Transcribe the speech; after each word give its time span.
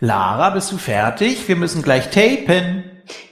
Lara, 0.00 0.50
bist 0.50 0.70
du 0.70 0.76
fertig? 0.76 1.48
Wir 1.48 1.56
müssen 1.56 1.82
gleich 1.82 2.10
tapen. 2.10 2.84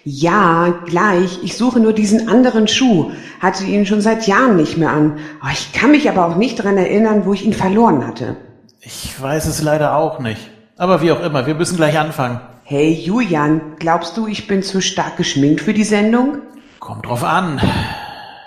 Ja, 0.02 0.74
gleich. 0.84 1.38
Ich 1.44 1.56
suche 1.56 1.78
nur 1.78 1.92
diesen 1.92 2.28
anderen 2.28 2.66
Schuh. 2.66 3.12
Hatte 3.40 3.64
ihn 3.64 3.86
schon 3.86 4.00
seit 4.00 4.26
Jahren 4.26 4.56
nicht 4.56 4.76
mehr 4.76 4.90
an. 4.90 5.18
Oh, 5.44 5.48
ich 5.52 5.72
kann 5.72 5.92
mich 5.92 6.08
aber 6.08 6.26
auch 6.26 6.36
nicht 6.36 6.56
dran 6.56 6.76
erinnern, 6.76 7.24
wo 7.24 7.34
ich 7.34 7.44
ihn 7.44 7.52
verloren 7.52 8.04
hatte. 8.04 8.36
Ich 8.80 9.20
weiß 9.20 9.46
es 9.46 9.62
leider 9.62 9.96
auch 9.96 10.18
nicht. 10.18 10.50
Aber 10.76 11.02
wie 11.02 11.12
auch 11.12 11.22
immer, 11.22 11.46
wir 11.46 11.54
müssen 11.54 11.76
gleich 11.76 11.98
anfangen. 11.98 12.40
Hey 12.64 12.92
Julian, 12.92 13.76
glaubst 13.78 14.16
du, 14.16 14.26
ich 14.26 14.48
bin 14.48 14.64
zu 14.64 14.80
stark 14.80 15.16
geschminkt 15.16 15.60
für 15.60 15.72
die 15.72 15.84
Sendung? 15.84 16.38
Kommt 16.80 17.06
drauf 17.06 17.22
an. 17.22 17.60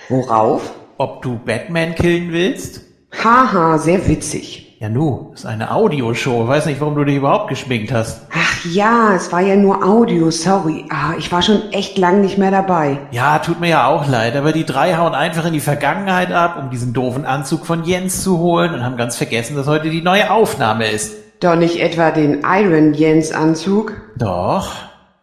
Worauf? 0.09 0.73
Ob 0.97 1.21
du 1.21 1.39
Batman 1.39 1.95
killen 1.95 2.33
willst? 2.33 2.81
Haha, 3.23 3.77
sehr 3.77 4.07
witzig. 4.09 4.68
Ja 4.81 4.87
nu, 4.87 5.31
ist 5.33 5.45
eine 5.45 5.71
Audioshow. 5.71 6.47
Weiß 6.47 6.65
nicht, 6.65 6.79
warum 6.79 6.95
du 6.95 7.03
dich 7.03 7.17
überhaupt 7.17 7.49
geschminkt 7.49 7.91
hast. 7.91 8.21
Ach 8.31 8.63
ja, 8.63 9.13
es 9.13 9.29
war 9.29 9.41
ja 9.41 9.57
nur 9.57 9.83
Audio, 9.83 10.31
sorry. 10.31 10.85
Ah, 10.89 11.15
ich 11.17 11.29
war 11.33 11.41
schon 11.41 11.73
echt 11.73 11.97
lang 11.97 12.21
nicht 12.21 12.37
mehr 12.37 12.49
dabei. 12.49 12.97
Ja, 13.11 13.39
tut 13.39 13.59
mir 13.59 13.67
ja 13.67 13.87
auch 13.87 14.07
leid, 14.07 14.37
aber 14.37 14.53
die 14.53 14.63
drei 14.63 14.95
hauen 14.95 15.13
einfach 15.13 15.43
in 15.45 15.51
die 15.51 15.59
Vergangenheit 15.59 16.31
ab, 16.31 16.57
um 16.57 16.69
diesen 16.69 16.93
doofen 16.93 17.25
Anzug 17.25 17.65
von 17.65 17.83
Jens 17.83 18.23
zu 18.23 18.37
holen 18.37 18.73
und 18.73 18.85
haben 18.85 18.95
ganz 18.95 19.17
vergessen, 19.17 19.57
dass 19.57 19.67
heute 19.67 19.89
die 19.89 20.01
neue 20.01 20.31
Aufnahme 20.31 20.87
ist. 20.87 21.13
Doch 21.41 21.57
nicht 21.57 21.81
etwa 21.81 22.11
den 22.11 22.45
Iron 22.45 22.93
Jens 22.93 23.33
Anzug? 23.33 23.97
Doch. 24.15 24.71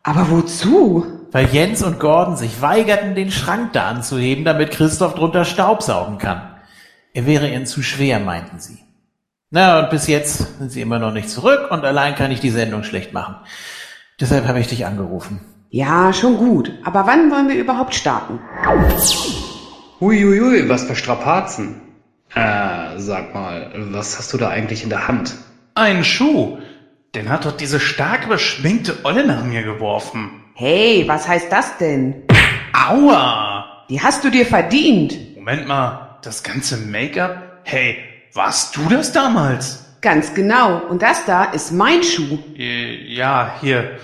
Aber 0.03 0.31
wozu? 0.31 1.07
Weil 1.33 1.47
Jens 1.47 1.83
und 1.83 1.99
Gordon 1.99 2.37
sich 2.37 2.61
weigerten, 2.61 3.15
den 3.15 3.31
Schrank 3.31 3.73
da 3.73 3.89
anzuheben, 3.89 4.45
damit 4.45 4.73
Christoph 4.73 5.15
drunter 5.15 5.47
Staubsaugen 5.47 6.19
kann. 6.19 6.43
Er 7.15 7.25
wäre 7.25 7.49
ihnen 7.49 7.65
zu 7.65 7.83
schwer, 7.83 8.21
meinten 8.21 8.59
sie. 8.61 8.86
Na, 9.57 9.79
und 9.79 9.89
bis 9.89 10.07
jetzt 10.07 10.59
sind 10.59 10.71
sie 10.71 10.83
immer 10.83 10.99
noch 10.99 11.13
nicht 11.13 11.31
zurück 11.31 11.71
und 11.71 11.83
allein 11.83 12.15
kann 12.15 12.31
ich 12.31 12.41
die 12.41 12.51
Sendung 12.51 12.83
schlecht 12.83 13.15
machen. 13.15 13.37
Deshalb 14.21 14.47
habe 14.47 14.61
ich 14.61 14.67
dich 14.67 14.85
angerufen. 14.85 15.41
Ja, 15.71 16.13
schon 16.13 16.37
gut. 16.37 16.71
Aber 16.85 17.07
wann 17.07 17.31
wollen 17.31 17.49
wir 17.49 17.55
überhaupt 17.55 17.95
starten? 17.95 18.39
Huiuiui, 19.99 20.69
was 20.69 20.85
für 20.85 20.95
Strapazen. 20.95 21.81
Äh, 22.35 22.99
sag 22.99 23.33
mal, 23.33 23.73
was 23.93 24.19
hast 24.19 24.35
du 24.35 24.37
da 24.37 24.51
eigentlich 24.51 24.83
in 24.83 24.91
der 24.91 25.09
Hand? 25.09 25.35
Ein 25.75 26.05
Schuh. 26.05 26.59
Den 27.15 27.31
hat 27.31 27.47
doch 27.47 27.57
diese 27.57 27.81
stark 27.81 28.29
beschminkte 28.29 28.99
Olle 29.05 29.27
nach 29.27 29.43
mir 29.43 29.63
geworfen. 29.63 30.45
Hey, 30.53 31.05
was 31.07 31.27
heißt 31.27 31.51
das 31.51 31.79
denn? 31.79 32.25
Aua! 32.75 33.87
Die 33.89 34.03
hast 34.03 34.23
du 34.23 34.29
dir 34.29 34.45
verdient. 34.45 35.35
Moment 35.35 35.67
mal, 35.67 36.19
das 36.21 36.43
ganze 36.43 36.77
Make-up? 36.77 37.63
Hey, 37.65 37.97
warst 38.37 38.77
du 38.77 38.89
das 38.89 39.13
damals? 39.13 39.85
Ganz 40.01 40.35
genau. 40.35 40.79
Und 40.79 41.03
das 41.03 41.25
da 41.25 41.45
ist 41.45 41.73
mein 41.73 42.03
Schuh. 42.03 42.39
Äh, 42.57 43.13
Ja, 43.15 43.55
hier. 43.61 43.99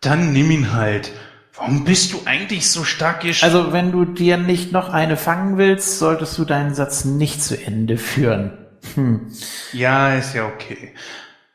Dann 0.00 0.32
nimm 0.32 0.50
ihn 0.50 0.72
halt. 0.72 1.12
Warum 1.56 1.84
bist 1.84 2.12
du 2.12 2.22
eigentlich 2.24 2.70
so 2.70 2.84
stark 2.84 3.20
gesch... 3.20 3.44
Also, 3.44 3.72
wenn 3.72 3.92
du 3.92 4.04
dir 4.04 4.36
nicht 4.38 4.72
noch 4.72 4.88
eine 4.92 5.16
fangen 5.16 5.56
willst, 5.56 5.98
solltest 5.98 6.36
du 6.38 6.44
deinen 6.44 6.74
Satz 6.74 7.04
nicht 7.04 7.42
zu 7.42 7.60
Ende 7.60 7.96
führen. 7.96 8.52
Hm. 8.94 9.32
Ja, 9.72 10.14
ist 10.14 10.34
ja 10.34 10.46
okay. 10.46 10.94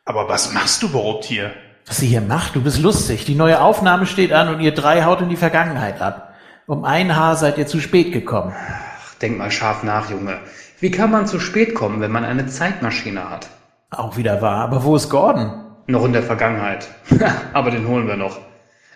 Aber 0.06 0.28
was 0.30 0.53
machst 0.53 0.81
du 0.81 0.88
überhaupt 0.88 1.25
hier? 1.25 1.52
Was 1.86 1.97
sie 1.97 2.08
hier 2.08 2.22
macht, 2.22 2.56
du 2.56 2.62
bist 2.62 2.80
lustig. 2.80 3.25
Die 3.25 3.36
neue 3.36 3.62
Aufnahme 3.62 4.06
steht 4.06 4.31
an 4.31 4.47
und 4.53 4.62
ihr 4.62 4.73
drei 4.73 5.03
haut 5.03 5.22
in 5.22 5.30
die 5.30 5.36
Vergangenheit 5.36 6.02
ab. 6.02 6.34
Um 6.66 6.86
ein 6.86 7.16
Haar 7.16 7.36
seid 7.36 7.58
ihr 7.58 7.67
zu 7.67 7.80
spät 7.80 8.14
gekommen. 8.14 8.53
Ach, 8.56 9.16
denk 9.16 9.38
mal 9.38 9.52
scharf 9.52 9.84
nach, 9.84 10.09
Junge. 10.09 10.40
Wie 10.80 10.91
kann 10.91 11.11
man 11.11 11.27
zu 11.27 11.39
spät 11.39 11.75
kommen, 11.75 11.99
wenn 11.99 12.11
man 12.11 12.23
eine 12.23 12.47
Zeitmaschine 12.47 13.30
hat? 13.30 13.49
Auch 13.89 14.17
wieder 14.17 14.41
wahr. 14.41 14.61
Aber 14.63 14.83
wo 14.83 14.95
ist 14.95 15.09
Gordon? 15.09 15.66
Noch 15.88 16.05
in 16.05 16.13
der 16.13 16.23
Vergangenheit. 16.23 16.88
Aber 17.53 17.72
den 17.72 17.88
holen 17.88 18.08
wir 18.08 18.16
noch. 18.16 18.39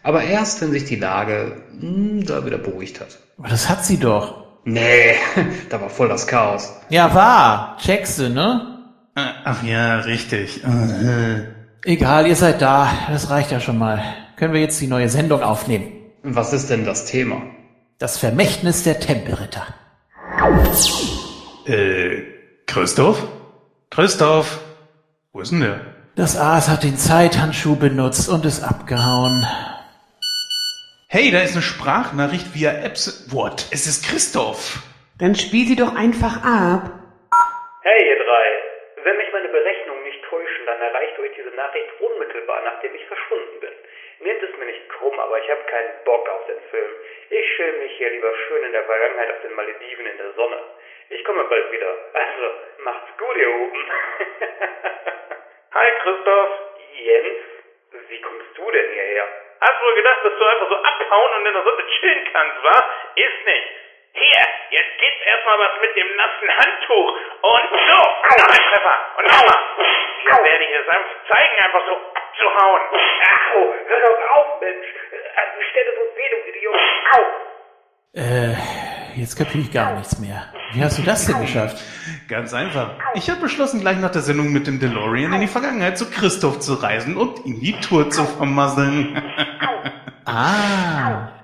Aber 0.03 0.23
erst, 0.23 0.61
wenn 0.61 0.71
sich 0.71 0.85
die 0.85 0.95
Lage 0.95 1.63
hm, 1.79 2.25
da 2.25 2.45
wieder 2.45 2.57
beruhigt 2.57 2.99
hat. 2.99 3.17
Aber 3.37 3.49
das 3.49 3.69
hat 3.69 3.83
sie 3.83 3.99
doch. 3.99 4.43
Nee, 4.65 5.15
da 5.69 5.81
war 5.81 5.89
voll 5.89 6.07
das 6.07 6.27
Chaos. 6.27 6.73
Ja, 6.89 7.13
wahr. 7.13 7.77
Checkst 7.81 8.19
du, 8.19 8.29
ne? 8.29 8.79
Äh, 9.15 9.21
Ach 9.43 9.63
ja, 9.63 9.97
richtig. 9.99 10.61
Egal, 11.85 12.27
ihr 12.27 12.35
seid 12.35 12.61
da. 12.61 12.89
Das 13.09 13.29
reicht 13.29 13.51
ja 13.51 13.59
schon 13.59 13.77
mal. 13.77 14.01
Können 14.37 14.53
wir 14.53 14.61
jetzt 14.61 14.79
die 14.79 14.87
neue 14.87 15.09
Sendung 15.09 15.41
aufnehmen? 15.41 15.91
Was 16.23 16.53
ist 16.53 16.69
denn 16.69 16.85
das 16.85 17.05
Thema? 17.05 17.41
Das 17.97 18.17
Vermächtnis 18.17 18.83
der 18.83 18.99
Tempelritter. 18.99 19.65
Äh, 21.65 22.23
Christoph? 22.67 23.23
Christoph? 23.89 24.59
Wo 25.31 25.39
ist 25.39 25.51
denn 25.51 25.61
der? 25.61 25.79
Das 26.15 26.37
Aas 26.37 26.67
hat 26.67 26.83
den 26.83 26.97
Zeithandschuh 26.97 27.79
benutzt 27.79 28.27
und 28.27 28.45
ist 28.45 28.61
abgehauen. 28.61 29.47
Hey, 31.07 31.31
da 31.31 31.39
ist 31.41 31.53
eine 31.53 31.61
Sprachnachricht 31.63 32.53
via 32.53 32.71
Apps. 32.83 33.31
What? 33.31 33.69
Es 33.71 33.87
ist 33.87 34.03
Christoph. 34.03 34.83
Dann 35.19 35.35
spiel 35.35 35.65
sie 35.65 35.77
doch 35.77 35.95
einfach 35.95 36.43
ab. 36.43 36.91
Hey, 37.81 38.01
ihr 38.11 38.19
drei. 38.19 38.47
Wenn 39.07 39.17
mich 39.17 39.31
meine 39.31 39.47
Berechnungen 39.47 40.03
nicht 40.03 40.19
täuschen, 40.27 40.65
dann 40.65 40.81
erreicht 40.81 41.17
euch 41.19 41.31
diese 41.37 41.55
Nachricht 41.55 41.87
unmittelbar, 42.01 42.59
nachdem 42.65 42.93
ich 42.95 43.05
verschwunden 43.07 43.59
bin. 43.61 43.71
Nehmt 44.19 44.43
es 44.43 44.51
mir 44.59 44.65
nicht 44.65 44.83
krumm, 44.89 45.15
aber 45.19 45.39
ich 45.39 45.49
habe 45.49 45.63
keinen 45.71 45.95
Bock 46.03 46.27
auf 46.27 46.43
den 46.47 46.59
Film. 46.71 46.91
Ich 47.29 47.45
chill 47.55 47.71
mich 47.79 47.91
hier 47.97 48.09
lieber 48.11 48.31
schön 48.47 48.63
in 48.67 48.71
der 48.71 48.83
Vergangenheit 48.83 49.31
auf 49.31 49.41
den 49.47 49.55
Malediven 49.55 50.05
in 50.05 50.17
der 50.17 50.33
Sonne. 50.35 50.59
Ich 51.13 51.23
komme 51.25 51.43
bald 51.43 51.71
wieder. 51.71 51.95
Also, 52.13 52.51
macht's 52.79 53.17
gut, 53.17 53.37
ihr 53.37 53.49
oben. 53.49 53.85
Hi, 55.73 55.87
Christoph. 56.01 56.49
Jens, 56.97 57.37
wie 58.09 58.21
kommst 58.21 58.57
du 58.57 58.71
denn 58.71 58.91
hierher? 58.93 59.27
Hast 59.61 59.81
wohl 59.83 59.95
gedacht, 59.95 60.19
dass 60.23 60.37
du 60.37 60.45
einfach 60.45 60.69
so 60.69 60.75
abhauen 60.75 61.31
und 61.37 61.45
in 61.45 61.53
der 61.53 61.63
Sonne 61.63 61.85
chillen 61.99 62.29
kannst, 62.33 62.63
wa? 62.63 62.91
Ist 63.15 63.45
nicht. 63.45 63.67
Hier, 64.13 64.47
jetzt 64.71 64.97
geht's 64.97 65.25
erstmal 65.25 65.59
was 65.59 65.81
mit 65.81 65.95
dem 65.95 66.15
nassen 66.15 66.57
Handtuch. 66.57 67.17
Und 67.41 67.69
so, 67.69 68.01
noch 68.39 68.49
ein 68.49 68.63
Treffer. 68.71 68.97
Und 69.17 69.27
nochmal. 69.27 69.63
Jetzt 70.25 70.43
werde 70.43 70.63
ich 70.63 70.85
sanft 70.85 71.15
zeigen, 71.29 71.59
einfach 71.59 71.85
so 71.85 71.93
abzuhauen. 72.15 72.81
Au, 73.53 73.73
hör 73.85 73.99
doch 73.99 74.29
auf, 74.31 74.61
Mensch. 74.61 74.87
An 75.35 75.47
die 75.59 75.63
Stelle 75.65 75.93
so 75.95 76.17
weh, 76.17 76.29
du 76.29 76.49
Idiot. 76.49 76.75
Au. 77.17 77.52
Äh, 78.13 78.53
jetzt 79.15 79.35
kapiere 79.35 79.63
ich 79.63 79.71
gar 79.71 79.95
nichts 79.97 80.19
mehr. 80.19 80.43
Wie 80.73 80.83
hast 80.83 80.99
du 80.99 81.01
das 81.01 81.25
denn 81.25 81.41
geschafft? 81.41 81.83
Ganz 82.27 82.53
einfach. 82.53 82.91
Ich 83.15 83.29
habe 83.29 83.41
beschlossen, 83.41 83.79
gleich 83.79 83.97
nach 83.97 84.11
der 84.11 84.21
Sendung 84.21 84.51
mit 84.51 84.67
dem 84.67 84.79
DeLorean 84.79 85.33
in 85.33 85.41
die 85.41 85.47
Vergangenheit 85.47 85.97
zu 85.97 86.05
Christoph 86.05 86.59
zu 86.59 86.75
reisen 86.75 87.17
und 87.17 87.43
ihm 87.45 87.59
die 87.59 87.73
Tour 87.73 88.09
zu 88.09 88.23
vermasseln. 88.25 89.21
Ah. 90.25 91.42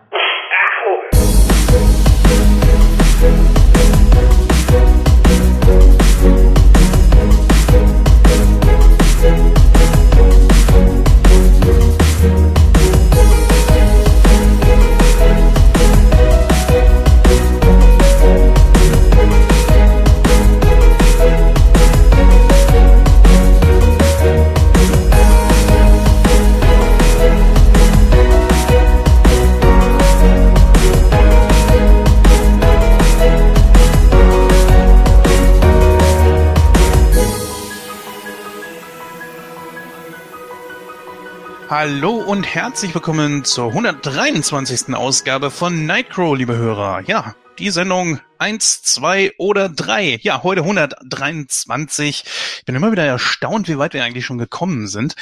Hallo 41.82 42.12
und 42.12 42.44
herzlich 42.44 42.94
willkommen 42.94 43.46
zur 43.46 43.68
123. 43.68 44.94
Ausgabe 44.94 45.50
von 45.50 45.86
Nightcrow, 45.86 46.36
liebe 46.36 46.58
Hörer. 46.58 47.04
Ja, 47.08 47.36
die 47.58 47.70
Sendung 47.70 48.20
1, 48.38 48.84
2 48.84 49.36
oder 49.38 49.70
3. 49.70 50.20
Ja, 50.22 50.44
heute 50.44 50.64
123. 50.64 52.26
Ich 52.58 52.66
bin 52.66 52.76
immer 52.76 52.92
wieder 52.92 53.06
erstaunt, 53.06 53.70
wie 53.70 53.78
weit 53.78 53.94
wir 53.94 54.04
eigentlich 54.04 54.26
schon 54.26 54.38
gekommen 54.38 54.90
sind. 54.90 55.16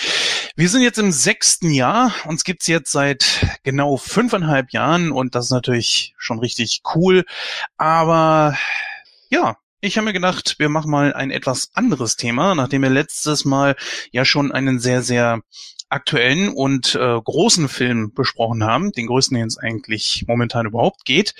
Wir 0.56 0.68
sind 0.68 0.82
jetzt 0.82 0.98
im 0.98 1.12
sechsten 1.12 1.70
Jahr. 1.70 2.12
Uns 2.26 2.44
gibt's 2.44 2.66
jetzt 2.66 2.92
seit 2.92 3.60
genau 3.62 3.98
fünfeinhalb 3.98 4.72
Jahren 4.72 5.12
und 5.12 5.36
das 5.36 5.46
ist 5.46 5.52
natürlich 5.52 6.16
schon 6.18 6.40
richtig 6.40 6.82
cool. 6.96 7.24
Aber 7.78 8.58
ja, 9.30 9.58
ich 9.80 9.96
habe 9.96 10.06
mir 10.06 10.14
gedacht, 10.14 10.56
wir 10.58 10.70
machen 10.70 10.90
mal 10.90 11.14
ein 11.14 11.30
etwas 11.30 11.70
anderes 11.76 12.16
Thema, 12.16 12.56
nachdem 12.56 12.82
wir 12.82 12.90
letztes 12.90 13.46
Mal 13.46 13.76
ja 14.10 14.26
schon 14.26 14.52
einen 14.52 14.80
sehr, 14.80 15.04
sehr 15.04 15.42
aktuellen 15.90 16.50
und 16.50 16.96
äh, 16.96 17.22
großen 17.22 17.70
Film 17.70 18.14
besprochen 18.14 18.64
haben, 18.64 18.92
den 18.92 19.08
größten, 19.08 19.38
den 19.38 19.48
es 19.48 19.58
eigentlich 19.58 20.26
momentan 20.28 20.66
überhaupt 20.66 21.06
geht, 21.06 21.34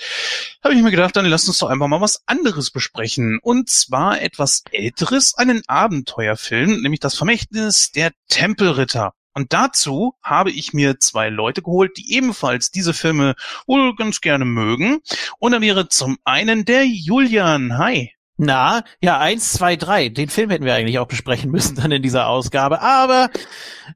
habe 0.62 0.74
ich 0.74 0.82
mir 0.82 0.90
gedacht, 0.90 1.16
dann 1.16 1.26
lasst 1.26 1.48
uns 1.48 1.58
doch 1.58 1.68
einfach 1.68 1.88
mal 1.88 2.00
was 2.00 2.22
anderes 2.26 2.70
besprechen. 2.70 3.38
Und 3.42 3.68
zwar 3.68 4.20
etwas 4.20 4.64
älteres, 4.72 5.34
einen 5.36 5.62
Abenteuerfilm, 5.66 6.80
nämlich 6.82 7.00
das 7.00 7.16
Vermächtnis 7.16 7.92
der 7.92 8.12
Tempelritter. 8.28 9.12
Und 9.34 9.52
dazu 9.52 10.14
habe 10.22 10.50
ich 10.50 10.72
mir 10.72 10.98
zwei 10.98 11.28
Leute 11.28 11.62
geholt, 11.62 11.96
die 11.96 12.12
ebenfalls 12.12 12.72
diese 12.72 12.92
Filme 12.92 13.36
wohl 13.66 13.94
ganz 13.94 14.20
gerne 14.20 14.44
mögen. 14.44 14.98
Und 15.38 15.52
da 15.52 15.60
wäre 15.60 15.88
zum 15.88 16.18
einen 16.24 16.64
der 16.64 16.84
Julian. 16.86 17.78
Hi. 17.78 18.17
Na, 18.40 18.84
ja, 19.00 19.18
eins, 19.18 19.52
zwei, 19.52 19.74
drei. 19.74 20.08
Den 20.08 20.28
Film 20.28 20.50
hätten 20.50 20.64
wir 20.64 20.72
eigentlich 20.72 21.00
auch 21.00 21.08
besprechen 21.08 21.50
müssen 21.50 21.74
dann 21.74 21.90
in 21.90 22.02
dieser 22.02 22.28
Ausgabe. 22.28 22.80
Aber 22.80 23.30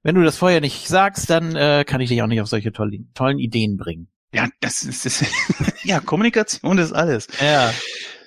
wenn 0.03 0.17
du 0.17 0.23
das 0.23 0.37
vorher 0.37 0.61
nicht 0.61 0.89
sagst, 0.89 1.31
dann 1.31 1.55
äh, 1.55 1.85
kann 1.87 2.01
ich 2.01 2.09
dich 2.09 2.23
auch 2.23 2.27
nicht 2.27 2.41
auf 2.41 2.49
solche 2.49 2.73
tollen, 2.73 3.11
tollen 3.15 3.39
Ideen 3.39 3.77
bringen. 3.77 4.09
Ja, 4.35 4.49
das 4.61 4.83
ist, 4.83 5.07
das, 5.07 5.25
ja, 5.85 6.01
Kommunikation 6.01 6.79
ist 6.79 6.93
alles. 6.93 7.29
Ja. 7.41 7.73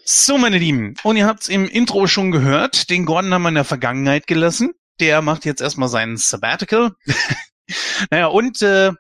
So, 0.06 0.38
meine 0.38 0.58
Lieben, 0.58 0.94
und 1.04 1.18
ihr 1.18 1.26
habt's 1.26 1.50
im 1.50 1.68
Intro 1.68 2.08
schon 2.08 2.32
gehört, 2.32 2.90
den 2.90 3.06
Gordon 3.06 3.34
haben 3.34 3.42
wir 3.42 3.50
in 3.50 3.56
der 3.56 3.64
Vergangenheit 3.66 4.26
gelassen. 4.26 4.72
Der 5.02 5.22
macht 5.22 5.44
jetzt 5.44 5.62
erstmal 5.62 5.90
seinen 5.90 6.16
Sabbatical. 6.16 6.92
naja, 8.10 8.28
und 8.28 8.62
äh, 8.62 8.92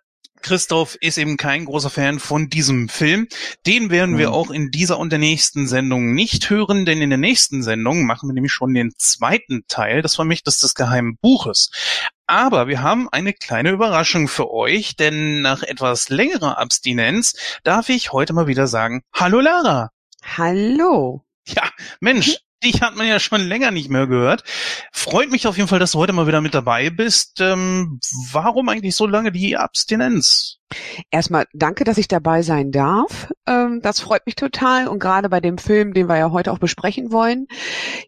Christoph 0.46 0.96
ist 1.02 1.18
eben 1.18 1.38
kein 1.38 1.66
großer 1.66 1.90
Fan 1.90 2.20
von 2.20 2.50
diesem 2.50 2.88
Film. 2.88 3.28
Den 3.66 3.90
werden 3.90 4.20
wir 4.20 4.28
Mhm. 4.28 4.34
auch 4.36 4.52
in 4.52 4.70
dieser 4.70 5.00
und 5.00 5.10
der 5.10 5.18
nächsten 5.18 5.68
Sendung 5.68 6.14
nicht 6.14 6.52
hören, 6.52 6.86
denn 6.86 7.02
in 7.02 7.10
der 7.10 7.18
nächsten 7.18 7.64
Sendung 7.64 8.06
machen 8.06 8.30
wir 8.30 8.34
nämlich 8.36 8.52
schon 8.52 8.72
den 8.76 8.94
zweiten 8.96 9.64
Teil, 9.68 10.04
das 10.04 10.14
Vermächtnis 10.14 10.60
des 10.60 10.76
geheimen 10.76 11.18
Buches. 11.18 11.72
Aber 12.28 12.68
wir 12.68 12.84
haben 12.84 13.10
eine 13.10 13.34
kleine 13.34 13.72
Überraschung 13.72 14.28
für 14.28 14.52
euch, 14.52 14.96
denn 14.96 15.42
nach 15.42 15.64
etwas 15.64 16.10
längerer 16.10 16.60
Abstinenz 16.60 17.34
darf 17.64 17.90
ich 17.90 18.14
heute 18.14 18.34
mal 18.34 18.46
wieder 18.46 18.68
sagen, 18.68 19.02
hallo 19.14 19.40
Lara. 19.40 19.90
Hallo. 20.38 21.24
Ja, 21.48 21.64
Mensch, 22.00 22.38
dich 22.66 22.82
hat 22.82 22.96
man 22.96 23.08
ja 23.08 23.20
schon 23.20 23.42
länger 23.42 23.72
nicht 23.72 23.90
mehr 23.90 24.08
gehört. 24.08 24.44
Freut 24.92 25.32
mich 25.32 25.48
auf 25.48 25.58
jeden 25.58 25.70
Fall, 25.70 25.80
dass 25.80 25.92
du 25.92 26.00
heute 26.00 26.14
mal 26.14 26.28
wieder 26.28 26.42
mit 26.42 26.54
dabei 26.54 26.90
bist. 26.90 27.40
Ähm, 27.40 28.00
warum 28.32 28.70
eigentlich 28.70 28.96
so 28.96 29.06
lange 29.06 29.32
die 29.32 29.56
Abstinenz? 29.56 30.60
Erstmal 31.12 31.46
danke, 31.54 31.84
dass 31.84 31.98
ich 31.98 32.08
dabei 32.08 32.42
sein 32.42 32.72
darf. 32.72 33.32
Ähm, 33.48 33.82
das 33.82 34.00
freut 34.00 34.26
mich 34.26 34.36
total. 34.36 34.88
Und 34.88 35.00
gerade 35.00 35.30
bei 35.30 35.40
dem 35.40 35.58
Film, 35.58 35.94
den 35.94 36.10
wir 36.10 36.18
ja 36.18 36.32
heute 36.32 36.52
auch 36.52 36.60
besprechen 36.60 37.12
wollen. 37.12 37.48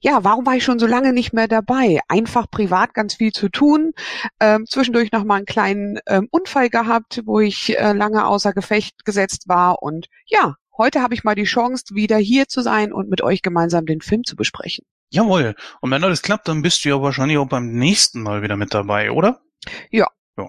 Ja, 0.01 0.23
warum 0.23 0.45
war 0.45 0.55
ich 0.55 0.63
schon 0.63 0.79
so 0.79 0.87
lange 0.87 1.13
nicht 1.13 1.33
mehr 1.33 1.47
dabei? 1.47 1.99
Einfach 2.07 2.49
privat 2.49 2.93
ganz 2.93 3.15
viel 3.15 3.31
zu 3.31 3.49
tun. 3.49 3.91
Ähm, 4.39 4.65
zwischendurch 4.67 5.11
noch 5.11 5.23
mal 5.23 5.35
einen 5.35 5.45
kleinen 5.45 5.99
ähm, 6.07 6.27
Unfall 6.31 6.69
gehabt, 6.69 7.21
wo 7.25 7.39
ich 7.39 7.77
äh, 7.77 7.93
lange 7.93 8.25
außer 8.25 8.53
Gefecht 8.53 9.05
gesetzt 9.05 9.47
war. 9.47 9.81
Und 9.83 10.07
ja, 10.25 10.55
heute 10.77 11.01
habe 11.01 11.13
ich 11.13 11.23
mal 11.23 11.35
die 11.35 11.43
Chance, 11.43 11.85
wieder 11.93 12.17
hier 12.17 12.47
zu 12.47 12.61
sein 12.61 12.93
und 12.93 13.09
mit 13.09 13.21
euch 13.21 13.41
gemeinsam 13.41 13.85
den 13.85 14.01
Film 14.01 14.23
zu 14.23 14.35
besprechen. 14.35 14.85
Jawohl. 15.09 15.55
Und 15.81 15.91
wenn 15.91 16.03
alles 16.03 16.21
klappt, 16.21 16.47
dann 16.47 16.61
bist 16.61 16.83
du 16.83 16.89
ja 16.89 17.01
wahrscheinlich 17.01 17.37
auch 17.37 17.47
beim 17.47 17.71
nächsten 17.71 18.21
Mal 18.21 18.41
wieder 18.41 18.57
mit 18.57 18.73
dabei, 18.73 19.11
oder? 19.11 19.41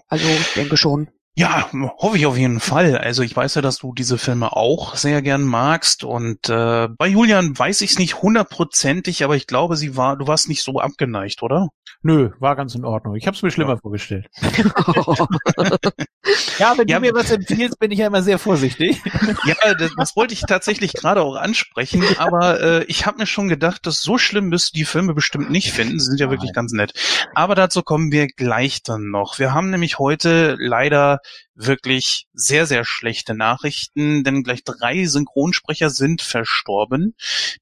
Also 0.09 0.27
ich 0.27 0.55
denke 0.55 0.77
schon. 0.77 1.09
Ja, 1.37 1.71
hoffe 1.99 2.17
ich 2.17 2.27
auf 2.27 2.37
jeden 2.37 2.59
Fall. 2.59 2.99
Also 2.99 3.23
ich 3.23 3.35
weiß 3.37 3.55
ja, 3.55 3.63
dass 3.63 3.79
du 3.79 3.95
diese 3.95 4.19
Filme 4.19 4.57
auch 4.57 4.97
sehr 4.97 5.23
gern 5.23 5.45
magst 5.45 6.03
und 6.03 6.49
äh, 6.49 6.89
bei 6.89 7.07
Julian 7.07 7.57
weiß 7.57 7.81
ich 7.83 7.93
es 7.93 7.99
nicht 8.01 8.23
hundertprozentig, 8.23 9.23
aber 9.23 9.37
ich 9.37 9.47
glaube, 9.47 9.77
sie 9.77 9.97
war, 9.97 10.17
du 10.17 10.27
warst 10.27 10.49
nicht 10.49 10.65
so 10.65 10.81
abgeneigt, 10.81 11.45
oder? 11.45 11.69
Nö, 12.03 12.31
war 12.41 12.57
ganz 12.57 12.75
in 12.75 12.85
Ordnung. 12.85 13.15
Ich 13.15 13.29
habe 13.29 13.37
es 13.37 13.43
mir 13.45 13.53
schlimmer 13.53 13.79
vorgestellt. 13.79 14.27
Ja, 16.59 16.77
wenn 16.77 16.89
Ja, 16.89 16.97
du 16.99 17.07
mir 17.07 17.15
was 17.15 17.31
empfiehlst, 17.31 17.79
bin 17.79 17.91
ich 17.91 17.99
ja 17.99 18.07
immer 18.07 18.23
sehr 18.23 18.39
vorsichtig. 18.39 19.01
Ja, 19.45 19.75
das, 19.75 19.93
das 19.97 20.17
wollte 20.17 20.35
ich 20.35 20.43
tatsächlich 20.43 20.93
gerade 20.93 21.23
auch 21.23 21.37
ansprechen, 21.37 22.03
aber 22.19 22.61
äh, 22.61 22.85
ich 22.85 23.07
habe 23.07 23.19
mir 23.19 23.27
schon 23.27 23.49
gedacht, 23.49 23.87
dass 23.87 24.03
so 24.03 24.19
schlimm 24.19 24.49
müsst 24.49 24.75
die 24.75 24.85
Filme 24.85 25.15
bestimmt 25.15 25.51
nicht 25.51 25.73
finden. 25.73 25.99
Sie 25.99 26.07
sind 26.07 26.21
ja 26.21 26.31
wirklich 26.31 26.51
Nein. 26.51 26.55
ganz 26.55 26.73
nett. 26.73 26.93
Aber 27.35 27.55
dazu 27.55 27.83
kommen 27.83 28.13
wir 28.13 28.27
gleich 28.27 28.83
dann 28.83 29.11
noch. 29.11 29.39
Wir 29.39 29.53
haben 29.53 29.71
nämlich 29.71 29.99
heute 29.99 30.57
leider 30.59 31.21
wirklich 31.55 32.27
sehr, 32.33 32.67
sehr 32.67 32.85
schlechte 32.85 33.35
Nachrichten, 33.35 34.25
denn 34.25 34.43
gleich 34.43 34.65
drei 34.65 35.07
Synchronsprecher 35.07 35.91
sind 35.91 36.23
verstorben, 36.23 37.15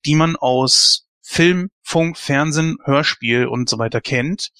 die 0.04 0.14
man 0.14 0.36
aus 0.36 1.06
Film, 1.22 1.70
Funk, 1.82 2.16
Fernsehen, 2.16 2.78
Hörspiel 2.84 3.46
und 3.46 3.68
so 3.68 3.78
weiter 3.78 4.00
kennt. 4.00 4.50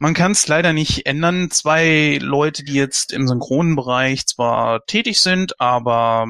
Man 0.00 0.14
kann 0.14 0.30
es 0.30 0.46
leider 0.46 0.72
nicht 0.72 1.06
ändern. 1.06 1.50
Zwei 1.50 2.20
Leute, 2.22 2.62
die 2.62 2.74
jetzt 2.74 3.12
im 3.12 3.26
synchronen 3.26 3.74
Bereich 3.74 4.26
zwar 4.28 4.86
tätig 4.86 5.20
sind, 5.20 5.60
aber 5.60 6.28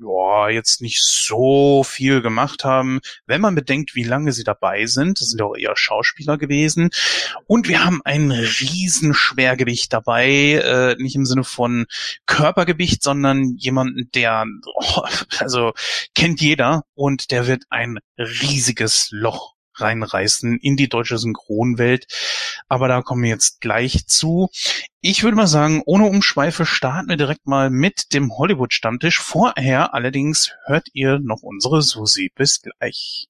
ja, 0.00 0.48
jetzt 0.50 0.80
nicht 0.80 1.02
so 1.02 1.82
viel 1.82 2.22
gemacht 2.22 2.62
haben, 2.62 3.00
wenn 3.26 3.40
man 3.40 3.56
bedenkt, 3.56 3.96
wie 3.96 4.04
lange 4.04 4.30
sie 4.30 4.44
dabei 4.44 4.86
sind. 4.86 5.20
Das 5.20 5.30
sind 5.30 5.40
ja 5.40 5.46
auch 5.46 5.56
eher 5.56 5.76
Schauspieler 5.76 6.38
gewesen. 6.38 6.90
Und 7.48 7.66
wir 7.66 7.84
haben 7.84 8.02
ein 8.04 8.30
Riesenschwergewicht 8.30 9.92
dabei, 9.92 10.52
äh, 10.54 10.94
nicht 11.02 11.16
im 11.16 11.26
Sinne 11.26 11.42
von 11.42 11.86
Körpergewicht, 12.26 13.02
sondern 13.02 13.56
jemanden, 13.56 14.10
der, 14.14 14.46
oh, 14.76 15.02
also 15.40 15.72
kennt 16.14 16.40
jeder 16.40 16.84
und 16.94 17.32
der 17.32 17.48
wird 17.48 17.64
ein 17.68 17.98
riesiges 18.16 19.08
Loch 19.10 19.57
reinreißen 19.80 20.58
in 20.58 20.76
die 20.76 20.88
deutsche 20.88 21.18
Synchronwelt. 21.18 22.06
Aber 22.68 22.88
da 22.88 23.02
kommen 23.02 23.22
wir 23.22 23.30
jetzt 23.30 23.60
gleich 23.60 24.06
zu. 24.06 24.50
Ich 25.00 25.22
würde 25.22 25.36
mal 25.36 25.46
sagen, 25.46 25.82
ohne 25.86 26.06
Umschweife 26.06 26.66
starten 26.66 27.08
wir 27.08 27.16
direkt 27.16 27.46
mal 27.46 27.70
mit 27.70 28.12
dem 28.12 28.36
Hollywood-Stammtisch. 28.36 29.20
Vorher 29.20 29.94
allerdings 29.94 30.52
hört 30.66 30.88
ihr 30.92 31.18
noch 31.18 31.42
unsere 31.42 31.82
Susi. 31.82 32.30
Bis 32.34 32.60
gleich. 32.62 33.28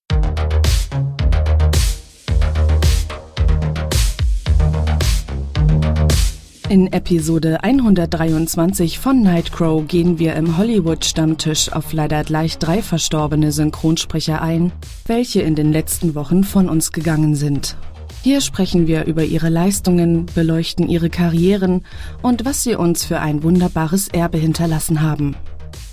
In 6.69 6.93
Episode 6.93 7.65
123 7.65 8.99
von 8.99 9.23
Nightcrow 9.23 9.87
gehen 9.89 10.19
wir 10.19 10.35
im 10.37 10.59
Hollywood-Stammtisch 10.59 11.73
auf 11.73 11.95
leider 11.95 12.23
gleich 12.25 12.59
drei 12.59 12.83
verstorbene 12.83 13.53
Synchronsprecher 13.53 14.43
ein, 14.43 14.71
welche 15.07 15.41
in 15.41 15.55
den 15.55 15.73
letzten 15.73 16.15
Wochen 16.15 16.45
von 16.45 16.69
uns 16.69 16.93
gegangen 16.93 17.35
sind. 17.35 17.79
Hier 18.23 18.43
sprechen 18.43 18.87
wir 18.87 19.07
über 19.07 19.25
ihre 19.25 19.49
Leistungen, 19.49 20.27
beleuchten 20.35 20.91
ihre 20.91 21.09
Karrieren 21.09 21.87
und 22.21 22.45
was 22.45 22.65
sie 22.65 22.75
uns 22.75 23.03
für 23.03 23.21
ein 23.21 23.43
wunderbares 23.43 24.09
Erbe 24.09 24.37
hinterlassen 24.37 25.01
haben. 25.01 25.37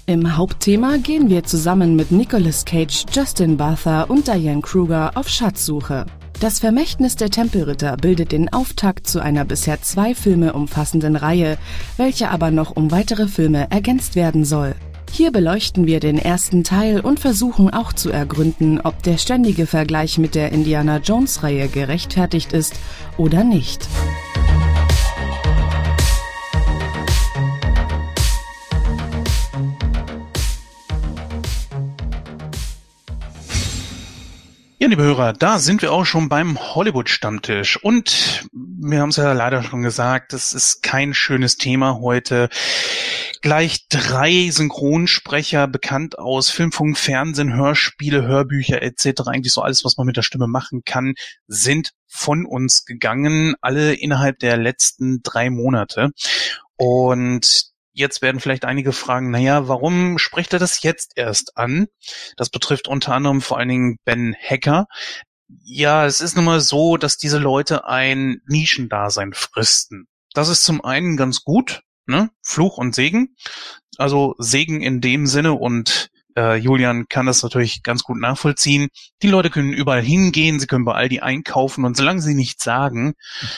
Im 0.07 0.35
Hauptthema 0.35 0.97
gehen 0.97 1.29
wir 1.29 1.45
zusammen 1.45 1.95
mit 1.95 2.11
Nicolas 2.11 2.65
Cage, 2.65 3.05
Justin 3.13 3.55
Bartha 3.55 4.03
und 4.03 4.27
Diane 4.27 4.59
Kruger 4.59 5.13
auf 5.15 5.29
Schatzsuche. 5.29 6.05
Das 6.41 6.59
Vermächtnis 6.59 7.15
der 7.15 7.29
Tempelritter 7.29 7.95
bildet 7.95 8.33
den 8.33 8.51
Auftakt 8.51 9.07
zu 9.07 9.21
einer 9.21 9.45
bisher 9.45 9.81
zwei 9.81 10.13
Filme 10.13 10.51
umfassenden 10.53 11.15
Reihe, 11.15 11.57
welche 11.95 12.29
aber 12.29 12.51
noch 12.51 12.75
um 12.75 12.91
weitere 12.91 13.27
Filme 13.27 13.67
ergänzt 13.71 14.15
werden 14.15 14.43
soll. 14.43 14.75
Hier 15.11 15.31
beleuchten 15.31 15.87
wir 15.87 16.01
den 16.01 16.17
ersten 16.17 16.65
Teil 16.65 16.99
und 16.99 17.21
versuchen 17.21 17.69
auch 17.69 17.93
zu 17.93 18.11
ergründen, 18.11 18.81
ob 18.81 19.01
der 19.01 19.17
ständige 19.17 19.65
Vergleich 19.65 20.17
mit 20.17 20.35
der 20.35 20.51
Indiana 20.51 20.97
Jones 20.97 21.41
Reihe 21.41 21.69
gerechtfertigt 21.69 22.51
ist 22.51 22.73
oder 23.17 23.45
nicht. 23.45 23.87
Ja, 34.85 34.89
liebe 34.89 35.01
Hörer, 35.01 35.33
da 35.33 35.57
sind 35.57 35.81
wir 35.81 35.91
auch 35.91 36.05
schon 36.05 36.29
beim 36.29 36.59
Hollywood-Stammtisch. 36.59 37.83
Und 37.83 38.45
wir 38.53 38.99
haben 38.99 39.09
es 39.09 39.15
ja 39.15 39.33
leider 39.33 39.63
schon 39.63 39.81
gesagt, 39.81 40.31
es 40.31 40.53
ist 40.53 40.83
kein 40.83 41.15
schönes 41.15 41.57
Thema 41.57 42.01
heute. 42.01 42.49
Gleich 43.41 43.87
drei 43.89 44.47
Synchronsprecher, 44.51 45.65
bekannt 45.67 46.19
aus 46.19 46.51
Filmfunk, 46.51 46.99
Fernsehen, 46.99 47.55
Hörspiele, 47.55 48.27
Hörbücher 48.27 48.83
etc., 48.83 49.21
eigentlich 49.25 49.53
so 49.53 49.63
alles, 49.63 49.83
was 49.85 49.97
man 49.97 50.05
mit 50.05 50.17
der 50.17 50.21
Stimme 50.21 50.45
machen 50.45 50.83
kann, 50.85 51.15
sind 51.47 51.93
von 52.05 52.45
uns 52.45 52.85
gegangen, 52.85 53.55
alle 53.61 53.95
innerhalb 53.95 54.37
der 54.37 54.55
letzten 54.55 55.23
drei 55.23 55.49
Monate. 55.49 56.11
Und 56.77 57.74
Jetzt 57.97 58.21
werden 58.21 58.41
vielleicht 58.41 58.65
einige 58.65 58.91
fragen, 58.91 59.31
naja, 59.31 59.69
warum 59.69 60.19
spricht 60.19 60.51
er 60.51 60.59
das 60.59 60.83
jetzt 60.83 61.13
erst 61.15 61.57
an? 61.57 61.87
Das 62.35 62.49
betrifft 62.49 62.89
unter 62.89 63.13
anderem 63.13 63.39
vor 63.39 63.57
allen 63.57 63.69
Dingen 63.69 63.97
Ben 64.03 64.35
Hacker. 64.37 64.87
Ja, 65.63 66.05
es 66.05 66.19
ist 66.19 66.35
nun 66.35 66.43
mal 66.43 66.59
so, 66.59 66.97
dass 66.97 67.15
diese 67.15 67.37
Leute 67.37 67.87
ein 67.87 68.41
Nischendasein 68.47 69.31
fristen. 69.31 70.07
Das 70.33 70.49
ist 70.49 70.65
zum 70.65 70.83
einen 70.83 71.15
ganz 71.15 71.43
gut, 71.43 71.83
ne? 72.05 72.31
Fluch 72.41 72.77
und 72.77 72.93
Segen. 72.93 73.37
Also 73.97 74.35
Segen 74.39 74.81
in 74.81 74.99
dem 74.99 75.25
Sinne 75.25 75.53
und 75.53 76.09
äh, 76.37 76.55
Julian 76.55 77.07
kann 77.07 77.25
das 77.25 77.43
natürlich 77.43 77.83
ganz 77.83 78.03
gut 78.03 78.19
nachvollziehen. 78.19 78.89
Die 79.21 79.27
Leute 79.27 79.49
können 79.49 79.73
überall 79.73 80.01
hingehen, 80.01 80.59
sie 80.59 80.67
können 80.67 80.85
bei 80.85 80.93
Aldi 80.93 81.19
einkaufen 81.21 81.85
und 81.85 81.95
solange 81.95 82.21
sie 82.21 82.35
nichts 82.35 82.63
sagen, 82.63 83.15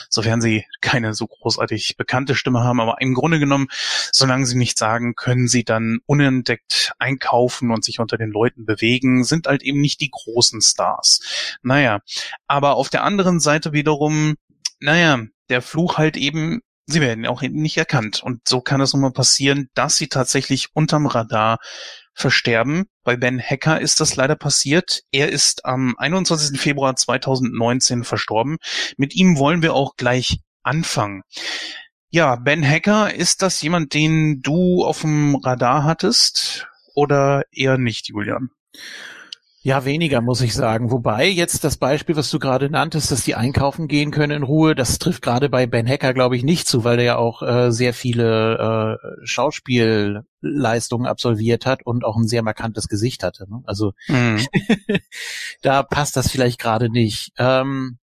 sofern 0.10 0.42
sie 0.42 0.66
keine 0.82 1.14
so 1.14 1.28
großartig 1.28 1.98
bekannte 1.98 2.36
Stimme 2.36 2.62
haben, 2.62 2.80
aber 2.80 3.02
im 3.02 3.14
Grunde 3.14 3.40
genommen, 3.40 3.68
solange 4.12 4.46
sie 4.46 4.58
nichts 4.58 4.80
sagen, 4.80 5.16
können 5.16 5.48
sie 5.48 5.64
dann 5.64 6.00
unentdeckt 6.06 6.94
einkaufen 7.00 7.72
und 7.72 7.84
sich 7.84 8.00
unter 8.00 8.18
den 8.18 8.32
Leuten 8.32 8.66
bewegen, 8.66 9.24
sind 9.24 9.48
halt 9.48 9.64
eben 9.64 9.82
nicht 9.82 10.02
die 10.02 10.12
großen 10.12 10.62
Stars. 10.62 11.58
Naja, 11.64 12.00
aber 12.48 12.76
auf 12.76 12.90
der 12.90 13.04
anderen 13.04 13.40
Seite 13.40 13.74
wiederum, 13.74 14.36
naja, 14.80 15.20
der 15.50 15.62
Fluch 15.62 15.98
halt 15.98 16.18
eben 16.18 16.62
sie 16.88 17.02
werden 17.02 17.26
auch 17.26 17.42
nicht 17.42 17.78
erkannt. 17.78 18.24
Und 18.24 18.48
so 18.48 18.62
kann 18.62 18.82
es 18.82 18.94
nun 18.94 19.02
mal 19.02 19.12
passieren, 19.12 19.70
dass 19.74 19.98
sie 19.98 20.08
tatsächlich 20.08 20.70
unterm 20.74 21.06
Radar 21.06 21.60
versterben. 22.18 22.86
Bei 23.04 23.16
Ben 23.16 23.40
Hacker 23.40 23.80
ist 23.80 24.02
das 24.02 24.16
leider 24.16 24.36
passiert. 24.36 25.04
Er 25.12 25.30
ist 25.30 25.66
am 25.66 25.96
21. 25.98 26.60
Februar 26.60 26.96
2019 26.96 28.04
verstorben. 28.04 28.58
Mit 28.98 29.16
ihm 29.16 29.38
wollen 29.38 29.62
wir 29.62 29.74
auch 29.74 29.96
gleich 29.96 30.40
anfangen. 30.64 31.22
Ja, 32.10 32.36
Ben 32.36 32.68
Hacker, 32.68 33.14
ist 33.14 33.42
das 33.42 33.62
jemand, 33.62 33.94
den 33.94 34.42
du 34.42 34.84
auf 34.84 35.02
dem 35.02 35.36
Radar 35.36 35.84
hattest 35.84 36.68
oder 36.96 37.44
eher 37.52 37.78
nicht, 37.78 38.08
Julian? 38.08 38.50
Ja, 39.62 39.86
weniger, 39.86 40.22
muss 40.22 40.42
ich 40.42 40.54
sagen. 40.54 40.92
Wobei 40.92 41.28
jetzt 41.28 41.64
das 41.64 41.78
Beispiel, 41.78 42.16
was 42.16 42.30
du 42.30 42.38
gerade 42.38 42.70
nanntest, 42.70 43.12
dass 43.12 43.24
die 43.24 43.36
einkaufen 43.36 43.88
gehen 43.88 44.12
können 44.12 44.38
in 44.38 44.44
Ruhe, 44.44 44.76
das 44.76 45.00
trifft 45.00 45.24
gerade 45.24 45.50
bei 45.50 45.66
Ben 45.66 45.88
Hacker, 45.88 46.14
glaube 46.14 46.38
ich, 46.38 46.44
nicht 46.44 46.68
zu, 46.68 46.84
weil 46.84 46.98
der 46.98 47.06
ja 47.06 47.18
auch 47.18 47.42
äh, 47.42 47.72
sehr 47.72 47.94
viele 47.94 49.00
äh, 49.02 49.26
Schauspielleistungen 49.26 51.08
absolviert 51.08 51.66
hat 51.66 51.86
und 51.86 52.06
auch 52.06 52.16
ein 52.18 52.28
sehr 52.28 52.44
markantes 52.44 52.88
Gesicht 52.88 53.24
hatte. 53.24 53.50
Ne? 53.50 53.64
Also 53.66 53.94
mhm. 54.08 54.46
da 55.64 55.82
passt 55.82 56.16
das 56.16 56.30
vielleicht 56.30 56.60
gerade 56.60 56.90
nicht. 56.90 57.32
Ähm, 57.38 57.98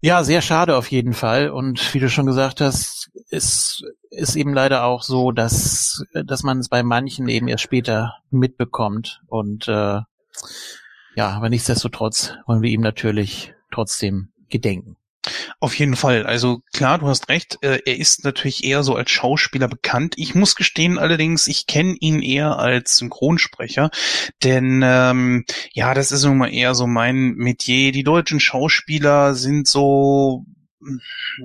ja, 0.00 0.22
sehr 0.24 0.42
schade 0.42 0.76
auf 0.76 0.90
jeden 0.90 1.12
Fall. 1.12 1.50
Und 1.50 1.94
wie 1.94 2.00
du 2.00 2.10
schon 2.10 2.26
gesagt 2.26 2.60
hast, 2.60 3.10
ist, 3.30 3.84
ist 4.10 4.36
eben 4.36 4.52
leider 4.52 4.84
auch 4.84 5.02
so, 5.02 5.32
dass, 5.32 6.04
dass 6.12 6.42
man 6.42 6.58
es 6.58 6.68
bei 6.68 6.82
manchen 6.82 7.28
eben 7.28 7.48
erst 7.48 7.64
später 7.64 8.14
mitbekommt. 8.30 9.20
Und 9.26 9.66
äh, 9.68 10.00
ja, 11.18 11.30
aber 11.30 11.48
nichtsdestotrotz 11.48 12.34
wollen 12.46 12.62
wir 12.62 12.70
ihm 12.70 12.80
natürlich 12.80 13.52
trotzdem 13.72 14.28
gedenken. 14.50 14.96
Auf 15.58 15.74
jeden 15.76 15.96
Fall. 15.96 16.24
Also 16.24 16.62
klar, 16.72 16.98
du 16.98 17.08
hast 17.08 17.28
recht. 17.28 17.58
Äh, 17.60 17.80
er 17.84 17.96
ist 17.96 18.22
natürlich 18.22 18.62
eher 18.62 18.84
so 18.84 18.94
als 18.94 19.10
Schauspieler 19.10 19.66
bekannt. 19.66 20.14
Ich 20.16 20.36
muss 20.36 20.54
gestehen 20.54 20.96
allerdings, 20.96 21.48
ich 21.48 21.66
kenne 21.66 21.96
ihn 21.98 22.22
eher 22.22 22.60
als 22.60 22.98
Synchronsprecher, 22.98 23.90
denn 24.44 24.80
ähm, 24.84 25.44
ja, 25.72 25.92
das 25.92 26.12
ist 26.12 26.24
nun 26.24 26.38
mal 26.38 26.54
eher 26.54 26.76
so 26.76 26.86
mein 26.86 27.34
Metier. 27.34 27.90
Die 27.90 28.04
deutschen 28.04 28.38
Schauspieler 28.38 29.34
sind 29.34 29.66
so 29.66 30.44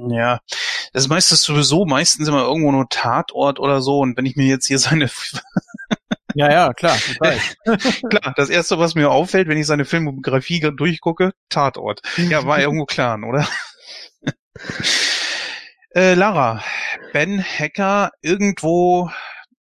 ja, 0.09 0.39
das 0.93 1.05
ist 1.05 1.09
meistens 1.09 1.41
sowieso 1.41 1.85
meistens 1.85 2.27
immer 2.27 2.43
irgendwo 2.43 2.71
nur 2.71 2.87
Tatort 2.89 3.59
oder 3.59 3.81
so. 3.81 3.99
Und 3.99 4.15
wenn 4.17 4.27
ich 4.27 4.35
mir 4.35 4.45
jetzt 4.45 4.67
hier 4.67 4.77
seine 4.77 5.09
Ja, 6.35 6.51
ja, 6.51 6.73
klar. 6.73 6.97
klar, 8.09 8.33
das 8.35 8.49
erste, 8.49 8.79
was 8.79 8.95
mir 8.95 9.11
auffällt, 9.11 9.47
wenn 9.47 9.57
ich 9.57 9.67
seine 9.67 9.85
Filmografie 9.85 10.59
durchgucke, 10.59 11.33
Tatort. 11.49 12.01
Ja, 12.17 12.45
war 12.45 12.59
irgendwo 12.59 12.85
klar, 12.85 13.19
oder? 13.23 13.47
äh, 15.95 16.13
Lara, 16.13 16.63
Ben 17.11 17.43
Hacker 17.43 18.11
irgendwo 18.21 19.09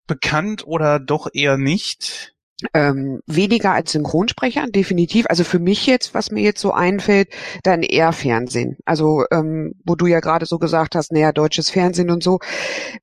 bekannt 0.08 0.66
oder 0.66 1.00
doch 1.00 1.28
eher 1.34 1.58
nicht? 1.58 2.34
Ähm, 2.74 3.22
weniger 3.28 3.74
als 3.74 3.92
Synchronsprecher, 3.92 4.66
definitiv. 4.68 5.28
Also 5.30 5.44
für 5.44 5.60
mich 5.60 5.86
jetzt, 5.86 6.16
was 6.16 6.32
mir 6.32 6.42
jetzt 6.42 6.60
so 6.60 6.72
einfällt, 6.72 7.30
dann 7.62 7.84
eher 7.84 8.14
Fernsehen. 8.14 8.78
Also 8.84 9.26
ähm, 9.30 9.76
wo 9.86 9.96
du 9.96 10.08
ja 10.08 10.22
gerade 10.22 10.48
so 10.48 10.58
gesagt 10.58 10.96
hast, 10.96 11.12
naja, 11.12 11.32
deutsches 11.32 11.70
Fernsehen 11.70 12.10
und 12.10 12.24
so, 12.24 12.40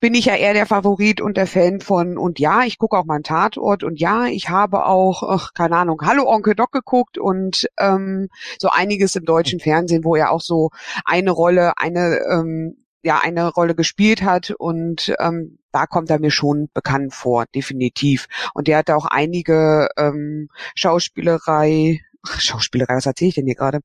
bin 0.01 0.15
ich 0.15 0.25
ja 0.25 0.35
eher 0.35 0.55
der 0.55 0.67
Favorit 0.67 1.21
und 1.21 1.37
der 1.37 1.47
Fan 1.47 1.81
von. 1.81 2.19
Und 2.19 2.41
ja, 2.41 2.65
ich 2.65 2.79
gucke 2.79 2.99
auch 2.99 3.05
mal 3.05 3.15
einen 3.15 3.23
Tatort 3.23 3.85
und 3.85 4.01
ja, 4.01 4.27
ich 4.27 4.49
habe 4.49 4.87
auch, 4.87 5.23
ach, 5.23 5.55
keine 5.55 5.77
Ahnung, 5.77 6.01
Hallo 6.03 6.29
Onkel 6.29 6.57
Doc 6.57 6.73
geguckt 6.73 7.17
und 7.17 7.69
ähm, 7.79 8.31
so 8.59 8.71
einiges 8.71 9.15
im 9.15 9.25
deutschen 9.25 9.61
Fernsehen, 9.61 10.03
wo 10.03 10.17
er 10.17 10.33
auch 10.33 10.41
so 10.41 10.71
eine 11.05 11.31
Rolle, 11.31 11.75
eine 11.79 12.19
ähm, 12.29 12.84
ja 13.05 13.21
eine 13.23 13.49
Rolle 13.53 13.75
gespielt 13.75 14.23
hat 14.23 14.51
und 14.51 15.15
ähm, 15.21 15.59
da 15.73 15.87
kommt 15.87 16.11
er 16.11 16.21
mir 16.21 16.31
schon 16.31 16.69
bekannt 16.73 17.15
vor, 17.15 17.45
definitiv. 17.55 18.27
Und 18.55 18.69
der 18.69 18.79
hat 18.79 18.91
auch 18.91 19.07
einige 19.07 19.89
ähm, 19.97 20.49
Schauspielerei 20.75 22.01
Schauspielerei, 22.39 22.97
was 22.97 23.07
erzähle 23.07 23.29
ich 23.29 23.35
denn 23.35 23.47
hier 23.47 23.55
gerade? 23.55 23.81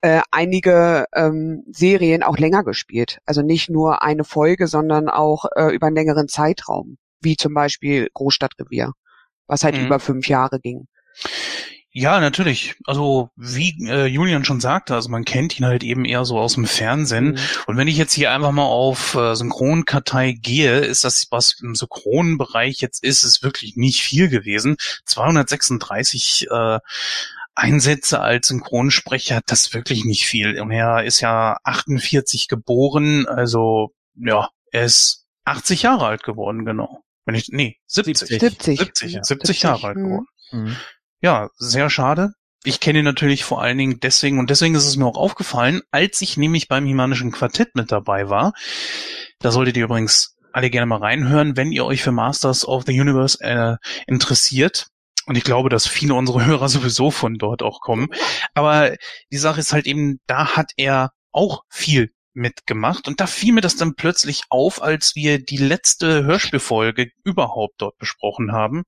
Äh, 0.00 0.20
einige 0.30 1.06
ähm, 1.14 1.64
Serien 1.70 2.22
auch 2.22 2.36
länger 2.36 2.64
gespielt. 2.64 3.18
Also 3.24 3.42
nicht 3.42 3.70
nur 3.70 4.02
eine 4.02 4.24
Folge, 4.24 4.66
sondern 4.66 5.08
auch 5.08 5.46
äh, 5.56 5.74
über 5.74 5.86
einen 5.86 5.96
längeren 5.96 6.28
Zeitraum, 6.28 6.98
wie 7.20 7.36
zum 7.36 7.54
Beispiel 7.54 8.08
Großstadtrevier, 8.12 8.92
was 9.46 9.64
halt 9.64 9.76
mhm. 9.76 9.86
über 9.86 10.00
fünf 10.00 10.28
Jahre 10.28 10.60
ging. 10.60 10.86
Ja, 11.90 12.20
natürlich. 12.20 12.76
Also 12.84 13.30
wie 13.34 13.74
äh, 13.88 14.06
Julian 14.06 14.44
schon 14.44 14.60
sagte, 14.60 14.94
also 14.94 15.08
man 15.08 15.24
kennt 15.24 15.58
ihn 15.58 15.64
halt 15.64 15.82
eben 15.82 16.04
eher 16.04 16.24
so 16.24 16.38
aus 16.38 16.54
dem 16.54 16.66
Fernsehen. 16.66 17.30
Mhm. 17.30 17.38
Und 17.66 17.76
wenn 17.76 17.88
ich 17.88 17.96
jetzt 17.96 18.12
hier 18.12 18.30
einfach 18.30 18.52
mal 18.52 18.64
auf 18.64 19.14
äh, 19.14 19.34
Synchronkartei 19.34 20.32
gehe, 20.32 20.80
ist 20.80 21.04
das, 21.04 21.26
was 21.30 21.58
im 21.60 21.74
Synchronbereich 21.74 22.80
jetzt 22.80 23.02
ist, 23.02 23.24
ist 23.24 23.42
wirklich 23.42 23.76
nicht 23.76 24.02
viel 24.02 24.28
gewesen. 24.28 24.76
236 25.06 26.48
äh, 26.50 26.78
Einsätze 27.54 28.20
als 28.20 28.48
Synchronsprecher, 28.48 29.40
das 29.46 29.62
ist 29.62 29.74
wirklich 29.74 30.04
nicht 30.04 30.26
viel. 30.26 30.60
Und 30.60 30.70
er 30.70 31.04
ist 31.04 31.20
ja 31.20 31.56
48 31.64 32.48
geboren, 32.48 33.26
also 33.26 33.92
ja, 34.14 34.50
er 34.70 34.84
ist 34.84 35.26
80 35.44 35.82
Jahre 35.82 36.06
alt 36.06 36.22
geworden, 36.22 36.64
genau. 36.64 37.02
Wenn 37.24 37.34
ich, 37.34 37.48
nee, 37.48 37.78
70. 37.86 38.28
70, 38.28 38.40
70, 38.40 38.78
70, 38.78 39.12
ja. 39.12 39.24
70 39.24 39.62
Jahre 39.62 39.86
alt 39.88 39.96
geworden. 39.96 40.26
Mhm. 40.52 40.76
Ja, 41.20 41.48
sehr 41.56 41.90
schade. 41.90 42.32
Ich 42.64 42.80
kenne 42.80 43.00
ihn 43.00 43.04
natürlich 43.04 43.44
vor 43.44 43.62
allen 43.62 43.78
Dingen 43.78 44.00
deswegen 44.00 44.38
und 44.38 44.50
deswegen 44.50 44.74
ist 44.74 44.86
es 44.86 44.96
mir 44.96 45.06
auch 45.06 45.16
aufgefallen, 45.16 45.80
als 45.90 46.20
ich 46.20 46.36
nämlich 46.36 46.68
beim 46.68 46.86
Himanischen 46.86 47.30
Quartett 47.30 47.74
mit 47.74 47.92
dabei 47.92 48.28
war. 48.28 48.52
Da 49.38 49.50
solltet 49.50 49.76
ihr 49.76 49.84
übrigens 49.84 50.36
alle 50.52 50.70
gerne 50.70 50.86
mal 50.86 50.98
reinhören, 50.98 51.56
wenn 51.56 51.72
ihr 51.72 51.84
euch 51.84 52.02
für 52.02 52.12
Masters 52.12 52.66
of 52.66 52.84
the 52.86 53.00
Universe 53.00 53.38
äh, 53.40 53.76
interessiert. 54.06 54.88
Und 55.26 55.36
ich 55.36 55.44
glaube, 55.44 55.68
dass 55.68 55.86
viele 55.86 56.14
unserer 56.14 56.46
Hörer 56.46 56.68
sowieso 56.68 57.10
von 57.10 57.34
dort 57.34 57.62
auch 57.62 57.80
kommen. 57.80 58.08
Aber 58.54 58.94
die 59.30 59.38
Sache 59.38 59.60
ist 59.60 59.72
halt 59.72 59.86
eben, 59.86 60.20
da 60.26 60.56
hat 60.56 60.72
er 60.76 61.12
auch 61.32 61.62
viel 61.68 62.10
mitgemacht 62.32 63.08
und 63.08 63.20
da 63.20 63.26
fiel 63.26 63.52
mir 63.52 63.60
das 63.60 63.76
dann 63.76 63.94
plötzlich 63.94 64.42
auf, 64.48 64.82
als 64.82 65.14
wir 65.14 65.44
die 65.44 65.56
letzte 65.56 66.24
Hörspielfolge 66.24 67.10
überhaupt 67.24 67.74
dort 67.78 67.98
besprochen 67.98 68.52
haben. 68.52 68.84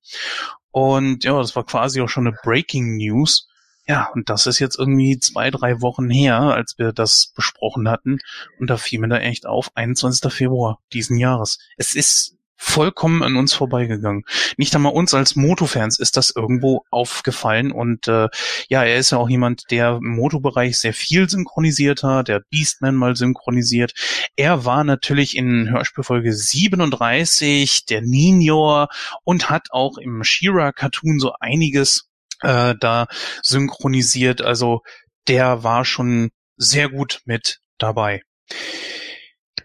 Und 0.71 1.25
ja, 1.25 1.37
das 1.39 1.57
war 1.57 1.65
quasi 1.65 2.01
auch 2.01 2.09
schon 2.09 2.27
eine 2.27 2.37
Breaking 2.43 2.97
News. 2.97 3.49
Ja, 3.87 4.09
und 4.15 4.29
das 4.31 4.47
ist 4.47 4.61
jetzt 4.61 4.79
irgendwie 4.79 5.19
zwei, 5.19 5.51
drei 5.51 5.81
Wochen 5.81 6.11
her, 6.11 6.39
als 6.41 6.79
wir 6.79 6.93
das 6.93 7.33
besprochen 7.35 7.89
hatten. 7.89 8.19
Und 8.59 8.71
da 8.71 8.77
fiel 8.77 9.01
mir 9.01 9.09
da 9.09 9.19
echt 9.19 9.47
auf, 9.47 9.71
21. 9.75 10.33
Februar 10.33 10.79
diesen 10.93 11.19
Jahres. 11.19 11.59
Es 11.77 11.95
ist 11.95 12.37
vollkommen 12.61 13.23
an 13.23 13.37
uns 13.37 13.55
vorbeigegangen. 13.55 14.25
Nicht 14.59 14.75
einmal 14.77 14.93
uns 14.93 15.15
als 15.15 15.35
Moto-Fans 15.35 15.99
ist 15.99 16.19
das 16.19 16.31
irgendwo 16.31 16.85
aufgefallen 16.91 17.73
und 17.73 18.07
äh, 18.07 18.29
ja, 18.69 18.85
er 18.85 18.99
ist 18.99 19.11
ja 19.11 19.19
auch 19.19 19.31
jemand, 19.31 19.71
der 19.71 19.99
im 20.03 20.11
Moto-Bereich 20.11 20.79
sehr 20.79 20.93
viel 20.93 21.29
synchronisiert 21.29 22.03
hat, 22.03 22.29
der 22.29 22.43
Beastman 22.51 22.95
mal 22.97 23.17
synchronisiert. 23.17 23.95
Er 24.37 24.67
war 24.67 24.85
natürlich 24.85 25.37
in 25.37 25.71
Hörspielfolge 25.71 26.35
37 26.35 27.87
der 27.87 28.03
Ninjor 28.03 28.89
und 29.25 29.49
hat 29.49 29.69
auch 29.71 29.97
im 29.97 30.23
Shira-Cartoon 30.23 31.19
so 31.19 31.33
einiges 31.41 32.11
äh, 32.43 32.75
da 32.79 33.07
synchronisiert. 33.43 34.43
Also 34.43 34.83
der 35.29 35.65
war 35.65 35.87
schon 35.87 36.31
sehr 36.59 36.91
gut 36.91 37.23
mit 37.25 37.61
dabei. 37.79 38.23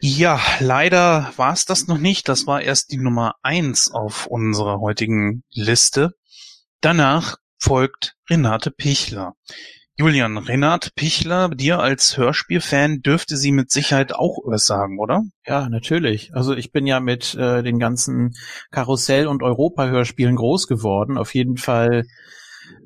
Ja, 0.02 0.40
leider 0.60 1.32
war 1.38 1.54
es 1.54 1.66
das 1.66 1.88
noch 1.88 1.98
nicht. 1.98 2.28
Das 2.30 2.48
war 2.48 2.62
erst 2.62 2.92
die 2.92 2.98
Nummer 2.98 3.36
eins 3.42 3.92
auf 3.92 4.28
unserer 4.28 4.80
heutigen 4.80 5.44
Liste. 5.52 6.14
Danach 6.82 7.38
folgt 7.58 8.16
Renate 8.30 8.72
Pichler. 8.72 9.34
Julian, 9.98 10.38
Renate 10.38 10.92
Pichler, 10.94 11.48
dir 11.48 11.80
als 11.80 12.18
Hörspielfan 12.18 13.02
dürfte 13.02 13.38
sie 13.38 13.54
mit 13.54 13.72
Sicherheit 13.72 14.14
auch 14.14 14.40
was 14.44 14.66
sagen, 14.66 15.00
oder? 15.00 15.24
Ja, 15.48 15.70
natürlich. 15.70 16.36
Also 16.36 16.54
ich 16.54 16.74
bin 16.74 16.86
ja 16.86 17.00
mit 17.00 17.34
äh, 17.36 17.64
den 17.64 17.80
ganzen 17.80 18.34
Karussell- 18.72 19.28
und 19.28 19.42
Europa-Hörspielen 19.42 20.36
groß 20.36 20.68
geworden. 20.68 21.18
Auf 21.18 21.34
jeden 21.34 21.56
Fall 21.56 22.04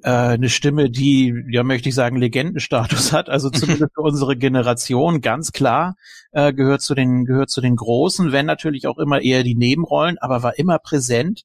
äh, 0.03 0.09
eine 0.09 0.49
Stimme, 0.49 0.89
die, 0.89 1.33
ja 1.49 1.63
möchte 1.63 1.89
ich 1.89 1.95
sagen, 1.95 2.17
Legendenstatus 2.17 3.11
hat, 3.11 3.29
also 3.29 3.49
zumindest 3.51 3.93
für 3.93 4.01
unsere 4.01 4.37
Generation, 4.37 5.21
ganz 5.21 5.51
klar, 5.51 5.95
äh, 6.31 6.53
gehört 6.53 6.81
zu 6.81 6.95
den, 6.95 7.25
gehört 7.25 7.49
zu 7.49 7.61
den 7.61 7.75
Großen, 7.75 8.31
wenn 8.31 8.45
natürlich 8.45 8.87
auch 8.87 8.97
immer 8.97 9.21
eher 9.21 9.43
die 9.43 9.55
Nebenrollen, 9.55 10.17
aber 10.19 10.43
war 10.43 10.57
immer 10.57 10.79
präsent. 10.79 11.43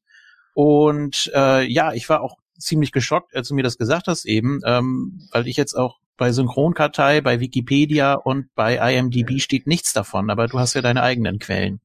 Und 0.54 1.30
äh, 1.34 1.66
ja, 1.66 1.92
ich 1.92 2.08
war 2.08 2.20
auch 2.20 2.36
ziemlich 2.58 2.92
geschockt, 2.92 3.34
als 3.34 3.48
du 3.48 3.54
mir 3.54 3.64
das 3.64 3.78
gesagt 3.78 4.06
hast 4.06 4.24
eben, 4.24 4.60
ähm, 4.64 5.28
weil 5.32 5.48
ich 5.48 5.56
jetzt 5.56 5.74
auch 5.74 5.98
bei 6.16 6.30
Synchronkartei, 6.30 7.20
bei 7.20 7.40
Wikipedia 7.40 8.14
und 8.14 8.54
bei 8.54 8.76
IMDb 8.76 9.40
steht 9.40 9.66
nichts 9.66 9.92
davon, 9.92 10.30
aber 10.30 10.46
du 10.46 10.58
hast 10.58 10.74
ja 10.74 10.82
deine 10.82 11.02
eigenen 11.02 11.40
Quellen. 11.40 11.80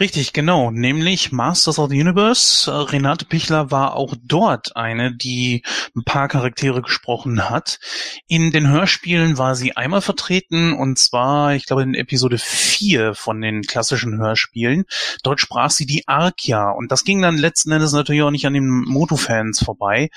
Richtig, 0.00 0.32
genau. 0.32 0.70
Nämlich 0.70 1.32
Masters 1.32 1.80
of 1.80 1.90
the 1.90 2.00
Universe. 2.00 2.70
Renate 2.92 3.24
Pichler 3.24 3.72
war 3.72 3.96
auch 3.96 4.14
dort 4.22 4.76
eine, 4.76 5.12
die 5.12 5.64
ein 5.96 6.04
paar 6.04 6.28
Charaktere 6.28 6.82
gesprochen 6.82 7.50
hat. 7.50 7.80
In 8.28 8.52
den 8.52 8.68
Hörspielen 8.68 9.38
war 9.38 9.56
sie 9.56 9.76
einmal 9.76 10.00
vertreten 10.00 10.72
und 10.72 11.00
zwar, 11.00 11.56
ich 11.56 11.66
glaube, 11.66 11.82
in 11.82 11.94
Episode 11.94 12.38
4 12.38 13.14
von 13.14 13.40
den 13.40 13.62
klassischen 13.62 14.18
Hörspielen. 14.18 14.84
Dort 15.24 15.40
sprach 15.40 15.70
sie 15.70 15.86
die 15.86 16.06
Arkia 16.06 16.70
und 16.70 16.92
das 16.92 17.02
ging 17.02 17.20
dann 17.20 17.36
letzten 17.36 17.72
Endes 17.72 17.90
natürlich 17.90 18.22
auch 18.22 18.30
nicht 18.30 18.46
an 18.46 18.54
den 18.54 18.68
Moto-Fans 18.68 19.64
vorbei. 19.64 20.10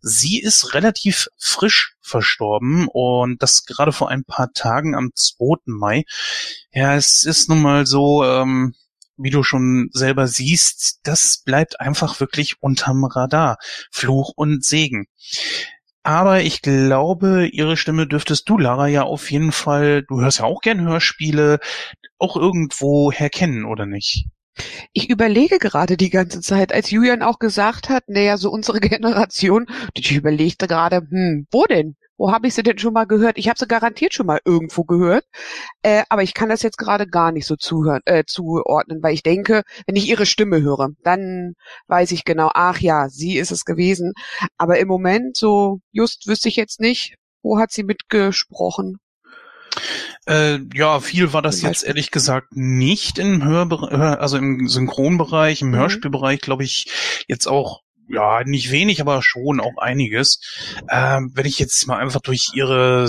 Sie 0.00 0.38
ist 0.38 0.74
relativ 0.74 1.26
frisch 1.38 1.96
verstorben 2.00 2.86
und 2.86 3.42
das 3.42 3.64
gerade 3.64 3.90
vor 3.90 4.10
ein 4.10 4.22
paar 4.22 4.52
Tagen 4.52 4.94
am 4.94 5.10
2. 5.12 5.56
Mai. 5.64 6.04
Ja, 6.72 6.94
es 6.94 7.24
ist 7.24 7.48
nun 7.48 7.62
mal 7.62 7.84
so, 7.84 8.24
ähm, 8.24 8.74
wie 9.16 9.30
du 9.30 9.42
schon 9.42 9.88
selber 9.92 10.28
siehst, 10.28 11.00
das 11.04 11.38
bleibt 11.44 11.80
einfach 11.80 12.20
wirklich 12.20 12.62
unterm 12.62 13.04
Radar. 13.04 13.58
Fluch 13.90 14.32
und 14.36 14.64
Segen. 14.64 15.06
Aber 16.02 16.42
ich 16.42 16.60
glaube, 16.60 17.46
ihre 17.46 17.78
Stimme 17.78 18.06
dürftest 18.06 18.48
du, 18.48 18.58
Lara, 18.58 18.88
ja 18.88 19.04
auf 19.04 19.30
jeden 19.30 19.52
Fall, 19.52 20.02
du 20.02 20.20
hörst 20.20 20.40
ja 20.40 20.44
auch 20.44 20.60
gern 20.60 20.82
Hörspiele, 20.82 21.60
auch 22.18 22.36
irgendwo 22.36 23.10
herkennen, 23.10 23.64
oder 23.64 23.86
nicht? 23.86 24.26
Ich 24.92 25.08
überlege 25.10 25.58
gerade 25.58 25.96
die 25.96 26.10
ganze 26.10 26.40
Zeit, 26.40 26.72
als 26.72 26.90
Julian 26.90 27.22
auch 27.22 27.38
gesagt 27.38 27.88
hat, 27.88 28.04
naja, 28.06 28.36
so 28.36 28.50
unsere 28.50 28.80
Generation, 28.80 29.66
ich 29.94 30.12
überlegte 30.12 30.68
gerade, 30.68 30.98
hm, 31.08 31.46
wo 31.50 31.64
denn? 31.64 31.96
Wo 32.16 32.32
habe 32.32 32.46
ich 32.46 32.54
sie 32.54 32.62
denn 32.62 32.78
schon 32.78 32.92
mal 32.94 33.06
gehört? 33.06 33.38
Ich 33.38 33.48
habe 33.48 33.58
sie 33.58 33.66
garantiert 33.66 34.14
schon 34.14 34.26
mal 34.26 34.40
irgendwo 34.44 34.84
gehört, 34.84 35.24
äh, 35.82 36.04
aber 36.08 36.22
ich 36.22 36.34
kann 36.34 36.48
das 36.48 36.62
jetzt 36.62 36.78
gerade 36.78 37.06
gar 37.06 37.32
nicht 37.32 37.46
so 37.46 37.56
zuhören, 37.56 38.02
äh, 38.04 38.24
zuordnen, 38.26 39.02
weil 39.02 39.14
ich 39.14 39.22
denke, 39.22 39.62
wenn 39.86 39.96
ich 39.96 40.08
ihre 40.08 40.26
Stimme 40.26 40.62
höre, 40.62 40.90
dann 41.02 41.54
weiß 41.88 42.12
ich 42.12 42.24
genau, 42.24 42.50
ach 42.54 42.80
ja, 42.80 43.08
sie 43.08 43.36
ist 43.36 43.50
es 43.50 43.64
gewesen. 43.64 44.12
Aber 44.58 44.78
im 44.78 44.88
Moment 44.88 45.36
so 45.36 45.80
just 45.92 46.26
wüsste 46.26 46.48
ich 46.48 46.56
jetzt 46.56 46.80
nicht, 46.80 47.16
wo 47.42 47.58
hat 47.58 47.72
sie 47.72 47.82
mitgesprochen. 47.82 48.98
Äh, 50.26 50.60
ja, 50.72 51.00
viel 51.00 51.32
war 51.32 51.42
das 51.42 51.62
jetzt 51.62 51.84
ehrlich 51.84 52.10
gesagt 52.10 52.56
nicht 52.56 53.18
im 53.18 53.44
Hörbereich, 53.44 53.92
also 53.92 54.38
im 54.38 54.68
Synchronbereich, 54.68 55.62
im 55.62 55.70
mhm. 55.70 55.76
Hörspielbereich, 55.76 56.40
glaube 56.40 56.64
ich, 56.64 57.24
jetzt 57.28 57.46
auch 57.46 57.83
ja, 58.08 58.42
nicht 58.44 58.70
wenig, 58.70 59.00
aber 59.00 59.22
schon 59.22 59.60
auch 59.60 59.78
einiges. 59.78 60.40
Ähm, 60.90 61.30
wenn 61.34 61.46
ich 61.46 61.58
jetzt 61.58 61.86
mal 61.86 61.98
einfach 61.98 62.20
durch 62.20 62.50
ihre 62.54 63.08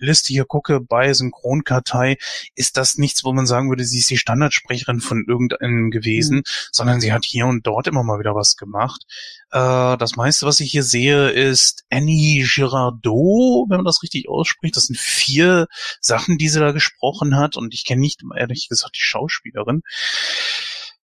Liste 0.00 0.32
hier 0.32 0.44
gucke 0.44 0.80
bei 0.80 1.12
Synchronkartei, 1.12 2.18
ist 2.54 2.76
das 2.76 2.98
nichts, 2.98 3.24
wo 3.24 3.32
man 3.32 3.46
sagen 3.46 3.68
würde, 3.68 3.84
sie 3.84 3.98
ist 3.98 4.10
die 4.10 4.18
Standardsprecherin 4.18 5.00
von 5.00 5.24
irgendeinem 5.26 5.90
gewesen, 5.90 6.38
mhm. 6.38 6.42
sondern 6.72 7.00
sie 7.00 7.12
hat 7.12 7.24
hier 7.24 7.46
und 7.46 7.66
dort 7.66 7.86
immer 7.86 8.02
mal 8.02 8.18
wieder 8.18 8.34
was 8.34 8.56
gemacht. 8.56 9.02
Äh, 9.50 9.96
das 9.96 10.16
meiste, 10.16 10.46
was 10.46 10.60
ich 10.60 10.70
hier 10.70 10.82
sehe, 10.82 11.30
ist 11.30 11.84
Annie 11.90 12.44
Girardot, 12.44 13.68
wenn 13.70 13.78
man 13.78 13.86
das 13.86 14.02
richtig 14.02 14.28
ausspricht. 14.28 14.76
Das 14.76 14.86
sind 14.86 14.98
vier 14.98 15.66
Sachen, 16.00 16.38
die 16.38 16.48
sie 16.48 16.60
da 16.60 16.72
gesprochen 16.72 17.36
hat 17.36 17.56
und 17.56 17.74
ich 17.74 17.84
kenne 17.84 18.00
nicht, 18.00 18.22
ehrlich 18.36 18.68
gesagt, 18.68 18.96
die 18.96 19.02
Schauspielerin. 19.02 19.82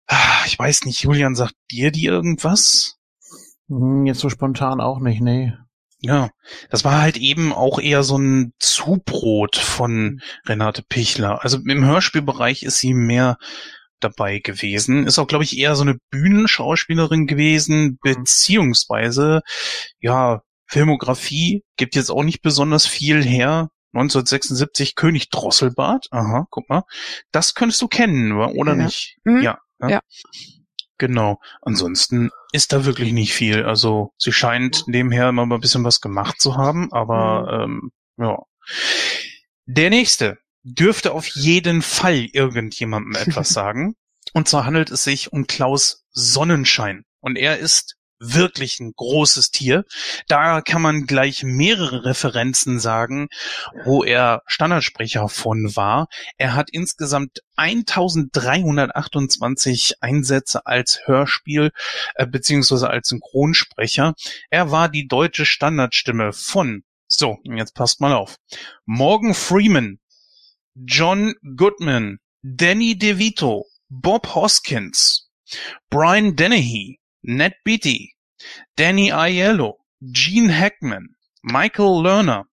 Ah, 0.10 0.44
ich 0.48 0.58
weiß 0.58 0.86
nicht, 0.86 1.04
Julian, 1.04 1.36
sagt 1.36 1.54
dir 1.72 1.92
die 1.92 2.06
irgendwas? 2.06 2.98
Hm, 3.68 4.08
jetzt 4.08 4.20
so 4.20 4.30
spontan 4.30 4.82
auch 4.82 5.00
nicht, 5.00 5.22
nee. 5.22 5.54
Ja, 6.02 6.30
das 6.72 6.84
war 6.84 7.02
halt 7.02 7.18
eben 7.18 7.54
auch 7.54 7.78
eher 7.78 8.04
so 8.04 8.18
ein 8.18 8.54
Zubrot 8.58 9.58
von 9.58 10.22
Renate 10.48 10.82
Pichler. 10.82 11.44
Also 11.44 11.60
im 11.60 11.86
Hörspielbereich 11.86 12.64
ist 12.64 12.80
sie 12.80 12.94
mehr 12.94 13.38
dabei 14.00 14.40
gewesen. 14.40 15.06
Ist 15.06 15.20
auch, 15.20 15.28
glaube 15.28 15.44
ich, 15.44 15.58
eher 15.58 15.76
so 15.76 15.84
eine 15.84 15.98
Bühnenschauspielerin 16.10 17.28
gewesen, 17.28 17.84
mhm. 17.84 17.98
beziehungsweise, 18.02 19.42
ja, 20.00 20.42
Filmografie 20.66 21.64
gibt 21.78 21.96
jetzt 21.96 22.10
auch 22.10 22.24
nicht 22.24 22.42
besonders 22.42 22.88
viel 22.88 23.24
her. 23.24 23.70
1976 23.94 24.96
König 24.96 25.30
Drosselbart. 25.30 26.08
Aha, 26.12 26.48
guck 26.50 26.70
mal. 26.70 26.84
Das 27.32 27.56
könntest 27.56 27.82
du 27.82 27.88
kennen, 27.88 28.32
oder 28.32 28.76
ja. 28.76 28.84
nicht? 28.86 29.18
Mhm. 29.24 29.42
Ja. 29.42 29.60
Ja. 29.82 29.90
ja. 29.90 30.00
Genau. 30.98 31.40
Ansonsten 31.62 32.30
ist 32.52 32.74
da 32.74 32.86
wirklich 32.86 33.14
nicht 33.14 33.34
viel. 33.34 33.64
Also 33.64 34.14
sie 34.18 34.34
scheint 34.34 34.84
nebenher 34.88 35.30
immer 35.30 35.46
mal 35.46 35.56
ein 35.56 35.62
bisschen 35.62 35.84
was 35.86 36.02
gemacht 36.02 36.42
zu 36.42 36.58
haben, 36.58 36.92
aber 36.92 37.68
mhm. 37.68 37.92
ähm, 38.18 38.26
ja. 38.26 38.38
Der 39.66 39.90
nächste 39.90 40.40
dürfte 40.64 41.14
auf 41.14 41.28
jeden 41.28 41.82
Fall 41.82 42.28
irgendjemandem 42.34 43.16
etwas 43.16 43.50
sagen. 43.54 43.96
Und 44.34 44.48
zwar 44.48 44.66
handelt 44.66 44.92
es 44.92 45.04
sich 45.04 45.32
um 45.32 45.48
Klaus 45.48 46.06
Sonnenschein. 46.12 47.06
Und 47.22 47.38
er 47.38 47.58
ist 47.58 47.96
wirklich 48.20 48.80
ein 48.80 48.94
großes 48.96 49.52
Tier. 49.52 49.84
Da 50.28 50.62
kann 50.62 50.82
man 50.82 51.06
gleich 51.06 51.44
mehrere 51.44 52.06
Referenzen 52.06 52.80
sagen, 52.80 53.28
wo 53.84 54.04
er 54.04 54.42
Standardsprecher 54.46 55.28
von 55.30 55.76
war. 55.76 56.08
Er 56.38 56.56
hat 56.56 56.70
insgesamt 56.70 57.42
1328 57.56 59.96
Einsätze 60.02 60.66
als 60.66 61.02
Hörspiel 61.06 61.72
äh, 62.16 62.26
beziehungsweise 62.28 62.90
als 62.90 63.10
Synchronsprecher. 63.10 64.14
Er 64.50 64.72
war 64.72 64.90
die 64.90 65.08
deutsche 65.08 65.46
Standardstimme 65.46 66.34
von, 66.34 66.84
so, 67.08 67.38
jetzt 67.44 67.76
passt 67.76 68.02
mal 68.02 68.14
auf, 68.14 68.38
Morgan 68.86 69.34
Freeman, 69.34 70.00
John 70.76 71.34
Goodman, 71.56 72.20
Danny 72.42 72.98
DeVito, 72.98 73.66
Bob 73.90 74.36
Hoskins, 74.36 75.30
Brian 75.90 76.36
Dennehy, 76.36 77.00
Ned 77.30 77.54
Beatty, 77.64 78.16
Danny 78.76 79.12
Aiello, 79.12 79.78
Gene 80.02 80.52
Hackman, 80.52 81.16
Michael 81.44 82.02
Lerner, 82.02 82.46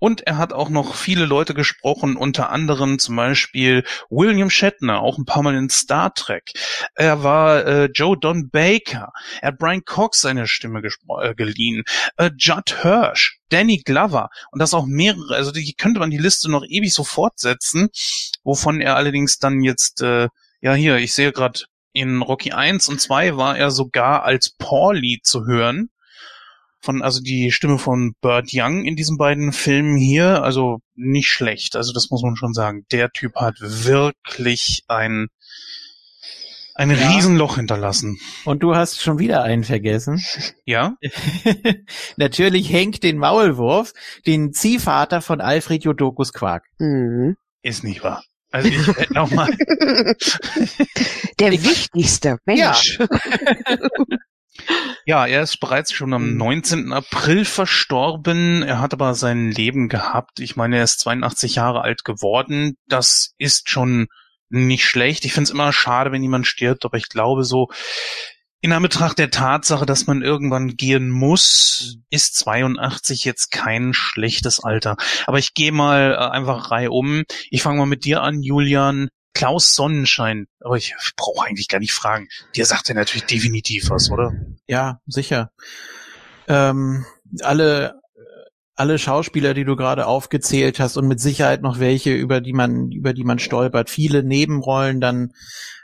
und 0.00 0.22
er 0.26 0.36
hat 0.38 0.52
auch 0.52 0.68
noch 0.68 0.96
viele 0.96 1.26
Leute 1.26 1.54
gesprochen, 1.54 2.16
unter 2.16 2.50
anderem 2.50 2.98
zum 2.98 3.14
Beispiel 3.14 3.84
William 4.08 4.50
Shatner, 4.50 5.00
auch 5.00 5.16
ein 5.16 5.26
paar 5.26 5.42
Mal 5.42 5.54
in 5.54 5.68
Star 5.68 6.12
Trek. 6.12 6.50
Er 6.94 7.22
war 7.22 7.64
äh, 7.64 7.84
Joe 7.94 8.18
Don 8.18 8.50
Baker. 8.50 9.12
Er 9.42 9.48
hat 9.48 9.58
Brian 9.58 9.84
Cox 9.84 10.22
seine 10.22 10.48
Stimme 10.48 10.82
äh, 11.20 11.34
geliehen. 11.34 11.84
Äh, 12.16 12.30
Judd 12.36 12.82
Hirsch, 12.82 13.38
Danny 13.50 13.76
Glover 13.84 14.30
und 14.50 14.60
das 14.60 14.74
auch 14.74 14.86
mehrere. 14.86 15.36
Also 15.36 15.52
die 15.52 15.74
könnte 15.74 16.00
man 16.00 16.10
die 16.10 16.18
Liste 16.18 16.50
noch 16.50 16.64
ewig 16.66 16.92
so 16.92 17.04
fortsetzen, 17.04 17.90
wovon 18.42 18.80
er 18.80 18.96
allerdings 18.96 19.38
dann 19.38 19.62
jetzt, 19.62 20.00
äh, 20.00 20.28
ja 20.62 20.74
hier, 20.74 20.96
ich 20.96 21.14
sehe 21.14 21.30
gerade 21.30 21.60
in 21.92 22.22
Rocky 22.22 22.52
1 22.52 22.88
und 22.88 23.00
2 23.00 23.36
war 23.36 23.56
er 23.56 23.70
sogar 23.70 24.24
als 24.24 24.50
Paulie 24.50 25.20
zu 25.22 25.46
hören. 25.46 25.90
Von, 26.82 27.02
also 27.02 27.20
die 27.20 27.52
Stimme 27.52 27.78
von 27.78 28.14
Burt 28.22 28.50
Young 28.52 28.86
in 28.86 28.96
diesen 28.96 29.18
beiden 29.18 29.52
Filmen 29.52 29.98
hier, 29.98 30.42
also 30.42 30.78
nicht 30.94 31.28
schlecht. 31.28 31.76
Also 31.76 31.92
das 31.92 32.08
muss 32.10 32.22
man 32.22 32.36
schon 32.36 32.54
sagen. 32.54 32.86
Der 32.90 33.10
Typ 33.10 33.34
hat 33.36 33.56
wirklich 33.60 34.84
ein, 34.88 35.28
ein 36.74 36.90
ja. 36.90 37.10
Riesenloch 37.10 37.56
hinterlassen. 37.56 38.18
Und 38.46 38.62
du 38.62 38.74
hast 38.74 39.02
schon 39.02 39.18
wieder 39.18 39.42
einen 39.42 39.64
vergessen. 39.64 40.22
Ja? 40.64 40.94
Natürlich 42.16 42.72
Henk 42.72 43.02
den 43.02 43.18
Maulwurf, 43.18 43.92
den 44.26 44.54
Ziehvater 44.54 45.20
von 45.20 45.42
Alfred 45.42 45.84
Jodokus 45.84 46.32
Quark. 46.32 46.64
Mhm. 46.78 47.36
Ist 47.62 47.84
nicht 47.84 48.02
wahr. 48.02 48.24
Also 48.50 48.68
ich 48.68 48.86
hätte 48.86 49.14
noch 49.14 49.30
mal. 49.30 49.46
Der 51.38 51.52
wichtigste 51.52 52.38
Mensch. 52.44 52.98
Ja. 52.98 53.06
ja, 55.06 55.26
er 55.26 55.42
ist 55.42 55.60
bereits 55.60 55.92
schon 55.92 56.12
am 56.12 56.36
19. 56.36 56.78
Hm. 56.80 56.92
April 56.92 57.44
verstorben. 57.44 58.62
Er 58.62 58.80
hat 58.80 58.92
aber 58.92 59.14
sein 59.14 59.50
Leben 59.50 59.88
gehabt. 59.88 60.40
Ich 60.40 60.56
meine, 60.56 60.78
er 60.78 60.84
ist 60.84 61.00
82 61.00 61.54
Jahre 61.54 61.82
alt 61.82 62.04
geworden. 62.04 62.76
Das 62.88 63.34
ist 63.38 63.70
schon 63.70 64.08
nicht 64.48 64.84
schlecht. 64.84 65.24
Ich 65.24 65.32
finde 65.32 65.44
es 65.44 65.50
immer 65.50 65.72
schade, 65.72 66.10
wenn 66.10 66.22
jemand 66.22 66.46
stirbt, 66.46 66.84
aber 66.84 66.96
ich 66.96 67.08
glaube 67.08 67.44
so, 67.44 67.68
in 68.60 68.72
Anbetracht 68.72 69.18
der 69.18 69.30
Tatsache, 69.30 69.86
dass 69.86 70.06
man 70.06 70.22
irgendwann 70.22 70.76
gehen 70.76 71.10
muss, 71.10 71.98
ist 72.10 72.34
82 72.36 73.24
jetzt 73.24 73.50
kein 73.50 73.94
schlechtes 73.94 74.60
Alter. 74.60 74.96
Aber 75.26 75.38
ich 75.38 75.54
gehe 75.54 75.72
mal 75.72 76.12
äh, 76.12 76.16
einfach 76.16 76.70
Reihe 76.70 76.90
um. 76.90 77.24
Ich 77.50 77.62
fange 77.62 77.78
mal 77.78 77.86
mit 77.86 78.04
dir 78.04 78.22
an, 78.22 78.42
Julian. 78.42 79.08
Klaus 79.32 79.74
Sonnenschein. 79.74 80.46
Aber 80.60 80.76
ich 80.76 80.94
brauche 81.16 81.46
eigentlich 81.46 81.68
gar 81.68 81.78
nicht 81.78 81.92
fragen. 81.92 82.28
Dir 82.56 82.66
sagt 82.66 82.88
er 82.88 82.96
natürlich 82.96 83.24
definitiv 83.24 83.88
was, 83.88 84.10
oder? 84.10 84.34
Ja, 84.66 85.00
sicher. 85.06 85.50
Ähm, 86.48 87.06
alle 87.40 88.00
alle 88.74 88.98
Schauspieler, 88.98 89.52
die 89.52 89.64
du 89.64 89.76
gerade 89.76 90.06
aufgezählt 90.06 90.80
hast 90.80 90.96
und 90.96 91.06
mit 91.06 91.20
Sicherheit 91.20 91.60
noch 91.60 91.80
welche, 91.80 92.14
über 92.14 92.40
die 92.40 92.54
man 92.54 92.90
über 92.90 93.12
die 93.12 93.24
man 93.24 93.38
stolpert, 93.38 93.90
viele 93.90 94.22
Nebenrollen 94.22 95.00
dann 95.02 95.32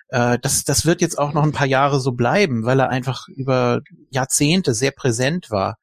äh, 0.09 0.39
das, 0.41 0.65
das 0.65 0.87
wird 0.87 1.01
jetzt 1.01 1.19
auch 1.19 1.33
noch 1.33 1.43
ein 1.43 1.53
paar 1.53 1.67
Jahre 1.67 2.01
so 2.01 2.13
bleiben, 2.13 2.65
weil 2.65 2.81
er 2.81 2.89
einfach 2.89 3.29
über 3.29 3.81
Jahrzehnte 4.11 4.75
sehr 4.75 4.93
präsent 4.93 5.51
war. 5.51 5.79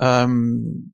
Ähm, 0.00 0.92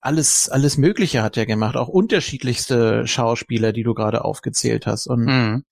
alles, 0.00 0.48
alles 0.50 0.76
Mögliche 0.76 1.22
hat 1.22 1.36
er 1.36 1.46
gemacht, 1.46 1.76
auch 1.76 1.88
unterschiedlichste 1.88 3.06
Schauspieler, 3.06 3.72
die 3.72 3.82
du 3.82 3.94
gerade 3.94 4.24
aufgezählt 4.24 4.86
hast. 4.86 5.06
Und 5.06 5.24
mhm. 5.24 5.64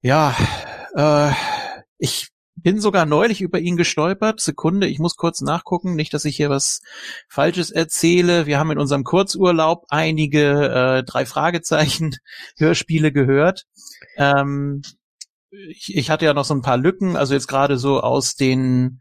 ja, 0.00 0.34
äh, 0.94 1.32
ich 1.98 2.28
bin 2.54 2.80
sogar 2.80 3.06
neulich 3.06 3.40
über 3.40 3.58
ihn 3.58 3.76
gestolpert. 3.76 4.40
Sekunde, 4.40 4.86
ich 4.86 4.98
muss 4.98 5.16
kurz 5.16 5.40
nachgucken, 5.40 5.94
nicht, 5.94 6.14
dass 6.14 6.24
ich 6.24 6.36
hier 6.36 6.50
was 6.50 6.80
Falsches 7.28 7.70
erzähle. 7.70 8.46
Wir 8.46 8.58
haben 8.58 8.70
in 8.70 8.78
unserem 8.78 9.04
Kurzurlaub 9.04 9.84
einige 9.88 10.98
äh, 10.98 11.04
drei 11.04 11.26
Fragezeichen 11.26 12.16
Hörspiele 12.58 13.12
gehört. 13.12 13.64
Ähm, 14.16 14.82
ich, 15.50 15.96
ich 15.96 16.10
hatte 16.10 16.24
ja 16.24 16.34
noch 16.34 16.44
so 16.44 16.54
ein 16.54 16.62
paar 16.62 16.76
Lücken, 16.76 17.16
also 17.16 17.34
jetzt 17.34 17.48
gerade 17.48 17.78
so 17.78 18.00
aus 18.00 18.34
den 18.34 19.00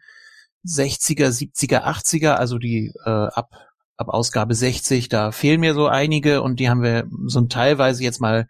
60er, 0.65 1.29
70er, 1.29 1.83
80er, 1.83 2.33
also 2.33 2.57
die 2.57 2.91
äh, 3.05 3.10
ab 3.10 3.49
ab 3.97 4.10
Ausgabe 4.10 4.53
60, 4.53 5.10
da 5.10 5.31
fehlen 5.31 5.60
mir 5.60 5.73
so 5.73 5.88
einige 5.88 6.43
und 6.43 6.60
die 6.60 6.69
haben 6.69 6.83
wir 6.83 7.07
so 7.25 7.41
teilweise 7.41 8.03
jetzt 8.03 8.21
mal 8.21 8.47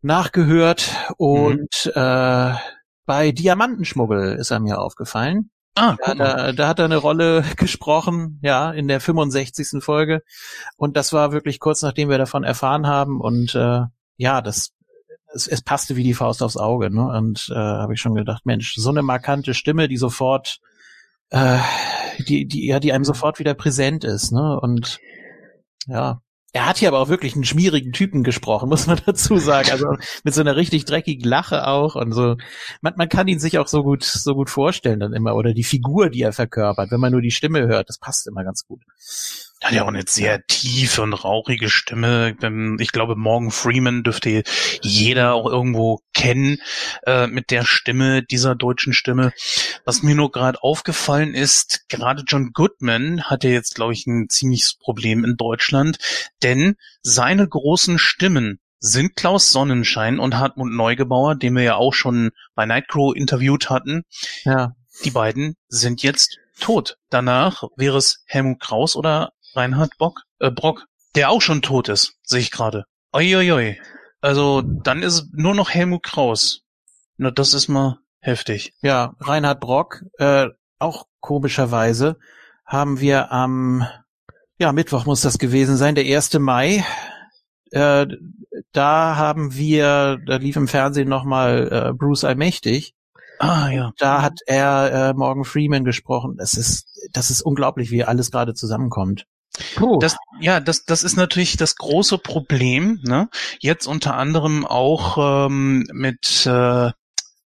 nachgehört 0.00 0.90
und 1.18 1.92
mhm. 1.94 2.02
äh, 2.02 2.54
bei 3.04 3.32
Diamantenschmuggel 3.32 4.36
ist 4.36 4.50
er 4.50 4.60
mir 4.60 4.80
aufgefallen. 4.80 5.50
Ah, 5.78 5.94
da, 6.02 6.14
da, 6.14 6.52
da 6.52 6.68
hat 6.68 6.78
er 6.78 6.86
eine 6.86 6.96
Rolle 6.96 7.44
gesprochen, 7.56 8.40
ja, 8.42 8.70
in 8.70 8.88
der 8.88 8.98
65. 9.00 9.84
Folge. 9.84 10.22
Und 10.76 10.96
das 10.96 11.12
war 11.12 11.32
wirklich 11.32 11.60
kurz 11.60 11.82
nachdem 11.82 12.08
wir 12.08 12.16
davon 12.16 12.44
erfahren 12.44 12.86
haben. 12.86 13.20
Und 13.20 13.54
äh, 13.54 13.82
ja, 14.16 14.40
das 14.40 14.70
es, 15.36 15.46
es 15.46 15.62
passte 15.62 15.94
wie 15.96 16.02
die 16.02 16.14
Faust 16.14 16.42
aufs 16.42 16.56
Auge, 16.56 16.90
ne? 16.90 17.06
Und 17.06 17.48
äh, 17.50 17.54
habe 17.54 17.94
ich 17.94 18.00
schon 18.00 18.14
gedacht, 18.14 18.44
Mensch, 18.44 18.74
so 18.74 18.90
eine 18.90 19.02
markante 19.02 19.54
Stimme, 19.54 19.86
die 19.86 19.96
sofort, 19.96 20.58
äh, 21.30 21.58
die, 22.26 22.46
die, 22.46 22.66
ja, 22.66 22.80
die 22.80 22.92
einem 22.92 23.04
sofort 23.04 23.38
wieder 23.38 23.54
präsent 23.54 24.02
ist, 24.02 24.32
ne? 24.32 24.58
Und 24.60 24.98
ja, 25.86 26.20
er 26.52 26.66
hat 26.66 26.78
hier 26.78 26.88
aber 26.88 27.00
auch 27.00 27.10
wirklich 27.10 27.34
einen 27.34 27.44
schmierigen 27.44 27.92
Typen 27.92 28.24
gesprochen, 28.24 28.68
muss 28.70 28.86
man 28.86 28.98
dazu 29.04 29.36
sagen. 29.36 29.70
Also 29.70 29.86
mit 30.24 30.34
so 30.34 30.40
einer 30.40 30.56
richtig 30.56 30.86
dreckigen 30.86 31.28
Lache 31.28 31.66
auch 31.66 31.94
und 31.94 32.12
so. 32.12 32.36
Man, 32.80 32.94
man 32.96 33.08
kann 33.08 33.28
ihn 33.28 33.38
sich 33.38 33.58
auch 33.58 33.68
so 33.68 33.82
gut, 33.82 34.02
so 34.02 34.34
gut 34.34 34.50
vorstellen 34.50 35.00
dann 35.00 35.12
immer 35.12 35.34
oder 35.34 35.52
die 35.52 35.64
Figur, 35.64 36.08
die 36.08 36.22
er 36.22 36.32
verkörpert, 36.32 36.90
wenn 36.90 37.00
man 37.00 37.12
nur 37.12 37.20
die 37.20 37.30
Stimme 37.30 37.66
hört, 37.66 37.88
das 37.88 37.98
passt 37.98 38.26
immer 38.26 38.42
ganz 38.42 38.64
gut. 38.66 38.82
Hat 39.62 39.72
ja 39.72 39.84
auch 39.84 39.88
eine 39.88 40.04
sehr 40.06 40.44
tiefe 40.46 41.00
und 41.00 41.14
rauchige 41.14 41.70
Stimme. 41.70 42.36
Ich 42.78 42.92
glaube, 42.92 43.16
Morgan 43.16 43.50
Freeman 43.50 44.02
dürfte 44.02 44.42
jeder 44.82 45.32
auch 45.32 45.46
irgendwo 45.46 46.00
kennen 46.12 46.58
äh, 47.06 47.26
mit 47.26 47.50
der 47.50 47.64
Stimme, 47.64 48.22
dieser 48.22 48.54
deutschen 48.54 48.92
Stimme. 48.92 49.32
Was 49.86 50.02
mir 50.02 50.14
nur 50.14 50.30
gerade 50.30 50.62
aufgefallen 50.62 51.32
ist, 51.34 51.88
gerade 51.88 52.24
John 52.26 52.50
Goodman 52.52 53.24
hat 53.24 53.44
ja 53.44 53.50
jetzt, 53.50 53.74
glaube 53.74 53.94
ich, 53.94 54.06
ein 54.06 54.28
ziemliches 54.28 54.74
Problem 54.74 55.24
in 55.24 55.36
Deutschland, 55.36 55.98
denn 56.42 56.76
seine 57.00 57.48
großen 57.48 57.98
Stimmen 57.98 58.60
sind 58.78 59.16
Klaus 59.16 59.52
Sonnenschein 59.52 60.18
und 60.18 60.36
Hartmut 60.36 60.70
Neugebauer, 60.70 61.34
den 61.34 61.54
wir 61.54 61.62
ja 61.62 61.76
auch 61.76 61.94
schon 61.94 62.30
bei 62.54 62.66
Nightcrow 62.66 63.16
interviewt 63.16 63.70
hatten. 63.70 64.02
Ja. 64.44 64.72
Die 65.04 65.10
beiden 65.10 65.56
sind 65.68 66.02
jetzt 66.02 66.38
tot. 66.60 66.96
Danach 67.10 67.64
wäre 67.76 67.98
es 67.98 68.22
Helmut 68.26 68.60
Kraus 68.60 68.96
oder 68.96 69.32
Reinhard 69.56 69.96
Bock, 69.98 70.22
äh, 70.38 70.50
Brock, 70.50 70.86
der 71.14 71.30
auch 71.30 71.40
schon 71.40 71.62
tot 71.62 71.88
ist, 71.88 72.14
sehe 72.22 72.40
ich 72.40 72.50
gerade. 72.50 72.84
Uiuiui. 73.14 73.78
Also 74.20 74.62
dann 74.62 75.02
ist 75.02 75.28
nur 75.32 75.54
noch 75.54 75.70
Helmut 75.70 76.02
Kraus. 76.02 76.62
Na, 77.16 77.30
das 77.30 77.54
ist 77.54 77.68
mal 77.68 77.98
heftig. 78.20 78.74
Ja, 78.82 79.14
Reinhard 79.20 79.60
Brock, 79.60 80.02
äh, 80.18 80.48
auch 80.78 81.06
komischerweise, 81.20 82.18
haben 82.64 83.00
wir 83.00 83.32
am, 83.32 83.86
ja, 84.58 84.72
Mittwoch 84.72 85.06
muss 85.06 85.22
das 85.22 85.38
gewesen 85.38 85.76
sein, 85.76 85.94
der 85.94 86.04
1. 86.04 86.34
Mai. 86.38 86.84
Äh, 87.70 88.06
da 88.72 89.16
haben 89.16 89.54
wir, 89.54 90.18
da 90.26 90.36
lief 90.36 90.56
im 90.56 90.68
Fernsehen 90.68 91.08
nochmal 91.08 91.68
äh, 91.70 91.92
Bruce 91.92 92.24
Allmächtig. 92.24 92.94
Ah 93.38 93.68
ja. 93.68 93.92
Da 93.98 94.22
hat 94.22 94.40
er 94.46 95.10
äh, 95.10 95.14
Morgan 95.14 95.44
Freeman 95.44 95.84
gesprochen. 95.84 96.36
Das 96.36 96.54
ist, 96.54 96.86
das 97.12 97.30
ist 97.30 97.42
unglaublich, 97.42 97.90
wie 97.90 98.04
alles 98.04 98.30
gerade 98.30 98.54
zusammenkommt. 98.54 99.26
Puh. 99.76 99.98
Das, 99.98 100.16
ja, 100.40 100.60
das, 100.60 100.84
das 100.84 101.02
ist 101.02 101.16
natürlich 101.16 101.56
das 101.56 101.76
große 101.76 102.18
Problem. 102.18 103.00
Ne? 103.02 103.28
Jetzt 103.60 103.86
unter 103.86 104.16
anderem 104.16 104.66
auch 104.66 105.46
ähm, 105.46 105.86
mit, 105.92 106.46
äh, 106.46 106.90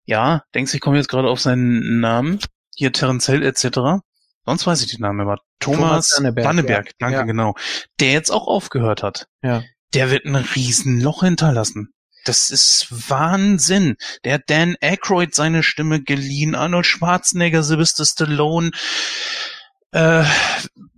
ja, 0.05 0.43
denkst 0.55 0.73
du, 0.73 0.77
ich 0.77 0.81
komme 0.81 0.97
jetzt 0.97 1.09
gerade 1.09 1.29
auf 1.29 1.41
seinen 1.41 2.01
Namen, 2.01 2.39
hier 2.77 2.93
Terence 2.93 3.27
Hill 3.27 3.43
etc. 3.43 4.05
Sonst 4.45 4.67
weiß 4.67 4.83
ich 4.83 4.91
den 4.91 5.01
Namen 5.01 5.21
immer. 5.21 5.39
Thomas, 5.59 5.79
Thomas 5.79 6.09
Danneberg, 6.17 6.45
Danneberg 6.45 6.87
ja. 6.87 6.93
danke, 6.99 7.19
ja. 7.19 7.23
genau. 7.25 7.55
Der 7.99 8.13
jetzt 8.13 8.31
auch 8.31 8.47
aufgehört 8.47 9.03
hat. 9.03 9.27
Ja. 9.43 9.63
Der 9.95 10.11
wird 10.11 10.25
ein 10.27 10.37
Riesenloch 10.37 11.23
hinterlassen. 11.23 11.93
Das 12.25 12.51
ist 12.51 12.89
Wahnsinn. 13.09 13.97
Der 14.25 14.35
hat 14.35 14.43
Dan 14.49 14.77
Aykroyd 14.81 15.35
seine 15.35 15.63
Stimme 15.63 16.03
geliehen, 16.03 16.55
Arnold 16.57 16.87
Schwarzenegger, 16.87 17.63
Sylvester 17.63 18.05
Stallone, 18.05 18.73
äh, 19.97 20.25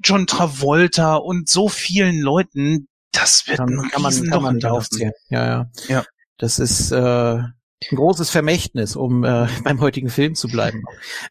John 0.03 0.27
Travolta 0.27 1.15
und 1.15 1.49
so 1.49 1.69
vielen 1.69 2.21
Leuten, 2.21 2.89
das 3.13 3.47
wird 3.47 3.59
kann, 3.59 3.79
ein 3.79 3.91
kann 3.91 4.03
man, 4.03 4.25
kann 4.25 4.43
man 4.43 4.65
aufzählen. 4.65 5.13
Ja, 5.29 5.47
ja. 5.47 5.71
ja. 5.89 6.05
Das 6.37 6.59
ist 6.59 6.91
äh, 6.91 6.97
ein 7.37 7.53
großes 7.91 8.31
Vermächtnis, 8.31 8.97
um 8.97 9.25
äh, 9.25 9.47
beim 9.65 9.81
heutigen 9.81 10.11
Film 10.11 10.35
zu 10.35 10.49
bleiben. 10.49 10.83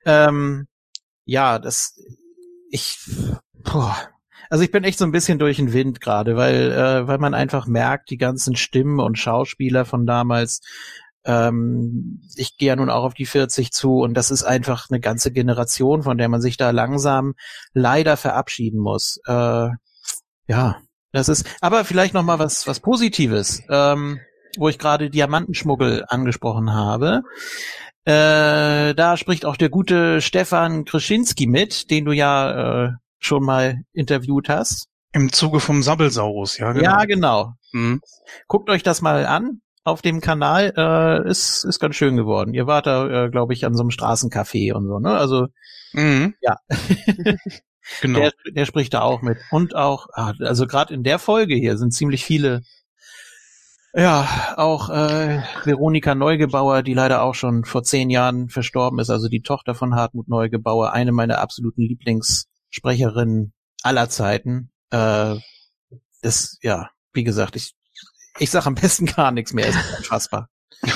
ähm, 0.06 0.68
ja, 1.26 1.60
das 1.60 2.00
ich 2.72 3.00
boah, 3.64 3.98
also 4.50 4.64
ich 4.64 4.72
bin 4.72 4.86
echt 4.86 4.98
so 4.98 5.04
ein 5.06 5.12
bisschen 5.12 5.40
durch 5.40 5.58
den 5.58 5.74
Wind 5.74 6.00
gerade, 6.00 6.38
weil 6.38 6.72
äh, 6.72 7.08
weil 7.08 7.18
man 7.18 7.34
einfach 7.34 7.68
merkt, 7.68 8.10
die 8.10 8.18
ganzen 8.18 8.56
Stimmen 8.56 9.02
und 9.02 9.20
Schauspieler 9.20 9.84
von 9.84 10.06
damals, 10.06 10.62
ähm, 11.28 12.22
ich 12.36 12.58
gehe 12.58 12.70
ja 12.70 12.76
nun 12.76 12.90
auch 12.90 13.04
auf 13.04 13.14
die 13.14 13.26
40 13.26 13.72
zu 13.72 14.00
und 14.00 14.14
das 14.14 14.32
ist 14.32 14.44
einfach 14.44 14.90
eine 14.90 15.02
ganze 15.02 15.32
Generation, 15.32 16.04
von 16.04 16.18
der 16.18 16.30
man 16.30 16.42
sich 16.42 16.56
da 16.56 16.72
langsam 16.72 17.36
leider 17.74 18.16
verabschieden 18.16 18.80
muss. 18.80 19.20
Äh, 19.28 19.70
ja, 20.48 20.78
das 21.12 21.28
ist, 21.28 21.46
aber 21.60 21.84
vielleicht 21.84 22.14
noch 22.14 22.24
mal 22.24 22.40
was 22.40 22.66
was 22.66 22.80
Positives, 22.80 23.62
ähm, 23.70 24.20
wo 24.58 24.70
ich 24.70 24.80
gerade 24.80 25.10
Diamantenschmuggel 25.10 26.06
angesprochen 26.08 26.74
habe. 26.74 27.24
Äh, 28.06 28.96
da 28.96 29.18
spricht 29.18 29.46
auch 29.46 29.58
der 29.58 29.70
gute 29.70 30.22
Stefan 30.22 30.86
Krischinski 30.86 31.46
mit, 31.46 31.92
den 31.92 32.06
du 32.06 32.14
ja 32.14 32.86
äh, 32.86 32.92
schon 33.20 33.44
mal 33.44 33.82
interviewt 33.92 34.48
hast. 34.48 34.88
Im 35.12 35.34
Zuge 35.34 35.60
vom 35.60 35.84
Sabbelsaurus, 35.84 36.58
ja 36.58 36.72
genau. 36.72 36.86
Ja, 36.86 37.04
genau. 37.04 37.54
Mhm. 37.74 38.00
Guckt 38.48 38.70
euch 38.70 38.84
das 38.84 39.02
mal 39.02 39.26
an 39.26 39.62
auf 39.88 40.02
dem 40.02 40.20
Kanal 40.20 40.74
äh, 40.76 41.30
ist 41.30 41.64
ist 41.64 41.80
ganz 41.80 41.96
schön 41.96 42.18
geworden. 42.18 42.54
Ihr 42.54 42.68
wart 42.68 42.88
da, 42.88 43.26
äh, 43.26 43.30
glaube 43.30 43.54
ich, 43.54 43.66
an 43.66 43.74
so 43.74 43.84
einem 43.84 43.90
Straßencafé 43.90 44.74
und 44.74 44.88
so, 44.88 45.00
ne? 45.00 45.18
Also 45.18 45.48
mhm. 45.94 46.36
ja. 46.42 46.58
genau. 48.02 48.20
Der, 48.20 48.34
der 48.54 48.66
spricht 48.66 48.94
da 48.94 49.02
auch 49.02 49.22
mit. 49.22 49.38
Und 49.50 49.76
auch, 49.76 50.08
ah, 50.14 50.34
also 50.42 50.68
gerade 50.68 50.94
in 50.94 51.04
der 51.04 51.20
Folge 51.20 51.56
hier 51.56 51.78
sind 51.78 51.92
ziemlich 51.92 52.26
viele 52.26 52.64
ja, 53.94 54.54
auch 54.58 54.90
äh, 54.90 55.42
Veronika 55.64 56.14
Neugebauer, 56.14 56.84
die 56.84 56.94
leider 56.94 57.24
auch 57.24 57.34
schon 57.34 57.64
vor 57.64 57.84
zehn 57.84 58.10
Jahren 58.10 58.50
verstorben 58.50 59.00
ist, 59.00 59.10
also 59.10 59.28
die 59.28 59.42
Tochter 59.42 59.74
von 59.74 59.96
Hartmut 59.96 60.28
Neugebauer, 60.28 60.92
eine 60.92 61.12
meiner 61.14 61.40
absoluten 61.40 61.82
Lieblingssprecherinnen 61.82 63.54
aller 63.82 64.10
Zeiten. 64.10 64.70
Äh, 64.92 65.36
das, 66.22 66.60
ja, 66.62 66.90
wie 67.14 67.24
gesagt, 67.24 67.56
ich 67.56 67.77
ich 68.40 68.52
sag 68.52 68.66
am 68.66 68.76
besten 68.76 69.06
gar 69.06 69.32
nichts 69.32 69.54
mehr. 69.54 69.68
Es 69.68 69.76
ist 69.76 69.98
unfassbar. 69.98 70.50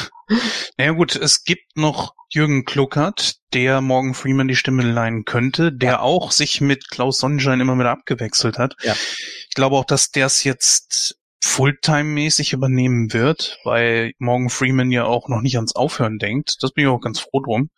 Naja 0.78 0.92
gut, 0.94 1.16
es 1.16 1.44
gibt 1.44 1.76
noch 1.76 2.16
Jürgen 2.30 2.64
Kluckert, 2.64 3.36
der 3.54 3.82
Morgan 3.82 4.14
Freeman 4.14 4.48
die 4.48 4.56
Stimme 4.56 4.84
leihen 4.84 5.26
könnte, 5.26 5.74
der 5.74 5.92
ja. 5.92 6.00
auch 6.00 6.32
sich 6.32 6.62
mit 6.62 6.90
Klaus 6.90 7.20
Sonnenschein 7.20 7.60
immer 7.60 7.78
wieder 7.78 7.92
abgewechselt 7.92 8.58
hat. 8.58 8.76
Ja. 8.82 8.94
Ich 8.94 9.54
glaube 9.54 9.76
auch, 9.76 9.86
dass 9.86 10.12
der 10.12 10.28
es 10.28 10.44
jetzt 10.46 11.18
Fulltime-mäßig 11.44 12.54
übernehmen 12.54 13.14
wird, 13.14 13.60
weil 13.64 14.14
Morgan 14.20 14.50
Freeman 14.50 14.92
ja 14.92 15.04
auch 15.04 15.28
noch 15.28 15.42
nicht 15.42 15.58
ans 15.58 15.76
Aufhören 15.76 16.18
denkt. 16.18 16.58
Das 16.62 16.72
bin 16.72 16.86
ich 16.86 16.90
auch 16.90 17.02
ganz 17.02 17.20
froh 17.20 17.42
drum. 17.42 17.70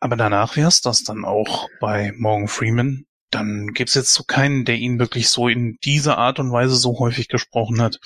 Aber 0.00 0.16
danach 0.16 0.56
wär's 0.56 0.80
das 0.80 1.04
dann 1.04 1.24
auch 1.24 1.68
bei 1.80 2.12
Morgan 2.16 2.48
Freeman 2.48 3.06
dann 3.30 3.68
gibt's 3.74 3.94
jetzt 3.94 4.14
so 4.14 4.24
keinen, 4.24 4.64
der 4.64 4.76
ihn 4.76 4.98
wirklich 4.98 5.28
so 5.28 5.48
in 5.48 5.78
dieser 5.84 6.18
Art 6.18 6.38
und 6.38 6.52
Weise 6.52 6.76
so 6.76 6.98
häufig 6.98 7.28
gesprochen 7.28 7.80
hat. 7.80 7.98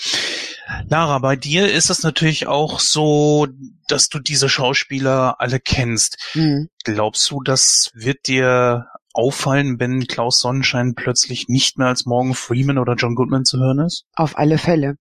Lara, 0.89 1.19
bei 1.19 1.37
dir 1.37 1.73
ist 1.73 1.91
es 1.91 2.03
natürlich 2.03 2.47
auch 2.47 2.81
so, 2.81 3.47
dass 3.89 4.09
du 4.09 4.19
diese 4.19 4.49
Schauspieler 4.49 5.37
alle 5.41 5.61
kennst. 5.61 6.19
Mhm. 6.35 6.69
Glaubst 6.85 7.31
du, 7.31 7.43
das 7.43 7.91
wird 7.95 8.27
dir 8.27 8.87
auffallen, 9.13 9.79
wenn 9.79 10.07
Klaus 10.07 10.41
Sonnenschein 10.41 10.95
plötzlich 10.95 11.49
nicht 11.49 11.79
mehr 11.79 11.89
als 11.89 12.07
Morgan 12.07 12.35
Freeman 12.35 12.79
oder 12.79 12.95
John 12.95 13.15
Goodman 13.15 13.45
zu 13.45 13.59
hören 13.59 13.81
ist? 13.81 14.05
Auf 14.15 14.39
alle 14.39 14.59
Fälle. 14.59 14.97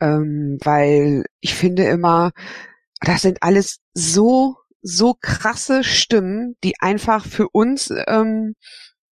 Ähm, 0.00 0.58
weil 0.62 1.24
ich 1.40 1.54
finde 1.54 1.84
immer, 1.84 2.30
das 3.00 3.22
sind 3.22 3.42
alles 3.42 3.80
so, 3.92 4.56
so 4.82 5.16
krasse 5.20 5.82
Stimmen, 5.84 6.56
die 6.62 6.74
einfach 6.80 7.26
für 7.26 7.48
uns 7.48 7.92
ähm, 8.06 8.54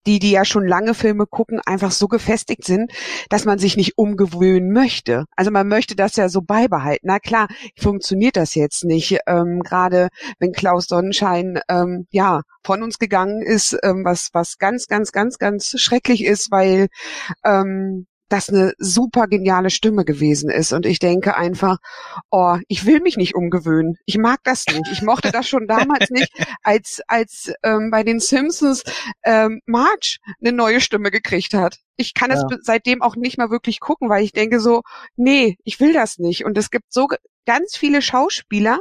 die, 0.08 0.18
die 0.18 0.30
ja 0.30 0.44
schon 0.46 0.66
lange 0.66 0.94
Filme 0.94 1.26
gucken, 1.26 1.60
einfach 1.66 1.92
so 1.92 2.08
gefestigt 2.08 2.64
sind, 2.64 2.92
dass 3.28 3.44
man 3.44 3.58
sich 3.58 3.76
nicht 3.76 3.98
umgewöhnen 3.98 4.72
möchte. 4.72 5.26
Also 5.36 5.50
man 5.50 5.68
möchte 5.68 5.94
das 5.96 6.16
ja 6.16 6.30
so 6.30 6.40
beibehalten. 6.40 7.06
Na 7.06 7.18
klar, 7.18 7.46
funktioniert 7.78 8.36
das 8.36 8.54
jetzt 8.54 8.84
nicht. 8.84 9.18
Ähm, 9.26 9.60
Gerade 9.60 10.08
wenn 10.38 10.52
Klaus 10.52 10.86
Sonnenschein 10.86 11.60
ähm, 11.68 12.06
ja 12.10 12.40
von 12.64 12.82
uns 12.82 12.98
gegangen 12.98 13.42
ist, 13.42 13.76
ähm, 13.82 14.02
was 14.04 14.30
was 14.32 14.56
ganz, 14.56 14.86
ganz, 14.86 15.12
ganz, 15.12 15.38
ganz 15.38 15.78
schrecklich 15.78 16.24
ist, 16.24 16.50
weil 16.50 16.88
ähm, 17.44 18.06
das 18.28 18.48
eine 18.48 18.72
super 18.78 19.26
geniale 19.26 19.70
Stimme 19.70 20.04
gewesen 20.04 20.50
ist. 20.50 20.72
Und 20.72 20.86
ich 20.86 20.98
denke 20.98 21.36
einfach, 21.36 21.78
oh, 22.30 22.58
ich 22.68 22.86
will 22.86 23.00
mich 23.00 23.16
nicht 23.16 23.34
umgewöhnen. 23.34 23.96
Ich 24.06 24.18
mag 24.18 24.40
das 24.44 24.64
nicht. 24.66 24.90
Ich 24.92 25.02
mochte 25.02 25.32
das 25.32 25.48
schon 25.48 25.66
damals 25.66 26.10
nicht, 26.10 26.30
als, 26.62 27.00
als 27.08 27.52
ähm, 27.62 27.90
bei 27.90 28.02
den 28.02 28.20
Simpsons 28.20 28.84
ähm, 29.24 29.60
Marge 29.66 30.18
eine 30.40 30.52
neue 30.52 30.80
Stimme 30.80 31.10
gekriegt 31.10 31.54
hat. 31.54 31.78
Ich 31.96 32.14
kann 32.14 32.30
es 32.30 32.44
ja. 32.48 32.58
seitdem 32.60 33.02
auch 33.02 33.16
nicht 33.16 33.38
mehr 33.38 33.50
wirklich 33.50 33.80
gucken, 33.80 34.08
weil 34.08 34.24
ich 34.24 34.32
denke 34.32 34.60
so, 34.60 34.82
nee, 35.16 35.56
ich 35.64 35.80
will 35.80 35.92
das 35.92 36.18
nicht. 36.18 36.44
Und 36.44 36.56
es 36.58 36.70
gibt 36.70 36.92
so 36.92 37.08
ganz 37.46 37.76
viele 37.76 38.02
Schauspieler, 38.02 38.80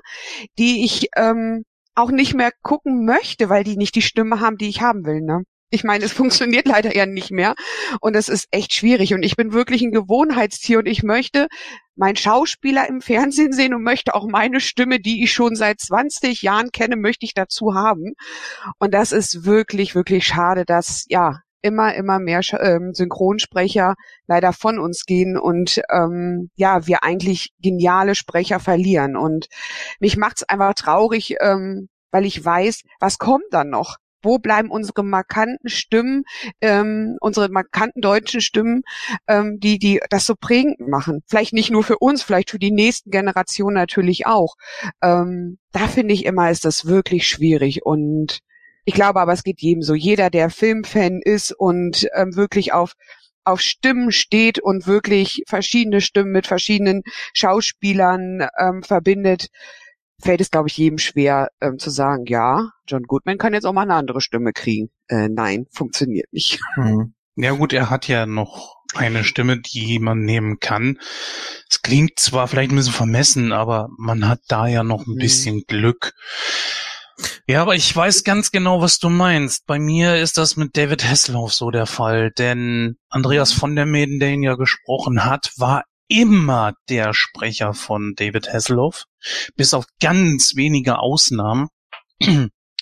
die 0.60 0.83
ich 0.83 1.07
ähm, 1.15 1.63
auch 1.95 2.12
nicht 2.12 2.36
mehr 2.36 2.51
gucken 2.62 3.05
möchte, 3.05 3.49
weil 3.49 3.63
die 3.63 3.77
nicht 3.77 3.95
die 3.95 4.01
Stimme 4.01 4.39
haben, 4.39 4.57
die 4.57 4.69
ich 4.69 4.81
haben 4.81 5.05
will. 5.05 5.21
Ne? 5.21 5.43
Ich 5.69 5.84
meine, 5.84 6.06
es 6.06 6.13
funktioniert 6.13 6.67
leider 6.67 6.95
ja 6.95 7.06
nicht 7.06 7.32
mehr 7.32 7.56
und 8.01 8.15
es 8.15 8.30
ist 8.30 8.47
echt 8.51 8.73
schwierig 8.73 9.13
und 9.13 9.23
ich 9.23 9.36
bin 9.36 9.53
wirklich 9.53 9.82
ein 9.82 9.91
Gewohnheitstier 9.91 10.80
und 10.80 10.88
ich 10.88 11.03
möchte 11.03 11.47
meinen 11.95 12.15
Schauspieler 12.15 12.88
im 12.88 13.01
Fernsehen 13.01 13.53
sehen 13.53 13.73
und 13.73 13.84
möchte 13.84 14.13
auch 14.13 14.27
meine 14.27 14.60
Stimme, 14.60 14.99
die 14.99 15.23
ich 15.23 15.34
schon 15.34 15.56
seit 15.56 15.80
20 15.80 16.41
Jahren 16.43 16.71
kenne, 16.71 16.95
möchte 16.95 17.25
ich 17.25 17.34
dazu 17.34 17.73
haben. 17.73 18.13
Und 18.77 18.93
das 18.93 19.12
ist 19.12 19.45
wirklich, 19.45 19.95
wirklich 19.95 20.25
schade, 20.25 20.63
dass 20.63 21.06
ja 21.10 21.41
immer, 21.62 21.95
immer 21.95 22.19
mehr 22.19 22.41
ähm, 22.60 22.93
Synchronsprecher 22.93 23.95
leider 24.27 24.53
von 24.53 24.80
uns 24.80 25.06
gehen 25.06 25.38
und 25.38 25.82
ähm, 25.91 26.49
ja, 26.56 26.88
wir 26.88 27.03
eigentlich 27.03 27.51
geniale 27.60 28.15
Sprecher 28.15 28.60
verlieren. 28.60 29.15
Und 29.17 29.47
mich 29.99 30.17
macht's 30.17 30.43
einfach 30.43 30.73
traurig, 30.75 31.36
ähm, 31.41 31.89
weil 32.12 32.25
ich 32.25 32.43
weiß, 32.43 32.84
was 32.99 33.17
kommt 33.17 33.45
dann 33.51 33.69
noch? 33.69 33.97
Wo 34.21 34.39
bleiben 34.39 34.69
unsere 34.69 35.03
markanten 35.03 35.69
Stimmen, 35.69 36.23
ähm, 36.62 37.17
unsere 37.21 37.49
markanten 37.49 38.01
deutschen 38.01 38.41
Stimmen, 38.41 38.82
ähm, 39.27 39.60
die, 39.60 39.80
die 39.80 40.01
das 40.10 40.25
so 40.25 40.36
prägend 40.39 40.80
machen. 40.80 41.21
Vielleicht 41.27 41.53
nicht 41.53 41.71
nur 41.71 41.84
für 41.84 41.97
uns, 41.97 42.23
vielleicht 42.23 42.51
für 42.51 42.60
die 42.60 42.71
nächsten 42.71 43.12
Generationen 43.12 43.75
natürlich 43.75 44.25
auch. 44.25 44.56
Ähm, 45.01 45.58
da 45.71 45.88
finde 45.88 46.13
ich 46.13 46.25
immer, 46.25 46.49
ist 46.51 46.65
das 46.65 46.86
wirklich 46.86 47.27
schwierig 47.27 47.86
und 47.86 48.39
ich 48.86 48.93
glaube 48.93 49.19
aber, 49.19 49.34
es 49.34 49.43
geht 49.43 49.62
jedem 49.62 49.82
so. 49.82 49.95
Jeder, 49.95 50.30
der 50.30 50.49
Filmfan 50.49 51.19
ist 51.21 51.51
und 51.51 52.08
ähm, 52.15 52.38
wirklich 52.38 52.71
auf 52.71 52.93
auf 53.47 53.62
Stimmen 53.62 54.12
steht 54.12 54.60
und 54.60 54.88
wirklich 54.88 55.43
verschiedene 55.47 56.01
Stimmen 56.01 56.32
mit 56.34 56.47
verschiedenen 56.47 57.03
Schauspielern 57.34 58.47
ähm, 58.60 58.84
verbindet, 58.84 59.47
fällt 60.21 60.41
es, 60.41 60.51
glaube 60.51 60.69
ich, 60.69 60.77
jedem 60.77 60.97
schwer 60.97 61.49
ähm, 61.62 61.80
zu 61.80 61.89
sagen, 61.89 62.25
ja, 62.27 62.71
John 62.88 63.03
Goodman 63.03 63.38
kann 63.38 63.53
jetzt 63.53 63.65
auch 63.65 63.73
mal 63.73 63.84
eine 63.84 63.95
andere 63.95 64.21
Stimme 64.21 64.53
kriegen. 64.53 64.89
Äh, 65.08 65.30
nein, 65.30 65.67
funktioniert 65.71 66.32
nicht. 66.32 66.60
Hm. 66.75 67.13
Ja 67.39 67.51
gut, 67.51 67.71
er 67.71 67.91
hat 67.91 68.08
ja 68.08 68.25
noch 68.25 68.77
eine 68.95 69.23
Stimme, 69.23 69.60
die 69.60 69.99
man 69.99 70.21
nehmen 70.21 70.60
kann. 70.60 70.97
Es 71.69 71.84
klingt 71.84 72.17
zwar 72.17 72.47
vielleicht 72.47 72.71
ein 72.71 72.75
bisschen 72.75 72.93
vermessen, 72.93 73.51
aber 73.51 73.89
man 73.97 74.27
hat 74.27 74.39
da 74.47 74.65
ja 74.65 74.84
noch 74.84 75.01
ein 75.06 75.13
hm. 75.13 75.17
bisschen 75.17 75.63
Glück. 75.67 76.13
Ja, 77.47 77.62
aber 77.62 77.75
ich 77.75 77.95
weiß 77.95 78.23
ganz 78.23 78.51
genau, 78.51 78.82
was 78.82 78.99
du 78.99 79.10
meinst. 79.10 79.65
Bei 79.65 79.80
mir 79.80 80.17
ist 80.17 80.38
das 80.38 80.56
mit 80.56 80.77
David 80.77 81.03
Hasselhoff 81.06 81.53
so 81.53 81.71
der 81.71 81.86
Fall, 81.86 82.32
denn 82.32 82.97
Andreas 83.10 83.53
von 83.53 83.75
der 83.75 83.86
Meden, 83.86 84.19
der 84.19 84.30
ihn 84.30 84.43
ja 84.43 84.56
gesprochen 84.56 85.25
hat, 85.25 85.51
war 85.58 85.84
immer 86.07 86.73
der 86.89 87.13
Sprecher 87.13 87.73
von 87.73 88.13
David 88.15 88.51
Hasselhoff, 88.51 89.05
bis 89.55 89.73
auf 89.73 89.85
ganz 89.99 90.55
wenige 90.55 90.99
Ausnahmen. 90.99 91.67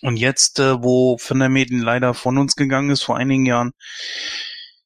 Und 0.01 0.17
jetzt, 0.17 0.59
äh, 0.59 0.83
wo 0.83 1.17
Van 1.17 1.39
der 1.39 1.49
Meden 1.49 1.79
leider 1.79 2.13
von 2.13 2.37
uns 2.37 2.55
gegangen 2.55 2.89
ist 2.89 3.03
vor 3.03 3.17
einigen 3.17 3.45
Jahren, 3.45 3.71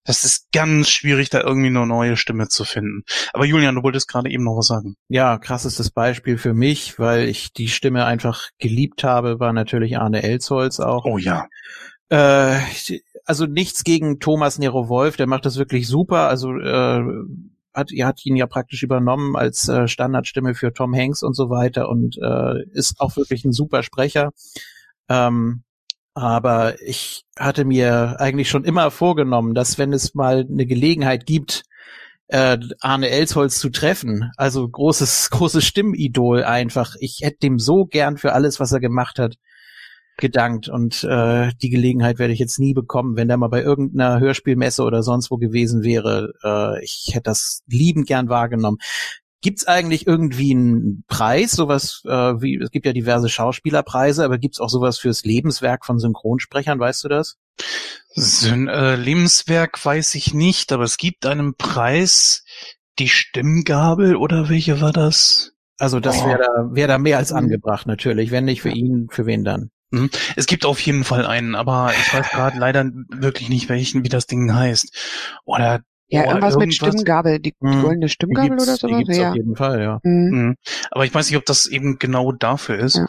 das 0.05 0.23
ist 0.23 0.51
ganz 0.51 0.89
schwierig, 0.89 1.29
da 1.29 1.41
irgendwie 1.41 1.67
eine 1.67 1.85
neue 1.85 2.17
Stimme 2.17 2.47
zu 2.47 2.63
finden. 2.63 3.03
Aber 3.33 3.45
Julian, 3.45 3.75
du 3.75 3.83
wolltest 3.83 4.07
gerade 4.07 4.31
eben 4.31 4.43
noch 4.43 4.57
was 4.57 4.67
sagen. 4.67 4.95
Ja, 5.07 5.37
krassestes 5.37 5.91
Beispiel 5.91 6.37
für 6.37 6.53
mich, 6.53 6.97
weil 6.97 7.27
ich 7.27 7.53
die 7.53 7.67
Stimme 7.67 8.05
einfach 8.05 8.49
geliebt 8.57 9.03
habe, 9.03 9.39
war 9.39 9.53
natürlich 9.53 9.97
Arne 9.97 10.23
Elsholz 10.23 10.79
auch. 10.79 11.05
Oh 11.05 11.17
ja. 11.17 11.47
Äh, 12.09 12.59
also 13.25 13.45
nichts 13.45 13.83
gegen 13.83 14.19
Thomas 14.19 14.57
Nero 14.57 14.89
Wolf, 14.89 15.15
der 15.15 15.27
macht 15.27 15.45
das 15.45 15.57
wirklich 15.57 15.87
super. 15.87 16.27
Also 16.27 16.57
äh, 16.57 17.03
hat, 17.73 17.91
hat 17.91 18.25
ihn 18.25 18.35
ja 18.35 18.47
praktisch 18.47 18.83
übernommen 18.83 19.35
als 19.35 19.67
äh, 19.69 19.87
Standardstimme 19.87 20.55
für 20.55 20.73
Tom 20.73 20.95
Hanks 20.95 21.23
und 21.23 21.35
so 21.35 21.49
weiter 21.49 21.89
und 21.89 22.17
äh, 22.21 22.63
ist 22.71 22.99
auch 22.99 23.15
wirklich 23.15 23.45
ein 23.45 23.51
super 23.51 23.83
Sprecher. 23.83 24.31
Ähm, 25.07 25.63
aber 26.13 26.81
ich 26.81 27.23
hatte 27.37 27.65
mir 27.65 28.17
eigentlich 28.19 28.49
schon 28.49 28.65
immer 28.65 28.91
vorgenommen, 28.91 29.53
dass 29.53 29.77
wenn 29.77 29.93
es 29.93 30.15
mal 30.15 30.45
eine 30.49 30.65
Gelegenheit 30.65 31.25
gibt, 31.25 31.63
äh, 32.27 32.57
Arne 32.79 33.09
Elsholz 33.09 33.59
zu 33.59 33.69
treffen, 33.69 34.31
also 34.37 34.67
großes, 34.67 35.29
großes 35.31 35.65
Stimmidol 35.65 36.43
einfach. 36.43 36.95
Ich 36.99 37.19
hätte 37.21 37.39
dem 37.39 37.59
so 37.59 37.85
gern 37.85 38.17
für 38.17 38.33
alles, 38.33 38.59
was 38.59 38.71
er 38.71 38.79
gemacht 38.79 39.19
hat, 39.19 39.35
gedankt 40.19 40.69
und 40.69 41.03
äh, 41.03 41.51
die 41.61 41.69
Gelegenheit 41.69 42.19
werde 42.19 42.33
ich 42.33 42.39
jetzt 42.39 42.59
nie 42.59 42.73
bekommen, 42.73 43.15
wenn 43.15 43.27
der 43.27 43.37
mal 43.37 43.47
bei 43.47 43.61
irgendeiner 43.61 44.19
Hörspielmesse 44.19 44.83
oder 44.83 45.03
sonst 45.03 45.31
wo 45.31 45.37
gewesen 45.37 45.83
wäre. 45.83 46.33
Äh, 46.43 46.83
ich 46.83 47.09
hätte 47.11 47.23
das 47.23 47.63
liebend 47.67 48.07
gern 48.07 48.29
wahrgenommen. 48.29 48.77
Gibt's 49.41 49.65
eigentlich 49.65 50.05
irgendwie 50.05 50.51
einen 50.51 51.05
Preis, 51.07 51.51
sowas 51.51 52.01
äh, 52.05 52.09
wie 52.09 52.57
es 52.57 52.71
gibt 52.71 52.85
ja 52.85 52.93
diverse 52.93 53.29
Schauspielerpreise, 53.29 54.25
aber 54.25 54.37
gibt's 54.37 54.59
auch 54.59 54.69
sowas 54.69 54.99
fürs 54.99 55.23
Lebenswerk 55.23 55.85
von 55.85 55.99
Synchronsprechern, 55.99 56.79
weißt 56.79 57.05
du 57.05 57.07
das? 57.07 57.37
Syn 58.09 58.67
äh, 58.67 58.95
Lebenswerk 58.95 59.83
weiß 59.83 60.15
ich 60.15 60.33
nicht, 60.33 60.71
aber 60.71 60.83
es 60.83 60.97
gibt 60.97 61.25
einen 61.25 61.55
Preis, 61.55 62.43
die 62.99 63.07
Stimmgabel 63.07 64.15
oder 64.15 64.49
welche 64.49 64.81
war 64.81 64.91
das? 64.91 65.53
Also 65.77 66.01
das 66.01 66.21
oh. 66.21 66.27
wäre 66.27 66.39
da, 66.39 66.75
wär 66.75 66.87
da 66.87 66.97
mehr 66.97 67.17
als 67.17 67.31
angebracht 67.31 67.87
natürlich. 67.87 68.31
Wenn 68.31 68.45
nicht 68.45 68.61
für 68.61 68.69
ihn, 68.69 69.07
für 69.09 69.25
wen 69.25 69.45
dann? 69.45 69.71
Mhm. 69.91 70.09
Es 70.35 70.45
gibt 70.45 70.65
auf 70.65 70.79
jeden 70.79 71.03
Fall 71.03 71.25
einen, 71.25 71.55
aber 71.55 71.93
ich 71.99 72.13
weiß 72.13 72.29
gerade 72.29 72.57
leider 72.57 72.89
wirklich 73.09 73.49
nicht, 73.49 73.69
welchen, 73.69 74.03
wie 74.03 74.09
das 74.09 74.27
Ding 74.27 74.53
heißt. 74.53 74.95
Oder 75.45 75.81
ja, 76.11 76.21
irgendwas, 76.21 76.55
irgendwas, 76.55 76.65
mit 76.65 76.73
Stimmgabel, 76.73 77.39
die, 77.39 77.51
die 77.51 77.67
hm. 77.67 77.81
goldene 77.81 78.09
Stimmgabel 78.09 78.53
oder 78.53 78.75
sowas. 78.75 78.81
Die 78.81 79.03
gibt's 79.03 79.17
ja. 79.17 79.29
auf 79.29 79.35
jeden 79.35 79.55
Fall, 79.55 79.81
ja. 79.81 79.99
Mhm. 80.03 80.55
Aber 80.89 81.05
ich 81.05 81.13
weiß 81.13 81.29
nicht, 81.29 81.37
ob 81.37 81.45
das 81.45 81.67
eben 81.67 81.99
genau 81.99 82.31
dafür 82.31 82.79
ist. 82.79 82.95
Ja. 82.95 83.05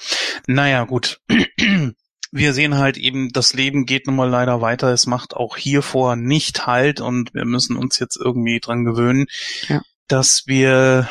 Naja, 0.47 0.85
gut. 0.85 1.21
Wir 2.33 2.53
sehen 2.53 2.77
halt 2.77 2.97
eben, 2.97 3.31
das 3.33 3.55
Leben 3.55 3.87
geht 3.87 4.07
nun 4.07 4.15
mal 4.15 4.29
leider 4.29 4.61
weiter. 4.61 4.93
Es 4.93 5.07
macht 5.07 5.35
auch 5.35 5.57
hier 5.57 5.83
vor 5.83 6.15
nicht 6.15 6.65
halt 6.65 7.01
und 7.01 7.35
wir 7.35 7.45
müssen 7.45 7.77
uns 7.77 7.99
jetzt 7.99 8.17
irgendwie 8.17 8.61
dran 8.61 8.85
gewöhnen, 8.85 9.27
ja. 9.67 9.83
dass 10.07 10.45
wir 10.47 11.09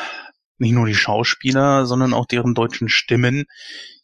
nicht 0.56 0.72
nur 0.72 0.86
die 0.86 0.94
Schauspieler, 0.94 1.84
sondern 1.84 2.14
auch 2.14 2.24
deren 2.24 2.54
deutschen 2.54 2.88
Stimmen 2.88 3.44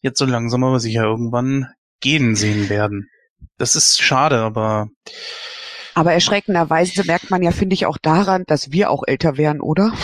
jetzt 0.00 0.18
so 0.18 0.24
langsam 0.24 0.64
aber 0.64 0.80
sicher 0.80 1.02
irgendwann 1.02 1.68
gehen 2.00 2.36
sehen 2.36 2.68
werden. 2.68 3.08
Das 3.58 3.76
ist 3.76 4.00
schade, 4.02 4.38
aber. 4.38 4.88
Aber 5.94 6.12
erschreckenderweise 6.12 7.04
merkt 7.04 7.30
man 7.30 7.42
ja, 7.42 7.52
finde 7.52 7.74
ich, 7.74 7.86
auch 7.86 7.96
daran, 7.96 8.44
dass 8.46 8.70
wir 8.70 8.90
auch 8.90 9.02
älter 9.06 9.38
werden, 9.38 9.60
oder? 9.60 9.94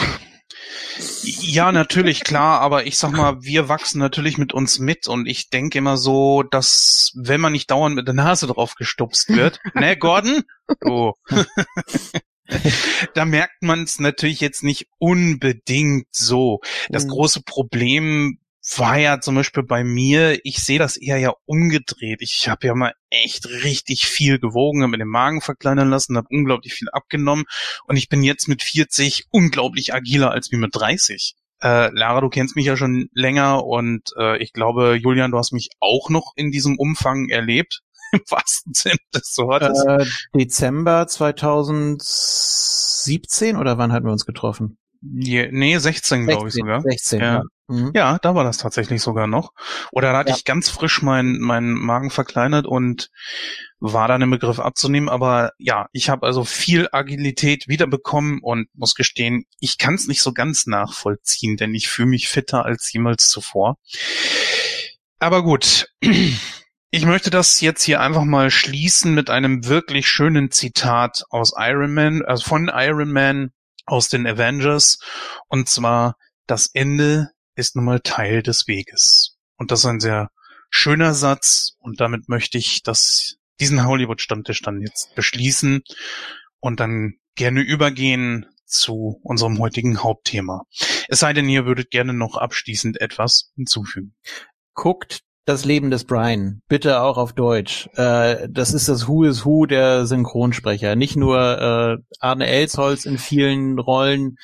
Ja, 1.22 1.70
natürlich, 1.70 2.24
klar, 2.24 2.60
aber 2.60 2.86
ich 2.86 2.96
sag 2.96 3.12
mal, 3.12 3.42
wir 3.42 3.68
wachsen 3.68 3.98
natürlich 3.98 4.38
mit 4.38 4.52
uns 4.52 4.78
mit 4.78 5.06
und 5.06 5.26
ich 5.26 5.50
denke 5.50 5.78
immer 5.78 5.96
so, 5.96 6.42
dass 6.42 7.12
wenn 7.14 7.40
man 7.40 7.52
nicht 7.52 7.70
dauernd 7.70 7.94
mit 7.94 8.06
der 8.06 8.14
Nase 8.14 8.46
drauf 8.46 8.74
gestupst 8.74 9.28
wird, 9.28 9.60
ne, 9.74 9.96
Gordon? 9.96 10.42
Oh. 10.84 11.12
da 13.14 13.24
merkt 13.24 13.62
man 13.62 13.82
es 13.84 14.00
natürlich 14.00 14.40
jetzt 14.40 14.62
nicht 14.62 14.88
unbedingt 14.98 16.06
so. 16.10 16.60
Das 16.88 17.04
mhm. 17.04 17.10
große 17.10 17.42
Problem 17.42 18.38
war 18.78 18.98
ja 18.98 19.20
zum 19.20 19.34
Beispiel 19.34 19.62
bei 19.62 19.84
mir, 19.84 20.38
ich 20.44 20.62
sehe 20.62 20.78
das 20.78 20.96
eher 20.96 21.18
ja 21.18 21.32
umgedreht. 21.46 22.22
Ich 22.22 22.48
habe 22.48 22.66
ja 22.66 22.74
mal 22.74 22.94
echt 23.10 23.46
richtig 23.46 24.06
viel 24.06 24.38
gewogen, 24.38 24.82
habe 24.82 24.92
mir 24.92 24.98
den 24.98 25.08
Magen 25.08 25.40
verkleinern 25.40 25.90
lassen, 25.90 26.16
habe 26.16 26.28
unglaublich 26.30 26.74
viel 26.74 26.88
abgenommen 26.90 27.44
und 27.86 27.96
ich 27.96 28.08
bin 28.08 28.22
jetzt 28.22 28.48
mit 28.48 28.62
40 28.62 29.26
unglaublich 29.30 29.94
agiler 29.94 30.30
als 30.30 30.52
wie 30.52 30.56
mit 30.56 30.74
30. 30.74 31.34
Äh, 31.62 31.90
Lara, 31.92 32.20
du 32.20 32.28
kennst 32.28 32.56
mich 32.56 32.66
ja 32.66 32.76
schon 32.76 33.08
länger 33.12 33.64
und 33.64 34.10
äh, 34.18 34.36
ich 34.42 34.52
glaube, 34.52 34.98
Julian, 35.00 35.30
du 35.30 35.38
hast 35.38 35.52
mich 35.52 35.70
auch 35.78 36.10
noch 36.10 36.32
in 36.34 36.50
diesem 36.50 36.76
Umfang 36.78 37.28
erlebt. 37.28 37.82
Im 38.12 38.22
wahrsten 38.28 38.74
Sinne 38.74 38.98
des 39.14 39.38
Wortes. 39.38 39.80
Äh, 39.86 40.04
Dezember 40.38 41.06
2017 41.06 43.56
oder 43.56 43.78
wann 43.78 43.92
hatten 43.92 44.06
wir 44.06 44.12
uns 44.12 44.26
getroffen? 44.26 44.76
Nee, 45.02 45.76
16, 45.78 46.26
glaube 46.26 46.48
ich 46.48 46.54
sogar. 46.54 46.80
16, 46.82 47.20
ja. 47.20 47.34
ja. 47.34 47.42
Mhm. 47.68 47.90
Ja, 47.94 48.18
da 48.20 48.34
war 48.34 48.44
das 48.44 48.58
tatsächlich 48.58 49.02
sogar 49.02 49.26
noch. 49.26 49.52
Oder 49.90 50.12
da 50.12 50.18
hatte 50.18 50.30
Ja. 50.30 50.36
ich 50.36 50.44
ganz 50.44 50.68
frisch 50.68 51.02
meinen 51.02 51.40
meinen 51.40 51.72
Magen 51.74 52.10
verkleinert 52.10 52.66
und 52.66 53.08
war 53.80 54.06
dann 54.06 54.22
im 54.22 54.30
Begriff 54.30 54.60
abzunehmen. 54.60 55.08
Aber 55.08 55.52
ja, 55.58 55.86
ich 55.92 56.08
habe 56.08 56.26
also 56.26 56.44
viel 56.44 56.88
Agilität 56.92 57.66
wiederbekommen 57.66 58.40
und 58.42 58.68
muss 58.74 58.94
gestehen, 58.94 59.44
ich 59.58 59.78
kann 59.78 59.94
es 59.94 60.06
nicht 60.06 60.22
so 60.22 60.32
ganz 60.32 60.66
nachvollziehen, 60.66 61.56
denn 61.56 61.74
ich 61.74 61.88
fühle 61.88 62.08
mich 62.08 62.28
fitter 62.28 62.64
als 62.64 62.92
jemals 62.92 63.28
zuvor. 63.28 63.78
Aber 65.18 65.42
gut. 65.42 65.88
Ich 66.94 67.06
möchte 67.06 67.30
das 67.30 67.62
jetzt 67.62 67.82
hier 67.84 68.02
einfach 68.02 68.24
mal 68.24 68.50
schließen 68.50 69.14
mit 69.14 69.30
einem 69.30 69.64
wirklich 69.66 70.06
schönen 70.06 70.50
Zitat 70.50 71.24
aus 71.30 71.54
Iron 71.56 71.94
Man, 71.94 72.20
also 72.22 72.44
von 72.44 72.70
Iron 72.70 73.10
Man 73.10 73.50
aus 73.84 74.08
den 74.08 74.26
Avengers. 74.26 74.98
Und 75.48 75.68
zwar, 75.68 76.16
das 76.46 76.70
Ende 76.72 77.30
ist 77.54 77.76
nun 77.76 77.84
mal 77.84 78.00
Teil 78.00 78.42
des 78.42 78.66
Weges. 78.66 79.36
Und 79.56 79.70
das 79.70 79.80
ist 79.80 79.86
ein 79.86 80.00
sehr 80.00 80.30
schöner 80.70 81.14
Satz. 81.14 81.76
Und 81.78 82.00
damit 82.00 82.28
möchte 82.28 82.58
ich 82.58 82.82
das, 82.82 83.36
diesen 83.60 83.84
Hollywood-Stammtisch 83.84 84.62
dann 84.62 84.80
jetzt 84.80 85.14
beschließen 85.14 85.82
und 86.60 86.80
dann 86.80 87.14
gerne 87.34 87.60
übergehen 87.60 88.46
zu 88.66 89.20
unserem 89.22 89.58
heutigen 89.58 90.02
Hauptthema. 90.02 90.64
Es 91.08 91.20
sei 91.20 91.32
denn, 91.32 91.48
ihr 91.48 91.66
würdet 91.66 91.90
gerne 91.90 92.14
noch 92.14 92.36
abschließend 92.36 93.00
etwas 93.00 93.52
hinzufügen. 93.54 94.14
Guckt 94.74 95.22
das 95.44 95.64
Leben 95.64 95.90
des 95.90 96.04
Brian, 96.04 96.62
bitte 96.68 97.00
auch 97.00 97.18
auf 97.18 97.32
Deutsch. 97.32 97.88
Äh, 97.94 98.48
das 98.48 98.72
ist 98.72 98.88
das 98.88 99.08
Who 99.08 99.24
is 99.24 99.44
Who 99.44 99.66
der 99.66 100.06
Synchronsprecher. 100.06 100.94
Nicht 100.94 101.16
nur 101.16 101.38
äh, 101.38 101.96
Arne 102.20 102.46
Elsholz 102.46 103.04
in 103.04 103.18
vielen 103.18 103.78
Rollen, 103.78 104.36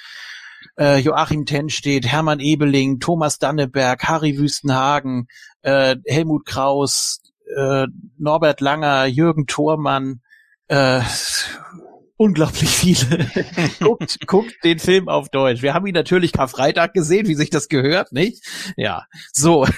äh, 0.78 0.98
Joachim 0.98 1.46
Tenstedt, 1.46 2.06
Hermann 2.06 2.40
Ebeling, 2.40 2.98
Thomas 2.98 3.38
Danneberg, 3.38 4.04
Harry 4.04 4.38
Wüstenhagen, 4.38 5.28
äh, 5.62 5.96
Helmut 6.06 6.46
Kraus, 6.46 7.20
äh, 7.56 7.86
Norbert 8.18 8.60
Langer, 8.60 9.06
Jürgen 9.06 9.46
Thormann, 9.46 10.20
äh, 10.68 11.00
unglaublich 12.18 12.68
viele. 12.68 13.26
guckt, 13.80 14.18
guckt 14.26 14.54
den 14.64 14.78
Film 14.78 15.08
auf 15.08 15.30
Deutsch. 15.30 15.62
Wir 15.62 15.72
haben 15.72 15.86
ihn 15.86 15.94
natürlich 15.94 16.32
Karfreitag 16.32 16.92
gesehen, 16.92 17.26
wie 17.28 17.34
sich 17.34 17.48
das 17.48 17.68
gehört, 17.68 18.12
nicht? 18.12 18.44
Ja, 18.76 19.06
so. 19.32 19.66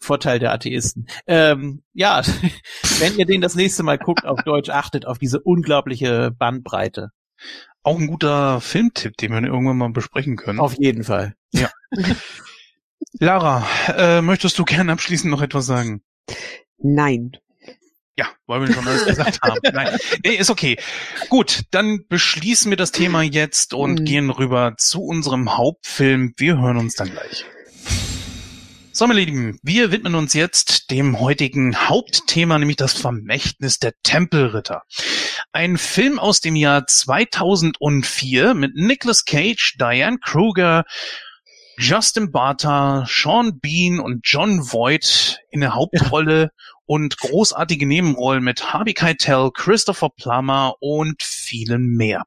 Vorteil 0.00 0.38
der 0.38 0.52
Atheisten. 0.52 1.06
Ähm, 1.26 1.82
ja, 1.92 2.22
wenn 2.98 3.16
ihr 3.16 3.26
den 3.26 3.40
das 3.40 3.54
nächste 3.54 3.82
Mal 3.84 3.98
guckt 3.98 4.24
auf 4.24 4.42
Deutsch, 4.42 4.70
achtet 4.70 5.06
auf 5.06 5.18
diese 5.18 5.40
unglaubliche 5.40 6.32
Bandbreite. 6.32 7.10
Auch 7.82 7.98
ein 7.98 8.08
guter 8.08 8.60
Filmtipp, 8.60 9.16
den 9.18 9.30
wir 9.32 9.42
irgendwann 9.42 9.76
mal 9.76 9.90
besprechen 9.90 10.36
können. 10.36 10.58
Auf 10.58 10.74
jeden 10.78 11.04
Fall. 11.04 11.34
Lara, 13.20 13.66
äh, 13.88 14.20
möchtest 14.22 14.58
du 14.58 14.64
gerne 14.64 14.92
abschließend 14.92 15.30
noch 15.30 15.42
etwas 15.42 15.66
sagen? 15.66 16.02
Nein. 16.78 17.32
Ja, 18.18 18.26
weil 18.48 18.62
wir 18.62 18.74
schon 18.74 18.86
alles 18.88 19.04
gesagt 19.04 19.40
haben. 19.42 19.60
Nein, 19.72 19.96
nee, 20.24 20.34
ist 20.34 20.50
okay. 20.50 20.76
Gut, 21.28 21.62
dann 21.70 22.00
beschließen 22.08 22.68
wir 22.68 22.76
das 22.76 22.90
Thema 22.90 23.22
jetzt 23.22 23.74
und 23.74 24.00
Mhm. 24.00 24.04
gehen 24.04 24.30
rüber 24.30 24.74
zu 24.76 25.02
unserem 25.04 25.56
Hauptfilm. 25.56 26.32
Wir 26.36 26.58
hören 26.58 26.78
uns 26.78 26.96
dann 26.96 27.12
gleich. 27.12 27.44
So, 28.90 29.06
meine 29.06 29.20
Lieben, 29.20 29.60
wir 29.62 29.92
widmen 29.92 30.16
uns 30.16 30.34
jetzt 30.34 30.90
dem 30.90 31.20
heutigen 31.20 31.76
Hauptthema, 31.88 32.58
nämlich 32.58 32.76
das 32.78 32.94
Vermächtnis 32.94 33.78
der 33.78 33.92
Tempelritter. 34.02 34.82
Ein 35.52 35.78
Film 35.78 36.18
aus 36.18 36.40
dem 36.40 36.56
Jahr 36.56 36.88
2004 36.88 38.54
mit 38.54 38.74
Nicolas 38.74 39.24
Cage, 39.24 39.76
Diane 39.78 40.18
Kruger, 40.18 40.82
Justin 41.76 42.32
Barta, 42.32 43.04
Sean 43.08 43.60
Bean 43.60 44.00
und 44.00 44.22
John 44.24 44.62
Voight 44.72 45.38
in 45.52 45.60
der 45.60 45.76
Hauptrolle 45.76 46.50
und 46.88 47.18
großartige 47.18 47.86
Nebenrollen 47.86 48.42
mit 48.42 48.72
Harvey 48.72 48.94
Keitel, 48.94 49.50
Christopher 49.52 50.08
Plummer 50.08 50.74
und 50.80 51.22
vielen 51.22 51.94
mehr. 51.96 52.24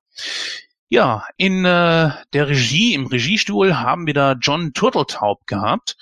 Ja, 0.88 1.26
in 1.38 1.66
äh, 1.66 2.12
der 2.34 2.48
Regie, 2.48 2.94
im 2.94 3.08
Regiestuhl 3.08 3.78
haben 3.78 4.06
wir 4.06 4.14
da 4.14 4.34
John 4.34 4.74
Turteltaub 4.74 5.48
gehabt. 5.48 5.98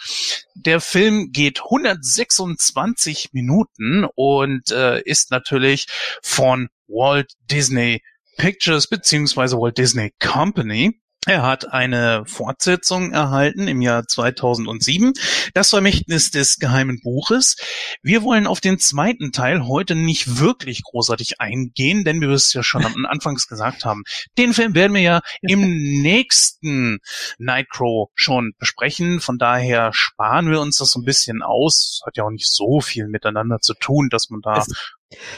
Der 0.56 0.82
Film 0.82 1.32
geht 1.32 1.62
126 1.64 3.30
Minuten 3.32 4.06
und 4.16 4.72
äh, 4.72 5.02
ist 5.04 5.32
natürlich 5.32 5.88
von 6.22 6.68
Walt 6.88 7.34
Disney 7.50 8.02
Pictures 8.38 8.88
beziehungsweise 8.88 9.58
Walt 9.58 9.78
Disney 9.78 10.12
Company. 10.20 11.00
Er 11.26 11.44
hat 11.44 11.74
eine 11.74 12.24
Fortsetzung 12.26 13.12
erhalten 13.12 13.68
im 13.68 13.82
Jahr 13.82 14.08
2007, 14.08 15.12
das 15.54 15.70
Vermächtnis 15.70 16.32
des 16.32 16.60
geheimen 16.60 17.02
Buches. 17.02 17.58
Wir 18.02 18.24
wollen 18.24 18.48
auf 18.48 18.62
den 18.62 18.80
zweiten 18.80 19.34
Teil 19.34 19.68
heute 19.68 19.96
nicht 19.96 20.40
wirklich 20.40 20.82
großartig 20.82 21.42
eingehen, 21.42 22.06
denn 22.06 22.22
wir 22.22 22.30
es 22.30 22.54
ja 22.54 22.64
schon 22.64 22.86
am 22.86 23.06
Anfangs 23.06 23.48
gesagt 23.48 23.84
haben. 23.84 24.04
Den 24.38 24.54
Film 24.54 24.76
werden 24.76 24.94
wir 24.94 25.02
ja 25.02 25.20
im 25.42 25.60
nächsten 26.02 27.00
Nightcrow 27.38 28.10
schon 28.16 28.54
besprechen. 28.58 29.20
Von 29.20 29.38
daher 29.38 29.92
sparen 29.92 30.50
wir 30.50 30.62
uns 30.62 30.78
das 30.78 30.92
so 30.92 31.02
ein 31.02 31.06
bisschen 31.06 31.42
aus. 31.42 32.02
Hat 32.06 32.16
ja 32.16 32.24
auch 32.24 32.32
nicht 32.32 32.50
so 32.50 32.80
viel 32.80 33.10
miteinander 33.10 33.60
zu 33.60 33.74
tun, 33.74 34.08
dass 34.10 34.30
man 34.30 34.40
da 34.40 34.66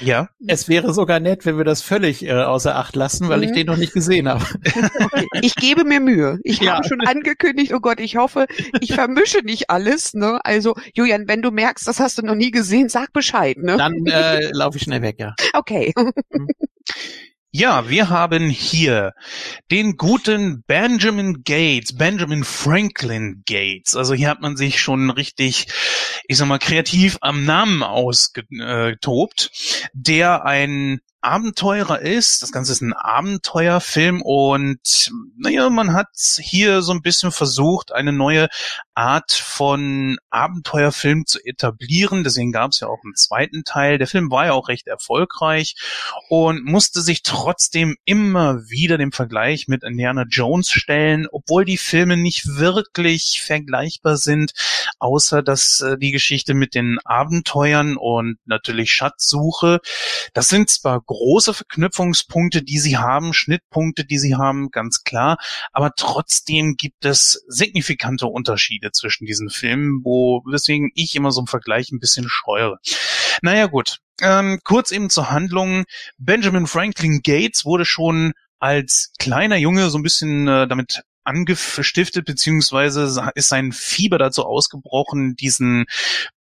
ja, 0.01 0.29
Es 0.47 0.67
wäre 0.67 0.93
sogar 0.93 1.19
nett, 1.19 1.45
wenn 1.45 1.57
wir 1.57 1.63
das 1.63 1.81
völlig 1.81 2.25
äh, 2.25 2.31
außer 2.33 2.75
Acht 2.75 2.95
lassen, 2.95 3.29
weil 3.29 3.43
ich 3.43 3.51
Mhm. 3.51 3.55
den 3.55 3.67
noch 3.67 3.77
nicht 3.77 3.93
gesehen 3.93 4.27
habe. 4.27 4.43
Okay. 5.01 5.27
Ich 5.41 5.55
gebe 5.55 5.83
mir 5.85 5.99
Mühe. 5.99 6.39
Ich 6.43 6.59
Ja. 6.59 6.75
habe 6.75 6.87
schon 6.87 7.01
angekündigt, 7.01 7.73
oh 7.73 7.79
Gott, 7.79 7.99
ich 7.99 8.17
hoffe, 8.17 8.47
ich 8.81 8.93
vermische 8.93 9.39
nicht 9.43 9.69
alles. 9.69 10.13
Ne? 10.13 10.39
Also, 10.43 10.75
Julian, 10.93 11.27
wenn 11.27 11.41
du 11.41 11.51
merkst, 11.51 11.87
das 11.87 11.99
hast 11.99 12.17
du 12.17 12.21
noch 12.21 12.35
nie 12.35 12.51
gesehen, 12.51 12.89
sag 12.89 13.13
Bescheid. 13.13 13.57
Ne? 13.57 13.77
Dann 13.77 14.05
äh, 14.05 14.51
laufe 14.51 14.77
ich 14.77 14.83
schnell 14.83 15.01
weg, 15.01 15.15
ja. 15.19 15.35
Okay. 15.53 15.93
Ja, 17.53 17.89
wir 17.89 18.07
haben 18.07 18.49
hier 18.49 19.11
den 19.71 19.97
guten 19.97 20.63
Benjamin 20.67 21.43
Gates, 21.43 21.97
Benjamin 21.97 22.45
Franklin 22.45 23.43
Gates. 23.45 23.93
Also 23.93 24.13
hier 24.13 24.29
hat 24.29 24.39
man 24.39 24.55
sich 24.55 24.79
schon 24.79 25.09
richtig, 25.09 25.67
ich 26.29 26.37
sag 26.37 26.47
mal, 26.47 26.59
kreativ 26.59 27.17
am 27.19 27.43
Namen 27.43 27.83
ausgetobt, 27.83 29.51
der 29.91 30.45
ein 30.45 31.01
Abenteurer 31.21 32.01
ist. 32.01 32.41
Das 32.41 32.51
Ganze 32.51 32.71
ist 32.71 32.81
ein 32.81 32.93
Abenteuerfilm 32.93 34.21
und 34.21 35.11
naja, 35.37 35.69
man 35.69 35.93
hat 35.93 36.09
hier 36.15 36.81
so 36.81 36.91
ein 36.91 37.01
bisschen 37.01 37.31
versucht, 37.31 37.91
eine 37.91 38.11
neue 38.11 38.47
Art 38.95 39.31
von 39.31 40.17
Abenteuerfilm 40.29 41.25
zu 41.25 41.39
etablieren. 41.43 42.23
Deswegen 42.23 42.51
gab 42.51 42.71
es 42.71 42.79
ja 42.79 42.87
auch 42.87 42.99
einen 43.03 43.15
zweiten 43.15 43.63
Teil. 43.63 43.97
Der 43.97 44.07
Film 44.07 44.29
war 44.31 44.45
ja 44.45 44.53
auch 44.53 44.67
recht 44.67 44.87
erfolgreich 44.87 45.75
und 46.29 46.65
musste 46.65 47.01
sich 47.01 47.23
trotzdem 47.23 47.95
immer 48.05 48.69
wieder 48.69 48.97
dem 48.97 49.11
Vergleich 49.11 49.67
mit 49.67 49.83
Indiana 49.83 50.25
Jones 50.29 50.69
stellen, 50.69 51.27
obwohl 51.31 51.65
die 51.65 51.77
Filme 51.77 52.17
nicht 52.17 52.47
wirklich 52.47 53.41
vergleichbar 53.43 54.17
sind, 54.17 54.51
außer 54.99 55.41
dass 55.41 55.81
äh, 55.81 55.97
die 55.97 56.11
Geschichte 56.11 56.53
mit 56.53 56.75
den 56.75 56.99
Abenteuern 57.03 57.97
und 57.97 58.37
natürlich 58.45 58.91
Schatzsuche, 58.91 59.79
das 60.33 60.49
sind 60.49 60.69
zwar 60.69 61.01
große 61.11 61.53
Verknüpfungspunkte, 61.53 62.63
die 62.63 62.79
sie 62.79 62.97
haben, 62.97 63.33
Schnittpunkte, 63.33 64.05
die 64.05 64.17
sie 64.17 64.35
haben, 64.35 64.69
ganz 64.71 65.03
klar, 65.03 65.37
aber 65.71 65.91
trotzdem 65.95 66.75
gibt 66.77 67.05
es 67.05 67.43
signifikante 67.47 68.27
Unterschiede 68.27 68.91
zwischen 68.91 69.25
diesen 69.25 69.49
Filmen, 69.49 70.01
wo 70.03 70.41
weswegen 70.45 70.91
ich 70.95 71.15
immer 71.15 71.31
so 71.31 71.41
einen 71.41 71.47
Vergleich 71.47 71.91
ein 71.91 71.99
bisschen 71.99 72.27
scheue. 72.29 72.77
Naja 73.41 73.67
gut, 73.67 73.99
ähm, 74.21 74.59
kurz 74.63 74.91
eben 74.91 75.09
zur 75.09 75.31
Handlung. 75.31 75.83
Benjamin 76.17 76.67
Franklin 76.67 77.21
Gates 77.23 77.65
wurde 77.65 77.85
schon 77.85 78.33
als 78.59 79.11
kleiner 79.19 79.57
Junge 79.57 79.89
so 79.89 79.97
ein 79.97 80.03
bisschen 80.03 80.47
äh, 80.47 80.67
damit 80.67 81.01
angestiftet, 81.23 82.25
beziehungsweise 82.25 83.29
ist 83.35 83.49
sein 83.49 83.71
Fieber 83.71 84.17
dazu 84.17 84.45
ausgebrochen, 84.45 85.35
diesen 85.35 85.85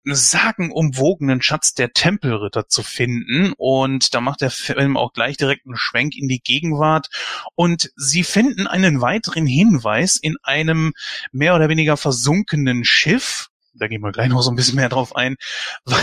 sagenumwogenen 0.03 1.41
Schatz 1.41 1.73
der 1.73 1.93
Tempelritter 1.93 2.67
zu 2.67 2.83
finden. 2.83 3.53
Und 3.57 4.13
da 4.13 4.21
macht 4.21 4.41
der 4.41 4.51
Film 4.51 4.97
auch 4.97 5.13
gleich 5.13 5.37
direkt 5.37 5.65
einen 5.65 5.77
Schwenk 5.77 6.15
in 6.15 6.27
die 6.27 6.41
Gegenwart. 6.41 7.07
Und 7.55 7.91
sie 7.95 8.23
finden 8.23 8.67
einen 8.67 9.01
weiteren 9.01 9.45
Hinweis 9.45 10.17
in 10.17 10.35
einem 10.43 10.93
mehr 11.31 11.55
oder 11.55 11.69
weniger 11.69 11.97
versunkenen 11.97 12.83
Schiff. 12.85 13.47
Da 13.73 13.87
gehen 13.87 14.01
wir 14.01 14.11
gleich 14.11 14.27
noch 14.27 14.41
so 14.41 14.51
ein 14.51 14.55
bisschen 14.55 14.75
mehr 14.75 14.89
drauf 14.89 15.15
ein. 15.15 15.37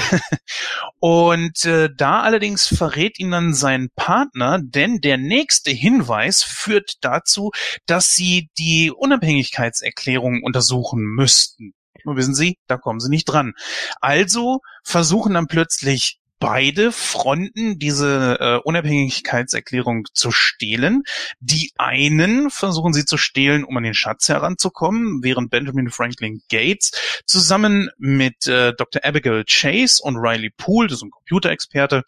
Und 1.00 1.64
äh, 1.66 1.90
da 1.94 2.22
allerdings 2.22 2.66
verrät 2.66 3.20
ihn 3.20 3.30
dann 3.30 3.52
sein 3.52 3.90
Partner, 3.94 4.58
denn 4.60 5.00
der 5.00 5.18
nächste 5.18 5.70
Hinweis 5.70 6.42
führt 6.42 6.94
dazu, 7.02 7.50
dass 7.84 8.14
sie 8.14 8.48
die 8.58 8.90
Unabhängigkeitserklärung 8.90 10.42
untersuchen 10.42 11.02
müssten. 11.02 11.74
Nur 12.04 12.16
wissen 12.16 12.34
Sie, 12.34 12.58
da 12.66 12.76
kommen 12.76 13.00
sie 13.00 13.10
nicht 13.10 13.24
dran. 13.24 13.54
Also 14.00 14.60
versuchen 14.82 15.34
dann 15.34 15.46
plötzlich 15.46 16.18
beide 16.40 16.92
Fronten 16.92 17.78
diese 17.78 18.38
äh, 18.40 18.56
Unabhängigkeitserklärung 18.62 20.06
zu 20.12 20.30
stehlen. 20.30 21.02
Die 21.40 21.72
einen 21.78 22.50
versuchen 22.50 22.92
sie 22.92 23.04
zu 23.04 23.16
stehlen, 23.16 23.64
um 23.64 23.76
an 23.76 23.82
den 23.82 23.94
Schatz 23.94 24.28
heranzukommen, 24.28 25.20
während 25.22 25.50
Benjamin 25.50 25.90
Franklin 25.90 26.40
Gates 26.48 26.92
zusammen 27.26 27.90
mit 27.98 28.46
äh, 28.46 28.72
Dr. 28.74 29.04
Abigail 29.04 29.44
Chase 29.44 30.00
und 30.02 30.16
Riley 30.16 30.50
Poole, 30.56 30.88
das 30.88 30.98
ist 30.98 31.02
ein 31.02 31.10
Computerexperte, 31.10 32.04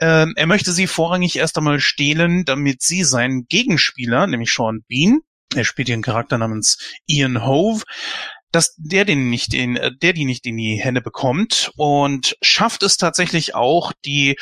ähm, 0.00 0.32
er 0.36 0.46
möchte 0.46 0.72
sie 0.72 0.86
vorrangig 0.86 1.36
erst 1.36 1.58
einmal 1.58 1.80
stehlen, 1.80 2.44
damit 2.44 2.82
sie 2.82 3.04
seinen 3.04 3.46
Gegenspieler, 3.46 4.26
nämlich 4.26 4.52
Sean 4.52 4.82
Bean, 4.88 5.20
er 5.54 5.64
spielt 5.64 5.90
einen 5.90 6.02
Charakter 6.02 6.38
namens 6.38 6.78
Ian 7.06 7.44
Hove, 7.44 7.82
dass 8.52 8.74
der 8.76 9.04
den 9.04 9.30
nicht 9.30 9.54
in, 9.54 9.76
äh, 9.76 9.90
der 9.94 10.12
die 10.12 10.24
nicht 10.24 10.46
in 10.46 10.56
die 10.56 10.76
Hände 10.76 11.00
bekommt 11.00 11.72
und 11.76 12.36
schafft 12.42 12.82
es 12.82 12.96
tatsächlich 12.96 13.54
auch, 13.54 13.92
die 14.04 14.36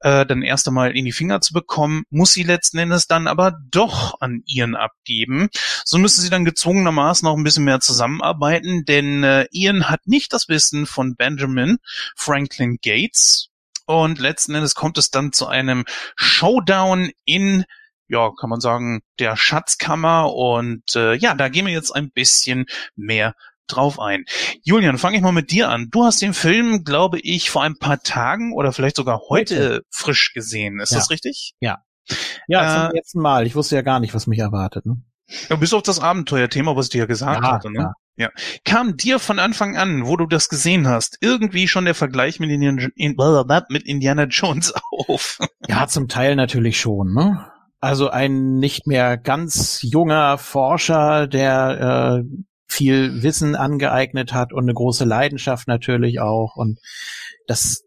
äh, 0.00 0.26
dann 0.26 0.42
erst 0.42 0.66
einmal 0.68 0.96
in 0.96 1.04
die 1.04 1.12
Finger 1.12 1.40
zu 1.40 1.52
bekommen, 1.52 2.04
muss 2.10 2.32
sie 2.32 2.42
letzten 2.42 2.78
Endes 2.78 3.06
dann 3.06 3.26
aber 3.26 3.58
doch 3.70 4.20
an 4.20 4.42
Ian 4.46 4.76
abgeben. 4.76 5.48
So 5.84 5.98
müssen 5.98 6.22
sie 6.22 6.30
dann 6.30 6.44
gezwungenermaßen 6.44 7.26
noch 7.26 7.36
ein 7.36 7.44
bisschen 7.44 7.64
mehr 7.64 7.80
zusammenarbeiten, 7.80 8.84
denn 8.84 9.24
äh, 9.24 9.46
Ian 9.50 9.88
hat 9.88 10.06
nicht 10.06 10.32
das 10.32 10.48
Wissen 10.48 10.86
von 10.86 11.16
Benjamin 11.16 11.78
Franklin 12.16 12.78
Gates. 12.82 13.48
Und 13.86 14.20
letzten 14.20 14.54
Endes 14.54 14.76
kommt 14.76 14.98
es 14.98 15.10
dann 15.10 15.32
zu 15.32 15.48
einem 15.48 15.84
Showdown 16.14 17.10
in 17.24 17.64
ja, 18.10 18.32
kann 18.38 18.50
man 18.50 18.60
sagen, 18.60 19.02
der 19.20 19.36
Schatzkammer. 19.36 20.34
Und 20.34 20.96
äh, 20.96 21.14
ja, 21.14 21.34
da 21.34 21.48
gehen 21.48 21.64
wir 21.64 21.72
jetzt 21.72 21.92
ein 21.94 22.10
bisschen 22.10 22.66
mehr 22.96 23.34
drauf 23.70 23.98
ein. 23.98 24.24
Julian, 24.62 24.98
fange 24.98 25.16
ich 25.16 25.22
mal 25.22 25.32
mit 25.32 25.50
dir 25.50 25.68
an. 25.68 25.88
Du 25.90 26.04
hast 26.04 26.22
den 26.22 26.34
Film, 26.34 26.84
glaube 26.84 27.18
ich, 27.20 27.50
vor 27.50 27.62
ein 27.62 27.76
paar 27.76 28.02
Tagen 28.02 28.52
oder 28.52 28.72
vielleicht 28.72 28.96
sogar 28.96 29.20
heute, 29.28 29.56
heute. 29.56 29.82
frisch 29.90 30.32
gesehen. 30.34 30.80
Ist 30.80 30.92
ja. 30.92 30.98
das 30.98 31.10
richtig? 31.10 31.54
Ja. 31.60 31.78
Ja, 32.48 32.88
zum 32.88 32.90
äh, 32.90 32.98
letzten 32.98 33.20
Mal. 33.20 33.46
Ich 33.46 33.54
wusste 33.54 33.76
ja 33.76 33.82
gar 33.82 34.00
nicht, 34.00 34.14
was 34.14 34.26
mich 34.26 34.38
erwartet. 34.38 34.86
Ne? 34.86 35.02
Ja, 35.48 35.56
bis 35.56 35.72
auf 35.72 35.82
das 35.82 36.00
Abenteuerthema, 36.00 36.76
was 36.76 36.86
ich 36.86 36.92
dir 36.92 36.98
ja 36.98 37.06
gesagt 37.06 37.44
ja, 37.44 37.52
hatte. 37.52 37.70
Ne? 37.70 37.92
Ja. 38.16 38.26
ja. 38.26 38.30
Kam 38.64 38.96
dir 38.96 39.18
von 39.18 39.38
Anfang 39.38 39.76
an, 39.76 40.06
wo 40.06 40.16
du 40.16 40.26
das 40.26 40.48
gesehen 40.48 40.88
hast, 40.88 41.18
irgendwie 41.20 41.68
schon 41.68 41.84
der 41.84 41.94
Vergleich 41.94 42.40
mit 42.40 42.50
Indiana, 42.50 43.66
mit 43.68 43.84
Indiana 43.84 44.24
Jones 44.24 44.74
auf? 45.08 45.38
Ja, 45.68 45.86
zum 45.86 46.08
Teil 46.08 46.36
natürlich 46.36 46.80
schon. 46.80 47.14
Ne? 47.14 47.46
Also 47.80 48.10
ein 48.10 48.58
nicht 48.58 48.86
mehr 48.86 49.16
ganz 49.16 49.80
junger 49.82 50.36
Forscher, 50.36 51.26
der 51.26 52.22
äh, 52.22 52.42
viel 52.70 53.22
Wissen 53.22 53.56
angeeignet 53.56 54.32
hat 54.32 54.52
und 54.52 54.64
eine 54.64 54.74
große 54.74 55.04
Leidenschaft 55.04 55.68
natürlich 55.68 56.20
auch. 56.20 56.56
Und 56.56 56.78
das 57.46 57.82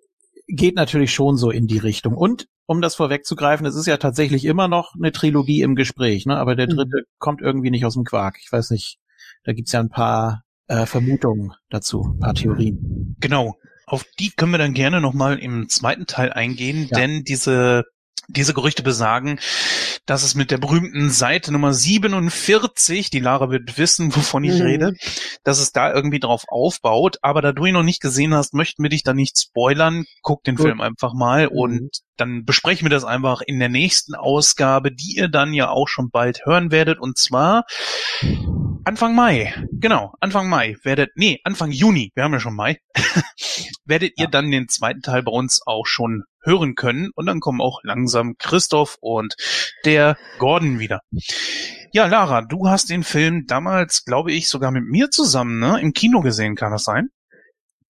geht 0.47 0.75
natürlich 0.75 1.13
schon 1.13 1.37
so 1.37 1.51
in 1.51 1.67
die 1.67 1.77
Richtung. 1.77 2.15
Und 2.15 2.47
um 2.65 2.81
das 2.81 2.95
vorwegzugreifen, 2.95 3.65
es 3.65 3.75
ist 3.75 3.87
ja 3.87 3.97
tatsächlich 3.97 4.45
immer 4.45 4.67
noch 4.67 4.93
eine 4.95 5.11
Trilogie 5.11 5.61
im 5.61 5.75
Gespräch, 5.75 6.25
ne? 6.25 6.37
aber 6.37 6.55
der 6.55 6.67
mhm. 6.67 6.75
dritte 6.75 6.97
mhm. 6.97 7.15
kommt 7.17 7.41
irgendwie 7.41 7.71
nicht 7.71 7.85
aus 7.85 7.93
dem 7.93 8.03
Quark. 8.03 8.37
Ich 8.41 8.51
weiß 8.51 8.71
nicht, 8.71 8.99
da 9.43 9.53
gibt's 9.53 9.71
ja 9.71 9.79
ein 9.79 9.89
paar 9.89 10.43
äh, 10.67 10.85
Vermutungen 10.85 11.53
dazu, 11.69 12.13
ein 12.15 12.19
paar 12.19 12.33
Theorien. 12.33 13.15
Genau. 13.19 13.57
Auf 13.85 14.05
die 14.19 14.31
können 14.31 14.51
wir 14.51 14.59
dann 14.59 14.73
gerne 14.73 15.01
nochmal 15.01 15.39
im 15.39 15.67
zweiten 15.67 16.07
Teil 16.07 16.31
eingehen, 16.31 16.87
ja. 16.89 16.97
denn 16.97 17.23
diese 17.23 17.83
diese 18.29 18.53
Gerüchte 18.53 18.83
besagen, 18.83 19.39
dass 20.05 20.23
es 20.23 20.35
mit 20.35 20.51
der 20.51 20.57
berühmten 20.57 21.09
Seite 21.09 21.51
Nummer 21.51 21.73
47, 21.73 23.09
die 23.09 23.19
Lara 23.19 23.49
wird 23.49 23.77
wissen, 23.77 24.15
wovon 24.15 24.43
ich 24.43 24.59
mhm. 24.59 24.61
rede, 24.61 24.93
dass 25.43 25.59
es 25.59 25.71
da 25.71 25.93
irgendwie 25.93 26.19
drauf 26.19 26.43
aufbaut. 26.47 27.17
Aber 27.21 27.41
da 27.41 27.51
du 27.51 27.65
ihn 27.65 27.73
noch 27.73 27.83
nicht 27.83 28.01
gesehen 28.01 28.33
hast, 28.33 28.53
möchten 28.53 28.83
wir 28.83 28.89
dich 28.89 29.03
da 29.03 29.13
nicht 29.13 29.39
spoilern. 29.39 30.05
Guck 30.21 30.43
den 30.43 30.55
Gut. 30.55 30.65
Film 30.65 30.81
einfach 30.81 31.13
mal 31.13 31.45
mhm. 31.45 31.57
und 31.57 31.97
dann 32.17 32.45
besprechen 32.45 32.85
wir 32.85 32.89
das 32.89 33.05
einfach 33.05 33.41
in 33.41 33.59
der 33.59 33.69
nächsten 33.69 34.15
Ausgabe, 34.15 34.91
die 34.91 35.15
ihr 35.17 35.29
dann 35.29 35.53
ja 35.53 35.69
auch 35.69 35.87
schon 35.87 36.09
bald 36.09 36.45
hören 36.45 36.71
werdet. 36.71 36.99
Und 36.99 37.17
zwar 37.17 37.63
Anfang 38.85 39.15
Mai. 39.15 39.53
Genau, 39.71 40.13
Anfang 40.19 40.49
Mai 40.49 40.75
werdet, 40.83 41.11
nee, 41.15 41.39
Anfang 41.43 41.71
Juni, 41.71 42.11
wir 42.15 42.23
haben 42.23 42.33
ja 42.33 42.39
schon 42.39 42.55
Mai, 42.55 42.79
werdet 43.85 44.13
ihr 44.17 44.27
dann 44.27 44.51
den 44.51 44.67
zweiten 44.67 45.01
Teil 45.01 45.23
bei 45.23 45.31
uns 45.31 45.61
auch 45.65 45.85
schon 45.85 46.23
hören 46.43 46.75
können. 46.75 47.09
Und 47.15 47.25
dann 47.25 47.39
kommen 47.39 47.61
auch 47.61 47.79
langsam 47.83 48.35
Christoph 48.37 48.97
und 49.01 49.35
der 49.85 50.17
Gordon 50.39 50.79
wieder. 50.79 51.01
Ja, 51.91 52.07
Lara, 52.07 52.41
du 52.41 52.67
hast 52.67 52.89
den 52.89 53.03
Film 53.03 53.45
damals, 53.47 54.05
glaube 54.05 54.31
ich, 54.31 54.49
sogar 54.49 54.71
mit 54.71 54.85
mir 54.85 55.09
zusammen 55.09 55.59
ne, 55.59 55.79
im 55.79 55.93
Kino 55.93 56.21
gesehen, 56.21 56.55
kann 56.55 56.71
das 56.71 56.83
sein? 56.83 57.09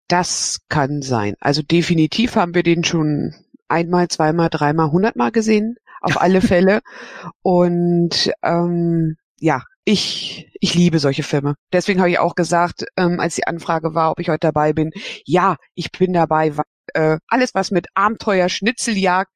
Das 0.08 0.60
kann 0.70 1.01
sein. 1.01 1.36
Also 1.39 1.62
definitiv 1.62 2.36
haben 2.36 2.54
wir 2.54 2.64
den 2.64 2.84
schon 2.84 3.34
einmal, 3.68 4.08
zweimal, 4.10 4.49
dreimal, 4.49 4.91
hundertmal 4.91 5.32
gesehen, 5.32 5.76
auf 6.01 6.22
alle 6.22 6.41
Fälle. 6.41 6.82
Und 7.41 8.32
ähm, 8.43 9.16
ja, 9.39 9.64
ich, 9.86 10.49
ich 10.60 10.76
liebe 10.76 10.99
solche 10.99 11.24
Filme. 11.24 11.56
Deswegen 11.72 11.99
habe 11.99 12.10
ich 12.10 12.20
auch 12.20 12.36
gesagt, 12.36 12.86
ähm, 12.95 13.20
als 13.20 13.36
die 13.36 13.47
Anfrage 13.47 13.93
war, 13.93 14.12
ob 14.12 14.20
ich 14.20 14.30
heute 14.30 14.47
dabei 14.47 14.74
bin, 14.74 14.91
ja, 15.26 15.58
ich 15.76 15.91
bin 15.91 16.14
dabei, 16.14 16.56
weil 16.56 16.66
äh, 16.93 17.17
alles, 17.27 17.53
was 17.53 17.71
mit 17.71 17.88
Abenteuer, 17.93 18.49
Schnitzeljagd, 18.49 19.31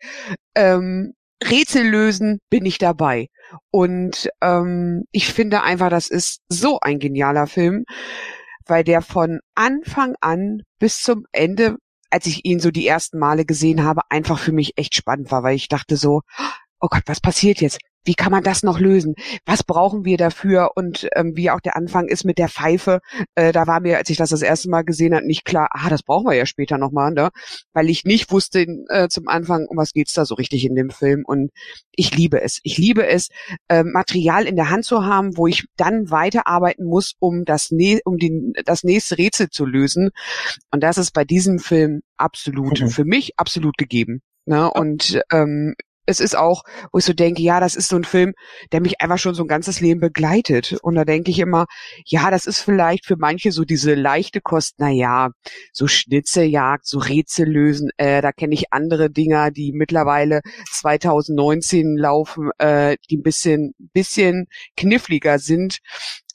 ähm, 0.56 1.14
Rätsel 1.44 1.88
lösen, 1.88 2.40
bin 2.50 2.66
ich 2.66 2.78
dabei. 2.78 3.28
Und 3.72 4.30
ähm, 4.42 5.04
ich 5.12 5.32
finde 5.32 5.62
einfach, 5.64 5.90
das 5.90 6.10
ist 6.10 6.42
so 6.50 6.80
ein 6.82 7.00
genialer 7.00 7.48
Film, 7.48 7.86
weil 8.66 8.84
der 8.84 9.02
von 9.02 9.40
Anfang 9.56 10.16
an 10.20 10.62
bis 10.80 11.02
zum 11.02 11.26
Ende, 11.32 11.78
als 12.10 12.26
ich 12.26 12.46
ihn 12.46 12.60
so 12.60 12.72
die 12.72 12.88
ersten 12.88 13.20
Male 13.20 13.46
gesehen 13.46 13.84
habe, 13.84 14.02
einfach 14.10 14.40
für 14.40 14.52
mich 14.52 14.78
echt 14.78 14.96
spannend 14.96 15.32
war, 15.32 15.44
weil 15.44 15.56
ich 15.56 15.68
dachte 15.68 15.96
so, 15.96 16.22
oh 16.80 16.88
Gott, 16.90 17.04
was 17.06 17.22
passiert 17.22 17.62
jetzt? 17.62 17.80
Wie 18.08 18.16
kann 18.16 18.32
man 18.32 18.42
das 18.42 18.64
noch 18.64 18.80
lösen? 18.80 19.16
Was 19.46 19.64
brauchen 19.64 20.06
wir 20.06 20.18
dafür? 20.18 20.72
Und 20.76 21.08
ähm, 21.14 21.36
wie 21.36 21.52
auch 21.52 21.60
der 21.60 21.76
Anfang 21.76 22.08
ist 22.08 22.24
mit 22.24 22.38
der 22.38 22.48
Pfeife, 22.48 23.02
äh, 23.36 23.52
da 23.52 23.68
war 23.68 23.82
mir, 23.82 23.98
als 23.98 24.10
ich 24.10 24.18
das 24.18 24.30
das 24.30 24.42
erste 24.42 24.70
Mal 24.70 24.84
gesehen 24.84 25.14
habe, 25.14 25.28
nicht 25.28 25.44
klar, 25.44 25.68
ah, 25.72 25.90
das 25.90 26.04
brauchen 26.04 26.26
wir 26.26 26.34
ja 26.34 26.46
später 26.46 26.78
nochmal, 26.78 27.12
ne? 27.12 27.30
weil 27.74 27.90
ich 27.90 28.06
nicht 28.06 28.32
wusste 28.32 28.66
äh, 28.88 29.10
zum 29.10 29.28
Anfang, 29.28 29.66
um 29.68 29.76
was 29.76 29.92
geht's 29.92 30.14
da 30.14 30.26
so 30.26 30.36
richtig 30.36 30.66
in 30.66 30.76
dem 30.76 30.90
Film. 30.90 31.24
Und 31.26 31.52
ich 31.92 32.16
liebe 32.16 32.42
es. 32.42 32.60
Ich 32.64 32.78
liebe 32.78 33.06
es, 33.06 33.28
äh, 33.68 33.84
Material 33.84 34.46
in 34.46 34.56
der 34.56 34.70
Hand 34.70 34.86
zu 34.86 35.06
haben, 35.06 35.36
wo 35.36 35.46
ich 35.48 35.66
dann 35.76 36.10
weiterarbeiten 36.10 36.86
muss, 36.86 37.16
um 37.20 37.44
das, 37.44 37.72
um 38.06 38.18
den, 38.18 38.54
das 38.64 38.84
nächste 38.84 39.18
Rätsel 39.18 39.50
zu 39.50 39.66
lösen. 39.66 40.12
Und 40.72 40.82
das 40.82 40.98
ist 40.98 41.12
bei 41.12 41.26
diesem 41.26 41.60
Film 41.60 42.02
absolut, 42.16 42.80
mhm. 42.80 42.88
für 42.88 43.04
mich 43.04 43.38
absolut 43.38 43.78
gegeben. 43.78 44.22
Ne? 44.46 44.72
Und 44.72 45.22
ähm, 45.32 45.76
es 46.08 46.22
ist 46.22 46.36
auch, 46.36 46.64
wo 46.92 47.00
ich 47.00 47.06
so 47.06 47.14
denke, 47.14 47.42
ja, 47.42 47.60
das 47.60 47.76
ist 47.76 47.90
so 47.90 47.98
ein 47.98 48.06
Film, 48.06 48.34
der 48.72 48.82
mich 48.82 49.02
einfach 49.02 49.20
schon 49.20 49.36
so 49.36 49.44
ein 49.44 49.48
ganzes 49.48 49.82
Leben 49.82 50.00
begleitet. 50.00 50.78
Und 50.82 50.96
da 50.96 51.06
denke 51.06 51.30
ich 51.30 51.40
immer, 51.40 51.66
ja, 52.06 52.32
das 52.32 52.48
ist 52.48 52.62
vielleicht 52.62 53.06
für 53.06 53.18
manche 53.18 53.52
so 53.52 53.66
diese 53.66 53.94
leichte 53.94 54.42
Kost, 54.42 54.76
na 54.78 54.90
ja, 54.90 55.30
so 55.74 55.86
Schnitzeljagd, 55.88 56.88
so 56.88 57.00
Rätsel 57.00 57.48
lösen, 57.48 57.90
äh, 57.98 58.22
da 58.22 58.32
kenne 58.32 58.54
ich 58.54 58.72
andere 58.74 59.10
Dinger, 59.10 59.52
die 59.52 59.74
mittlerweile 59.74 60.42
2019 60.72 61.98
laufen, 61.98 62.52
äh, 62.58 62.96
die 63.10 63.18
ein 63.18 63.24
bisschen, 63.24 63.74
bisschen 63.78 64.48
kniffliger 64.78 65.40
sind. 65.40 65.80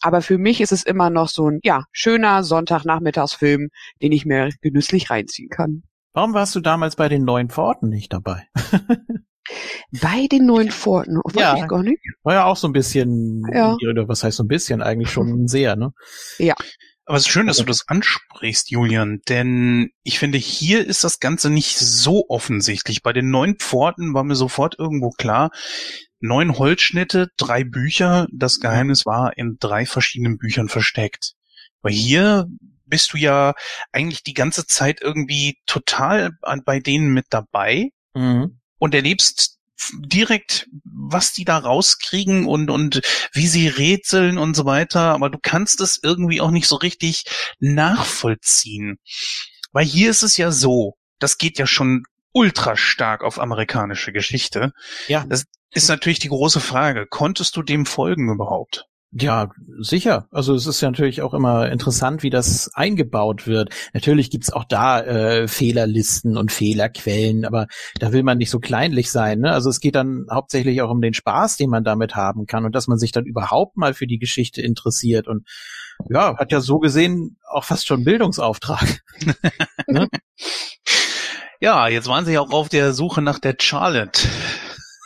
Aber 0.03 0.21
für 0.21 0.37
mich 0.37 0.61
ist 0.61 0.73
es 0.73 0.83
immer 0.83 1.09
noch 1.09 1.29
so 1.29 1.49
ein, 1.49 1.61
ja, 1.63 1.85
schöner 1.93 2.45
Sonntagnachmittagsfilm, 2.45 3.71
den 4.03 4.13
ich 4.13 4.27
mir 4.27 4.51
genüsslich 4.61 5.09
reinziehen 5.09 5.49
kann. 5.49 5.85
Warum 6.13 6.35
warst 6.35 6.55
du 6.55 6.61
damals 6.61 6.97
bei 6.97 7.09
den 7.09 7.25
neuen 7.25 7.49
Pforten 7.49 7.89
nicht 7.89 8.13
dabei? 8.13 8.47
Bei 10.01 10.27
den 10.27 10.47
neuen 10.47 10.71
Pforten, 10.71 11.17
weiß 11.17 11.35
ja, 11.35 11.57
ich 11.57 11.69
gar 11.69 11.83
nicht. 11.83 12.01
War 12.23 12.35
ja 12.35 12.45
auch 12.45 12.57
so 12.57 12.69
ein 12.69 12.73
bisschen, 12.73 13.43
ja. 13.53 13.77
was 14.07 14.25
heißt 14.25 14.37
so 14.37 14.45
ein 14.45 14.49
bisschen, 14.49 14.83
eigentlich 14.83 15.11
schon 15.11 15.47
sehr, 15.49 15.77
ne? 15.77 15.93
Ja. 16.39 16.55
Aber 17.05 17.17
es 17.17 17.27
ist 17.27 17.33
schön, 17.33 17.49
dass 17.49 17.57
du 17.57 17.65
das 17.65 17.89
ansprichst, 17.89 18.71
Julian, 18.71 19.21
denn 19.29 19.91
ich 20.05 20.21
finde, 20.21 20.39
hier 20.39 20.87
ist 20.87 21.03
das 21.03 21.19
Ganze 21.19 21.51
nicht 21.51 21.77
so 21.77 22.27
offensichtlich. 22.29 23.03
Bei 23.03 23.13
den 23.13 23.29
neuen 23.29 23.59
Pforten 23.59 24.15
war 24.15 24.23
mir 24.23 24.37
sofort 24.37 24.79
irgendwo 24.79 25.11
klar, 25.11 25.51
neun 26.21 26.57
Holzschnitte, 26.57 27.29
drei 27.37 27.65
Bücher, 27.65 28.29
das 28.33 28.61
Geheimnis 28.61 29.05
war 29.05 29.37
in 29.37 29.57
drei 29.59 29.85
verschiedenen 29.85 30.39
Büchern 30.39 30.69
versteckt. 30.69 31.35
Weil 31.83 31.93
hier 31.93 32.47
bist 32.87 33.13
du 33.13 33.19
ja 33.19 33.55
eigentlich 33.91 34.23
die 34.23 34.35
ganze 34.35 34.65
Zeit 34.67 35.03
irgendwie 35.03 35.59
total 35.67 36.31
bei 36.65 36.79
denen 36.79 37.13
mit 37.13 37.27
dabei. 37.31 37.91
Mhm 38.15 38.62
und 38.83 38.97
erlebst 38.97 39.61
direkt, 39.93 40.67
was 40.83 41.33
die 41.33 41.45
da 41.45 41.57
rauskriegen 41.57 42.49
und, 42.49 42.69
und 42.69 43.01
wie 43.33 43.47
sie 43.47 43.69
rätseln 43.69 44.39
und 44.39 44.57
so 44.57 44.65
weiter, 44.65 45.13
aber 45.13 45.31
du 45.31 45.39
kannst 45.41 45.81
es 45.81 46.01
irgendwie 46.03 46.41
auch 46.41 46.51
nicht 46.51 46.67
so 46.67 46.75
richtig 46.75 47.27
nachvollziehen. 47.61 48.99
Weil 49.71 49.85
hier 49.85 50.11
ist 50.11 50.25
es 50.25 50.37
ja 50.37 50.51
so, 50.51 50.97
das 51.21 51.39
geht 51.39 51.61
ja 51.61 51.69
schon 51.69 52.03
ultra 52.33 52.77
stark 52.77 53.23
auf 53.23 53.39
amerikanische 53.39 54.11
Geschichte. 54.11 54.73
Ja. 55.07 55.25
Das 55.29 55.45
ist 55.71 55.89
natürlich 55.89 56.19
die 56.19 56.29
große 56.29 56.59
Frage. 56.59 57.07
Konntest 57.07 57.55
du 57.55 57.63
dem 57.63 57.87
folgen 57.87 58.33
überhaupt? 58.33 58.87
Ja, 59.15 59.51
sicher. 59.79 60.27
Also 60.31 60.55
es 60.55 60.67
ist 60.67 60.81
ja 60.81 60.91
natürlich 60.91 61.21
auch 61.21 61.35
immer 61.35 61.71
interessant, 61.71 62.23
wie 62.23 62.31
das 62.31 62.71
eingebaut 62.73 63.47
wird. 63.47 63.69
Natürlich 63.93 64.31
gibt's 64.31 64.51
auch 64.51 64.65
da 64.65 65.01
äh, 65.03 65.49
Fehlerlisten 65.49 66.39
und 66.39 66.51
Fehlerquellen, 66.51 67.45
aber 67.45 67.67
da 68.01 68.13
will 68.13 68.23
man 68.23 68.39
nicht 68.39 68.49
so 68.49 68.59
kleinlich 68.59 69.11
sein. 69.11 69.41
Ne? 69.41 69.53
Also 69.53 69.69
es 69.69 69.81
geht 69.81 69.97
dann 69.97 70.25
hauptsächlich 70.31 70.81
auch 70.81 70.91
um 70.91 71.03
den 71.03 71.13
Spaß, 71.13 71.59
den 71.59 71.69
man 71.69 71.85
damit 71.85 72.15
haben 72.15 72.47
kann 72.47 72.65
und 72.65 72.75
dass 72.75 72.89
man 72.89 72.97
sich 72.97 73.13
dann 73.13 73.27
überhaupt 73.27 73.77
mal 73.77 73.93
für 73.93 74.07
die 74.07 74.19
Geschichte 74.19 74.63
interessiert. 74.63 75.29
Und 75.29 75.47
ja, 76.09 76.39
hat 76.39 76.51
ja 76.51 76.61
so 76.61 76.79
gesehen 76.79 77.37
auch 77.51 77.65
fast 77.65 77.87
schon 77.87 78.05
Bildungsauftrag. 78.05 79.03
ne? 79.89 80.09
Ja, 81.61 81.87
jetzt 81.87 82.09
waren 82.09 82.25
sie 82.25 82.39
auch 82.39 82.51
auf 82.51 82.71
der 82.71 82.95
Suche 82.95 83.21
nach 83.21 83.39
der 83.39 83.57
Charlotte. 83.61 84.27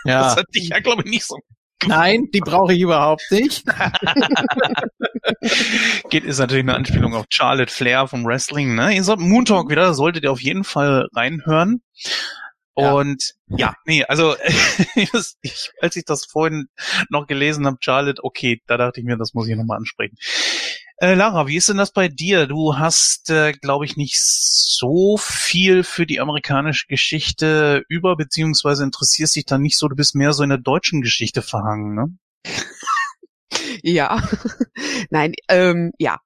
Ja. 0.04 0.22
Das 0.22 0.36
hat 0.36 0.46
dich 0.54 0.68
ja, 0.68 0.78
glaube 0.78 1.02
ich, 1.04 1.10
nicht 1.10 1.26
so 1.26 1.36
Nein, 1.84 2.30
die 2.32 2.40
brauche 2.40 2.72
ich 2.72 2.80
überhaupt 2.80 3.22
nicht. 3.30 3.66
Geht 6.10 6.24
ist 6.24 6.38
natürlich 6.38 6.64
eine 6.64 6.74
Anspielung 6.74 7.14
auf 7.14 7.26
Charlotte 7.28 7.72
Flair 7.72 8.08
vom 8.08 8.24
Wrestling. 8.24 8.74
Ne? 8.74 8.94
Ihr 8.94 9.04
sollt 9.04 9.20
Moon 9.20 9.44
Talk 9.44 9.70
wieder, 9.70 9.92
solltet 9.92 10.24
ihr 10.24 10.32
auf 10.32 10.40
jeden 10.40 10.64
Fall 10.64 11.06
reinhören. 11.14 11.82
Und 12.76 13.32
ja, 13.48 13.56
ja 13.58 13.74
nee, 13.86 14.04
also 14.04 14.36
ich, 14.94 15.72
als 15.80 15.96
ich 15.96 16.04
das 16.04 16.26
vorhin 16.26 16.68
noch 17.08 17.26
gelesen 17.26 17.66
habe, 17.66 17.78
Charlotte, 17.80 18.22
okay, 18.22 18.60
da 18.66 18.76
dachte 18.76 19.00
ich 19.00 19.06
mir, 19.06 19.16
das 19.16 19.32
muss 19.32 19.48
ich 19.48 19.56
nochmal 19.56 19.78
ansprechen. 19.78 20.16
Äh, 20.98 21.14
Lara, 21.14 21.46
wie 21.46 21.56
ist 21.56 21.68
denn 21.68 21.76
das 21.76 21.92
bei 21.92 22.08
dir? 22.08 22.46
Du 22.46 22.78
hast, 22.78 23.28
äh, 23.28 23.52
glaube 23.52 23.84
ich, 23.84 23.98
nicht 23.98 24.18
so 24.18 25.18
viel 25.18 25.84
für 25.84 26.06
die 26.06 26.20
amerikanische 26.20 26.86
Geschichte 26.86 27.84
über, 27.88 28.16
beziehungsweise 28.16 28.82
interessierst 28.84 29.36
dich 29.36 29.44
da 29.44 29.58
nicht 29.58 29.76
so, 29.76 29.88
du 29.88 29.96
bist 29.96 30.14
mehr 30.14 30.32
so 30.32 30.42
in 30.42 30.48
der 30.48 30.58
deutschen 30.58 31.02
Geschichte 31.02 31.42
verhangen, 31.42 31.94
ne? 31.94 32.16
Ja, 33.82 34.20
nein, 35.10 35.34
ähm, 35.48 35.92
ja, 35.98 36.18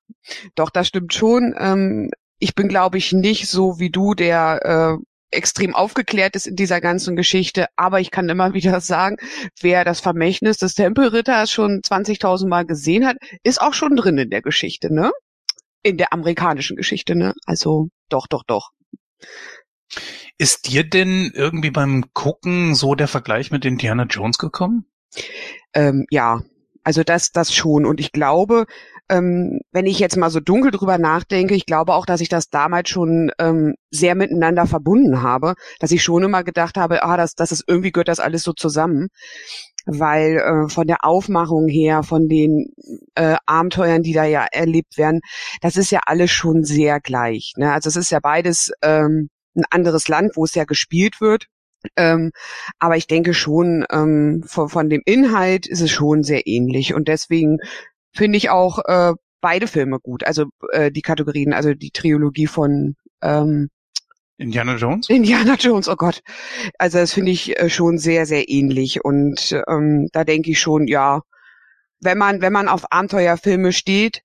doch, 0.55 0.71
das 0.71 0.89
stimmt 0.89 1.13
schon. 1.13 1.55
Ähm, 1.59 2.11
ich 2.39 2.55
bin, 2.55 2.69
glaube 2.69 2.97
ich, 2.97 3.13
nicht 3.13 3.49
so 3.49 3.79
wie 3.79 3.91
du, 3.91 4.15
der 4.15 4.99
äh, 4.99 5.05
extrem 5.31 5.75
aufgeklärt 5.75 6.37
ist 6.37 6.47
in 6.47 6.57
dieser 6.57 6.81
ganzen 6.81 7.17
Geschichte. 7.17 7.67
Aber 7.77 8.01
ich 8.01 8.11
kann 8.11 8.29
immer 8.29 8.55
wieder 8.55 8.81
sagen, 8.81 9.17
wer 9.61 9.85
das 9.85 10.01
Vermächtnis 10.01 10.59
des 10.59 10.75
Tempelritters 10.75 11.51
schon 11.51 11.81
20.000 11.81 12.49
Mal 12.49 12.67
gesehen 12.67 13.07
hat, 13.07 13.17
ist 13.43 13.61
auch 13.61 13.75
schon 13.75 13.97
drin 13.97 14.19
in 14.19 14.31
der 14.31 14.43
Geschichte, 14.43 14.93
ne? 14.93 15.13
In 15.83 15.97
der 15.97 16.13
amerikanischen 16.13 16.77
Geschichte, 16.77 17.15
ne? 17.15 17.35
Also 17.47 17.89
doch, 18.09 18.27
doch, 18.27 18.45
doch. 18.45 18.71
Ist 20.39 20.69
dir 20.69 20.89
denn 20.89 21.33
irgendwie 21.35 21.71
beim 21.71 22.13
Gucken 22.15 22.75
so 22.75 22.95
der 22.95 23.09
Vergleich 23.09 23.51
mit 23.51 23.65
Indiana 23.65 24.05
Jones 24.05 24.39
gekommen? 24.39 24.87
Ähm, 25.75 26.07
ja, 26.11 26.43
also 26.83 27.03
das, 27.03 27.33
das 27.33 27.55
schon. 27.55 27.85
Und 27.85 28.01
ich 28.01 28.13
glaube, 28.13 28.67
ähm, 29.11 29.61
wenn 29.73 29.87
ich 29.87 29.99
jetzt 29.99 30.17
mal 30.17 30.31
so 30.31 30.41
dunkel 30.41 30.71
drüber 30.71 30.97
nachdenke, 30.97 31.55
ich 31.55 31.67
glaube 31.67 31.95
auch, 31.95 32.07
dass 32.07 32.21
ich 32.21 32.29
das 32.29 32.49
damals 32.49 32.89
schon 32.89 33.33
ähm, 33.39 33.75
sehr 33.91 34.15
miteinander 34.15 34.67
verbunden 34.67 35.23
habe, 35.23 35.55
dass 35.81 35.91
ich 35.91 36.03
schon 36.03 36.23
immer 36.23 36.45
gedacht 36.45 36.77
habe, 36.77 37.03
ah, 37.03 37.17
das, 37.17 37.35
das 37.35 37.53
ist 37.53 37.65
irgendwie 37.67 37.91
gehört 37.91 38.09
das 38.09 38.21
alles 38.21 38.43
so 38.43 38.53
zusammen, 38.53 39.09
weil 39.85 40.37
äh, 40.37 40.69
von 40.69 40.87
der 40.87 41.05
Aufmachung 41.05 41.69
her, 41.69 42.03
von 42.05 42.29
den 42.29 42.69
äh, 43.17 43.37
Abenteuern, 43.47 44.03
die 44.03 44.13
da 44.13 44.25
ja 44.25 44.47
erlebt 44.51 44.97
werden, 44.97 45.21
das 45.61 45.77
ist 45.77 45.91
ja 45.91 46.01
alles 46.07 46.31
schon 46.31 46.65
sehr 46.65 47.01
gleich. 47.01 47.55
Ne? 47.57 47.73
Also 47.73 47.89
es 47.89 47.97
ist 47.97 48.11
ja 48.11 48.21
beides 48.21 48.73
ähm, 48.83 49.29
ein 49.57 49.65
anderes 49.71 50.09
Land, 50.09 50.37
wo 50.37 50.45
es 50.45 50.55
ja 50.55 50.65
gespielt 50.65 51.21
wird. 51.21 51.47
Ähm, 51.97 52.31
aber 52.79 52.97
ich 52.97 53.07
denke 53.07 53.33
schon, 53.35 53.87
ähm, 53.91 54.45
von, 54.47 54.69
von 54.69 54.91
dem 54.91 55.03
Inhalt 55.07 55.67
ist 55.67 55.81
es 55.81 55.91
schon 55.91 56.23
sehr 56.23 56.47
ähnlich. 56.47 56.95
Und 56.95 57.09
deswegen 57.09 57.59
finde 58.13 58.39
ich 58.39 58.51
auch 58.51 58.79
äh, 58.87 59.13
beide 59.41 59.67
Filme 59.67 59.99
gut. 60.01 60.25
Also 60.25 60.47
äh, 60.73 60.91
die 60.91 61.03
Kategorien, 61.03 61.53
also 61.53 61.75
die 61.75 61.91
Trilogie 61.91 62.47
von 62.47 62.97
ähm, 63.23 63.71
Indiana 64.41 64.77
Jones? 64.77 65.09
Indiana 65.11 65.55
Jones, 65.59 65.89
oh 65.89 65.97
Gott. 65.97 66.23
Also 66.79 66.99
das 66.99 67.13
finde 67.13 67.31
ich 67.31 67.59
äh, 67.59 67.69
schon 67.69 67.99
sehr, 67.99 68.25
sehr 68.25 68.49
ähnlich. 68.49 69.05
Und 69.05 69.55
ähm, 69.69 70.09
da 70.13 70.25
denke 70.25 70.51
ich 70.51 70.61
schon, 70.61 70.89
ja, 70.89 71.21
wenn 72.01 72.17
man, 72.17 72.41
wenn 72.41 72.53
man 72.53 72.69
auf 72.69 72.91
Abenteuerfilme 72.91 73.73
steht 73.73 74.23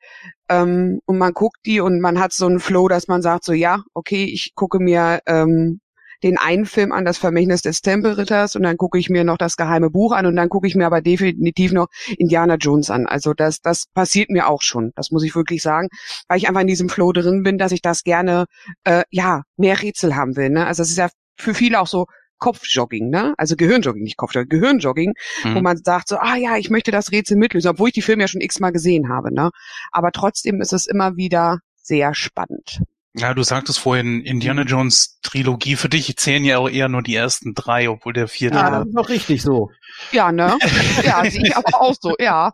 ähm, 0.48 1.02
und 1.06 1.18
man 1.18 1.34
guckt 1.34 1.58
die 1.66 1.82
und 1.82 2.00
man 2.00 2.20
hat 2.20 2.32
so 2.32 2.46
einen 2.46 2.62
Flow, 2.62 2.88
dass 2.88 3.10
man 3.10 3.22
sagt, 3.22 3.44
so 3.44 3.52
ja, 3.52 3.84
okay, 3.94 4.24
ich 4.24 4.54
gucke 4.56 4.80
mir 4.80 5.20
ähm, 5.26 5.82
den 6.26 6.38
einen 6.40 6.66
Film 6.66 6.92
an, 6.92 7.06
das 7.06 7.20
Vermächtnis 7.20 7.62
des 7.62 7.82
Tempelritters, 7.82 8.56
und 8.56 8.64
dann 8.64 8.78
gucke 8.78 8.98
ich 8.98 9.10
mir 9.10 9.24
noch 9.24 9.38
das 9.38 9.56
geheime 9.58 9.92
Buch 9.92 10.12
an 10.12 10.26
und 10.26 10.36
dann 10.36 10.50
gucke 10.50 10.68
ich 10.68 10.76
mir 10.76 10.88
aber 10.88 11.02
definitiv 11.02 11.72
noch 11.72 11.88
Indiana 12.18 12.56
Jones 12.56 12.90
an. 12.90 13.06
Also 13.06 13.34
das, 13.34 13.62
das 13.62 13.86
passiert 13.94 14.32
mir 14.32 14.48
auch 14.48 14.64
schon. 14.64 14.92
Das 14.96 15.12
muss 15.12 15.24
ich 15.24 15.36
wirklich 15.36 15.62
sagen, 15.62 15.88
weil 16.28 16.40
ich 16.40 16.48
einfach 16.48 16.62
in 16.62 16.68
diesem 16.68 16.90
Flow 16.90 17.12
drin 17.12 17.44
bin, 17.44 17.60
dass 17.60 17.72
ich 17.72 17.84
das 17.84 18.04
gerne, 18.04 18.46
äh, 18.86 19.04
ja, 19.12 19.44
mehr 19.56 19.82
Rätsel 19.82 20.16
haben 20.16 20.36
will. 20.36 20.50
Ne? 20.50 20.66
Also 20.66 20.82
es 20.82 20.90
ist 20.90 20.98
ja 20.98 21.10
für 21.38 21.54
viele 21.54 21.80
auch 21.80 21.88
so 21.88 22.08
Kopfjogging, 22.40 23.10
ne? 23.10 23.34
Also 23.38 23.56
Gehirnjogging, 23.56 24.04
nicht 24.04 24.18
Kopfjogging, 24.18 24.50
Gehirnjogging, 24.50 25.14
mhm. 25.44 25.56
wo 25.56 25.62
man 25.62 25.78
sagt 25.78 26.10
so, 26.10 26.18
ah 26.18 26.36
ja, 26.36 26.58
ich 26.58 26.70
möchte 26.70 26.92
das 26.92 27.12
Rätsel 27.12 27.38
mitlösen, 27.38 27.70
obwohl 27.70 27.90
ich 27.90 27.94
die 27.94 28.02
Filme 28.02 28.24
ja 28.24 28.28
schon 28.28 28.42
x-mal 28.42 28.72
gesehen 28.72 29.10
habe, 29.10 29.34
ne? 29.34 29.52
Aber 29.92 30.12
trotzdem 30.12 30.60
ist 30.60 30.74
es 30.74 30.86
immer 30.86 31.16
wieder 31.16 31.60
sehr 31.76 32.14
spannend. 32.14 32.82
Ja, 33.18 33.34
du 33.34 33.43
sagtest 33.43 33.80
vorhin, 33.80 34.22
Indiana 34.22 34.63
mhm. 34.63 34.68
Jones 34.68 35.20
Trilogie, 35.22 35.78
für 35.78 35.88
dich 35.88 36.16
zählen 36.18 36.43
ja 36.43 36.57
auch 36.57 36.70
eher 36.70 36.89
nur 36.89 37.01
die 37.01 37.16
ersten 37.16 37.53
drei, 37.53 37.89
obwohl 37.89 38.11
der 38.11 38.28
vierte. 38.28 38.57
Ja, 38.57 38.70
das 38.70 38.88
ist 38.88 38.93
doch 38.95 39.07
richtig 39.07 39.41
so. 39.41 39.72
Ja, 40.11 40.34
ne? 40.34 40.57
Ja, 41.03 41.24
sehe 41.24 41.43
ich 41.43 41.55
aber 41.55 41.82
auch 41.82 41.95
so, 41.99 42.16
ja. 42.20 42.51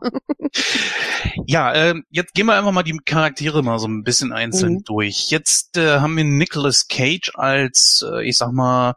Ja, 1.48 1.74
äh, 1.74 1.96
jetzt 2.12 2.36
gehen 2.36 2.46
wir 2.46 2.54
einfach 2.56 2.72
mal 2.72 2.84
die 2.84 3.00
Charaktere 3.04 3.64
mal 3.64 3.80
so 3.80 3.88
ein 3.88 4.04
bisschen 4.04 4.34
einzeln 4.34 4.74
mhm. 4.74 4.84
durch. 4.84 5.32
Jetzt 5.32 5.78
äh, 5.78 6.00
haben 6.00 6.16
wir 6.16 6.26
Nicolas 6.26 6.88
Cage 6.88 7.32
als, 7.34 8.06
äh, 8.08 8.24
ich 8.28 8.38
sag 8.38 8.52
mal, 8.52 8.94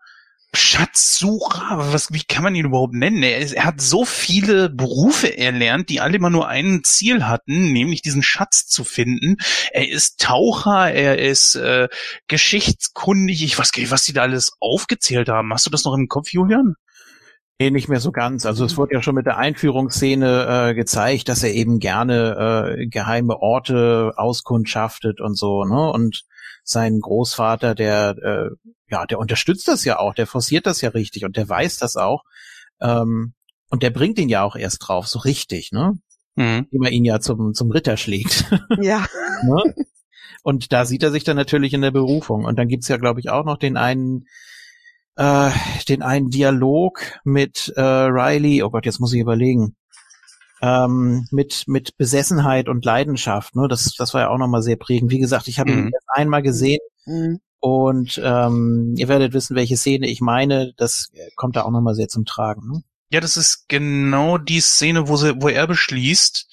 Schatzsucher, 0.56 1.92
was, 1.92 2.12
wie 2.12 2.22
kann 2.22 2.44
man 2.44 2.54
ihn 2.54 2.66
überhaupt 2.66 2.94
nennen? 2.94 3.22
Er, 3.22 3.38
ist, 3.38 3.52
er 3.52 3.64
hat 3.64 3.80
so 3.80 4.04
viele 4.04 4.70
Berufe 4.70 5.36
erlernt, 5.36 5.88
die 5.88 6.00
alle 6.00 6.16
immer 6.16 6.30
nur 6.30 6.48
ein 6.48 6.82
Ziel 6.84 7.26
hatten, 7.26 7.72
nämlich 7.72 8.02
diesen 8.02 8.22
Schatz 8.22 8.66
zu 8.66 8.84
finden. 8.84 9.36
Er 9.72 9.88
ist 9.88 10.20
Taucher, 10.20 10.92
er 10.92 11.18
ist 11.18 11.56
äh, 11.56 11.88
geschichtskundig, 12.28 13.44
ich 13.44 13.58
weiß 13.58 13.72
gar 13.72 13.80
nicht, 13.80 13.90
was 13.90 14.04
die 14.04 14.12
da 14.12 14.22
alles 14.22 14.52
aufgezählt 14.60 15.28
haben. 15.28 15.52
Hast 15.52 15.66
du 15.66 15.70
das 15.70 15.84
noch 15.84 15.94
im 15.94 16.08
Kopf, 16.08 16.30
Julian? 16.32 16.76
Nee, 17.60 17.70
nicht 17.70 17.88
mehr 17.88 18.00
so 18.00 18.10
ganz. 18.10 18.46
Also 18.46 18.64
es 18.64 18.76
wurde 18.76 18.94
ja 18.94 19.02
schon 19.02 19.14
mit 19.14 19.26
der 19.26 19.36
Einführungsszene 19.38 20.70
äh, 20.70 20.74
gezeigt, 20.74 21.28
dass 21.28 21.44
er 21.44 21.52
eben 21.52 21.78
gerne 21.78 22.76
äh, 22.78 22.86
geheime 22.88 23.40
Orte 23.40 24.12
auskundschaftet 24.16 25.20
und 25.20 25.36
so, 25.36 25.64
ne? 25.64 25.90
Und 25.92 26.24
sein 26.64 26.98
Großvater, 26.98 27.74
der 27.74 28.16
äh, 28.22 28.72
ja, 28.90 29.06
der 29.06 29.18
unterstützt 29.18 29.68
das 29.68 29.84
ja 29.84 29.98
auch, 29.98 30.14
der 30.14 30.26
forciert 30.26 30.66
das 30.66 30.80
ja 30.80 30.90
richtig 30.90 31.24
und 31.24 31.36
der 31.36 31.48
weiß 31.48 31.78
das 31.78 31.96
auch. 31.96 32.22
Ähm, 32.80 33.34
und 33.70 33.82
der 33.82 33.90
bringt 33.90 34.18
ihn 34.18 34.28
ja 34.28 34.42
auch 34.42 34.56
erst 34.56 34.86
drauf, 34.86 35.06
so 35.06 35.18
richtig, 35.20 35.72
ne? 35.72 35.98
Mhm. 36.36 36.66
Wie 36.70 36.78
man 36.78 36.92
ihn 36.92 37.04
ja 37.04 37.20
zum, 37.20 37.54
zum 37.54 37.70
Ritter 37.70 37.96
schlägt. 37.96 38.44
Ja. 38.80 39.06
ne? 39.42 39.74
Und 40.42 40.72
da 40.72 40.84
sieht 40.84 41.02
er 41.02 41.10
sich 41.10 41.24
dann 41.24 41.36
natürlich 41.36 41.72
in 41.72 41.80
der 41.80 41.90
Berufung. 41.90 42.44
Und 42.44 42.58
dann 42.58 42.68
gibt's 42.68 42.88
ja, 42.88 42.98
glaube 42.98 43.20
ich, 43.20 43.30
auch 43.30 43.44
noch 43.44 43.56
den 43.56 43.76
einen, 43.76 44.26
äh, 45.16 45.50
den 45.88 46.02
einen 46.02 46.30
Dialog 46.30 47.00
mit 47.24 47.72
äh, 47.76 47.80
Riley, 47.80 48.62
oh 48.62 48.70
Gott, 48.70 48.84
jetzt 48.84 49.00
muss 49.00 49.12
ich 49.12 49.20
überlegen, 49.20 49.76
ähm, 50.64 51.26
mit, 51.30 51.64
mit 51.66 51.96
Besessenheit 51.98 52.68
und 52.68 52.84
Leidenschaft. 52.84 53.54
Ne? 53.54 53.68
Das, 53.68 53.94
das 53.98 54.14
war 54.14 54.22
ja 54.22 54.28
auch 54.30 54.38
nochmal 54.38 54.62
sehr 54.62 54.76
prägend. 54.76 55.10
Wie 55.10 55.18
gesagt, 55.18 55.46
ich 55.48 55.58
habe 55.58 55.72
mhm. 55.72 55.88
ihn 55.88 55.92
einmal 56.08 56.42
gesehen 56.42 56.80
mhm. 57.04 57.40
und 57.60 58.20
ähm, 58.24 58.94
ihr 58.96 59.08
werdet 59.08 59.34
wissen, 59.34 59.56
welche 59.56 59.76
Szene 59.76 60.08
ich 60.08 60.22
meine. 60.22 60.72
Das 60.78 61.10
kommt 61.36 61.56
da 61.56 61.62
auch 61.62 61.70
nochmal 61.70 61.94
sehr 61.94 62.08
zum 62.08 62.24
Tragen. 62.24 62.66
Ne? 62.66 62.82
Ja, 63.10 63.20
das 63.20 63.36
ist 63.36 63.68
genau 63.68 64.38
die 64.38 64.60
Szene, 64.60 65.06
wo, 65.06 65.16
sie, 65.16 65.34
wo 65.40 65.48
er 65.48 65.66
beschließt, 65.66 66.48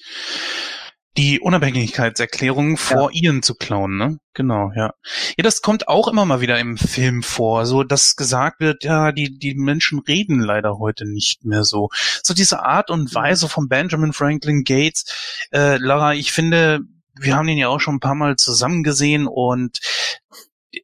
die 1.16 1.40
Unabhängigkeitserklärung 1.40 2.78
vor 2.78 3.12
ja. 3.12 3.22
Ian 3.22 3.42
zu 3.42 3.54
klauen, 3.54 3.98
ne? 3.98 4.18
Genau, 4.34 4.72
ja. 4.74 4.94
Ja, 5.36 5.42
das 5.42 5.60
kommt 5.60 5.88
auch 5.88 6.08
immer 6.08 6.24
mal 6.24 6.40
wieder 6.40 6.58
im 6.58 6.78
Film 6.78 7.22
vor, 7.22 7.66
so 7.66 7.82
dass 7.84 8.16
gesagt 8.16 8.60
wird, 8.60 8.82
ja, 8.84 9.12
die 9.12 9.38
die 9.38 9.54
Menschen 9.54 9.98
reden 10.00 10.40
leider 10.40 10.78
heute 10.78 11.06
nicht 11.06 11.44
mehr 11.44 11.64
so. 11.64 11.90
So 12.22 12.32
diese 12.32 12.64
Art 12.64 12.90
und 12.90 13.14
Weise 13.14 13.48
von 13.48 13.68
Benjamin 13.68 14.14
Franklin 14.14 14.64
Gates, 14.64 15.04
äh, 15.52 15.76
Lara, 15.76 16.14
ich 16.14 16.32
finde, 16.32 16.80
wir 17.20 17.36
haben 17.36 17.48
ihn 17.48 17.58
ja 17.58 17.68
auch 17.68 17.80
schon 17.80 17.96
ein 17.96 18.00
paar 18.00 18.14
Mal 18.14 18.36
zusammen 18.36 18.82
gesehen 18.82 19.26
und 19.26 19.80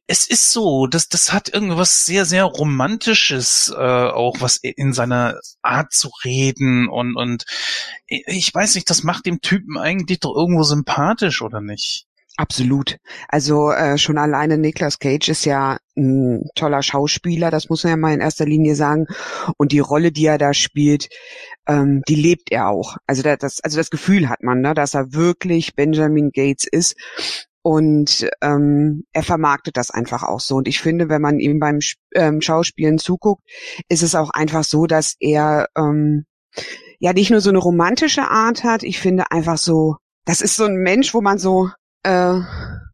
es 0.09 0.27
ist 0.27 0.51
so, 0.51 0.87
das, 0.87 1.07
das 1.07 1.31
hat 1.31 1.53
irgendwas 1.53 2.03
sehr, 2.05 2.25
sehr 2.25 2.45
Romantisches, 2.45 3.71
äh, 3.73 3.79
auch 3.79 4.37
was 4.39 4.57
in 4.57 4.91
seiner 4.91 5.39
Art 5.61 5.93
zu 5.93 6.09
reden 6.25 6.89
und, 6.89 7.15
und 7.15 7.45
ich 8.07 8.51
weiß 8.51 8.73
nicht, 8.73 8.89
das 8.89 9.03
macht 9.03 9.27
dem 9.27 9.39
Typen 9.41 9.77
eigentlich 9.77 10.19
doch 10.19 10.35
irgendwo 10.35 10.63
sympathisch, 10.63 11.43
oder 11.43 11.61
nicht? 11.61 12.07
Absolut. 12.37 12.97
Also 13.27 13.69
äh, 13.69 13.99
schon 13.99 14.17
alleine 14.17 14.57
Niklas 14.57 14.97
Cage 14.97 15.29
ist 15.29 15.45
ja 15.45 15.77
ein 15.95 16.41
toller 16.55 16.81
Schauspieler, 16.81 17.51
das 17.51 17.69
muss 17.69 17.83
man 17.83 17.91
ja 17.91 17.97
mal 17.97 18.13
in 18.13 18.21
erster 18.21 18.45
Linie 18.45 18.75
sagen. 18.75 19.05
Und 19.57 19.73
die 19.73 19.79
Rolle, 19.79 20.11
die 20.11 20.25
er 20.25 20.37
da 20.39 20.55
spielt, 20.55 21.09
ähm, 21.67 22.01
die 22.07 22.15
lebt 22.15 22.51
er 22.51 22.69
auch. 22.69 22.95
Also 23.05 23.21
das, 23.21 23.59
also 23.59 23.77
das 23.77 23.89
Gefühl 23.89 24.29
hat 24.29 24.41
man, 24.41 24.61
ne, 24.61 24.73
dass 24.73 24.95
er 24.95 25.13
wirklich 25.13 25.75
Benjamin 25.75 26.31
Gates 26.33 26.65
ist. 26.65 26.95
Und 27.61 28.29
ähm, 28.41 29.03
er 29.11 29.23
vermarktet 29.23 29.75
das 29.75 29.91
einfach 29.91 30.23
auch 30.23 30.39
so. 30.39 30.55
Und 30.55 30.67
ich 30.67 30.79
finde, 30.79 31.09
wenn 31.09 31.21
man 31.21 31.39
ihm 31.39 31.59
beim 31.59 31.79
ähm, 32.15 32.41
Schauspielen 32.41 32.99
zuguckt, 32.99 33.43
ist 33.89 34.03
es 34.03 34.15
auch 34.15 34.29
einfach 34.29 34.63
so, 34.63 34.85
dass 34.85 35.15
er 35.19 35.67
ähm, 35.77 36.25
ja 36.99 37.13
nicht 37.13 37.31
nur 37.31 37.41
so 37.41 37.49
eine 37.49 37.59
romantische 37.59 38.29
Art 38.29 38.63
hat. 38.63 38.83
Ich 38.83 38.99
finde 38.99 39.31
einfach 39.31 39.57
so, 39.57 39.97
das 40.25 40.41
ist 40.41 40.55
so 40.55 40.65
ein 40.65 40.75
Mensch, 40.75 41.13
wo 41.13 41.21
man 41.21 41.37
so 41.37 41.69
äh, 42.03 42.39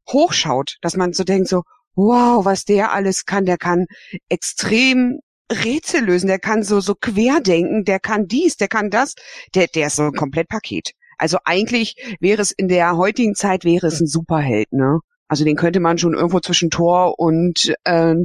hochschaut, 0.10 0.78
dass 0.82 0.96
man 0.96 1.14
so 1.14 1.24
denkt 1.24 1.48
so, 1.48 1.64
wow, 1.96 2.44
was 2.44 2.66
der 2.66 2.92
alles 2.92 3.26
kann. 3.26 3.46
Der 3.46 3.58
kann 3.58 3.86
extrem 4.30 5.20
Rätsel 5.52 6.06
lösen, 6.06 6.28
der 6.28 6.40
kann 6.40 6.64
so, 6.64 6.80
so 6.80 6.96
querdenken, 6.96 7.86
der 7.86 8.00
kann 8.00 8.28
dies, 8.28 8.58
der 8.58 8.68
kann 8.68 8.90
das, 8.90 9.14
der, 9.54 9.68
der 9.68 9.88
ist 9.88 9.98
so 9.98 10.04
ein 10.04 10.14
Komplettpaket. 10.14 10.94
Also 11.18 11.38
eigentlich 11.46 11.96
wäre 12.20 12.42
es 12.42 12.52
in 12.52 12.68
der 12.68 12.98
heutigen 12.98 13.36
Zeit 13.36 13.64
wäre 13.64 13.88
es 13.88 14.00
ein 14.00 14.08
Superheld, 14.08 14.72
ne? 14.72 15.00
Also 15.28 15.44
den 15.44 15.56
könnte 15.56 15.80
man 15.80 15.98
schon 15.98 16.14
irgendwo 16.14 16.40
zwischen 16.40 16.70
Tor 16.70 17.18
und 17.18 17.74
äh, 17.84 18.16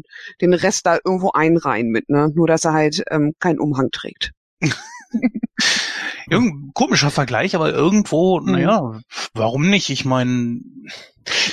den 0.41 0.55
Rest 0.55 0.85
da 0.87 0.99
irgendwo 1.03 1.31
einreihen 1.33 1.89
mit, 1.89 2.09
ne? 2.11 2.31
Nur 2.35 2.47
dass 2.47 2.65
er 2.65 2.73
halt 2.73 3.03
ähm, 3.11 3.33
keinen 3.39 3.59
Umhang 3.59 3.91
trägt. 3.91 4.33
Irgend 6.29 6.75
komischer 6.75 7.11
Vergleich, 7.11 7.57
aber 7.57 7.73
irgendwo, 7.73 8.41
mhm. 8.41 8.53
naja, 8.53 9.01
warum 9.35 9.69
nicht? 9.69 9.91
Ich 9.91 10.05
meine. 10.05 10.61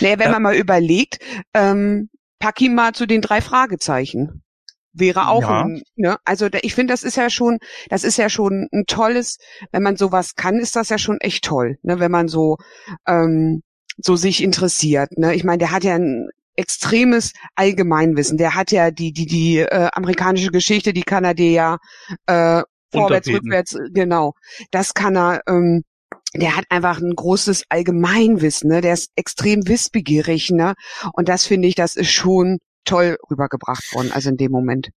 Naja, 0.01 0.19
wenn 0.19 0.31
man 0.31 0.41
mal 0.43 0.55
überlegt, 0.55 1.19
ähm, 1.53 2.09
pack 2.39 2.61
ihn 2.61 2.75
mal 2.75 2.93
zu 2.93 3.05
den 3.05 3.21
drei 3.21 3.41
Fragezeichen 3.41 4.43
wäre 4.99 5.29
auch 5.29 5.41
ja. 5.41 5.63
ein, 5.63 5.81
ne? 5.95 6.17
Also 6.25 6.47
ich 6.61 6.75
finde, 6.75 6.93
das 6.93 7.03
ist 7.03 7.17
ja 7.17 7.29
schon, 7.29 7.59
das 7.89 8.03
ist 8.03 8.17
ja 8.17 8.29
schon 8.29 8.67
ein 8.71 8.85
tolles, 8.85 9.37
wenn 9.71 9.83
man 9.83 9.97
sowas 9.97 10.35
kann, 10.35 10.59
ist 10.59 10.75
das 10.75 10.89
ja 10.89 10.97
schon 10.97 11.19
echt 11.19 11.43
toll, 11.45 11.77
ne? 11.83 11.99
Wenn 11.99 12.11
man 12.11 12.27
so 12.27 12.57
ähm, 13.07 13.61
so 13.97 14.15
sich 14.15 14.43
interessiert, 14.43 15.17
ne? 15.17 15.35
Ich 15.35 15.43
meine, 15.43 15.59
der 15.59 15.71
hat 15.71 15.83
ja 15.83 15.95
ein 15.95 16.29
extremes 16.55 17.33
Allgemeinwissen. 17.55 18.37
Der 18.37 18.55
hat 18.55 18.71
ja 18.71 18.91
die 18.91 19.13
die 19.13 19.25
die 19.25 19.59
äh, 19.59 19.89
amerikanische 19.93 20.51
Geschichte, 20.51 20.93
die 20.93 21.03
kann 21.03 21.23
er 21.23 21.33
dir 21.33 21.51
ja 21.51 21.77
äh, 22.25 22.63
vorwärts, 22.91 23.27
rückwärts, 23.27 23.77
genau. 23.93 24.33
Das 24.71 24.93
kann 24.93 25.15
er. 25.15 25.41
Ähm, 25.47 25.83
der 26.33 26.57
hat 26.57 26.65
einfach 26.69 26.99
ein 26.99 27.15
großes 27.15 27.63
Allgemeinwissen, 27.69 28.69
ne? 28.69 28.81
Der 28.81 28.93
ist 28.93 29.11
extrem 29.15 29.67
wissbegierig, 29.67 30.51
ne? 30.51 30.73
Und 31.13 31.29
das 31.29 31.45
finde 31.45 31.67
ich, 31.67 31.75
das 31.75 31.95
ist 31.95 32.11
schon 32.11 32.59
toll 32.87 33.17
rübergebracht 33.29 33.93
worden, 33.93 34.11
also 34.11 34.29
in 34.29 34.37
dem 34.37 34.51
Moment. 34.51 34.89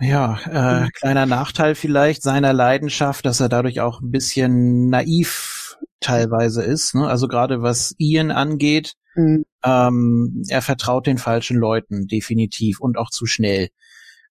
Ja, 0.00 0.38
äh, 0.46 0.84
mhm. 0.84 0.90
kleiner 0.92 1.26
Nachteil 1.26 1.74
vielleicht 1.74 2.22
seiner 2.22 2.52
Leidenschaft, 2.52 3.26
dass 3.26 3.40
er 3.40 3.48
dadurch 3.48 3.80
auch 3.80 4.00
ein 4.00 4.10
bisschen 4.10 4.88
naiv 4.90 5.76
teilweise 6.00 6.62
ist. 6.62 6.94
Ne? 6.94 7.08
Also 7.08 7.26
gerade 7.26 7.62
was 7.62 7.94
Ian 7.98 8.30
angeht, 8.30 8.94
mhm. 9.16 9.44
ähm, 9.64 10.42
er 10.48 10.62
vertraut 10.62 11.06
den 11.06 11.18
falschen 11.18 11.56
Leuten 11.56 12.06
definitiv 12.06 12.80
und 12.80 12.96
auch 12.96 13.10
zu 13.10 13.26
schnell. 13.26 13.70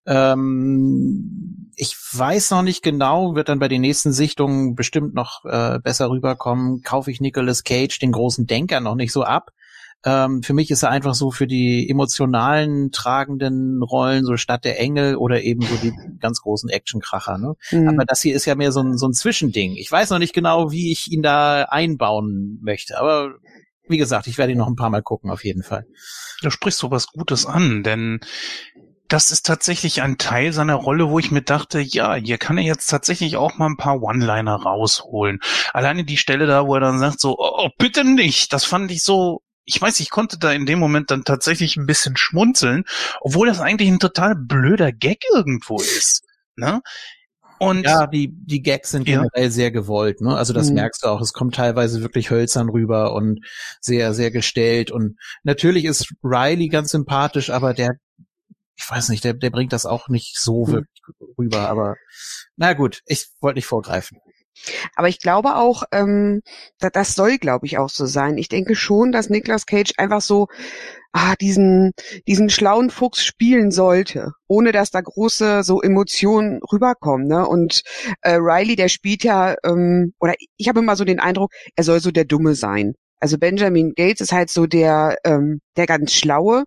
Ähm, 0.06 1.72
ich 1.76 1.98
weiß 2.14 2.52
noch 2.52 2.62
nicht 2.62 2.82
genau, 2.82 3.36
wird 3.36 3.50
dann 3.50 3.60
bei 3.60 3.68
den 3.68 3.82
nächsten 3.82 4.14
Sichtungen 4.14 4.74
bestimmt 4.74 5.14
noch 5.14 5.44
äh, 5.44 5.80
besser 5.80 6.10
rüberkommen. 6.10 6.82
Kaufe 6.82 7.12
ich 7.12 7.20
Nicolas 7.20 7.66
Cage, 7.66 8.00
den 8.00 8.14
großen 8.14 8.48
Denker, 8.48 8.80
noch 8.80 8.96
nicht 8.96 9.12
so 9.12 9.24
ab. 9.24 9.52
Ähm, 10.06 10.44
für 10.44 10.54
mich 10.54 10.72
ist 10.72 10.84
er 10.84 10.90
einfach 10.90 11.16
so 11.16 11.32
für 11.32 11.48
die 11.48 11.90
emotionalen, 11.90 12.92
tragenden 12.92 13.82
Rollen, 13.82 14.26
so 14.26 14.38
statt 14.38 14.64
der 14.64 14.80
Engel 14.80 15.16
oder 15.16 15.42
eben 15.42 15.62
so 15.62 15.76
die 15.76 15.94
ganz 16.20 16.42
großen 16.42 16.70
Actionkracher. 16.70 17.38
Ne? 17.38 17.56
Mhm. 17.72 17.90
Aber 17.90 18.06
das 18.06 18.22
hier 18.22 18.36
ist 18.36 18.46
ja 18.46 18.56
mehr 18.56 18.72
so 18.72 18.82
ein, 18.82 18.98
so 18.98 19.08
ein 19.08 19.14
Zwischending. 19.14 19.76
Ich 19.76 19.92
weiß 19.92 20.10
noch 20.12 20.20
nicht 20.20 20.34
genau, 20.34 20.72
wie 20.72 20.92
ich 20.92 21.12
ihn 21.12 21.24
da 21.24 21.64
einbauen 21.64 22.60
möchte, 22.62 23.00
aber 23.00 23.36
wie 23.90 23.98
gesagt, 23.98 24.28
ich 24.28 24.38
werde 24.38 24.52
ihn 24.52 24.58
noch 24.58 24.68
ein 24.68 24.76
paar 24.76 24.90
Mal 24.90 25.02
gucken, 25.02 25.32
auf 25.32 25.44
jeden 25.44 25.64
Fall. 25.64 25.86
Du 26.42 26.50
sprichst 26.50 26.80
so 26.80 26.92
was 26.92 27.08
Gutes 27.08 27.46
an, 27.46 27.84
denn 27.84 28.20
das 29.08 29.32
ist 29.32 29.46
tatsächlich 29.46 30.02
ein 30.02 30.18
Teil 30.18 30.52
seiner 30.52 30.76
Rolle, 30.76 31.10
wo 31.10 31.18
ich 31.20 31.32
mir 31.32 31.42
dachte, 31.42 31.80
ja, 31.80 32.16
hier 32.16 32.38
kann 32.38 32.58
er 32.58 32.66
jetzt 32.66 32.88
tatsächlich 32.88 33.38
auch 33.38 33.58
mal 33.58 33.68
ein 33.68 33.78
paar 33.78 34.02
One-Liner 34.02 34.56
rausholen. 34.56 35.40
Alleine 35.74 36.04
die 36.04 36.18
Stelle 36.18 36.46
da, 36.46 36.68
wo 36.68 36.74
er 36.74 36.82
dann 36.82 37.00
sagt 37.00 37.22
so, 37.22 37.38
oh, 37.40 37.70
bitte 37.78 38.04
nicht, 38.04 38.52
das 38.52 38.66
fand 38.66 38.92
ich 38.92 39.04
so 39.04 39.42
ich 39.68 39.82
weiß, 39.82 40.00
ich 40.00 40.10
konnte 40.10 40.40
da 40.40 40.54
in 40.54 40.66
dem 40.66 40.80
Moment 40.80 41.12
dann 41.12 41.26
tatsächlich 41.26 41.76
ein 41.76 41.86
bisschen 41.86 42.16
schmunzeln, 42.16 42.86
obwohl 43.20 43.48
das 43.48 43.60
eigentlich 43.60 43.90
ein 43.90 44.00
total 44.00 44.34
blöder 44.34 44.94
Gag 44.94 45.24
irgendwo 45.34 45.76
ist. 45.76 46.24
Ne? 46.56 46.82
Und 47.60 47.84
ja, 47.84 48.08
die, 48.08 48.30
die 48.32 48.62
Gags 48.62 48.92
sind 48.92 49.04
generell 49.04 49.44
ja. 49.44 49.50
sehr 49.50 49.72
gewollt, 49.72 50.22
ne? 50.22 50.36
Also 50.38 50.54
das 50.54 50.70
mhm. 50.70 50.76
merkst 50.76 51.04
du 51.04 51.08
auch. 51.08 51.22
Es 51.22 51.34
kommt 51.34 51.56
teilweise 51.56 52.02
wirklich 52.02 52.30
hölzern 52.30 52.70
rüber 52.70 53.14
und 53.14 53.46
sehr, 53.82 54.14
sehr 54.14 54.32
gestellt. 54.32 54.90
Und 54.90 55.18
natürlich 55.44 55.84
ist 55.86 56.14
Riley 56.24 56.70
ganz 56.70 56.92
sympathisch, 56.92 57.50
aber 57.50 57.74
der, 57.74 57.98
ich 58.76 58.90
weiß 58.90 59.10
nicht, 59.10 59.24
der, 59.24 59.34
der 59.34 59.50
bringt 59.50 59.74
das 59.74 59.86
auch 59.86 60.08
nicht 60.08 60.38
so 60.40 60.66
mhm. 60.66 60.72
wirklich 60.74 61.04
rüber. 61.38 61.68
Aber 61.68 61.96
na 62.56 62.74
gut, 62.74 63.02
ich 63.06 63.28
wollte 63.42 63.58
nicht 63.58 63.66
vorgreifen. 63.66 64.20
Aber 64.96 65.08
ich 65.08 65.20
glaube 65.20 65.56
auch, 65.56 65.84
ähm, 65.92 66.42
da, 66.80 66.90
das 66.90 67.16
soll, 67.16 67.38
glaube 67.38 67.66
ich, 67.66 67.78
auch 67.78 67.90
so 67.90 68.06
sein. 68.06 68.38
Ich 68.38 68.50
denke 68.50 68.76
schon, 68.76 69.12
dass 69.12 69.30
Nicolas 69.30 69.66
Cage 69.66 69.94
einfach 69.98 70.22
so 70.22 70.48
ah, 71.14 71.36
diesen, 71.36 71.94
diesen 72.28 72.50
schlauen 72.50 72.90
Fuchs 72.90 73.24
spielen 73.24 73.72
sollte, 73.72 74.34
ohne 74.48 74.72
dass 74.72 74.92
da 74.92 75.02
große 75.02 75.64
so 75.64 75.82
Emotionen 75.82 76.60
rüberkommen. 76.72 77.28
Ne? 77.28 77.48
Und 77.48 77.82
äh, 78.22 78.36
Riley, 78.36 78.76
der 78.76 78.90
spielt 78.90 79.24
ja, 79.24 79.56
ähm, 79.64 80.14
oder 80.20 80.36
ich 80.58 80.68
habe 80.68 80.80
immer 80.80 80.96
so 80.96 81.06
den 81.06 81.20
Eindruck, 81.20 81.52
er 81.76 81.84
soll 81.84 82.00
so 82.00 82.12
der 82.12 82.26
Dumme 82.26 82.56
sein. 82.56 82.94
Also 83.20 83.38
Benjamin 83.38 83.94
Gates 83.96 84.22
ist 84.22 84.32
halt 84.32 84.50
so 84.50 84.68
der, 84.68 85.18
ähm, 85.24 85.60
der 85.76 85.88
ganz 85.88 86.14
Schlaue 86.14 86.66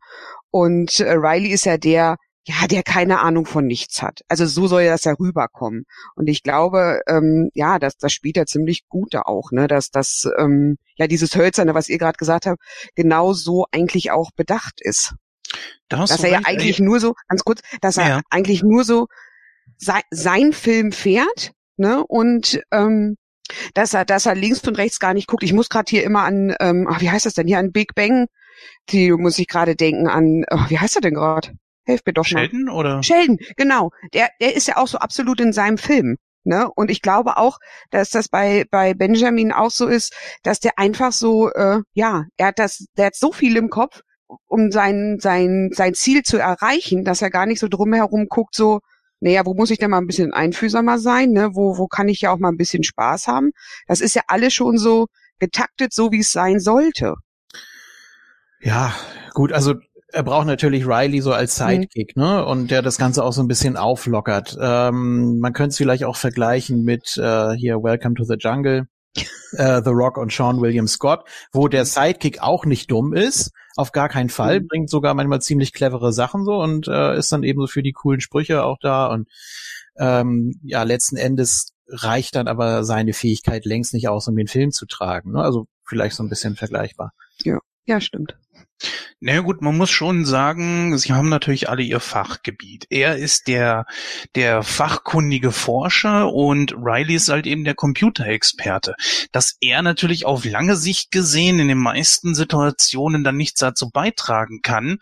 und 0.51 0.99
äh, 0.99 1.13
Riley 1.13 1.51
ist 1.51 1.65
ja 1.65 1.77
der, 1.77 2.17
ja, 2.45 2.67
der 2.67 2.83
keine 2.83 3.21
Ahnung 3.21 3.45
von 3.45 3.67
nichts 3.67 4.03
hat. 4.03 4.21
Also 4.29 4.47
so 4.47 4.67
soll 4.67 4.87
das 4.87 5.05
ja 5.05 5.13
rüberkommen. 5.13 5.85
Und 6.15 6.29
ich 6.29 6.43
glaube, 6.43 7.01
ähm, 7.07 7.51
ja, 7.55 7.79
das, 7.79 7.97
das 7.97 8.13
spielt 8.13 8.37
er 8.37 8.47
ziemlich 8.47 8.89
gut 8.89 9.13
da 9.15 9.23
auch, 9.23 9.53
ne, 9.53 9.69
dass 9.69 9.91
das, 9.91 10.29
ähm, 10.39 10.79
ja, 10.97 11.07
dieses 11.07 11.37
Hölzerne, 11.37 11.75
was 11.75 11.89
ihr 11.89 11.99
gerade 11.99 12.17
gesagt 12.17 12.47
habt, 12.47 12.61
genau 12.95 13.33
so 13.35 13.67
eigentlich 13.73 14.11
auch 14.11 14.31
bedacht 14.35 14.81
ist. 14.81 15.15
Da 15.89 15.99
dass 15.99 16.23
er 16.23 16.31
ja 16.31 16.41
eigentlich 16.45 16.81
ey. 16.81 16.87
nur 16.87 17.01
so, 17.01 17.15
ganz 17.29 17.43
kurz, 17.45 17.61
dass 17.81 17.99
er 17.99 18.09
ja. 18.09 18.21
eigentlich 18.31 18.63
nur 18.63 18.85
so 18.85 19.07
sein, 19.77 20.03
sein 20.11 20.53
Film 20.53 20.93
fährt, 20.93 21.53
ne, 21.77 22.05
und 22.07 22.63
ähm, 22.71 23.17
dass 23.75 23.95
er, 23.95 24.05
dass 24.05 24.27
er 24.27 24.35
links 24.35 24.67
und 24.67 24.79
rechts 24.79 25.01
gar 25.01 25.13
nicht 25.13 25.27
guckt. 25.27 25.43
Ich 25.43 25.53
muss 25.53 25.69
gerade 25.69 25.91
hier 25.91 26.05
immer 26.05 26.23
an, 26.23 26.55
ähm, 26.61 26.87
ach, 26.89 27.01
wie 27.01 27.11
heißt 27.11 27.27
das 27.27 27.35
denn 27.35 27.49
hier 27.49 27.59
an 27.59 27.73
Big 27.73 27.95
Bang? 27.95 28.27
Die 28.91 29.11
muss 29.13 29.39
ich 29.39 29.49
gerade 29.49 29.75
denken 29.75 30.07
an, 30.07 30.45
oh, 30.51 30.65
wie 30.69 30.79
heißt 30.79 30.97
er 30.97 31.03
denn 31.03 31.15
gerade? 31.15 31.53
Helft 31.85 32.07
mir 32.07 32.13
doch 32.13 32.25
Sheldon 32.25 32.65
mal. 32.65 32.75
oder? 32.75 33.03
Sheldon, 33.03 33.39
genau. 33.57 33.91
Der, 34.13 34.29
der 34.41 34.55
ist 34.55 34.69
ja 34.69 34.77
auch 34.77 34.89
so 34.89 34.99
absolut 34.99 35.41
in 35.41 35.53
seinem 35.53 35.79
Film. 35.79 36.17
Ne? 36.45 36.71
Und 36.75 36.91
ich 36.91 37.03
glaube 37.03 37.37
auch, 37.37 37.59
dass 37.91 38.11
das 38.11 38.29
bei, 38.29 38.65
bei 38.71 38.95
Benjamin 38.95 39.53
auch 39.53 39.71
so 39.71 39.87
ist, 39.87 40.15
dass 40.43 40.59
der 40.61 40.79
einfach 40.79 41.13
so, 41.13 41.51
äh, 41.51 41.81
ja, 41.93 42.25
er 42.37 42.47
hat 42.49 42.59
das, 42.59 42.87
der 42.97 43.07
hat 43.07 43.15
so 43.15 43.31
viel 43.33 43.57
im 43.57 43.69
Kopf, 43.69 44.01
um 44.47 44.71
sein, 44.71 45.19
sein, 45.21 45.71
sein 45.73 45.95
Ziel 45.95 46.23
zu 46.23 46.39
erreichen, 46.39 47.05
dass 47.05 47.21
er 47.21 47.31
gar 47.31 47.47
nicht 47.47 47.61
so 47.61 47.69
drumherum 47.69 48.27
guckt, 48.29 48.55
so, 48.55 48.81
naja, 49.21 49.45
wo 49.45 49.55
muss 49.55 49.71
ich 49.71 49.79
denn 49.79 49.91
mal 49.91 49.99
ein 49.99 50.07
bisschen 50.07 50.33
einfühlsamer 50.33 50.99
sein, 50.99 51.33
ne? 51.33 51.51
Wo, 51.53 51.77
wo 51.77 51.87
kann 51.89 52.09
ich 52.09 52.23
ja 52.23 52.33
auch 52.33 52.39
mal 52.39 52.49
ein 52.49 52.57
bisschen 52.57 52.85
Spaß 52.85 53.27
haben? 53.27 53.51
Das 53.87 54.01
ist 54.01 54.15
ja 54.15 54.23
alles 54.29 54.55
schon 54.55 54.79
so 54.79 55.09
getaktet, 55.39 55.93
so 55.93 56.11
wie 56.11 56.21
es 56.21 56.33
sein 56.33 56.59
sollte. 56.59 57.17
Ja, 58.63 58.95
gut, 59.35 59.53
also 59.53 59.75
er 60.13 60.23
braucht 60.23 60.47
natürlich 60.47 60.87
Riley 60.87 61.21
so 61.21 61.33
als 61.33 61.59
mhm. 61.59 61.65
Sidekick, 61.65 62.17
mhm. 62.17 62.23
ne? 62.23 62.45
Und 62.45 62.71
der 62.71 62.83
das 62.83 62.99
Ganze 62.99 63.25
auch 63.25 63.33
so 63.33 63.43
ein 63.43 63.49
bisschen 63.49 63.77
auflockert. 63.77 64.57
Ähm, 64.61 65.39
man 65.39 65.53
könnte 65.53 65.71
es 65.71 65.77
vielleicht 65.77 66.05
auch 66.05 66.17
vergleichen 66.17 66.83
mit 66.83 67.17
äh, 67.17 67.53
hier 67.53 67.77
Welcome 67.77 68.15
to 68.15 68.25
the 68.25 68.37
Jungle, 68.39 68.87
äh, 69.53 69.83
The 69.83 69.91
Rock 69.91 70.19
und 70.19 70.33
Sean 70.33 70.61
William 70.61 70.87
Scott, 70.87 71.25
wo 71.53 71.69
der 71.69 71.85
Sidekick 71.85 72.41
auch 72.43 72.65
nicht 72.65 72.91
dumm 72.91 73.13
ist, 73.13 73.53
auf 73.77 73.93
gar 73.93 74.09
keinen 74.09 74.29
Fall, 74.29 74.61
mhm. 74.61 74.67
bringt 74.69 74.91
sogar 74.91 75.15
manchmal 75.15 75.41
ziemlich 75.41 75.73
clevere 75.73 76.13
Sachen 76.13 76.45
so 76.45 76.61
und 76.61 76.89
äh, 76.89 77.17
ist 77.17 77.33
dann 77.33 77.43
eben 77.43 77.61
so 77.61 77.67
für 77.67 77.83
die 77.83 77.93
coolen 77.93 78.21
Sprüche 78.21 78.65
auch 78.65 78.79
da 78.81 79.07
und 79.07 79.29
ähm, 79.99 80.61
ja, 80.63 80.83
letzten 80.83 81.17
Endes 81.17 81.73
reicht 81.89 82.37
dann 82.37 82.49
aber 82.49 82.85
seine 82.85 83.13
Fähigkeit 83.13 83.65
längst 83.65 83.93
nicht 83.95 84.09
aus, 84.09 84.29
um 84.29 84.37
den 84.37 84.47
Film 84.47 84.71
zu 84.71 84.87
tragen. 84.87 85.33
Ne? 85.33 85.43
Also 85.43 85.67
vielleicht 85.85 86.17
so 86.17 86.23
ein 86.23 86.29
bisschen 86.29 86.57
vergleichbar. 86.57 87.13
Ja, 87.43 87.59
ja, 87.85 88.01
stimmt. 88.01 88.37
Na 89.21 89.33
naja, 89.33 89.41
gut, 89.43 89.61
man 89.61 89.77
muss 89.77 89.91
schon 89.91 90.25
sagen, 90.25 90.97
sie 90.97 91.13
haben 91.13 91.29
natürlich 91.29 91.69
alle 91.69 91.83
ihr 91.83 92.01
Fachgebiet. 92.01 92.87
Er 92.91 93.17
ist 93.17 93.49
der, 93.49 93.87
der 94.35 94.63
fachkundige 94.63 95.53
Forscher 95.53 96.33
und 96.33 96.73
Riley 96.73 97.15
ist 97.15 97.29
halt 97.29 97.47
eben 97.47 97.65
der 97.65 97.75
Computerexperte. 97.75 98.95
Dass 99.33 99.57
er 99.61 99.83
natürlich 99.83 100.25
auf 100.25 100.45
lange 100.45 100.77
Sicht 100.77 101.11
gesehen 101.11 101.59
in 101.59 101.69
den 101.69 101.79
meisten 101.79 102.35
Situationen 102.35 103.25
dann 103.25 103.37
nichts 103.37 103.61
dazu 103.61 103.91
beitragen 103.91 104.61
kann, 104.63 104.99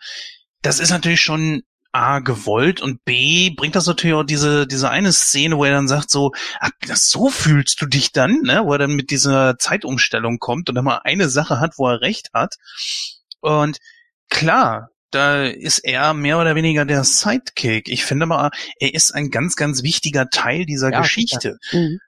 das 0.61 0.79
ist 0.79 0.89
natürlich 0.89 1.21
schon 1.21 1.63
A, 1.91 2.19
gewollt 2.19 2.81
und 2.81 3.03
B, 3.03 3.49
bringt 3.49 3.75
das 3.75 3.87
natürlich 3.87 4.15
auch 4.15 4.23
diese, 4.23 4.67
diese 4.67 4.91
eine 4.91 5.11
Szene, 5.11 5.57
wo 5.57 5.65
er 5.65 5.71
dann 5.71 5.87
sagt 5.87 6.11
so, 6.11 6.33
ach, 6.59 6.69
so 6.93 7.29
fühlst 7.29 7.81
du 7.81 7.87
dich 7.87 8.11
dann, 8.11 8.41
ne, 8.43 8.61
wo 8.63 8.73
er 8.73 8.77
dann 8.77 8.95
mit 8.95 9.09
dieser 9.09 9.57
Zeitumstellung 9.57 10.37
kommt 10.37 10.69
und 10.69 10.75
dann 10.75 10.85
mal 10.85 11.01
eine 11.03 11.29
Sache 11.29 11.59
hat, 11.59 11.73
wo 11.77 11.87
er 11.87 12.01
recht 12.01 12.29
hat. 12.33 12.57
Und 13.41 13.77
klar, 14.29 14.89
da 15.11 15.45
ist 15.45 15.79
er 15.79 16.13
mehr 16.13 16.39
oder 16.39 16.55
weniger 16.55 16.85
der 16.85 17.03
Sidekick. 17.03 17.89
Ich 17.89 18.05
finde 18.05 18.25
mal, 18.25 18.51
er 18.79 18.93
ist 18.93 19.11
ein 19.11 19.29
ganz, 19.29 19.55
ganz 19.55 19.83
wichtiger 19.83 20.29
Teil 20.29 20.65
dieser 20.65 20.91
Ja, 20.91 21.01
Geschichte. 21.01 21.57
Mhm. 21.71 21.99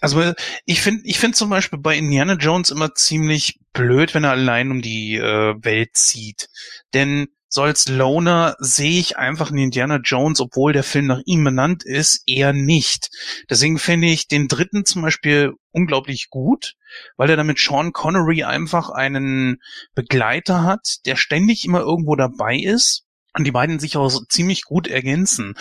Also 0.00 0.32
ich 0.64 0.80
finde, 0.80 1.02
ich 1.04 1.18
finde 1.18 1.36
zum 1.36 1.50
Beispiel 1.50 1.78
bei 1.78 1.96
Indiana 1.96 2.34
Jones 2.34 2.70
immer 2.70 2.94
ziemlich 2.94 3.58
blöd, 3.72 4.14
wenn 4.14 4.24
er 4.24 4.30
allein 4.30 4.70
um 4.70 4.80
die 4.80 5.16
äh, 5.16 5.54
Welt 5.60 5.96
zieht. 5.96 6.48
Denn 6.94 7.26
so 7.48 7.62
als 7.62 7.88
Loner 7.88 8.56
sehe 8.58 9.00
ich 9.00 9.16
einfach 9.16 9.50
in 9.50 9.58
Indiana 9.58 9.96
Jones, 9.96 10.40
obwohl 10.40 10.72
der 10.72 10.84
Film 10.84 11.06
nach 11.06 11.22
ihm 11.24 11.44
benannt 11.44 11.84
ist, 11.84 12.22
eher 12.26 12.52
nicht. 12.52 13.10
Deswegen 13.48 13.78
finde 13.78 14.08
ich 14.08 14.28
den 14.28 14.48
dritten 14.48 14.84
zum 14.84 15.02
Beispiel 15.02 15.52
unglaublich 15.72 16.28
gut, 16.30 16.74
weil 17.16 17.30
er 17.30 17.36
damit 17.36 17.58
Sean 17.58 17.92
Connery 17.92 18.44
einfach 18.44 18.90
einen 18.90 19.58
Begleiter 19.94 20.62
hat, 20.62 20.98
der 21.06 21.16
ständig 21.16 21.64
immer 21.64 21.80
irgendwo 21.80 22.16
dabei 22.16 22.56
ist 22.56 23.04
und 23.34 23.44
die 23.44 23.52
beiden 23.52 23.78
sich 23.78 23.96
auch 23.96 24.20
ziemlich 24.28 24.64
gut 24.64 24.88
ergänzen. 24.88 25.54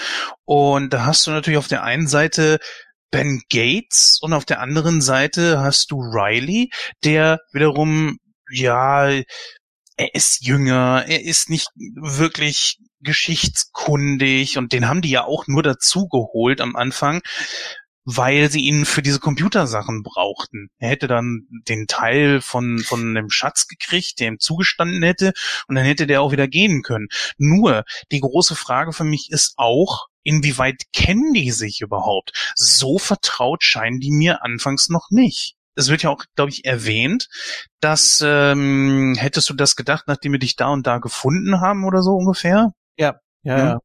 Und 0.46 0.94
da 0.94 1.06
hast 1.06 1.28
du 1.28 1.32
natürlich 1.32 1.58
auf 1.58 1.68
der 1.68 1.84
einen 1.84 2.08
Seite 2.08 2.60
Ben 3.12 3.42
Gates 3.50 4.20
und 4.22 4.34
auf 4.34 4.46
der 4.46 4.60
anderen 4.60 5.02
Seite 5.02 5.62
hast 5.62 5.92
du 5.92 6.00
Riley, 6.00 6.70
der 7.04 7.40
wiederum, 7.54 8.18
ja, 8.50 9.10
er 9.98 10.14
ist 10.14 10.46
jünger, 10.46 11.06
er 11.08 11.24
ist 11.24 11.50
nicht 11.50 11.70
wirklich 11.76 12.80
geschichtskundig 13.02 14.58
und 14.58 14.72
den 14.72 14.88
haben 14.88 15.02
die 15.02 15.10
ja 15.10 15.26
auch 15.26 15.48
nur 15.48 15.64
dazu 15.64 16.08
geholt 16.08 16.62
am 16.62 16.76
Anfang, 16.76 17.22
weil 18.06 18.50
sie 18.50 18.62
ihn 18.62 18.86
für 18.86 19.02
diese 19.02 19.20
Computersachen 19.20 20.04
brauchten. 20.04 20.70
Er 20.78 20.90
hätte 20.90 21.08
dann 21.08 21.48
den 21.68 21.88
Teil 21.88 22.42
von, 22.42 22.80
von 22.80 23.02
einem 23.02 23.30
Schatz 23.30 23.68
gekriegt, 23.68 24.20
der 24.20 24.30
ihm 24.30 24.40
zugestanden 24.40 25.04
hätte, 25.04 25.34
und 25.68 25.76
dann 25.76 25.84
hätte 25.84 26.08
der 26.08 26.22
auch 26.22 26.32
wieder 26.32 26.48
gehen 26.48 26.84
können. 26.84 27.10
Nur, 27.38 27.84
die 28.12 28.22
große 28.22 28.56
Frage 28.56 28.94
für 28.94 29.04
mich 29.04 29.30
ist 29.30 29.56
auch, 29.58 30.08
inwieweit 30.24 30.84
kennen 30.94 31.34
die 31.34 31.52
sich 31.52 31.82
überhaupt? 31.82 32.54
So 32.56 32.98
vertraut 32.98 33.64
scheinen 33.64 34.00
die 34.00 34.12
mir 34.12 34.42
anfangs 34.42 34.88
noch 34.88 35.08
nicht. 35.10 35.57
Es 35.78 35.90
wird 35.90 36.04
ja 36.04 36.10
auch, 36.10 36.24
glaube 36.36 36.52
ich, 36.52 36.66
erwähnt, 36.66 37.28
dass 37.80 38.22
ähm, 38.26 39.16
hättest 39.18 39.50
du 39.50 39.54
das 39.54 39.76
gedacht, 39.76 40.06
nachdem 40.08 40.34
wir 40.34 40.40
dich 40.40 40.56
da 40.56 40.68
und 40.70 40.88
da 40.88 40.98
gefunden 41.00 41.62
haben 41.62 41.86
oder 41.86 42.02
so 42.02 42.12
ungefähr? 42.12 42.72
Ja, 42.98 43.16
ja, 43.44 43.58
Hm? 43.58 43.68
ja. 43.68 43.80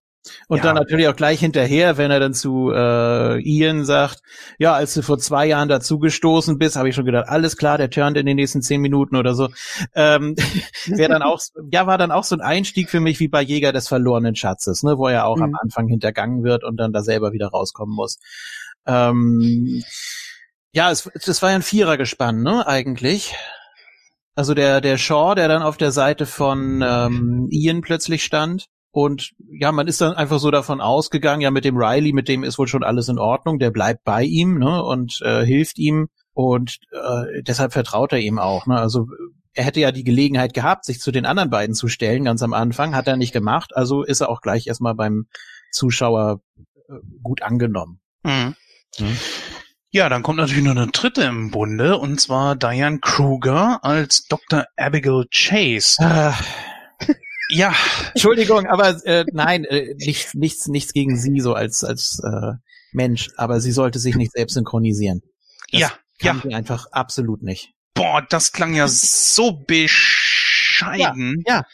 Und 0.46 0.58
Ja. 0.58 0.62
dann 0.62 0.76
natürlich 0.76 1.08
auch 1.08 1.16
gleich 1.16 1.40
hinterher, 1.40 1.96
wenn 1.98 2.12
er 2.12 2.20
dann 2.20 2.32
zu 2.32 2.70
äh, 2.72 3.40
Ian 3.42 3.84
sagt, 3.84 4.20
ja, 4.58 4.72
als 4.72 4.94
du 4.94 5.02
vor 5.02 5.18
zwei 5.18 5.46
Jahren 5.46 5.68
dazugestoßen 5.68 6.58
bist, 6.58 6.76
habe 6.76 6.88
ich 6.88 6.94
schon 6.94 7.04
gedacht, 7.04 7.28
alles 7.28 7.56
klar, 7.56 7.76
der 7.76 7.90
turnt 7.90 8.16
in 8.16 8.26
den 8.26 8.36
nächsten 8.36 8.62
zehn 8.62 8.80
Minuten 8.80 9.16
oder 9.16 9.34
so. 9.34 9.48
Ähm, 9.96 10.36
Wäre 10.86 11.08
dann 11.10 11.22
auch, 11.22 11.40
ja, 11.72 11.88
war 11.88 11.98
dann 11.98 12.12
auch 12.12 12.22
so 12.24 12.36
ein 12.36 12.40
Einstieg 12.40 12.88
für 12.88 13.00
mich 13.00 13.18
wie 13.18 13.26
bei 13.28 13.42
Jäger 13.42 13.72
des 13.72 13.88
verlorenen 13.88 14.36
Schatzes, 14.36 14.84
ne, 14.84 14.96
wo 14.96 15.08
er 15.08 15.26
auch 15.26 15.40
am 15.40 15.50
Mhm. 15.50 15.56
Anfang 15.60 15.88
hintergangen 15.88 16.44
wird 16.44 16.62
und 16.62 16.76
dann 16.76 16.92
da 16.92 17.02
selber 17.02 17.32
wieder 17.32 17.48
rauskommen 17.48 17.94
muss. 17.94 18.18
Ähm, 18.86 19.82
ja, 20.72 20.90
es, 20.90 21.10
das 21.24 21.42
war 21.42 21.50
ja 21.50 21.56
ein 21.56 21.62
Vierergespann, 21.62 22.42
ne, 22.42 22.66
eigentlich. 22.66 23.34
Also 24.34 24.54
der, 24.54 24.80
der 24.80 24.96
Shaw, 24.96 25.34
der 25.34 25.48
dann 25.48 25.62
auf 25.62 25.76
der 25.76 25.92
Seite 25.92 26.24
von 26.24 26.82
ähm, 26.82 27.48
Ian 27.50 27.82
plötzlich 27.82 28.24
stand. 28.24 28.66
Und 28.90 29.32
ja, 29.50 29.72
man 29.72 29.88
ist 29.88 30.00
dann 30.00 30.14
einfach 30.14 30.38
so 30.38 30.50
davon 30.50 30.80
ausgegangen, 30.80 31.40
ja, 31.40 31.50
mit 31.50 31.64
dem 31.64 31.76
Riley, 31.76 32.12
mit 32.12 32.28
dem 32.28 32.44
ist 32.44 32.58
wohl 32.58 32.68
schon 32.68 32.84
alles 32.84 33.08
in 33.08 33.18
Ordnung, 33.18 33.58
der 33.58 33.70
bleibt 33.70 34.04
bei 34.04 34.22
ihm, 34.22 34.58
ne, 34.58 34.82
und 34.82 35.20
äh, 35.22 35.44
hilft 35.44 35.78
ihm 35.78 36.08
und 36.34 36.78
äh, 36.92 37.42
deshalb 37.42 37.72
vertraut 37.72 38.12
er 38.12 38.20
ihm 38.20 38.38
auch, 38.38 38.66
ne. 38.66 38.76
Also 38.76 39.06
er 39.54 39.64
hätte 39.64 39.80
ja 39.80 39.92
die 39.92 40.04
Gelegenheit 40.04 40.54
gehabt, 40.54 40.84
sich 40.84 41.00
zu 41.00 41.10
den 41.10 41.26
anderen 41.26 41.50
beiden 41.50 41.74
zu 41.74 41.88
stellen, 41.88 42.24
ganz 42.24 42.42
am 42.42 42.54
Anfang, 42.54 42.94
hat 42.94 43.06
er 43.06 43.16
nicht 43.16 43.32
gemacht, 43.32 43.74
also 43.74 44.02
ist 44.02 44.20
er 44.20 44.28
auch 44.28 44.40
gleich 44.40 44.66
erstmal 44.66 44.94
beim 44.94 45.26
Zuschauer 45.70 46.40
äh, 46.88 46.94
gut 47.22 47.42
angenommen. 47.42 48.00
Mhm. 48.24 48.54
Mhm. 48.98 49.18
Ja, 49.94 50.08
dann 50.08 50.22
kommt 50.22 50.38
natürlich 50.38 50.64
noch 50.64 50.70
eine 50.70 50.86
dritte 50.86 51.22
im 51.24 51.50
Bunde, 51.50 51.98
und 51.98 52.18
zwar 52.18 52.56
Diane 52.56 52.98
Kruger 52.98 53.78
als 53.84 54.26
Dr. 54.26 54.64
Abigail 54.76 55.26
Chase. 55.30 55.96
Ah, 56.00 56.34
Ja, 57.50 57.74
Entschuldigung, 58.14 58.66
aber 58.66 59.04
äh, 59.04 59.26
nein, 59.30 59.64
äh, 59.64 59.94
nichts, 59.98 60.32
nichts, 60.32 60.68
nichts 60.68 60.94
gegen 60.94 61.18
sie 61.18 61.40
so 61.40 61.52
als 61.52 61.84
als 61.84 62.22
äh, 62.24 62.52
Mensch, 62.92 63.28
aber 63.36 63.60
sie 63.60 63.72
sollte 63.72 63.98
sich 63.98 64.16
nicht 64.16 64.32
selbst 64.32 64.54
synchronisieren. 64.54 65.20
Das 65.70 65.80
ja, 65.82 65.88
Kann 66.18 66.36
ja. 66.36 66.42
sie 66.42 66.54
einfach 66.54 66.86
absolut 66.92 67.42
nicht. 67.42 67.74
Boah, 67.92 68.22
das 68.26 68.52
klang 68.52 68.74
ja 68.74 68.88
so 68.88 69.52
bescheiden. 69.52 71.44
Ja, 71.46 71.56
ja. 71.56 71.64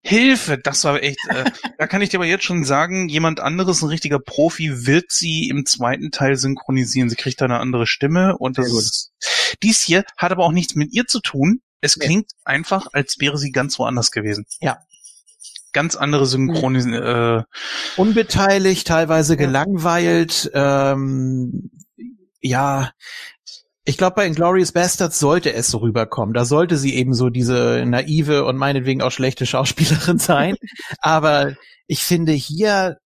Hilfe, 0.00 0.58
das 0.58 0.84
war 0.84 1.02
echt, 1.02 1.18
äh, 1.28 1.44
da 1.76 1.86
kann 1.86 2.02
ich 2.02 2.08
dir 2.08 2.18
aber 2.18 2.26
jetzt 2.26 2.44
schon 2.44 2.64
sagen, 2.64 3.08
jemand 3.08 3.40
anderes, 3.40 3.82
ein 3.82 3.88
richtiger 3.88 4.18
Profi, 4.20 4.86
wird 4.86 5.10
sie 5.10 5.48
im 5.48 5.66
zweiten 5.66 6.10
Teil 6.10 6.36
synchronisieren. 6.36 7.10
Sie 7.10 7.16
kriegt 7.16 7.40
da 7.40 7.46
eine 7.46 7.58
andere 7.58 7.86
Stimme 7.86 8.36
und 8.38 8.58
das 8.58 8.72
ist, 8.72 9.12
dies 9.62 9.82
hier 9.82 10.04
hat 10.16 10.32
aber 10.32 10.44
auch 10.44 10.52
nichts 10.52 10.74
mit 10.76 10.92
ihr 10.92 11.06
zu 11.06 11.20
tun. 11.20 11.60
Es 11.80 11.96
Nee. 11.96 12.06
klingt 12.06 12.30
einfach, 12.44 12.86
als 12.92 13.16
wäre 13.18 13.38
sie 13.38 13.50
ganz 13.50 13.78
woanders 13.78 14.10
gewesen. 14.10 14.46
Ja. 14.60 14.78
Ganz 15.72 15.96
andere 15.96 16.26
Synchronis, 16.26 16.86
äh, 16.86 17.42
Unbeteiligt, 17.96 18.86
teilweise 18.86 19.36
gelangweilt. 19.36 20.50
Ähm, 20.54 21.70
ja, 22.40 22.92
ich 23.88 23.96
glaube, 23.96 24.16
bei 24.16 24.26
Inglourious 24.26 24.72
Bastards 24.72 25.18
sollte 25.18 25.54
es 25.54 25.68
so 25.68 25.78
rüberkommen. 25.78 26.34
Da 26.34 26.44
sollte 26.44 26.76
sie 26.76 26.94
eben 26.94 27.14
so 27.14 27.30
diese 27.30 27.84
naive 27.86 28.44
und 28.44 28.58
meinetwegen 28.58 29.00
auch 29.00 29.10
schlechte 29.10 29.46
Schauspielerin 29.46 30.18
sein. 30.18 30.56
Aber 31.00 31.54
ich 31.86 32.04
finde 32.04 32.32
hier, 32.32 32.98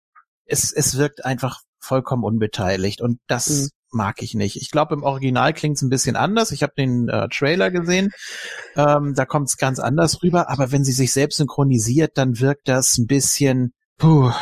es, 0.45 0.73
es 0.73 0.99
wirkt 0.99 1.25
einfach 1.25 1.61
vollkommen 1.79 2.25
unbeteiligt 2.25 3.01
und 3.01 3.21
das 3.29 3.49
Mhm. 3.49 3.69
mag 3.93 4.23
ich 4.23 4.35
nicht. 4.35 4.57
Ich 4.57 4.73
glaube, 4.73 4.95
im 4.95 5.05
Original 5.05 5.53
klingt 5.53 5.77
es 5.77 5.83
ein 5.83 5.89
bisschen 5.89 6.17
anders. 6.17 6.51
Ich 6.51 6.65
habe 6.65 6.73
den 6.77 7.09
äh, 7.09 7.29
Trailer 7.29 7.71
gesehen. 7.71 8.11
Ähm, 8.75 9.15
da 9.15 9.25
kommt 9.25 9.51
es 9.51 9.59
ganz 9.59 9.79
anders 9.79 10.21
rüber. 10.25 10.51
Aber 10.51 10.73
wenn 10.73 10.83
sie 10.83 10.93
sich 10.93 11.13
selbst 11.13 11.37
synchronisiert, 11.37 12.19
dann 12.19 12.41
wirkt 12.41 12.67
das 12.67 12.99
ein 12.99 13.07
bisschen, 13.07 13.73
puh. 13.99 14.33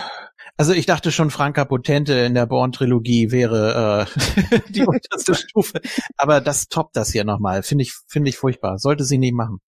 Also 0.60 0.74
ich 0.74 0.84
dachte 0.84 1.10
schon, 1.10 1.30
Franka 1.30 1.64
Potente 1.64 2.12
in 2.12 2.34
der 2.34 2.44
Born-Trilogie 2.44 3.30
wäre 3.30 4.06
äh, 4.06 4.60
die 4.68 4.82
unterste 4.84 5.34
Stufe. 5.34 5.80
Aber 6.18 6.42
das 6.42 6.68
toppt 6.68 6.96
das 6.96 7.10
hier 7.10 7.24
nochmal. 7.24 7.62
Finde 7.62 7.80
ich, 7.84 7.94
finde 8.08 8.28
ich 8.28 8.36
furchtbar. 8.36 8.78
Sollte 8.78 9.04
sie 9.04 9.16
nicht 9.16 9.32
machen. 9.32 9.60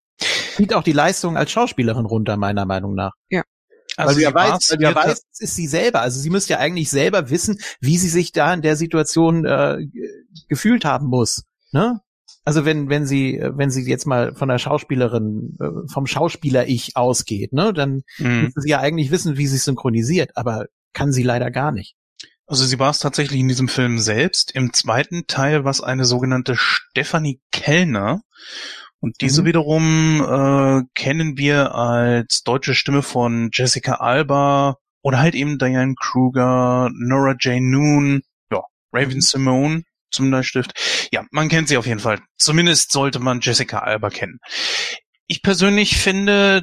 Zieht 0.55 0.75
auch 0.75 0.83
die 0.83 0.93
Leistung 0.93 1.39
als 1.39 1.51
Schauspielerin 1.51 2.05
runter, 2.05 2.37
meiner 2.37 2.67
Meinung 2.67 2.95
nach. 2.95 3.13
also 3.97 4.11
weil 4.11 4.15
du 4.17 4.21
ja 4.21 4.29
sie 4.29 4.35
war's 4.35 4.51
weißt, 4.51 4.71
weil 4.73 4.77
du 4.77 4.85
ja 4.85 4.95
weißt, 4.95 5.25
es 5.33 5.41
ist 5.41 5.57
sie 5.57 5.67
selber. 5.67 6.03
Also 6.03 6.21
sie 6.21 6.29
müsste 6.29 6.53
ja 6.53 6.59
eigentlich 6.59 6.91
selber 6.91 7.31
wissen, 7.31 7.59
wie 7.81 7.97
sie 7.97 8.11
sich 8.11 8.33
da 8.33 8.53
in 8.53 8.61
der 8.61 8.77
Situation 8.77 9.47
äh, 9.47 9.79
ge- 9.91 10.11
gefühlt 10.51 10.85
haben 10.85 11.07
muss. 11.07 11.45
Ne? 11.73 12.01
Also 12.45 12.67
wenn 12.67 12.91
wenn 12.91 13.07
sie 13.07 13.41
wenn 13.43 13.71
sie 13.71 13.89
jetzt 13.89 14.07
mal 14.07 14.35
von 14.35 14.49
der 14.51 14.59
Schauspielerin 14.59 15.57
äh, 15.59 15.91
vom 15.91 16.07
Schauspieler 16.07 16.67
ich 16.69 16.97
ausgeht, 16.99 17.55
ne, 17.55 17.73
dann 17.73 18.03
Mhm. 18.19 18.43
müsste 18.43 18.61
sie 18.61 18.69
ja 18.69 18.81
eigentlich 18.81 19.11
wissen, 19.11 19.39
wie 19.39 19.47
sie 19.47 19.57
synchronisiert, 19.57 20.37
aber 20.37 20.67
kann 20.93 21.13
sie 21.13 21.23
leider 21.23 21.51
gar 21.51 21.73
nicht. 21.73 21.95
Also 22.47 22.65
sie 22.65 22.79
war 22.79 22.91
es 22.91 22.99
tatsächlich 22.99 23.41
in 23.41 23.49
diesem 23.49 23.69
Film 23.69 23.99
selbst. 23.99 24.51
Im 24.53 24.73
zweiten 24.73 25.27
Teil 25.27 25.65
war 25.65 25.71
es 25.71 25.81
eine 25.81 26.05
sogenannte 26.05 26.55
Stephanie 26.57 27.41
Kellner. 27.51 28.23
Und 29.01 29.21
diese 29.21 29.43
Mhm. 29.43 29.47
wiederum 29.47 30.21
äh, 30.21 30.83
kennen 30.95 31.37
wir 31.39 31.75
als 31.75 32.43
deutsche 32.43 32.75
Stimme 32.75 33.03
von 33.03 33.51
Jessica 33.53 33.95
Alba 33.95 34.77
oder 35.03 35.19
halt 35.19 35.35
eben 35.35 35.59
Diane 35.59 35.95
Kruger, 36.01 36.91
Nora 36.95 37.35
Jane 37.41 37.69
Noon, 37.69 38.23
ja, 38.53 38.61
Raven 38.93 39.17
Mhm. 39.17 39.21
Simone 39.23 39.83
zum 40.11 40.29
Neustift. 40.31 41.09
Ja, 41.13 41.25
man 41.31 41.49
kennt 41.49 41.69
sie 41.69 41.79
auf 41.79 41.87
jeden 41.87 42.01
Fall. 42.01 42.21
Zumindest 42.37 42.93
sollte 42.93 43.19
man 43.19 43.41
Jessica 43.41 43.79
Alba 43.79 44.11
kennen. 44.11 44.39
Ich 45.27 45.43
persönlich 45.43 45.97
finde 45.97 46.63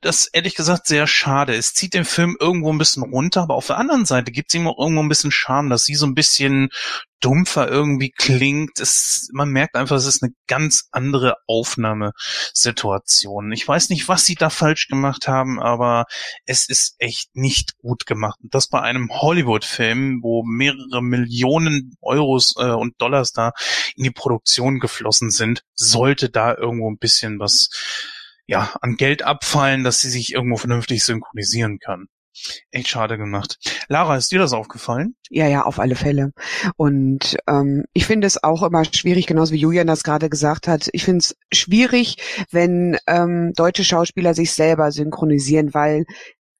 das 0.00 0.28
ehrlich 0.32 0.54
gesagt 0.54 0.86
sehr 0.86 1.06
schade. 1.06 1.54
Es 1.54 1.74
zieht 1.74 1.94
den 1.94 2.04
Film 2.04 2.36
irgendwo 2.40 2.72
ein 2.72 2.78
bisschen 2.78 3.02
runter, 3.02 3.42
aber 3.42 3.54
auf 3.54 3.66
der 3.66 3.78
anderen 3.78 4.06
Seite 4.06 4.32
gibt 4.32 4.50
es 4.50 4.54
ihm 4.54 4.66
auch 4.66 4.78
irgendwo 4.78 5.02
ein 5.02 5.08
bisschen 5.08 5.30
Charme, 5.30 5.68
dass 5.68 5.84
sie 5.84 5.94
so 5.94 6.06
ein 6.06 6.14
bisschen 6.14 6.70
dumpfer 7.20 7.68
irgendwie 7.68 8.10
klingt. 8.10 8.80
Es, 8.80 9.28
man 9.32 9.50
merkt 9.50 9.76
einfach, 9.76 9.96
es 9.96 10.06
ist 10.06 10.22
eine 10.22 10.32
ganz 10.46 10.88
andere 10.90 11.34
Aufnahmesituation. 11.46 13.52
Ich 13.52 13.68
weiß 13.68 13.90
nicht, 13.90 14.08
was 14.08 14.24
sie 14.24 14.36
da 14.36 14.48
falsch 14.48 14.88
gemacht 14.88 15.28
haben, 15.28 15.60
aber 15.60 16.06
es 16.46 16.66
ist 16.68 16.94
echt 16.98 17.28
nicht 17.34 17.76
gut 17.76 18.06
gemacht. 18.06 18.38
Und 18.42 18.54
das 18.54 18.68
bei 18.68 18.80
einem 18.80 19.10
Hollywood-Film, 19.10 20.20
wo 20.22 20.42
mehrere 20.44 21.02
Millionen 21.02 21.94
Euros 22.00 22.54
äh, 22.56 22.70
und 22.70 22.94
Dollars 22.98 23.32
da 23.32 23.52
in 23.96 24.04
die 24.04 24.10
Produktion 24.10 24.80
geflossen 24.80 25.30
sind, 25.30 25.62
sollte 25.74 26.30
da 26.30 26.56
irgendwo 26.56 26.90
ein 26.90 26.98
bisschen 26.98 27.38
was 27.38 27.68
ja, 28.50 28.74
an 28.80 28.96
Geld 28.96 29.22
abfallen, 29.22 29.84
dass 29.84 30.00
sie 30.00 30.10
sich 30.10 30.34
irgendwo 30.34 30.56
vernünftig 30.56 31.04
synchronisieren 31.04 31.78
kann. 31.78 32.06
Echt 32.72 32.88
schade 32.88 33.16
gemacht. 33.16 33.58
Lara, 33.88 34.16
ist 34.16 34.32
dir 34.32 34.40
das 34.40 34.52
aufgefallen? 34.52 35.14
Ja, 35.30 35.46
ja, 35.46 35.62
auf 35.62 35.78
alle 35.78 35.94
Fälle. 35.94 36.32
Und 36.76 37.36
ähm, 37.46 37.84
ich 37.92 38.06
finde 38.06 38.26
es 38.26 38.42
auch 38.42 38.64
immer 38.64 38.84
schwierig, 38.84 39.28
genauso 39.28 39.52
wie 39.52 39.58
Julian 39.58 39.86
das 39.86 40.02
gerade 40.02 40.28
gesagt 40.28 40.66
hat. 40.66 40.88
Ich 40.92 41.04
finde 41.04 41.18
es 41.18 41.36
schwierig, 41.52 42.16
wenn 42.50 42.98
ähm, 43.06 43.52
deutsche 43.54 43.84
Schauspieler 43.84 44.34
sich 44.34 44.52
selber 44.52 44.90
synchronisieren, 44.90 45.72
weil 45.72 46.04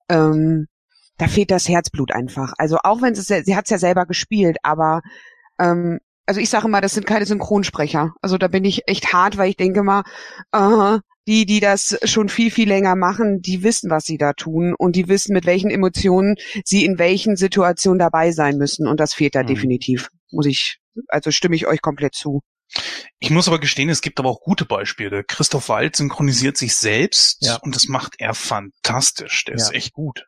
ähm, 0.09 0.69
da 1.17 1.27
fehlt 1.27 1.51
das 1.51 1.69
Herzblut 1.69 2.13
einfach. 2.13 2.53
Also 2.57 2.79
auch 2.85 3.03
wenn 3.03 3.17
sie 3.17 3.23
sie 3.23 3.57
hat 3.57 3.65
es 3.65 3.71
ja 3.71 3.79
selber 3.79 4.07
gespielt, 4.07 4.59
aber 4.63 5.01
ähm, 5.59 5.99
also 6.27 6.41
ich 6.41 6.51
sage 6.51 6.69
mal, 6.69 6.81
das 6.81 6.95
sind 6.95 7.07
keine 7.07 7.27
Synchronsprecher. 7.27 8.13
Also 8.23 8.39
da 8.39 8.47
bin 8.47 8.65
ich 8.65 8.83
echt 8.87 9.13
hart, 9.13 9.39
weil 9.39 9.51
ich 9.51 9.57
denke 9.57 9.83
mal, 9.83 10.05
äh, 10.53 11.01
die, 11.31 11.47
die 11.47 11.61
das 11.61 11.97
schon 12.03 12.29
viel, 12.29 12.51
viel 12.51 12.67
länger 12.67 12.97
machen, 12.97 13.41
die 13.41 13.63
wissen, 13.63 13.89
was 13.89 14.05
sie 14.05 14.19
da 14.19 14.33
tun 14.33 14.75
und 14.77 14.97
die 14.97 15.07
wissen, 15.07 15.33
mit 15.33 15.47
welchen 15.47 15.71
Emotionen 15.71 16.35
sie 16.65 16.85
in 16.85 16.99
welchen 16.99 17.37
Situationen 17.37 18.01
dabei 18.01 18.33
sein 18.33 18.57
müssen. 18.57 18.89
Und 18.89 18.99
das 18.99 19.15
fehlt 19.15 19.37
da 19.37 19.45
mhm. 19.45 19.47
definitiv, 19.47 20.09
muss 20.33 20.47
ich, 20.47 20.81
also 21.07 21.31
stimme 21.31 21.55
ich 21.55 21.69
euch 21.69 21.83
komplett 21.83 22.17
zu. 22.17 22.41
Ich 23.21 23.31
muss 23.31 23.47
aber 23.47 23.61
gestehen, 23.61 23.91
es 23.91 24.01
gibt 24.01 24.19
aber 24.19 24.29
auch 24.29 24.41
gute 24.41 24.65
Beispiele. 24.65 25.23
Christoph 25.23 25.69
Wald 25.69 25.95
synchronisiert 25.95 26.57
sich 26.57 26.75
selbst 26.75 27.47
ja. 27.47 27.59
und 27.63 27.77
das 27.77 27.87
macht 27.87 28.15
er 28.19 28.35
fantastisch. 28.35 29.45
Der 29.45 29.57
ja. 29.57 29.63
ist 29.63 29.73
echt 29.73 29.93
gut. 29.93 30.27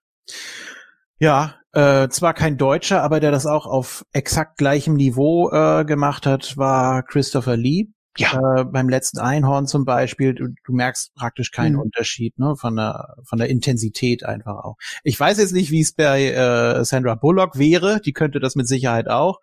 Ja, 1.18 1.56
äh, 1.72 2.08
zwar 2.10 2.32
kein 2.32 2.58
Deutscher, 2.58 3.02
aber 3.02 3.18
der 3.18 3.32
das 3.32 3.46
auch 3.46 3.66
auf 3.66 4.04
exakt 4.12 4.56
gleichem 4.56 4.94
Niveau 4.94 5.50
äh, 5.50 5.84
gemacht 5.84 6.26
hat, 6.26 6.56
war 6.56 7.02
Christopher 7.02 7.56
Lee. 7.56 7.88
Ja. 8.18 8.60
Äh, 8.60 8.64
beim 8.64 8.88
letzten 8.88 9.18
Einhorn 9.18 9.66
zum 9.66 9.84
Beispiel, 9.84 10.34
du, 10.34 10.48
du 10.64 10.72
merkst 10.72 11.14
praktisch 11.14 11.50
keinen 11.50 11.74
mhm. 11.74 11.82
Unterschied, 11.82 12.38
ne, 12.38 12.56
von 12.56 12.76
der 12.76 13.16
von 13.24 13.38
der 13.38 13.48
Intensität 13.48 14.24
einfach 14.24 14.64
auch. 14.64 14.76
Ich 15.02 15.18
weiß 15.18 15.38
jetzt 15.38 15.52
nicht, 15.52 15.70
wie 15.70 15.80
es 15.80 15.92
bei 15.92 16.30
äh, 16.30 16.84
Sandra 16.84 17.14
Bullock 17.14 17.58
wäre, 17.58 18.00
die 18.00 18.12
könnte 18.12 18.38
das 18.38 18.54
mit 18.54 18.68
Sicherheit 18.68 19.08
auch. 19.08 19.40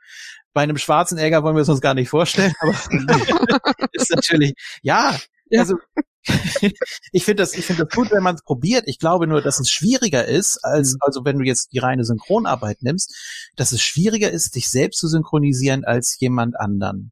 Bei 0.54 0.62
einem 0.62 0.78
schwarzen 0.78 1.18
Äger 1.18 1.44
wollen 1.44 1.56
wir 1.56 1.62
es 1.62 1.70
uns 1.70 1.82
gar 1.82 1.94
nicht 1.94 2.10
vorstellen, 2.10 2.54
aber 2.60 2.74
ist 3.94 4.12
natürlich, 4.12 4.54
ja, 4.84 5.18
ja. 5.50 5.62
also 5.62 5.76
ich 7.12 7.24
finde 7.24 7.44
das, 7.44 7.56
ich 7.56 7.66
finde 7.66 7.86
das 7.86 7.96
gut, 7.96 8.12
wenn 8.12 8.24
man 8.24 8.36
es 8.36 8.44
probiert. 8.44 8.84
Ich 8.88 9.00
glaube 9.00 9.26
nur, 9.26 9.42
dass 9.42 9.60
es 9.60 9.72
schwieriger 9.72 10.26
ist, 10.26 10.60
als, 10.64 10.94
mhm. 10.94 11.00
also 11.02 11.26
wenn 11.26 11.40
du 11.40 11.46
jetzt 11.46 11.74
die 11.74 11.80
reine 11.80 12.04
Synchronarbeit 12.04 12.82
nimmst, 12.82 13.16
dass 13.56 13.72
es 13.72 13.82
schwieriger 13.82 14.30
ist, 14.30 14.56
dich 14.56 14.70
selbst 14.70 15.00
zu 15.00 15.08
synchronisieren 15.08 15.86
als 15.86 16.20
jemand 16.20 16.60
anderen. 16.60 17.12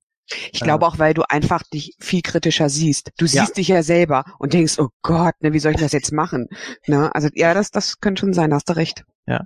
Ich 0.51 0.59
glaube 0.59 0.85
auch, 0.85 0.99
weil 0.99 1.13
du 1.13 1.23
einfach 1.29 1.63
dich 1.63 1.95
viel 1.99 2.21
kritischer 2.21 2.69
siehst. 2.69 3.11
Du 3.17 3.25
siehst 3.25 3.49
ja. 3.49 3.53
dich 3.53 3.67
ja 3.69 3.83
selber 3.83 4.25
und 4.39 4.53
denkst, 4.53 4.79
oh 4.79 4.89
Gott, 5.01 5.35
ne, 5.41 5.53
wie 5.53 5.59
soll 5.59 5.73
ich 5.73 5.79
das 5.79 5.91
jetzt 5.93 6.11
machen? 6.11 6.47
Ne? 6.85 7.13
Also 7.15 7.29
ja, 7.33 7.53
das, 7.53 7.71
das 7.71 7.99
könnte 7.99 8.21
schon 8.21 8.33
sein, 8.33 8.53
hast 8.53 8.69
du 8.69 8.75
recht. 8.75 9.03
Ja. 9.25 9.45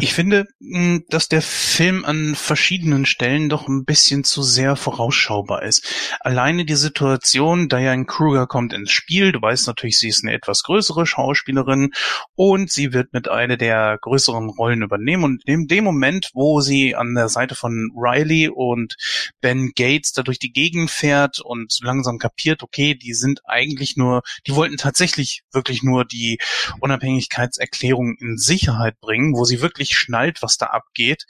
Ich 0.00 0.12
finde, 0.12 0.46
hm, 0.60 1.04
dass 1.08 1.28
der 1.28 1.42
Film 1.42 2.04
an 2.04 2.34
verschiedenen 2.34 3.06
Stellen 3.06 3.48
doch 3.48 3.68
ein 3.68 3.84
bisschen 3.84 4.24
zu 4.24 4.42
sehr 4.42 4.76
vorausschaubar 4.76 5.62
ist. 5.62 5.86
Alleine 6.20 6.64
die 6.64 6.74
Situation, 6.74 7.68
Diane 7.68 8.06
Kruger 8.06 8.46
kommt 8.46 8.72
ins 8.72 8.90
Spiel, 8.90 9.32
du 9.32 9.40
weißt 9.40 9.66
natürlich, 9.66 9.98
sie 9.98 10.08
ist 10.08 10.24
eine 10.24 10.34
etwas 10.34 10.62
größere 10.62 11.06
Schauspielerin 11.06 11.92
und 12.34 12.70
sie 12.70 12.92
wird 12.92 13.12
mit 13.12 13.28
einer 13.28 13.56
der 13.56 13.98
größeren 14.00 14.50
Rollen 14.50 14.82
übernehmen 14.82 15.24
und 15.24 15.42
in 15.46 15.66
dem 15.66 15.84
Moment, 15.84 16.30
wo 16.34 16.60
sie 16.60 16.94
an 16.94 17.14
der 17.14 17.28
Seite 17.28 17.54
von 17.54 17.90
Riley 17.94 18.48
und 18.48 18.96
Ben 19.40 19.72
Gates 19.74 20.12
da 20.12 20.22
durch 20.22 20.38
die 20.38 20.52
Gegend 20.52 20.90
fährt 20.90 21.40
und 21.40 21.78
langsam 21.82 22.18
kapiert, 22.18 22.62
okay, 22.62 22.94
die 22.94 23.14
sind 23.14 23.40
eigentlich 23.44 23.96
nur, 23.96 24.22
die 24.46 24.54
wollten 24.54 24.76
tatsächlich 24.76 25.42
wirklich 25.52 25.82
nur 25.82 26.04
die 26.04 26.38
Unabhängigkeitserklärung 26.80 28.16
in 28.18 28.38
Sicherheit 28.38 28.98
bringen, 29.00 29.34
wo 29.34 29.44
sie 29.54 29.62
wirklich 29.62 29.96
schnallt, 29.96 30.42
was 30.42 30.58
da 30.58 30.66
abgeht, 30.66 31.26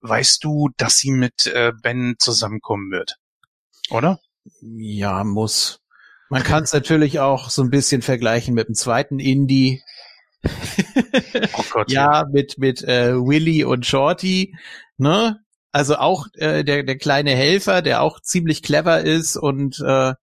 weißt 0.00 0.42
du, 0.44 0.70
dass 0.76 0.98
sie 0.98 1.10
mit 1.10 1.46
äh, 1.46 1.72
Ben 1.82 2.16
zusammenkommen 2.18 2.90
wird. 2.90 3.16
Oder? 3.90 4.20
Ja, 4.60 5.24
muss. 5.24 5.80
Man 6.30 6.42
kann 6.42 6.62
es 6.62 6.72
natürlich 6.72 7.20
auch 7.20 7.50
so 7.50 7.62
ein 7.62 7.70
bisschen 7.70 8.02
vergleichen 8.02 8.54
mit 8.54 8.68
dem 8.68 8.74
zweiten 8.74 9.18
Indie. 9.18 9.82
oh 10.44 11.64
Gott, 11.70 11.90
ja, 11.90 12.20
ja, 12.20 12.26
mit 12.30 12.58
mit 12.58 12.82
äh, 12.82 13.14
Willy 13.14 13.64
und 13.64 13.86
Shorty, 13.86 14.54
ne? 14.96 15.40
Also 15.72 15.96
auch 15.96 16.26
äh, 16.34 16.64
der 16.64 16.84
der 16.84 16.96
kleine 16.96 17.34
Helfer, 17.34 17.82
der 17.82 18.02
auch 18.02 18.20
ziemlich 18.20 18.62
clever 18.62 19.00
ist 19.00 19.36
und 19.36 19.80
äh, 19.80 20.14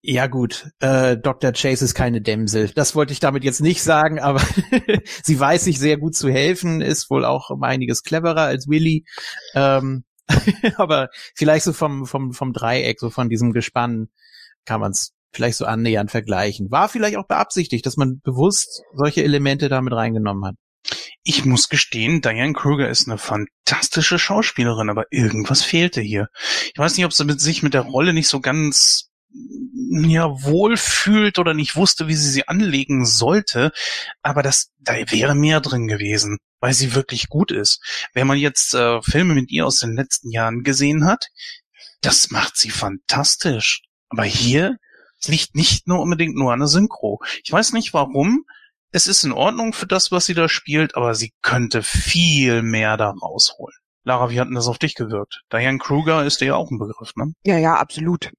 ja 0.00 0.26
gut, 0.28 0.70
äh, 0.80 1.16
Dr. 1.16 1.52
Chase 1.52 1.84
ist 1.84 1.94
keine 1.94 2.20
Dämsel. 2.20 2.70
Das 2.70 2.94
wollte 2.94 3.12
ich 3.12 3.20
damit 3.20 3.42
jetzt 3.44 3.60
nicht 3.60 3.82
sagen, 3.82 4.20
aber 4.20 4.40
sie 5.22 5.38
weiß 5.38 5.64
sich 5.64 5.78
sehr 5.78 5.96
gut 5.98 6.14
zu 6.14 6.30
helfen, 6.30 6.80
ist 6.80 7.10
wohl 7.10 7.24
auch 7.24 7.50
um 7.50 7.62
einiges 7.62 8.04
cleverer 8.04 8.42
als 8.42 8.68
Willy. 8.68 9.04
Ähm, 9.54 10.04
aber 10.76 11.08
vielleicht 11.34 11.64
so 11.64 11.72
vom, 11.72 12.06
vom, 12.06 12.32
vom 12.32 12.52
Dreieck, 12.52 13.00
so 13.00 13.10
von 13.10 13.28
diesem 13.28 13.52
Gespann 13.52 14.08
kann 14.64 14.80
man 14.80 14.92
es 14.92 15.14
vielleicht 15.32 15.58
so 15.58 15.64
annähernd 15.64 16.10
vergleichen. 16.10 16.70
War 16.70 16.88
vielleicht 16.88 17.16
auch 17.16 17.26
beabsichtigt, 17.26 17.84
dass 17.84 17.96
man 17.96 18.20
bewusst 18.22 18.82
solche 18.94 19.24
Elemente 19.24 19.68
damit 19.68 19.92
reingenommen 19.92 20.44
hat. 20.44 20.54
Ich 21.22 21.44
muss 21.44 21.68
gestehen, 21.68 22.20
Diane 22.22 22.52
Kruger 22.52 22.88
ist 22.88 23.08
eine 23.08 23.18
fantastische 23.18 24.18
Schauspielerin, 24.18 24.88
aber 24.88 25.04
irgendwas 25.10 25.62
fehlte 25.62 26.00
hier. 26.00 26.28
Ich 26.72 26.78
weiß 26.78 26.96
nicht, 26.96 27.04
ob 27.04 27.12
sie 27.12 27.24
mit 27.24 27.40
sich 27.40 27.62
mit 27.62 27.74
der 27.74 27.82
Rolle 27.82 28.12
nicht 28.12 28.28
so 28.28 28.40
ganz 28.40 29.07
ja 29.90 30.42
wohlfühlt 30.42 31.38
oder 31.38 31.54
nicht 31.54 31.76
wusste, 31.76 32.08
wie 32.08 32.14
sie 32.14 32.30
sie 32.30 32.48
anlegen 32.48 33.04
sollte, 33.04 33.72
aber 34.22 34.42
das 34.42 34.70
da 34.78 34.94
wäre 35.10 35.34
mehr 35.34 35.60
drin 35.60 35.86
gewesen, 35.86 36.38
weil 36.60 36.74
sie 36.74 36.94
wirklich 36.94 37.28
gut 37.28 37.50
ist. 37.52 37.80
Wenn 38.12 38.26
man 38.26 38.38
jetzt 38.38 38.74
äh, 38.74 39.00
Filme 39.02 39.34
mit 39.34 39.50
ihr 39.50 39.66
aus 39.66 39.78
den 39.78 39.94
letzten 39.94 40.30
Jahren 40.30 40.62
gesehen 40.62 41.04
hat, 41.04 41.28
das 42.00 42.30
macht 42.30 42.56
sie 42.56 42.70
fantastisch. 42.70 43.82
Aber 44.08 44.24
hier 44.24 44.76
liegt 45.26 45.54
nicht 45.54 45.86
nur 45.86 46.00
unbedingt 46.00 46.36
nur 46.36 46.52
an 46.52 46.60
der 46.60 46.68
Synchro. 46.68 47.20
Ich 47.42 47.52
weiß 47.52 47.72
nicht 47.72 47.92
warum. 47.92 48.44
Es 48.90 49.06
ist 49.06 49.24
in 49.24 49.32
Ordnung 49.32 49.74
für 49.74 49.86
das, 49.86 50.10
was 50.12 50.24
sie 50.26 50.34
da 50.34 50.48
spielt, 50.48 50.96
aber 50.96 51.14
sie 51.14 51.34
könnte 51.42 51.82
viel 51.82 52.62
mehr 52.62 52.96
da 52.96 53.10
rausholen. 53.10 53.76
Lara, 54.04 54.30
wie 54.30 54.40
hat 54.40 54.48
denn 54.48 54.54
das 54.54 54.68
auf 54.68 54.78
dich 54.78 54.94
gewirkt? 54.94 55.42
Diane 55.52 55.76
Kruger 55.76 56.24
ist 56.24 56.40
dir 56.40 56.46
ja 56.46 56.54
auch 56.54 56.70
ein 56.70 56.78
Begriff, 56.78 57.14
ne? 57.16 57.34
Ja, 57.44 57.58
ja, 57.58 57.74
absolut. 57.74 58.30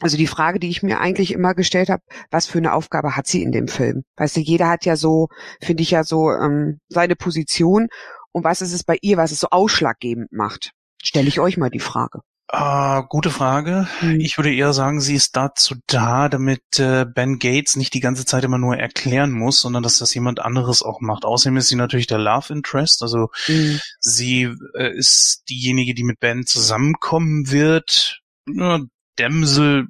Mhm. 0.00 0.04
Also 0.04 0.16
die 0.16 0.26
Frage, 0.26 0.58
die 0.58 0.68
ich 0.68 0.82
mir 0.82 1.00
eigentlich 1.00 1.32
immer 1.32 1.54
gestellt 1.54 1.88
habe, 1.88 2.02
was 2.30 2.46
für 2.46 2.58
eine 2.58 2.72
Aufgabe 2.72 3.16
hat 3.16 3.26
sie 3.26 3.42
in 3.42 3.52
dem 3.52 3.68
Film? 3.68 4.04
Weißt 4.16 4.36
du, 4.36 4.40
jeder 4.40 4.68
hat 4.68 4.84
ja 4.84 4.96
so, 4.96 5.28
finde 5.60 5.82
ich 5.82 5.90
ja 5.90 6.04
so 6.04 6.30
ähm, 6.30 6.80
seine 6.88 7.16
Position. 7.16 7.88
Und 8.32 8.44
was 8.44 8.62
ist 8.62 8.72
es 8.72 8.84
bei 8.84 8.98
ihr, 9.00 9.16
was 9.16 9.32
es 9.32 9.40
so 9.40 9.48
ausschlaggebend 9.50 10.32
macht? 10.32 10.72
Stelle 11.02 11.28
ich 11.28 11.40
euch 11.40 11.56
mal 11.56 11.70
die 11.70 11.80
Frage. 11.80 12.20
Uh, 12.50 13.02
gute 13.10 13.28
Frage. 13.28 13.86
Hm. 13.98 14.20
Ich 14.20 14.38
würde 14.38 14.54
eher 14.54 14.72
sagen, 14.72 15.02
sie 15.02 15.14
ist 15.14 15.36
dazu 15.36 15.74
da, 15.86 16.30
damit 16.30 16.78
äh, 16.78 17.04
Ben 17.04 17.38
Gates 17.38 17.76
nicht 17.76 17.92
die 17.92 18.00
ganze 18.00 18.24
Zeit 18.24 18.42
immer 18.42 18.56
nur 18.56 18.74
erklären 18.74 19.32
muss, 19.32 19.60
sondern 19.60 19.82
dass 19.82 19.98
das 19.98 20.14
jemand 20.14 20.40
anderes 20.40 20.82
auch 20.82 21.02
macht. 21.02 21.26
Außerdem 21.26 21.58
ist 21.58 21.68
sie 21.68 21.76
natürlich 21.76 22.06
der 22.06 22.16
Love 22.16 22.54
Interest, 22.54 23.02
also 23.02 23.28
hm. 23.44 23.78
sie 24.00 24.50
äh, 24.78 24.96
ist 24.96 25.42
diejenige, 25.50 25.92
die 25.92 26.04
mit 26.04 26.20
Ben 26.20 26.46
zusammenkommen 26.46 27.50
wird. 27.50 28.22
Ja, 28.46 28.80
Dämsel, 29.18 29.86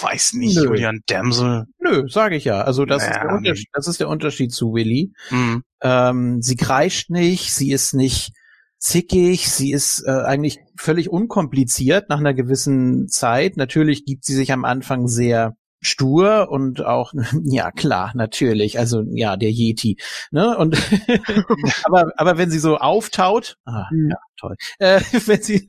weiß 0.00 0.34
nicht, 0.34 0.56
Nö. 0.56 0.64
Julian 0.64 1.00
Dämsel. 1.08 1.66
Nö, 1.78 2.08
sage 2.08 2.36
ich 2.36 2.44
ja. 2.44 2.62
Also 2.62 2.84
das, 2.84 3.08
naja. 3.08 3.52
ist 3.52 3.66
das, 3.72 3.86
ist 3.88 4.00
der 4.00 4.08
Unterschied 4.08 4.52
zu 4.52 4.72
Willy. 4.72 5.12
Mhm. 5.30 5.62
Ähm, 5.82 6.42
sie 6.42 6.56
kreischt 6.56 7.10
nicht, 7.10 7.52
sie 7.52 7.72
ist 7.72 7.94
nicht 7.94 8.32
zickig, 8.78 9.50
sie 9.50 9.72
ist 9.72 10.04
äh, 10.06 10.10
eigentlich 10.10 10.58
völlig 10.76 11.08
unkompliziert 11.08 12.08
nach 12.08 12.18
einer 12.18 12.34
gewissen 12.34 13.08
Zeit. 13.08 13.56
Natürlich 13.56 14.04
gibt 14.04 14.24
sie 14.24 14.34
sich 14.34 14.52
am 14.52 14.64
Anfang 14.64 15.06
sehr 15.06 15.54
stur 15.82 16.48
und 16.50 16.84
auch 16.84 17.12
ja 17.44 17.70
klar 17.70 18.12
natürlich. 18.14 18.78
Also 18.78 19.02
ja 19.10 19.36
der 19.36 19.50
Yeti 19.50 19.98
ne? 20.30 20.56
Und 20.56 20.76
aber 21.84 22.12
aber 22.16 22.38
wenn 22.38 22.50
sie 22.50 22.60
so 22.60 22.78
auftaut 22.78 23.58
ah, 23.64 23.86
mhm. 23.90 24.10
ja 24.10 24.16
toll. 24.36 24.56
Äh, 24.78 25.00
wenn 25.26 25.42
sie 25.42 25.66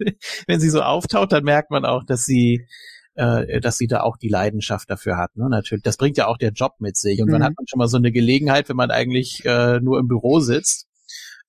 wenn 0.48 0.60
sie 0.60 0.70
so 0.70 0.82
auftaut 0.82 1.32
dann 1.32 1.44
merkt 1.44 1.72
man 1.72 1.84
auch 1.84 2.04
dass 2.06 2.26
sie 2.26 2.68
äh, 3.16 3.60
dass 3.60 3.78
sie 3.78 3.88
da 3.88 4.02
auch 4.02 4.18
die 4.18 4.30
Leidenschaft 4.30 4.90
dafür 4.90 5.18
hat 5.18 5.36
ne? 5.36 5.50
Natürlich 5.50 5.84
das 5.84 5.98
bringt 5.98 6.18
ja 6.18 6.28
auch 6.28 6.38
der 6.38 6.52
Job 6.52 6.74
mit 6.80 6.96
sich. 6.96 7.22
Und 7.22 7.28
mhm. 7.28 7.34
dann 7.34 7.44
hat 7.44 7.54
man 7.58 7.68
schon 7.68 7.80
mal 7.80 7.88
so 7.88 7.98
eine 7.98 8.12
Gelegenheit 8.12 8.70
wenn 8.70 8.78
man 8.78 8.92
eigentlich 8.92 9.44
äh, 9.46 9.80
nur 9.80 10.00
im 10.00 10.08
Büro 10.08 10.40
sitzt. 10.40 10.88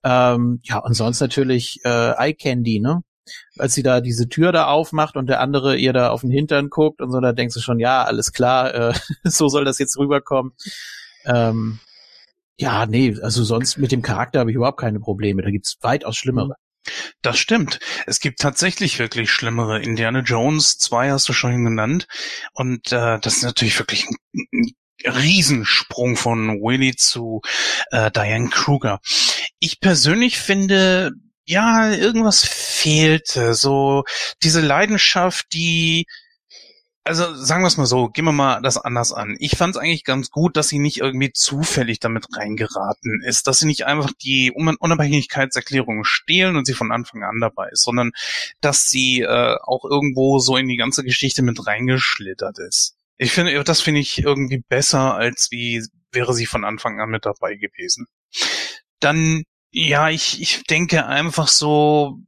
Ähm, 0.02 0.60
ja 0.64 0.78
und 0.78 0.94
sonst 0.94 1.20
natürlich 1.20 1.80
äh, 1.84 2.12
Eye 2.16 2.34
Candy 2.34 2.80
ne 2.80 3.02
als 3.58 3.74
sie 3.74 3.82
da 3.82 4.00
diese 4.00 4.28
Tür 4.28 4.52
da 4.52 4.66
aufmacht 4.66 5.16
und 5.16 5.26
der 5.28 5.40
andere 5.40 5.76
ihr 5.76 5.92
da 5.92 6.10
auf 6.10 6.22
den 6.22 6.30
Hintern 6.30 6.70
guckt 6.70 7.00
und 7.00 7.10
so, 7.10 7.20
da 7.20 7.32
denkst 7.32 7.54
du 7.54 7.60
schon, 7.60 7.78
ja, 7.78 8.04
alles 8.04 8.32
klar, 8.32 8.74
äh, 8.74 8.94
so 9.24 9.48
soll 9.48 9.64
das 9.64 9.78
jetzt 9.78 9.98
rüberkommen. 9.98 10.52
Ähm, 11.24 11.78
ja, 12.58 12.86
nee, 12.86 13.16
also 13.20 13.42
sonst 13.42 13.78
mit 13.78 13.92
dem 13.92 14.02
Charakter 14.02 14.40
habe 14.40 14.50
ich 14.50 14.56
überhaupt 14.56 14.80
keine 14.80 15.00
Probleme. 15.00 15.42
Da 15.42 15.50
gibt's 15.50 15.78
weitaus 15.80 16.16
schlimmere. 16.16 16.54
Das 17.22 17.38
stimmt. 17.38 17.80
Es 18.06 18.20
gibt 18.20 18.40
tatsächlich 18.40 18.98
wirklich 18.98 19.30
schlimmere. 19.30 19.80
Indiana 19.80 20.20
Jones 20.20 20.78
2 20.78 21.10
hast 21.10 21.28
du 21.28 21.32
schon 21.32 21.64
genannt. 21.64 22.06
Und 22.52 22.92
äh, 22.92 23.18
das 23.20 23.38
ist 23.38 23.42
natürlich 23.42 23.78
wirklich 23.78 24.06
ein, 24.06 24.46
ein 24.52 24.74
Riesensprung 25.04 26.16
von 26.16 26.60
Willy 26.60 26.94
zu 26.94 27.40
äh, 27.90 28.10
Diane 28.10 28.50
Kruger. 28.50 29.00
Ich 29.58 29.80
persönlich 29.80 30.38
finde, 30.38 31.12
ja, 31.46 31.90
irgendwas 31.92 32.44
fehlte. 32.44 33.54
So 33.54 34.04
diese 34.42 34.60
Leidenschaft, 34.60 35.52
die 35.52 36.06
also 37.04 37.34
sagen 37.34 37.62
wir 37.62 37.66
es 37.66 37.76
mal 37.76 37.84
so, 37.84 38.08
gehen 38.08 38.24
wir 38.24 38.32
mal 38.32 38.62
das 38.62 38.78
anders 38.78 39.12
an. 39.12 39.36
Ich 39.38 39.56
fand 39.56 39.76
es 39.76 39.80
eigentlich 39.80 40.04
ganz 40.04 40.30
gut, 40.30 40.56
dass 40.56 40.68
sie 40.68 40.78
nicht 40.78 40.98
irgendwie 40.98 41.32
zufällig 41.32 42.00
damit 42.00 42.26
reingeraten 42.34 43.22
ist, 43.22 43.46
dass 43.46 43.58
sie 43.58 43.66
nicht 43.66 43.84
einfach 43.84 44.10
die 44.22 44.50
Unabhängigkeitserklärung 44.52 46.04
stehlen 46.04 46.56
und 46.56 46.64
sie 46.64 46.72
von 46.72 46.92
Anfang 46.92 47.22
an 47.22 47.40
dabei 47.40 47.68
ist, 47.68 47.84
sondern 47.84 48.12
dass 48.62 48.86
sie 48.86 49.20
äh, 49.20 49.56
auch 49.62 49.84
irgendwo 49.84 50.38
so 50.38 50.56
in 50.56 50.66
die 50.66 50.78
ganze 50.78 51.04
Geschichte 51.04 51.42
mit 51.42 51.66
reingeschlittert 51.66 52.58
ist. 52.58 52.96
Ich 53.18 53.32
finde, 53.32 53.62
das 53.62 53.82
finde 53.82 54.00
ich 54.00 54.22
irgendwie 54.22 54.64
besser, 54.66 55.14
als 55.14 55.50
wie 55.50 55.84
wäre 56.10 56.32
sie 56.32 56.46
von 56.46 56.64
Anfang 56.64 57.00
an 57.00 57.10
mit 57.10 57.26
dabei 57.26 57.56
gewesen. 57.56 58.06
Dann, 59.00 59.44
ja, 59.74 60.08
ich, 60.08 60.40
ich 60.40 60.62
denke 60.64 61.06
einfach 61.06 61.48
so, 61.48 62.20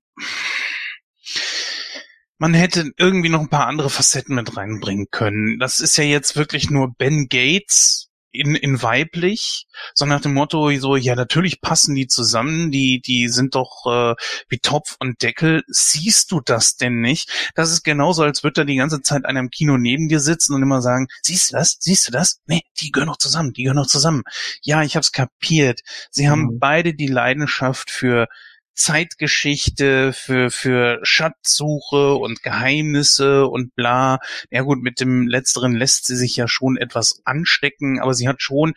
man 2.38 2.54
hätte 2.54 2.90
irgendwie 2.98 3.28
noch 3.28 3.40
ein 3.40 3.48
paar 3.48 3.68
andere 3.68 3.88
Facetten 3.88 4.34
mit 4.34 4.56
reinbringen 4.56 5.06
können. 5.12 5.60
Das 5.60 5.78
ist 5.78 5.96
ja 5.96 6.02
jetzt 6.02 6.34
wirklich 6.34 6.70
nur 6.70 6.92
Ben 6.98 7.28
Gates 7.28 8.05
in, 8.38 8.54
in 8.54 8.82
weiblich, 8.82 9.66
so 9.94 10.04
nach 10.06 10.20
dem 10.20 10.34
Motto 10.34 10.70
so, 10.78 10.96
ja, 10.96 11.14
natürlich 11.14 11.60
passen 11.60 11.94
die 11.94 12.06
zusammen, 12.06 12.70
die, 12.70 13.00
die 13.00 13.28
sind 13.28 13.54
doch 13.54 13.86
äh, 13.86 14.14
wie 14.48 14.58
Topf 14.58 14.96
und 15.00 15.22
Deckel. 15.22 15.62
Siehst 15.68 16.30
du 16.32 16.40
das 16.40 16.76
denn 16.76 17.00
nicht? 17.00 17.52
Das 17.54 17.70
ist 17.70 17.84
genauso, 17.84 18.22
als 18.22 18.42
würde 18.42 18.60
da 18.60 18.64
die 18.64 18.76
ganze 18.76 19.02
Zeit 19.02 19.24
einer 19.24 19.40
im 19.40 19.50
Kino 19.50 19.76
neben 19.76 20.08
dir 20.08 20.20
sitzen 20.20 20.54
und 20.54 20.62
immer 20.62 20.82
sagen, 20.82 21.06
siehst 21.22 21.52
du 21.52 21.56
das? 21.56 21.76
Siehst 21.80 22.08
du 22.08 22.12
das? 22.12 22.40
Nee, 22.46 22.62
die 22.80 22.90
gehören 22.90 23.08
noch 23.08 23.18
zusammen, 23.18 23.52
die 23.52 23.62
gehören 23.62 23.76
noch 23.76 23.86
zusammen. 23.86 24.22
Ja, 24.62 24.82
ich 24.82 24.96
hab's 24.96 25.12
kapiert. 25.12 25.80
Sie 26.10 26.28
haben 26.28 26.42
mhm. 26.42 26.58
beide 26.58 26.94
die 26.94 27.06
Leidenschaft 27.06 27.90
für 27.90 28.28
Zeitgeschichte, 28.76 30.12
für, 30.12 30.50
für 30.50 31.00
Schatzsuche 31.02 32.14
und 32.14 32.42
Geheimnisse 32.42 33.46
und 33.46 33.74
bla. 33.74 34.20
Ja 34.50 34.62
gut, 34.62 34.82
mit 34.82 35.00
dem 35.00 35.26
Letzteren 35.26 35.74
lässt 35.74 36.06
sie 36.06 36.16
sich 36.16 36.36
ja 36.36 36.46
schon 36.46 36.76
etwas 36.76 37.22
anstecken, 37.24 37.98
aber 38.00 38.14
sie 38.14 38.28
hat 38.28 38.42
schon 38.42 38.74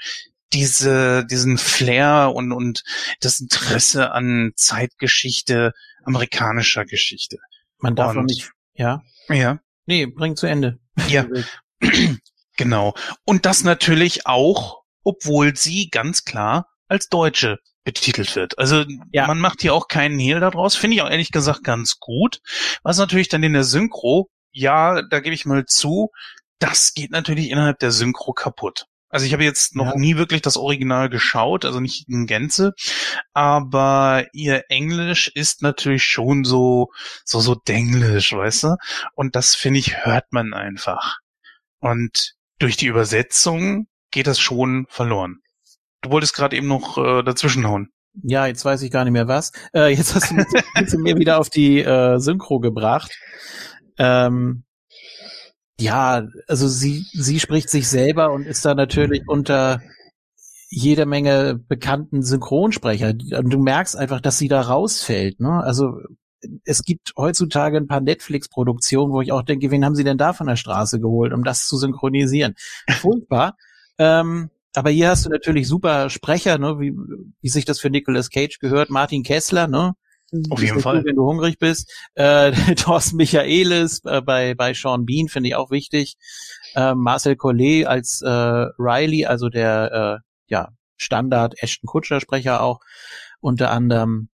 diese, 0.54 1.26
diesen 1.26 1.58
Flair 1.58 2.32
und, 2.34 2.52
und 2.52 2.84
das 3.20 3.39
Interesse 3.39 4.12
an 4.12 4.54
Zeitgeschichte, 4.56 5.74
amerikanischer 6.04 6.86
Geschichte. 6.86 7.38
Man 7.78 7.95
darf 7.95 8.16
und, 8.16 8.26
nicht, 8.26 8.52
ja? 8.74 9.04
Ja. 9.28 9.60
Nee, 9.86 10.06
bring 10.06 10.36
zu 10.36 10.47
Ende. 10.47 10.80
Ja. 11.08 11.28
genau. 12.58 12.95
Und 13.26 13.45
das 13.45 13.64
natürlich 13.64 14.26
auch, 14.26 14.84
obwohl 15.04 15.56
sie 15.56 15.89
ganz 15.89 16.24
klar 16.24 16.68
als 16.90 17.08
Deutsche 17.08 17.58
betitelt 17.86 18.36
wird. 18.36 18.58
Also 18.60 18.84
ja. 19.12 19.26
man 19.28 19.40
macht 19.40 19.62
hier 19.62 19.74
auch 19.74 19.88
keinen 19.88 20.20
Hehl 20.20 20.40
daraus. 20.40 20.76
Finde 20.76 20.96
ich 20.96 21.02
auch 21.02 21.10
ehrlich 21.10 21.32
gesagt 21.32 21.64
ganz 21.64 22.00
gut. 22.00 22.40
Was 22.84 22.98
natürlich 22.98 23.30
dann 23.30 23.44
in 23.44 23.54
der 23.54 23.64
Synchro, 23.64 24.30
ja, 24.52 25.02
da 25.02 25.20
gebe 25.20 25.34
ich 25.34 25.46
mal 25.46 25.66
zu, 25.66 26.10
das 26.60 26.94
geht 26.94 27.12
natürlich 27.12 27.50
innerhalb 27.50 27.80
der 27.80 27.92
Synchro 27.92 28.34
kaputt. 28.34 28.86
Also 29.10 29.26
ich 29.26 29.34
habe 29.34 29.44
jetzt 29.44 29.76
noch 29.76 29.94
ja. 29.94 29.96
nie 29.96 30.18
wirklich 30.18 30.44
das 30.44 30.56
Original 30.56 31.10
geschaut, 31.10 31.66
also 31.66 31.80
nicht 31.80 32.08
in 32.08 32.28
Gänze, 32.28 32.74
aber 33.34 34.28
ihr 34.34 34.66
Englisch 34.70 35.32
ist 35.34 35.64
natürlich 35.64 36.04
schon 36.04 36.44
so 36.44 36.90
so 37.26 37.40
so 37.40 37.56
denglisch, 37.56 38.34
weißt 38.34 38.64
du? 38.64 38.76
Und 39.16 39.36
das 39.36 39.56
finde 39.56 39.80
ich 39.80 40.06
hört 40.06 40.32
man 40.32 40.54
einfach. 40.54 41.18
Und 41.80 42.36
durch 42.60 42.78
die 42.78 42.86
Übersetzung 42.86 43.88
geht 44.12 44.28
das 44.28 44.40
schon 44.40 44.86
verloren. 44.90 45.40
Du 46.02 46.12
wolltest 46.12 46.34
gerade 46.34 46.56
eben 46.56 46.68
noch 46.68 46.97
äh, 46.97 47.24
dazwischenhauen. 47.24 47.89
Ja, 48.24 48.47
jetzt 48.47 48.66
weiß 48.66 48.82
ich 48.82 48.91
gar 48.91 49.04
nicht 49.04 49.14
mehr 49.14 49.28
was. 49.28 49.52
Äh, 49.74 49.93
jetzt 49.93 50.16
hast 50.16 50.32
du 50.32 50.36
mich, 50.36 50.45
hast 50.76 50.97
mir 50.97 51.18
wieder 51.18 51.39
auf 51.39 51.50
die 51.50 51.80
äh, 51.82 52.20
Synchro 52.20 52.60
gebracht. 52.60 53.12
Ähm, 53.97 54.64
ja, 55.80 56.28
also 56.47 56.68
sie, 56.68 57.06
sie 57.14 57.39
spricht 57.39 57.70
sich 57.70 57.88
selber 57.88 58.32
und 58.32 58.45
ist 58.45 58.66
da 58.66 58.74
natürlich 58.76 59.24
unter 59.28 59.82
jeder 60.70 61.06
Menge 61.06 61.56
bekannten 61.56 62.22
Synchronsprecher. 62.22 63.10
Und 63.10 63.50
du 63.50 63.60
merkst 63.60 63.95
einfach, 63.95 64.22
dass 64.22 64.38
sie 64.38 64.47
da 64.47 64.62
rausfällt. 64.62 65.39
Ne? 65.39 65.64
Also 65.64 66.00
es 66.64 66.84
gibt 66.84 67.14
heutzutage 67.18 67.78
ein 67.78 67.88
paar 67.88 68.02
Netflix-Produktionen, 68.02 69.12
wo 69.12 69.22
ich 69.22 69.32
auch 69.32 69.43
denke, 69.43 69.72
wen 69.72 69.84
haben 69.86 69.95
sie 69.95 70.04
denn 70.04 70.18
da 70.18 70.34
von 70.34 70.47
der 70.47 70.56
Straße 70.56 71.00
geholt, 71.00 71.34
um 71.34 71.43
das 71.43 71.68
zu 71.68 71.78
synchronisieren? 71.78 72.56
Furchtbar. 72.89 73.56
ähm, 73.97 74.50
aber 74.76 74.89
hier 74.89 75.09
hast 75.09 75.26
du 75.26 75.30
natürlich 75.30 75.67
super 75.67 76.09
Sprecher, 76.09 76.57
ne, 76.57 76.80
wie, 76.80 76.93
wie 77.41 77.49
sich 77.49 77.65
das 77.65 77.80
für 77.80 77.89
Nicolas 77.89 78.30
Cage 78.30 78.59
gehört. 78.59 78.89
Martin 78.89 79.24
Kessler, 79.24 79.67
ne? 79.67 79.95
Auf 80.51 80.61
jeden 80.61 80.80
Fall. 80.80 80.97
Gut, 80.97 81.07
wenn 81.07 81.15
du 81.15 81.26
hungrig 81.26 81.57
bist. 81.57 81.91
Äh, 82.13 82.51
Thorsten 82.76 83.17
Michaelis 83.17 84.01
äh, 84.05 84.22
bei, 84.22 84.53
bei 84.53 84.74
Sean 84.74 85.05
Bean 85.05 85.28
finde 85.28 85.49
ich 85.49 85.55
auch 85.55 85.72
wichtig. 85.72 86.17
Äh, 86.76 86.93
Marcel 86.93 87.36
Collet 87.36 87.88
als 87.88 88.22
äh, 88.22 88.30
Riley, 88.30 89.26
also 89.26 89.49
der 89.49 90.22
äh, 90.22 90.53
ja, 90.53 90.70
Standard 90.97 91.55
Ashton 91.63 91.88
Kutscher 91.88 92.22
Sprecher 92.22 92.61
auch 92.61 92.80
unter 93.39 93.72
anderem. 93.72 94.30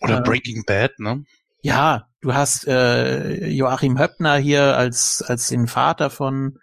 Oder 0.00 0.18
äh, 0.18 0.22
Breaking 0.22 0.64
Bad, 0.66 0.98
ne? 0.98 1.24
Ja, 1.62 2.08
du 2.20 2.34
hast 2.34 2.66
äh, 2.66 3.48
Joachim 3.48 3.98
Höppner 3.98 4.36
hier 4.36 4.76
als 4.76 5.22
als 5.22 5.48
den 5.48 5.66
Vater 5.68 6.10
von 6.10 6.58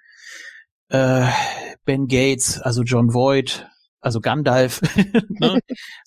äh, 0.90 1.26
Ben 1.90 2.08
Gates, 2.08 2.62
also 2.62 2.84
John 2.84 3.16
Voight, 3.16 3.68
also 4.00 4.22
Gandalf. 4.22 4.80
ne? 5.40 5.60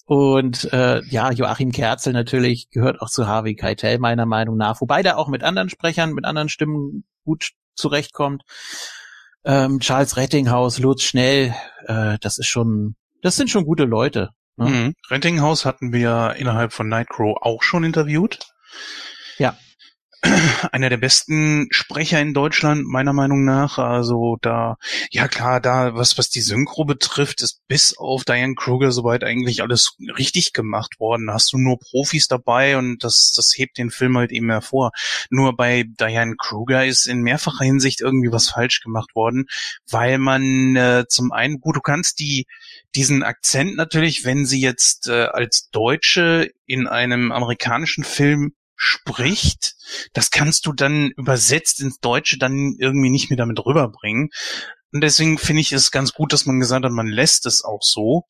Und 0.07 0.73
äh, 0.73 1.03
ja, 1.07 1.33
Joachim 1.33 1.73
Kerzel 1.73 2.13
natürlich 2.13 2.71
gehört 2.71 3.01
auch 3.01 3.11
zu 3.11 3.27
Harvey 3.27 3.57
Keitel 3.57 3.99
meiner 3.99 4.25
Meinung 4.25 4.57
nach, 4.57 4.81
wobei 4.81 5.03
der 5.03 5.19
auch 5.19 5.27
mit 5.27 5.43
anderen 5.43 5.71
Sprechern, 5.71 6.13
mit 6.13 6.25
anderen 6.25 6.49
Stimmen 6.49 7.03
gut 7.25 7.51
zurechtkommt. 7.75 8.45
Ähm, 9.45 9.81
Charles 9.81 10.17
Rettinghaus, 10.17 10.79
Lutz 10.79 11.03
Schnell, 11.03 11.53
äh, 11.89 12.17
das 12.21 12.39
ist 12.39 12.47
schon, 12.47 12.95
das 13.21 13.35
sind 13.35 13.51
schon 13.51 13.65
gute 13.65 13.83
Leute. 13.83 14.31
Ne? 14.59 14.69
Mhm. 14.69 14.95
Rettinghaus 15.11 15.65
hatten 15.65 15.93
wir 15.93 16.37
innerhalb 16.39 16.73
von 16.73 16.89
Nightcrow 16.89 17.39
auch 17.41 17.65
schon 17.65 17.83
interviewt. 17.83 18.39
Ja 19.37 19.57
einer 20.73 20.89
der 20.89 20.99
besten 20.99 21.67
Sprecher 21.71 22.21
in 22.21 22.33
Deutschland, 22.33 22.87
meiner 22.87 23.13
Meinung 23.13 23.45
nach. 23.45 23.79
Also 23.79 24.39
da, 24.41 24.77
ja 25.11 25.27
klar, 25.27 25.61
da, 25.61 25.95
was, 25.95 26.17
was 26.17 26.31
die 26.31 26.41
Synchro 26.41 26.85
betrifft, 26.85 27.43
ist 27.43 27.67
bis 27.67 27.97
auf 27.99 28.25
Diane 28.25 28.55
Kruger 28.55 28.93
soweit 28.93 29.25
eigentlich 29.25 29.63
alles 29.63 29.97
richtig 30.17 30.53
gemacht 30.53 31.01
worden. 31.01 31.27
Da 31.27 31.35
hast 31.35 31.53
du 31.53 31.59
nur 31.59 31.79
Profis 31.79 32.29
dabei 32.29 32.77
und 32.79 33.03
das, 33.03 33.33
das 33.35 33.53
hebt 33.57 33.79
den 33.79 33.91
Film 33.91 34.17
halt 34.17 34.31
eben 34.31 34.51
hervor. 34.51 34.93
Nur 35.29 35.57
bei 35.57 35.85
Diane 35.87 36.37
Kruger 36.39 36.87
ist 36.87 37.07
in 37.07 37.23
mehrfacher 37.23 37.65
Hinsicht 37.65 38.01
irgendwie 38.01 38.31
was 38.31 38.51
falsch 38.51 38.81
gemacht 38.81 39.17
worden, 39.17 39.47
weil 39.91 40.19
man 40.19 40.77
äh, 40.77 41.05
zum 41.09 41.33
einen, 41.33 41.61
gut, 41.61 41.77
du 41.77 41.81
kannst 41.81 42.21
die, 42.21 42.47
diesen 42.95 43.25
Akzent 43.25 43.77
natürlich, 43.77 44.25
wenn 44.25 44.47
sie 44.47 44.61
jetzt 44.61 45.09
äh, 45.09 45.25
als 45.25 45.69
Deutsche 45.71 46.51
in 46.67 46.87
einem 46.87 47.33
amerikanischen 47.33 48.05
Film 48.05 48.53
spricht, 48.83 49.77
das 50.13 50.33
kannst 50.33 50.67
du 50.67 50.73
dann 50.73 51.11
übersetzt 51.17 51.81
ins 51.81 52.01
Deutsche 52.01 52.37
dann 52.37 52.75
irgendwie 52.79 53.11
nicht 53.11 53.31
mehr 53.31 53.37
damit 53.37 53.65
rüberbringen. 53.65 54.31
Und 54.93 55.03
deswegen 55.03 55.39
finde 55.39 55.61
ich 55.61 55.73
es 55.73 55.93
ganz 55.93 56.13
gut, 56.13 56.33
dass 56.33 56.47
man 56.47 56.59
gesagt 56.59 56.85
hat, 56.85 56.91
man 56.91 57.07
lässt 57.07 57.47
es 57.47 57.65
auch 57.65 57.83
so. 57.83 58.25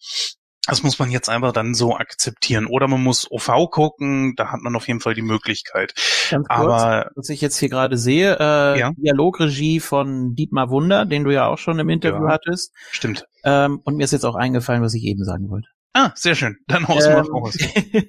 Das 0.66 0.82
muss 0.82 0.98
man 0.98 1.10
jetzt 1.10 1.28
einfach 1.28 1.52
dann 1.52 1.74
so 1.74 1.96
akzeptieren. 1.96 2.66
Oder 2.66 2.86
man 2.86 3.02
muss 3.02 3.28
OV 3.30 3.70
gucken, 3.70 4.34
da 4.36 4.52
hat 4.52 4.60
man 4.60 4.76
auf 4.76 4.86
jeden 4.86 5.00
Fall 5.00 5.14
die 5.14 5.22
Möglichkeit. 5.22 5.94
Ganz 6.30 6.46
kurz, 6.46 6.60
Aber 6.60 7.10
was 7.16 7.30
ich 7.30 7.40
jetzt 7.40 7.56
hier 7.56 7.70
gerade 7.70 7.96
sehe, 7.96 8.36
äh, 8.38 8.78
ja? 8.78 8.92
Dialogregie 8.96 9.80
von 9.80 10.34
Dietmar 10.34 10.68
Wunder, 10.68 11.06
den 11.06 11.24
du 11.24 11.32
ja 11.32 11.46
auch 11.46 11.58
schon 11.58 11.78
im 11.78 11.88
Interview 11.88 12.26
ja, 12.26 12.34
hattest. 12.34 12.72
Stimmt. 12.92 13.26
Ähm, 13.42 13.80
und 13.82 13.96
mir 13.96 14.04
ist 14.04 14.12
jetzt 14.12 14.26
auch 14.26 14.36
eingefallen, 14.36 14.82
was 14.82 14.94
ich 14.94 15.02
eben 15.02 15.24
sagen 15.24 15.48
wollte. 15.48 15.68
Ah, 15.94 16.12
sehr 16.14 16.34
schön. 16.34 16.56
Dann 16.68 16.88
haus 16.88 17.04
ähm, 17.04 17.26
raus. 17.26 17.58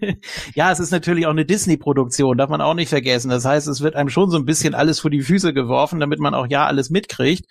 ja, 0.56 0.72
es 0.72 0.80
ist 0.80 0.92
natürlich 0.92 1.26
auch 1.26 1.32
eine 1.32 1.46
Disney-Produktion, 1.46 2.38
darf 2.38 2.50
man 2.50 2.62
auch 2.62 2.76
nicht 2.76 2.88
vergessen. 2.88 3.30
Das 3.30 3.44
heißt, 3.44 3.68
es 3.68 3.82
wird 3.82 3.96
einem 3.96 4.10
schon 4.10 4.30
so 4.30 4.38
ein 4.38 4.46
bisschen 4.46 4.74
alles 4.74 5.02
vor 5.02 5.12
die 5.12 5.22
Füße 5.22 5.54
geworfen, 5.54 6.00
damit 6.00 6.20
man 6.20 6.34
auch 6.34 6.48
ja 6.48 6.66
alles 6.66 6.90
mitkriegt. 6.90 7.46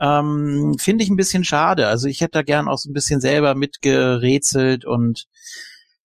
Ähm, 0.00 0.74
Finde 0.78 1.04
ich 1.04 1.10
ein 1.10 1.16
bisschen 1.16 1.44
schade. 1.44 1.86
Also 1.86 2.08
ich 2.08 2.20
hätte 2.20 2.32
da 2.32 2.42
gern 2.42 2.66
auch 2.66 2.78
so 2.78 2.90
ein 2.90 2.92
bisschen 2.92 3.20
selber 3.20 3.54
mitgerätselt 3.54 4.84
und 4.84 5.26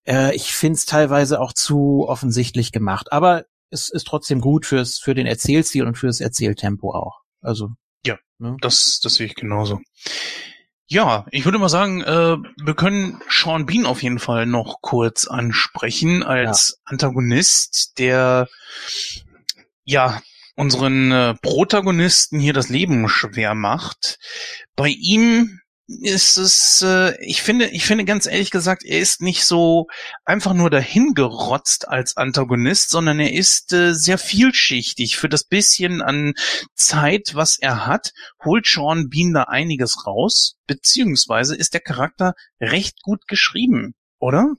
äh, 0.06 0.36
ich 0.36 0.54
finde 0.54 0.76
es 0.76 0.86
teilweise 0.86 1.42
auch 1.42 1.54
zu 1.54 2.06
offensichtlich 2.08 2.72
gemacht. 2.72 3.12
Aber 3.12 3.46
es 3.72 3.90
ist 3.90 4.06
trotzdem 4.06 4.40
gut 4.40 4.68
fürs, 4.68 5.00
für 5.00 5.16
den 5.16 5.26
Erzählstil 5.26 5.88
und 5.88 5.98
fürs 5.98 6.22
Erzähltempo 6.22 6.94
auch. 6.94 7.22
Also. 7.42 7.70
Ja, 8.06 8.20
ne? 8.38 8.56
das, 8.62 9.00
das 9.02 9.16
sehe 9.16 9.26
ich 9.26 9.36
genauso. 9.36 9.80
Ja, 10.94 11.26
ich 11.32 11.44
würde 11.44 11.58
mal 11.58 11.70
sagen, 11.70 12.02
äh, 12.04 12.38
wir 12.38 12.76
können 12.76 13.20
Sean 13.28 13.66
Bean 13.66 13.88
auf 13.88 14.04
jeden 14.04 14.20
Fall 14.20 14.46
noch 14.46 14.80
kurz 14.82 15.26
ansprechen 15.26 16.22
als 16.22 16.70
ja. 16.70 16.78
Antagonist, 16.86 17.98
der 17.98 18.48
ja 19.86 20.22
unseren 20.56 21.12
äh, 21.12 21.34
Protagonisten 21.42 22.40
hier 22.40 22.54
das 22.54 22.70
Leben 22.70 23.10
schwer 23.10 23.56
macht. 23.56 24.20
Bei 24.76 24.90
ihm 24.90 25.62
ist 25.88 26.38
es, 26.38 26.82
äh, 26.82 27.16
ich 27.24 27.42
finde, 27.42 27.68
ich 27.68 27.86
finde 27.86 28.06
ganz 28.06 28.26
ehrlich 28.26 28.52
gesagt, 28.52 28.84
er 28.84 29.00
ist 29.00 29.22
nicht 29.22 29.46
so 29.46 29.88
einfach 30.24 30.54
nur 30.54 30.70
dahingerotzt 30.70 31.88
als 31.88 32.16
Antagonist, 32.16 32.90
sondern 32.90 33.20
er 33.20 33.34
ist 33.34 33.74
äh, 33.74 33.94
sehr 33.94 34.18
vielschichtig. 34.18 35.18
Für 35.18 35.30
das 35.30 35.44
bisschen 35.44 36.02
an 36.02 36.34
Zeit, 36.76 37.32
was 37.36 37.60
er 37.60 37.86
hat, 37.86 38.14
holt 38.44 38.66
Sean 38.66 39.10
Bean 39.10 39.34
da 39.34 39.44
einiges 39.44 40.08
raus, 40.08 40.56
beziehungsweise 40.68 41.56
ist 41.56 41.74
der 41.74 41.82
Charakter 41.82 42.34
recht 42.62 43.02
gut 43.02 43.28
geschrieben, 43.28 43.94
oder? 44.20 44.54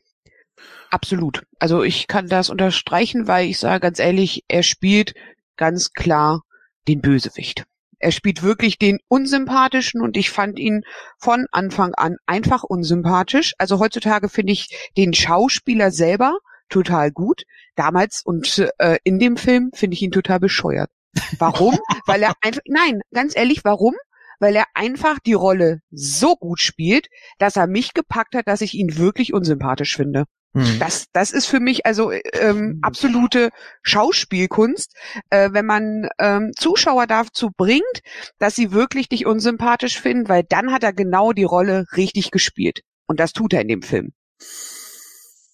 Absolut. 0.91 1.43
Also 1.59 1.83
ich 1.83 2.07
kann 2.07 2.29
das 2.29 2.51
unterstreichen, 2.51 3.27
weil 3.27 3.49
ich 3.49 3.59
sage 3.59 3.81
ganz 3.81 3.99
ehrlich, 3.99 4.45
er 4.49 4.63
spielt 4.63 5.15
ganz 5.57 5.93
klar 5.93 6.43
den 6.87 7.01
Bösewicht. 7.01 7.65
Er 8.05 8.13
spielt 8.13 8.43
wirklich 8.43 8.79
den 8.79 8.99
unsympathischen 9.09 10.03
und 10.03 10.19
ich 10.19 10.31
fand 10.31 10.59
ihn 10.59 10.83
von 11.19 11.47
Anfang 11.53 11.95
an 11.95 12.17
einfach 12.27 12.63
unsympathisch. 12.63 13.55
Also 13.57 13.79
heutzutage 13.79 14.29
finde 14.29 14.53
ich 14.53 14.91
den 14.99 15.15
Schauspieler 15.15 15.91
selber 15.91 16.37
total 16.69 17.11
gut. 17.11 17.45
Damals 17.77 18.21
und 18.23 18.71
äh, 18.79 18.99
in 19.05 19.19
dem 19.19 19.39
Film 19.39 19.71
finde 19.75 19.95
ich 19.95 20.03
ihn 20.03 20.11
total 20.11 20.39
bescheuert. 20.39 20.91
Warum? 21.39 21.79
Weil 22.07 22.23
er 22.23 22.35
einfach, 22.43 22.61
nein, 22.67 23.01
ganz 23.11 23.35
ehrlich, 23.35 23.65
warum? 23.65 23.95
Weil 24.39 24.55
er 24.55 24.67
einfach 24.75 25.19
die 25.19 25.33
Rolle 25.33 25.81
so 25.91 26.37
gut 26.37 26.61
spielt, 26.61 27.09
dass 27.39 27.57
er 27.57 27.67
mich 27.67 27.95
gepackt 27.95 28.35
hat, 28.35 28.47
dass 28.49 28.61
ich 28.61 28.75
ihn 28.75 28.99
wirklich 28.99 29.33
unsympathisch 29.33 29.97
finde. 29.97 30.25
Hm. 30.55 30.79
Das, 30.79 31.07
das 31.13 31.33
ist 31.33 31.47
für 31.47 31.61
mich 31.61 31.85
also 31.85 32.13
ähm, 32.13 32.79
absolute 32.83 33.51
Schauspielkunst, 33.83 34.95
äh, 35.31 35.51
wenn 35.53 35.67
man 35.67 36.09
ähm, 36.19 36.53
Zuschauer 36.57 37.07
dazu 37.07 37.51
bringt, 37.57 38.01
dass 38.39 38.55
sie 38.55 38.73
wirklich 38.73 39.09
dich 39.09 39.27
unsympathisch 39.27 40.01
finden, 40.01 40.29
weil 40.29 40.45
dann 40.45 40.73
hat 40.73 40.85
er 40.85 40.93
genau 40.93 41.33
die 41.33 41.45
Rolle 41.45 41.87
richtig 41.97 42.31
gespielt. 42.31 42.81
Und 43.07 43.21
das 43.21 43.33
tut 43.33 43.53
er 43.53 43.61
in 43.61 43.69
dem 43.69 43.83
Film. 43.83 44.13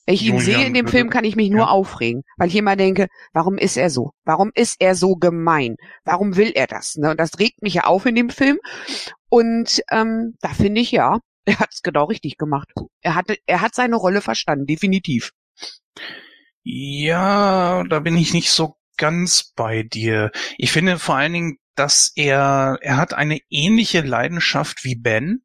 Wenn 0.06 0.14
ich 0.14 0.22
ihn 0.22 0.38
Julian, 0.38 0.44
sehe 0.44 0.66
in 0.66 0.74
dem 0.74 0.88
Film, 0.88 1.08
kann 1.08 1.24
ich 1.24 1.36
mich 1.36 1.50
nur 1.50 1.66
ja. 1.66 1.68
aufregen, 1.68 2.22
weil 2.36 2.48
ich 2.48 2.56
immer 2.56 2.76
denke, 2.76 3.06
warum 3.32 3.56
ist 3.56 3.76
er 3.76 3.90
so? 3.90 4.10
Warum 4.24 4.50
ist 4.54 4.76
er 4.80 4.94
so 4.94 5.14
gemein? 5.14 5.76
Warum 6.04 6.36
will 6.36 6.52
er 6.54 6.66
das? 6.66 6.96
Ne? 6.96 7.12
Und 7.12 7.20
das 7.20 7.38
regt 7.38 7.62
mich 7.62 7.74
ja 7.74 7.84
auf 7.84 8.06
in 8.06 8.16
dem 8.16 8.28
Film. 8.28 8.58
Und 9.28 9.82
ähm, 9.90 10.34
da 10.40 10.48
finde 10.48 10.80
ich 10.80 10.90
ja, 10.90 11.20
er 11.50 11.58
hat 11.60 11.72
es 11.72 11.82
genau 11.82 12.04
richtig 12.04 12.38
gemacht. 12.38 12.72
Er 13.00 13.14
hatte, 13.14 13.36
er 13.46 13.60
hat 13.60 13.74
seine 13.74 13.96
Rolle 13.96 14.20
verstanden, 14.20 14.66
definitiv. 14.66 15.32
Ja, 16.62 17.84
da 17.84 18.00
bin 18.00 18.16
ich 18.16 18.34
nicht 18.34 18.50
so 18.50 18.76
ganz 18.96 19.52
bei 19.56 19.82
dir. 19.82 20.30
Ich 20.58 20.72
finde 20.72 20.98
vor 20.98 21.16
allen 21.16 21.32
Dingen, 21.32 21.58
dass 21.74 22.12
er, 22.14 22.78
er 22.82 22.96
hat 22.96 23.14
eine 23.14 23.38
ähnliche 23.48 24.02
Leidenschaft 24.02 24.84
wie 24.84 24.96
Ben. 24.96 25.42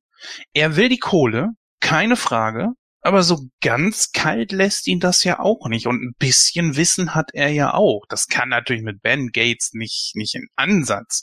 Er 0.53 0.75
will 0.75 0.89
die 0.89 0.99
Kohle, 0.99 1.51
keine 1.79 2.15
Frage. 2.17 2.73
Aber 3.01 3.21
so 3.21 3.47
ganz 3.61 4.13
kalt 4.13 4.51
lässt 4.51 4.87
ihn 4.87 4.99
das 4.99 5.23
ja 5.23 5.39
auch 5.39 5.67
nicht. 5.69 5.85
Und 5.85 6.01
ein 6.01 6.15
bisschen 6.17 6.75
Wissen 6.75 7.13
hat 7.13 7.29
er 7.33 7.49
ja 7.49 7.75
auch. 7.75 8.01
Das 8.09 8.27
kann 8.27 8.49
natürlich 8.49 8.81
mit 8.81 9.03
Ben 9.03 9.29
Gates 9.31 9.73
nicht, 9.73 10.13
nicht 10.15 10.33
in 10.33 10.47
Ansatz 10.55 11.21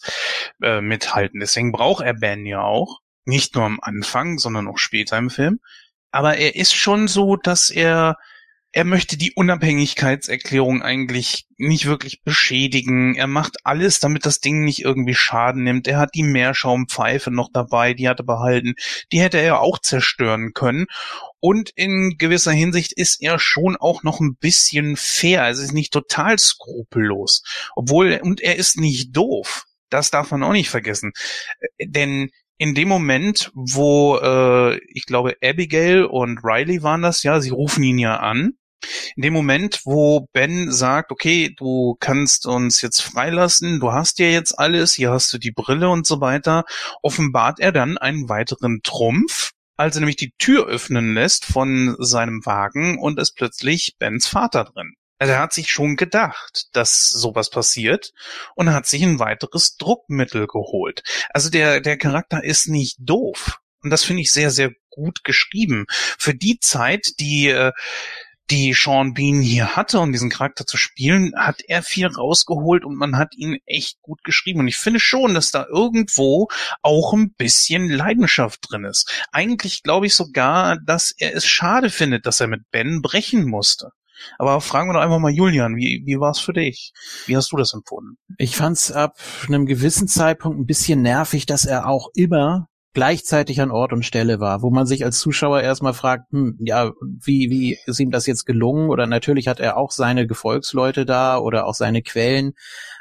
äh, 0.62 0.80
mithalten. 0.80 1.40
Deswegen 1.40 1.72
braucht 1.72 2.04
er 2.04 2.14
Ben 2.14 2.46
ja 2.46 2.62
auch. 2.62 3.01
Nicht 3.24 3.54
nur 3.54 3.64
am 3.64 3.78
Anfang, 3.80 4.38
sondern 4.38 4.68
auch 4.68 4.78
später 4.78 5.16
im 5.18 5.30
Film. 5.30 5.60
Aber 6.10 6.36
er 6.36 6.54
ist 6.56 6.74
schon 6.74 7.08
so, 7.08 7.36
dass 7.36 7.70
er, 7.70 8.16
er 8.72 8.84
möchte 8.84 9.16
die 9.16 9.32
Unabhängigkeitserklärung 9.32 10.82
eigentlich 10.82 11.46
nicht 11.56 11.86
wirklich 11.86 12.22
beschädigen. 12.22 13.14
Er 13.14 13.26
macht 13.26 13.58
alles, 13.64 13.98
damit 13.98 14.26
das 14.26 14.40
Ding 14.40 14.64
nicht 14.64 14.80
irgendwie 14.80 15.14
Schaden 15.14 15.64
nimmt. 15.64 15.88
Er 15.88 15.98
hat 15.98 16.10
die 16.14 16.22
Meerschaumpfeife 16.22 17.30
noch 17.30 17.48
dabei, 17.52 17.94
die 17.94 18.08
hat 18.08 18.20
er 18.20 18.26
behalten. 18.26 18.74
Die 19.10 19.20
hätte 19.20 19.38
er 19.38 19.60
auch 19.60 19.78
zerstören 19.78 20.52
können. 20.52 20.86
Und 21.40 21.70
in 21.70 22.16
gewisser 22.18 22.52
Hinsicht 22.52 22.92
ist 22.92 23.22
er 23.22 23.38
schon 23.38 23.76
auch 23.76 24.02
noch 24.02 24.20
ein 24.20 24.36
bisschen 24.36 24.96
fair. 24.96 25.48
Es 25.48 25.58
ist 25.58 25.72
nicht 25.72 25.92
total 25.92 26.38
skrupellos. 26.38 27.42
Obwohl, 27.74 28.20
und 28.22 28.40
er 28.40 28.56
ist 28.56 28.78
nicht 28.78 29.16
doof. 29.16 29.64
Das 29.88 30.10
darf 30.10 30.30
man 30.30 30.42
auch 30.42 30.52
nicht 30.52 30.70
vergessen. 30.70 31.12
Denn 31.82 32.30
in 32.58 32.74
dem 32.74 32.88
Moment, 32.88 33.50
wo 33.54 34.18
äh, 34.18 34.78
ich 34.88 35.06
glaube 35.06 35.36
Abigail 35.42 36.04
und 36.04 36.40
Riley 36.42 36.82
waren 36.82 37.02
das, 37.02 37.22
ja, 37.22 37.40
sie 37.40 37.50
rufen 37.50 37.82
ihn 37.82 37.98
ja 37.98 38.18
an. 38.18 38.54
In 39.16 39.22
dem 39.22 39.32
Moment, 39.32 39.82
wo 39.84 40.26
Ben 40.32 40.72
sagt, 40.72 41.12
okay, 41.12 41.54
du 41.56 41.96
kannst 42.00 42.46
uns 42.46 42.80
jetzt 42.82 43.00
freilassen, 43.00 43.78
du 43.78 43.92
hast 43.92 44.18
ja 44.18 44.26
jetzt 44.26 44.58
alles, 44.58 44.94
hier 44.94 45.12
hast 45.12 45.32
du 45.32 45.38
die 45.38 45.52
Brille 45.52 45.88
und 45.88 46.06
so 46.06 46.20
weiter, 46.20 46.64
offenbart 47.02 47.60
er 47.60 47.72
dann 47.72 47.96
einen 47.98 48.28
weiteren 48.28 48.80
Trumpf, 48.82 49.52
als 49.76 49.96
er 49.96 50.00
nämlich 50.00 50.16
die 50.16 50.32
Tür 50.38 50.66
öffnen 50.66 51.14
lässt 51.14 51.44
von 51.44 51.96
seinem 52.00 52.44
Wagen 52.44 52.98
und 52.98 53.20
ist 53.20 53.36
plötzlich 53.36 53.94
Bens 53.98 54.26
Vater 54.26 54.64
drin. 54.64 54.94
Also 55.22 55.34
er 55.34 55.38
hat 55.38 55.52
sich 55.52 55.70
schon 55.70 55.94
gedacht, 55.94 56.66
dass 56.72 57.08
sowas 57.08 57.48
passiert 57.48 58.12
und 58.56 58.72
hat 58.72 58.86
sich 58.86 59.04
ein 59.04 59.20
weiteres 59.20 59.76
Druckmittel 59.76 60.48
geholt. 60.48 61.04
Also 61.32 61.48
der, 61.48 61.80
der 61.80 61.96
Charakter 61.96 62.42
ist 62.42 62.66
nicht 62.66 62.96
doof. 62.98 63.60
Und 63.84 63.90
das 63.90 64.02
finde 64.02 64.22
ich 64.22 64.32
sehr, 64.32 64.50
sehr 64.50 64.72
gut 64.90 65.22
geschrieben. 65.22 65.86
Für 65.88 66.34
die 66.34 66.58
Zeit, 66.58 67.20
die, 67.20 67.46
äh, 67.46 67.70
die 68.50 68.72
Sean 68.74 69.14
Bean 69.14 69.40
hier 69.40 69.76
hatte, 69.76 70.00
um 70.00 70.10
diesen 70.10 70.28
Charakter 70.28 70.66
zu 70.66 70.76
spielen, 70.76 71.30
hat 71.36 71.62
er 71.68 71.84
viel 71.84 72.08
rausgeholt 72.08 72.84
und 72.84 72.96
man 72.96 73.16
hat 73.16 73.36
ihn 73.36 73.58
echt 73.64 74.02
gut 74.02 74.24
geschrieben. 74.24 74.58
Und 74.58 74.66
ich 74.66 74.76
finde 74.76 74.98
schon, 74.98 75.34
dass 75.34 75.52
da 75.52 75.66
irgendwo 75.68 76.48
auch 76.82 77.12
ein 77.12 77.32
bisschen 77.34 77.88
Leidenschaft 77.88 78.58
drin 78.68 78.82
ist. 78.86 79.08
Eigentlich 79.30 79.84
glaube 79.84 80.06
ich 80.06 80.16
sogar, 80.16 80.80
dass 80.84 81.14
er 81.16 81.32
es 81.36 81.46
schade 81.46 81.90
findet, 81.90 82.26
dass 82.26 82.40
er 82.40 82.48
mit 82.48 82.72
Ben 82.72 83.02
brechen 83.02 83.48
musste. 83.48 83.92
Aber 84.38 84.60
fragen 84.60 84.88
wir 84.88 84.94
doch 84.94 85.00
einfach 85.00 85.18
mal 85.18 85.32
Julian, 85.32 85.76
wie, 85.76 86.02
wie 86.04 86.18
war 86.18 86.30
es 86.30 86.40
für 86.40 86.52
dich? 86.52 86.92
Wie 87.26 87.36
hast 87.36 87.52
du 87.52 87.56
das 87.56 87.74
empfunden? 87.74 88.16
Ich 88.38 88.56
fand 88.56 88.76
es 88.76 88.92
ab 88.92 89.16
einem 89.46 89.66
gewissen 89.66 90.08
Zeitpunkt 90.08 90.58
ein 90.58 90.66
bisschen 90.66 91.02
nervig, 91.02 91.46
dass 91.46 91.64
er 91.64 91.88
auch 91.88 92.08
immer 92.14 92.68
gleichzeitig 92.94 93.60
an 93.60 93.70
Ort 93.70 93.92
und 93.92 94.04
Stelle 94.04 94.38
war, 94.40 94.62
wo 94.62 94.70
man 94.70 94.86
sich 94.86 95.04
als 95.04 95.18
Zuschauer 95.18 95.62
erstmal 95.62 95.94
fragt, 95.94 96.30
hm, 96.32 96.58
ja, 96.60 96.92
wie, 97.00 97.50
wie 97.50 97.78
ist 97.86 98.00
ihm 98.00 98.10
das 98.10 98.26
jetzt 98.26 98.44
gelungen? 98.44 98.90
Oder 98.90 99.06
natürlich 99.06 99.48
hat 99.48 99.60
er 99.60 99.76
auch 99.76 99.90
seine 99.90 100.26
Gefolgsleute 100.26 101.06
da 101.06 101.38
oder 101.38 101.66
auch 101.66 101.74
seine 101.74 102.02
Quellen, 102.02 102.52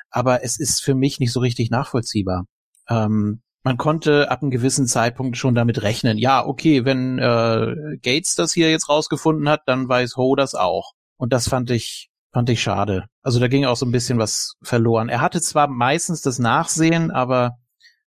aber 0.09 0.43
es 0.43 0.59
ist 0.59 0.81
für 0.81 0.95
mich 0.95 1.19
nicht 1.19 1.33
so 1.33 1.39
richtig 1.39 1.71
nachvollziehbar. 1.71 2.45
Ähm, 2.89 3.41
man 3.63 3.77
konnte 3.77 4.31
ab 4.31 4.41
einem 4.41 4.49
gewissen 4.49 4.87
Zeitpunkt 4.87 5.37
schon 5.37 5.53
damit 5.53 5.83
rechnen, 5.83 6.17
ja, 6.17 6.45
okay, 6.45 6.83
wenn 6.85 7.19
äh, 7.19 7.97
Gates 8.01 8.35
das 8.35 8.53
hier 8.53 8.71
jetzt 8.71 8.89
rausgefunden 8.89 9.47
hat, 9.49 9.61
dann 9.67 9.87
weiß 9.87 10.15
Ho 10.17 10.35
das 10.35 10.55
auch. 10.55 10.93
Und 11.21 11.33
das 11.33 11.47
fand 11.47 11.69
ich, 11.69 12.09
fand 12.33 12.49
ich 12.49 12.63
schade. 12.63 13.05
Also 13.21 13.39
da 13.39 13.47
ging 13.47 13.65
auch 13.65 13.75
so 13.75 13.85
ein 13.85 13.91
bisschen 13.91 14.17
was 14.17 14.55
verloren. 14.63 15.07
Er 15.07 15.21
hatte 15.21 15.39
zwar 15.39 15.67
meistens 15.67 16.23
das 16.23 16.39
Nachsehen, 16.39 17.11
aber 17.11 17.59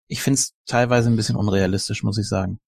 ich 0.07 0.23
finde 0.23 0.39
es 0.39 0.55
teilweise 0.65 1.11
ein 1.11 1.15
bisschen 1.15 1.35
unrealistisch, 1.35 2.01
muss 2.01 2.17
ich 2.17 2.27
sagen. 2.27 2.59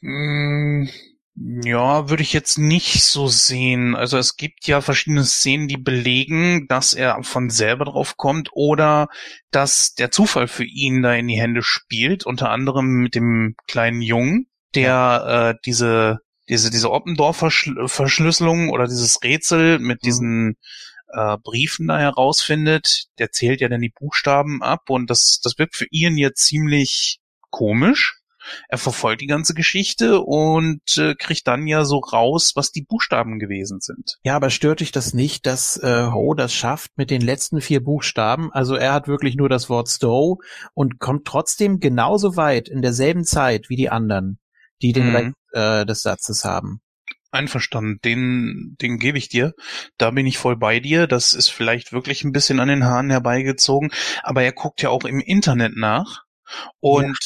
Mm, 0.00 0.88
ja, 1.36 2.08
würde 2.08 2.22
ich 2.22 2.32
jetzt 2.32 2.56
nicht 2.56 3.02
so 3.02 3.28
sehen. 3.28 3.94
Also 3.94 4.16
es 4.16 4.36
gibt 4.36 4.66
ja 4.66 4.80
verschiedene 4.80 5.24
Szenen, 5.24 5.68
die 5.68 5.76
belegen, 5.76 6.66
dass 6.66 6.94
er 6.94 7.22
von 7.22 7.50
selber 7.50 7.84
drauf 7.84 8.16
kommt 8.16 8.48
oder 8.54 9.08
dass 9.50 9.92
der 9.92 10.10
Zufall 10.10 10.48
für 10.48 10.64
ihn 10.64 11.02
da 11.02 11.12
in 11.12 11.28
die 11.28 11.38
Hände 11.38 11.60
spielt, 11.62 12.24
unter 12.24 12.48
anderem 12.48 12.86
mit 13.02 13.14
dem 13.14 13.54
kleinen 13.66 14.00
Jungen, 14.00 14.46
der 14.74 15.56
äh, 15.56 15.60
diese 15.66 16.20
diese, 16.50 16.70
diese 16.70 16.90
Oppendorf-Verschlüsselung 16.90 18.68
oder 18.68 18.86
dieses 18.86 19.22
Rätsel 19.22 19.78
mit 19.78 20.02
mhm. 20.02 20.04
diesen 20.04 20.56
äh, 21.12 21.36
Briefen 21.42 21.88
da 21.88 21.98
herausfindet, 21.98 23.04
der 23.18 23.30
zählt 23.30 23.60
ja 23.60 23.68
dann 23.68 23.80
die 23.80 23.92
Buchstaben 23.96 24.62
ab 24.62 24.90
und 24.90 25.08
das, 25.08 25.40
das 25.42 25.58
wirkt 25.58 25.76
für 25.76 25.86
Ian 25.90 26.18
jetzt 26.18 26.44
ziemlich 26.44 27.20
komisch. 27.50 28.16
Er 28.68 28.78
verfolgt 28.78 29.20
die 29.20 29.26
ganze 29.26 29.52
Geschichte 29.52 30.22
und 30.22 30.96
äh, 30.96 31.14
kriegt 31.14 31.46
dann 31.46 31.66
ja 31.66 31.84
so 31.84 31.98
raus, 31.98 32.52
was 32.56 32.72
die 32.72 32.82
Buchstaben 32.82 33.38
gewesen 33.38 33.80
sind. 33.80 34.16
Ja, 34.24 34.34
aber 34.34 34.48
stört 34.48 34.80
dich 34.80 34.92
das 34.92 35.12
nicht, 35.12 35.44
dass 35.46 35.76
äh, 35.76 36.06
Ho 36.10 36.34
das 36.34 36.52
schafft 36.54 36.90
mit 36.96 37.10
den 37.10 37.20
letzten 37.20 37.60
vier 37.60 37.84
Buchstaben? 37.84 38.50
Also 38.50 38.76
er 38.76 38.94
hat 38.94 39.08
wirklich 39.08 39.36
nur 39.36 39.50
das 39.50 39.68
Wort 39.68 39.88
Stowe 39.88 40.38
und 40.72 40.98
kommt 40.98 41.26
trotzdem 41.26 41.80
genauso 41.80 42.36
weit 42.36 42.68
in 42.68 42.80
derselben 42.80 43.24
Zeit 43.24 43.68
wie 43.68 43.76
die 43.76 43.90
anderen 43.90 44.40
die 44.82 44.92
den 44.92 45.08
mhm. 45.08 45.34
Äh, 45.52 45.86
des 45.86 46.02
Satzes 46.02 46.44
haben. 46.44 46.80
Einverstanden, 47.32 48.00
den, 48.04 48.76
den 48.80 48.98
gebe 48.98 49.18
ich 49.18 49.28
dir. 49.28 49.54
Da 49.98 50.10
bin 50.10 50.26
ich 50.26 50.38
voll 50.38 50.56
bei 50.56 50.80
dir. 50.80 51.06
Das 51.06 51.32
ist 51.32 51.48
vielleicht 51.48 51.92
wirklich 51.92 52.24
ein 52.24 52.32
bisschen 52.32 52.60
an 52.60 52.68
den 52.68 52.84
Haaren 52.84 53.10
herbeigezogen, 53.10 53.90
aber 54.22 54.42
er 54.42 54.52
guckt 54.52 54.82
ja 54.82 54.90
auch 54.90 55.04
im 55.04 55.20
Internet 55.20 55.76
nach. 55.76 56.24
Und 56.80 57.18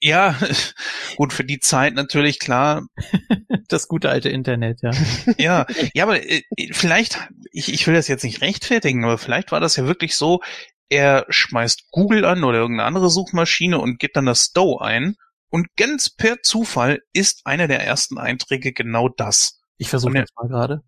ja, 0.00 0.36
ja 0.38 0.48
gut, 1.16 1.32
für 1.32 1.44
die 1.44 1.60
Zeit 1.60 1.94
natürlich 1.94 2.38
klar. 2.38 2.86
Das 3.68 3.88
gute 3.88 4.10
alte 4.10 4.28
Internet, 4.28 4.82
ja. 4.82 4.90
Ja, 5.38 5.66
ja, 5.94 6.04
aber 6.04 6.22
äh, 6.22 6.42
vielleicht, 6.72 7.18
ich, 7.50 7.72
ich 7.72 7.86
will 7.86 7.94
das 7.94 8.08
jetzt 8.08 8.22
nicht 8.22 8.42
rechtfertigen, 8.42 9.02
aber 9.04 9.16
vielleicht 9.16 9.52
war 9.52 9.60
das 9.60 9.76
ja 9.76 9.86
wirklich 9.86 10.16
so, 10.16 10.42
er 10.90 11.24
schmeißt 11.30 11.90
Google 11.90 12.26
an 12.26 12.44
oder 12.44 12.58
irgendeine 12.58 12.86
andere 12.86 13.08
Suchmaschine 13.08 13.80
und 13.80 13.98
gibt 13.98 14.16
dann 14.16 14.26
das 14.26 14.44
Stow 14.44 14.78
ein. 14.78 15.16
Und 15.54 15.68
ganz 15.76 16.10
per 16.10 16.42
Zufall 16.42 17.02
ist 17.12 17.42
einer 17.44 17.68
der 17.68 17.80
ersten 17.80 18.18
Einträge 18.18 18.72
genau 18.72 19.08
das. 19.08 19.60
Ich 19.76 19.88
versuche 19.88 20.14
das 20.14 20.30
mal 20.34 20.48
gerade. 20.48 20.82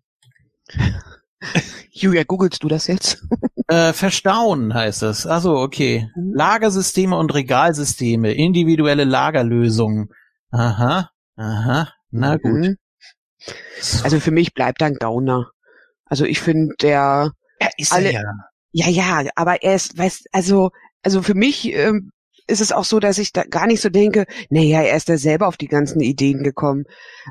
Julia, 1.89 2.25
googelst 2.25 2.61
du 2.63 2.67
das 2.67 2.87
jetzt? 2.87 3.23
Äh, 3.69 3.91
verstauen 3.91 4.73
heißt 4.73 5.03
es. 5.03 5.27
Also 5.27 5.57
okay. 5.57 6.09
Mhm. 6.15 6.33
Lagersysteme 6.33 7.17
und 7.17 7.33
Regalsysteme, 7.33 8.33
individuelle 8.33 9.03
Lagerlösungen. 9.03 10.07
Aha, 10.51 11.11
aha, 11.35 11.93
na 12.09 12.37
gut. 12.37 12.51
Mhm. 12.53 12.77
Also 14.03 14.21
für 14.21 14.31
mich 14.31 14.53
bleibt 14.53 14.79
dann 14.79 14.93
Gauner. 14.95 15.51
Also 16.05 16.23
ich 16.23 16.39
finde 16.39 16.75
der. 16.81 17.33
Er 17.59 17.69
ist 17.77 17.91
alle, 17.91 18.13
ja. 18.13 18.21
Ja, 18.71 18.87
ja, 18.87 19.29
aber 19.35 19.63
er 19.63 19.75
ist, 19.75 19.97
weißt, 19.97 20.27
also, 20.31 20.71
also 21.03 21.21
für 21.21 21.35
mich 21.35 21.73
ähm, 21.73 22.11
ist 22.47 22.61
es 22.61 22.71
auch 22.71 22.85
so, 22.85 22.99
dass 22.99 23.17
ich 23.17 23.33
da 23.33 23.43
gar 23.43 23.67
nicht 23.67 23.81
so 23.81 23.89
denke, 23.89 24.25
naja, 24.49 24.81
er 24.81 24.95
ist 24.95 25.09
da 25.09 25.17
selber 25.17 25.47
auf 25.47 25.57
die 25.57 25.67
ganzen 25.67 25.99
Ideen 26.01 26.43
gekommen. 26.43 26.85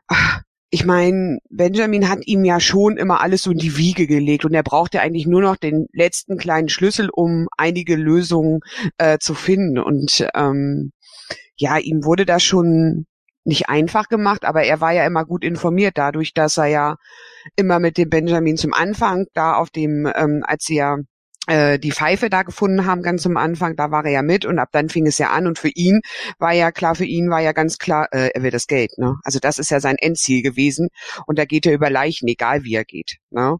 Ach, 0.06 0.42
ich 0.70 0.84
meine, 0.84 1.38
Benjamin 1.48 2.08
hat 2.08 2.26
ihm 2.26 2.44
ja 2.44 2.60
schon 2.60 2.96
immer 2.96 3.20
alles 3.20 3.42
so 3.42 3.52
in 3.52 3.58
die 3.58 3.76
Wiege 3.76 4.06
gelegt 4.06 4.44
und 4.44 4.52
er 4.52 4.62
brauchte 4.62 5.00
eigentlich 5.00 5.26
nur 5.26 5.40
noch 5.40 5.56
den 5.56 5.86
letzten 5.92 6.38
kleinen 6.38 6.68
Schlüssel, 6.68 7.08
um 7.10 7.46
einige 7.56 7.96
Lösungen 7.96 8.60
äh, 8.98 9.18
zu 9.18 9.34
finden. 9.34 9.78
Und 9.78 10.28
ähm, 10.34 10.92
ja, 11.56 11.78
ihm 11.78 12.04
wurde 12.04 12.26
das 12.26 12.42
schon 12.42 13.06
nicht 13.44 13.68
einfach 13.68 14.08
gemacht, 14.08 14.44
aber 14.44 14.64
er 14.64 14.80
war 14.80 14.92
ja 14.92 15.06
immer 15.06 15.24
gut 15.24 15.44
informiert, 15.44 15.96
dadurch, 15.96 16.34
dass 16.34 16.58
er 16.58 16.66
ja 16.66 16.96
immer 17.54 17.78
mit 17.78 17.96
dem 17.96 18.10
Benjamin 18.10 18.56
zum 18.56 18.74
Anfang 18.74 19.26
da 19.34 19.54
auf 19.54 19.70
dem, 19.70 20.10
ähm, 20.16 20.42
als 20.44 20.64
sie 20.64 20.76
ja 20.76 20.98
die 21.78 21.92
Pfeife 21.92 22.28
da 22.28 22.42
gefunden 22.42 22.86
haben, 22.86 23.02
ganz 23.02 23.24
am 23.24 23.36
Anfang, 23.36 23.76
da 23.76 23.90
war 23.90 24.04
er 24.04 24.10
ja 24.10 24.22
mit 24.22 24.44
und 24.44 24.58
ab 24.58 24.70
dann 24.72 24.88
fing 24.88 25.06
es 25.06 25.18
ja 25.18 25.30
an 25.30 25.46
und 25.46 25.58
für 25.58 25.68
ihn 25.68 26.00
war 26.38 26.52
ja 26.52 26.72
klar, 26.72 26.94
für 26.94 27.04
ihn 27.04 27.30
war 27.30 27.40
ja 27.40 27.52
ganz 27.52 27.78
klar, 27.78 28.08
äh, 28.10 28.30
er 28.34 28.42
will 28.42 28.50
das 28.50 28.66
Geld, 28.66 28.98
ne? 28.98 29.16
Also 29.22 29.38
das 29.38 29.58
ist 29.58 29.70
ja 29.70 29.80
sein 29.80 29.96
Endziel 29.96 30.42
gewesen 30.42 30.88
und 31.26 31.38
da 31.38 31.44
geht 31.44 31.66
er 31.66 31.72
über 31.72 31.90
Leichen, 31.90 32.28
egal 32.28 32.64
wie 32.64 32.74
er 32.74 32.84
geht, 32.84 33.18
ne? 33.30 33.58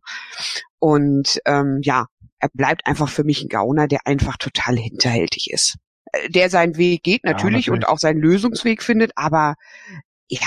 Und 0.78 1.40
ähm, 1.46 1.80
ja, 1.82 2.06
er 2.38 2.48
bleibt 2.52 2.86
einfach 2.86 3.08
für 3.08 3.24
mich 3.24 3.42
ein 3.42 3.48
Gauner, 3.48 3.88
der 3.88 4.06
einfach 4.06 4.36
total 4.36 4.76
hinterhältig 4.76 5.50
ist. 5.50 5.76
Äh, 6.12 6.28
der 6.30 6.50
seinen 6.50 6.76
Weg 6.76 7.02
geht 7.02 7.24
natürlich, 7.24 7.66
ja, 7.66 7.72
natürlich. 7.72 7.86
und 7.86 7.88
auch 7.88 7.98
seinen 7.98 8.20
Lösungsweg 8.20 8.82
findet, 8.82 9.12
aber 9.16 9.54
ja, 10.28 10.40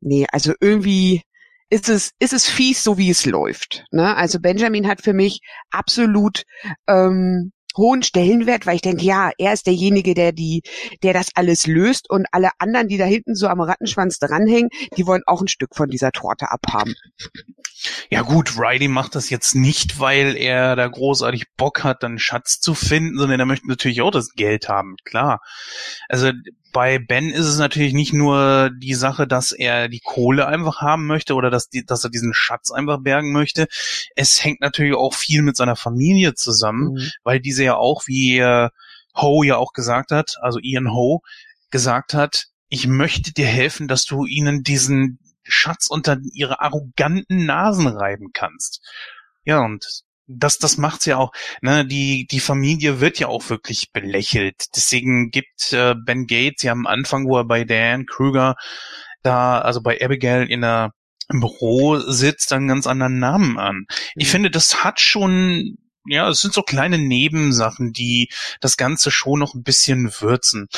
nee, 0.00 0.26
also 0.30 0.52
irgendwie 0.60 1.22
ist 1.72 1.88
es, 1.88 2.12
ist 2.18 2.34
es 2.34 2.46
fies, 2.46 2.84
so 2.84 2.98
wie 2.98 3.08
es 3.08 3.24
läuft. 3.24 3.86
Ne? 3.92 4.14
Also 4.14 4.40
Benjamin 4.40 4.86
hat 4.86 5.00
für 5.00 5.14
mich 5.14 5.40
absolut 5.70 6.42
ähm, 6.86 7.52
hohen 7.78 8.02
Stellenwert, 8.02 8.66
weil 8.66 8.76
ich 8.76 8.82
denke, 8.82 9.02
ja, 9.02 9.30
er 9.38 9.54
ist 9.54 9.66
derjenige, 9.66 10.12
der 10.12 10.32
die, 10.32 10.60
der 11.02 11.14
das 11.14 11.28
alles 11.34 11.66
löst 11.66 12.10
und 12.10 12.26
alle 12.30 12.50
anderen, 12.58 12.88
die 12.88 12.98
da 12.98 13.06
hinten 13.06 13.34
so 13.34 13.48
am 13.48 13.62
Rattenschwanz 13.62 14.18
dranhängen, 14.18 14.68
die 14.98 15.06
wollen 15.06 15.22
auch 15.24 15.40
ein 15.40 15.48
Stück 15.48 15.74
von 15.74 15.88
dieser 15.88 16.12
Torte 16.12 16.50
abhaben. 16.50 16.94
Ja 18.10 18.20
gut, 18.20 18.58
Riley 18.58 18.88
macht 18.88 19.14
das 19.14 19.30
jetzt 19.30 19.54
nicht, 19.54 19.98
weil 19.98 20.36
er 20.36 20.76
da 20.76 20.86
großartig 20.86 21.46
Bock 21.56 21.84
hat, 21.84 22.02
dann 22.02 22.18
Schatz 22.18 22.60
zu 22.60 22.74
finden, 22.74 23.18
sondern 23.18 23.40
er 23.40 23.46
möchte 23.46 23.66
natürlich 23.66 24.02
auch 24.02 24.10
das 24.10 24.34
Geld 24.34 24.68
haben, 24.68 24.96
klar. 25.04 25.40
Also 26.10 26.32
bei 26.72 26.98
Ben 26.98 27.30
ist 27.30 27.46
es 27.46 27.58
natürlich 27.58 27.92
nicht 27.92 28.12
nur 28.12 28.70
die 28.76 28.94
Sache, 28.94 29.26
dass 29.26 29.52
er 29.52 29.88
die 29.88 30.00
Kohle 30.00 30.46
einfach 30.46 30.80
haben 30.80 31.06
möchte 31.06 31.34
oder 31.34 31.50
dass, 31.50 31.68
die, 31.68 31.84
dass 31.84 32.02
er 32.02 32.10
diesen 32.10 32.34
Schatz 32.34 32.70
einfach 32.70 33.00
bergen 33.00 33.32
möchte. 33.32 33.66
Es 34.16 34.42
hängt 34.42 34.60
natürlich 34.60 34.94
auch 34.94 35.14
viel 35.14 35.42
mit 35.42 35.56
seiner 35.56 35.76
Familie 35.76 36.34
zusammen, 36.34 36.94
mhm. 36.94 37.10
weil 37.22 37.40
diese 37.40 37.64
ja 37.64 37.76
auch, 37.76 38.06
wie 38.06 38.38
äh, 38.38 38.70
Ho 39.14 39.42
ja 39.42 39.56
auch 39.56 39.72
gesagt 39.74 40.10
hat, 40.10 40.36
also 40.40 40.58
Ian 40.58 40.92
Ho 40.92 41.22
gesagt 41.70 42.14
hat, 42.14 42.46
ich 42.68 42.86
möchte 42.86 43.32
dir 43.32 43.46
helfen, 43.46 43.86
dass 43.86 44.04
du 44.06 44.24
ihnen 44.24 44.62
diesen 44.62 45.18
Schatz 45.42 45.88
unter 45.88 46.18
ihre 46.32 46.60
arroganten 46.60 47.44
Nasen 47.44 47.86
reiben 47.86 48.30
kannst. 48.32 48.80
Ja, 49.44 49.60
und 49.60 50.04
das, 50.26 50.58
das 50.58 50.78
macht's 50.78 51.06
ja 51.06 51.16
auch. 51.18 51.32
Ne, 51.60 51.86
die, 51.86 52.26
die 52.30 52.40
Familie 52.40 53.00
wird 53.00 53.18
ja 53.18 53.28
auch 53.28 53.48
wirklich 53.50 53.92
belächelt. 53.92 54.66
Deswegen 54.76 55.30
gibt 55.30 55.72
äh, 55.72 55.94
Ben 55.94 56.26
Gates 56.26 56.62
ja 56.62 56.72
am 56.72 56.86
Anfang, 56.86 57.26
wo 57.26 57.38
er 57.38 57.44
bei 57.44 57.64
Dan 57.64 58.06
Krüger 58.06 58.56
da, 59.22 59.60
also 59.60 59.80
bei 59.80 60.00
Abigail 60.02 60.50
in 60.50 60.62
der 60.62 60.92
im 61.28 61.40
Büro 61.40 61.98
sitzt, 61.98 62.52
einen 62.52 62.68
ganz 62.68 62.86
anderen 62.86 63.18
Namen 63.18 63.58
an. 63.58 63.86
Ich 64.16 64.26
mhm. 64.26 64.30
finde, 64.30 64.50
das 64.50 64.84
hat 64.84 65.00
schon, 65.00 65.78
ja, 66.06 66.28
es 66.28 66.42
sind 66.42 66.52
so 66.52 66.62
kleine 66.62 66.98
Nebensachen, 66.98 67.92
die 67.92 68.28
das 68.60 68.76
Ganze 68.76 69.10
schon 69.10 69.38
noch 69.38 69.54
ein 69.54 69.62
bisschen 69.62 70.12
würzen. 70.20 70.68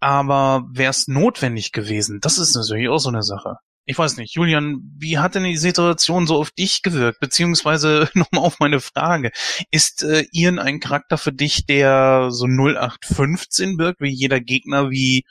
Aber 0.00 0.64
wäre 0.72 0.90
es 0.90 1.06
notwendig 1.06 1.72
gewesen? 1.72 2.18
Das 2.20 2.38
ist 2.38 2.56
natürlich 2.56 2.88
auch 2.88 2.98
so 2.98 3.10
eine 3.10 3.22
Sache 3.22 3.56
ich 3.86 3.98
weiß 3.98 4.16
nicht, 4.16 4.34
Julian, 4.34 4.80
wie 4.96 5.18
hat 5.18 5.34
denn 5.34 5.44
die 5.44 5.58
Situation 5.58 6.26
so 6.26 6.36
auf 6.36 6.50
dich 6.50 6.82
gewirkt? 6.82 7.20
Beziehungsweise 7.20 8.08
nochmal 8.14 8.44
auf 8.44 8.58
meine 8.58 8.80
Frage. 8.80 9.30
Ist 9.70 10.02
äh, 10.02 10.24
Ian 10.32 10.58
ein 10.58 10.80
Charakter 10.80 11.18
für 11.18 11.32
dich, 11.32 11.66
der 11.66 12.28
so 12.30 12.46
0815 12.46 13.78
wirkt, 13.78 14.00
wie 14.00 14.10
jeder 14.10 14.40
Gegner, 14.40 14.90
wie, 14.90 15.24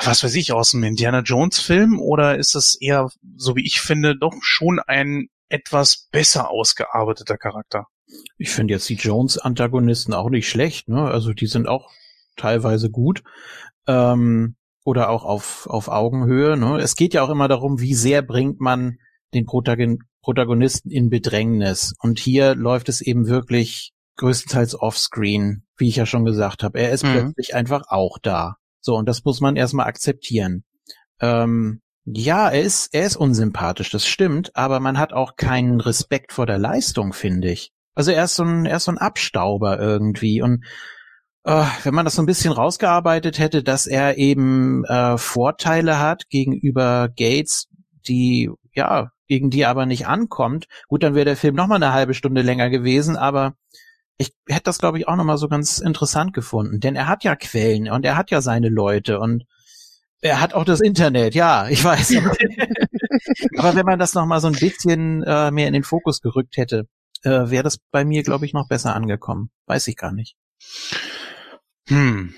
was 0.00 0.24
weiß 0.24 0.34
ich, 0.36 0.52
aus 0.52 0.70
dem 0.70 0.84
Indiana 0.84 1.20
Jones 1.20 1.60
Film? 1.60 2.00
Oder 2.00 2.38
ist 2.38 2.54
es 2.54 2.80
eher, 2.80 3.10
so 3.36 3.56
wie 3.56 3.66
ich 3.66 3.80
finde, 3.80 4.16
doch 4.16 4.34
schon 4.40 4.80
ein 4.80 5.28
etwas 5.50 6.08
besser 6.10 6.50
ausgearbeiteter 6.50 7.36
Charakter? 7.36 7.86
Ich 8.38 8.50
finde 8.50 8.74
jetzt 8.74 8.88
die 8.88 8.94
Jones-Antagonisten 8.94 10.14
auch 10.14 10.30
nicht 10.30 10.48
schlecht, 10.48 10.88
ne? 10.88 11.02
Also 11.02 11.32
die 11.32 11.46
sind 11.46 11.68
auch 11.68 11.90
teilweise 12.36 12.90
gut. 12.90 13.22
Ähm, 13.86 14.56
oder 14.84 15.10
auch 15.10 15.24
auf, 15.24 15.66
auf 15.68 15.88
Augenhöhe. 15.88 16.56
Ne? 16.56 16.78
Es 16.78 16.96
geht 16.96 17.14
ja 17.14 17.22
auch 17.22 17.30
immer 17.30 17.48
darum, 17.48 17.80
wie 17.80 17.94
sehr 17.94 18.22
bringt 18.22 18.60
man 18.60 18.98
den 19.34 19.46
Protagon 19.46 19.98
Protagonisten 20.22 20.90
in 20.90 21.10
Bedrängnis. 21.10 21.94
Und 21.98 22.20
hier 22.20 22.54
läuft 22.54 22.88
es 22.88 23.00
eben 23.00 23.26
wirklich 23.26 23.92
größtenteils 24.16 24.78
offscreen, 24.78 25.64
wie 25.76 25.88
ich 25.88 25.96
ja 25.96 26.06
schon 26.06 26.24
gesagt 26.24 26.62
habe. 26.62 26.78
Er 26.78 26.92
ist 26.92 27.04
mhm. 27.04 27.12
plötzlich 27.12 27.54
einfach 27.54 27.82
auch 27.88 28.18
da. 28.22 28.56
So, 28.80 28.96
und 28.96 29.08
das 29.08 29.24
muss 29.24 29.40
man 29.40 29.56
erstmal 29.56 29.86
akzeptieren. 29.86 30.64
Ähm, 31.20 31.80
ja, 32.04 32.48
er 32.50 32.62
ist, 32.62 32.94
er 32.94 33.06
ist 33.06 33.16
unsympathisch, 33.16 33.90
das 33.90 34.06
stimmt, 34.06 34.54
aber 34.54 34.80
man 34.80 34.98
hat 34.98 35.12
auch 35.12 35.36
keinen 35.36 35.80
Respekt 35.80 36.32
vor 36.32 36.46
der 36.46 36.58
Leistung, 36.58 37.12
finde 37.12 37.50
ich. 37.50 37.72
Also 37.94 38.10
er 38.10 38.24
ist 38.24 38.36
so 38.36 38.44
ein, 38.44 38.66
er 38.66 38.78
ist 38.78 38.84
so 38.84 38.92
ein 38.92 38.98
Abstauber 38.98 39.78
irgendwie 39.78 40.42
und 40.42 40.64
äh, 41.44 41.64
wenn 41.82 41.94
man 41.94 42.04
das 42.04 42.14
so 42.14 42.22
ein 42.22 42.26
bisschen 42.26 42.52
rausgearbeitet 42.52 43.38
hätte, 43.38 43.62
dass 43.62 43.86
er 43.86 44.18
eben 44.18 44.84
äh, 44.84 45.18
Vorteile 45.18 45.98
hat 45.98 46.28
gegenüber 46.28 47.08
Gates, 47.08 47.68
die 48.06 48.50
ja 48.74 49.10
gegen 49.28 49.50
die 49.50 49.64
aber 49.64 49.86
nicht 49.86 50.06
ankommt, 50.06 50.66
gut, 50.88 51.02
dann 51.02 51.14
wäre 51.14 51.24
der 51.24 51.36
Film 51.36 51.54
noch 51.54 51.66
mal 51.66 51.76
eine 51.76 51.92
halbe 51.92 52.14
Stunde 52.14 52.42
länger 52.42 52.70
gewesen, 52.70 53.16
aber 53.16 53.54
ich 54.18 54.34
hätte 54.46 54.64
das 54.64 54.78
glaube 54.78 54.98
ich 54.98 55.08
auch 55.08 55.16
noch 55.16 55.24
mal 55.24 55.38
so 55.38 55.48
ganz 55.48 55.78
interessant 55.78 56.32
gefunden, 56.34 56.80
denn 56.80 56.96
er 56.96 57.08
hat 57.08 57.24
ja 57.24 57.34
Quellen 57.34 57.90
und 57.90 58.04
er 58.04 58.16
hat 58.16 58.30
ja 58.30 58.40
seine 58.40 58.68
Leute 58.68 59.18
und 59.18 59.44
er 60.20 60.40
hat 60.40 60.54
auch 60.54 60.64
das 60.64 60.80
Internet, 60.80 61.34
ja, 61.34 61.68
ich 61.68 61.82
weiß. 61.82 62.14
aber 63.56 63.74
wenn 63.74 63.86
man 63.86 63.98
das 63.98 64.14
noch 64.14 64.26
mal 64.26 64.40
so 64.40 64.46
ein 64.46 64.52
bisschen 64.52 65.24
äh, 65.24 65.50
mehr 65.50 65.66
in 65.66 65.72
den 65.72 65.82
Fokus 65.82 66.20
gerückt 66.20 66.56
hätte, 66.56 66.86
äh, 67.24 67.50
wäre 67.50 67.64
das 67.64 67.78
bei 67.90 68.04
mir 68.04 68.22
glaube 68.22 68.46
ich 68.46 68.52
noch 68.52 68.68
besser 68.68 68.94
angekommen. 68.94 69.50
Weiß 69.66 69.88
ich 69.88 69.96
gar 69.96 70.12
nicht. 70.12 70.36
Hm. 71.88 72.34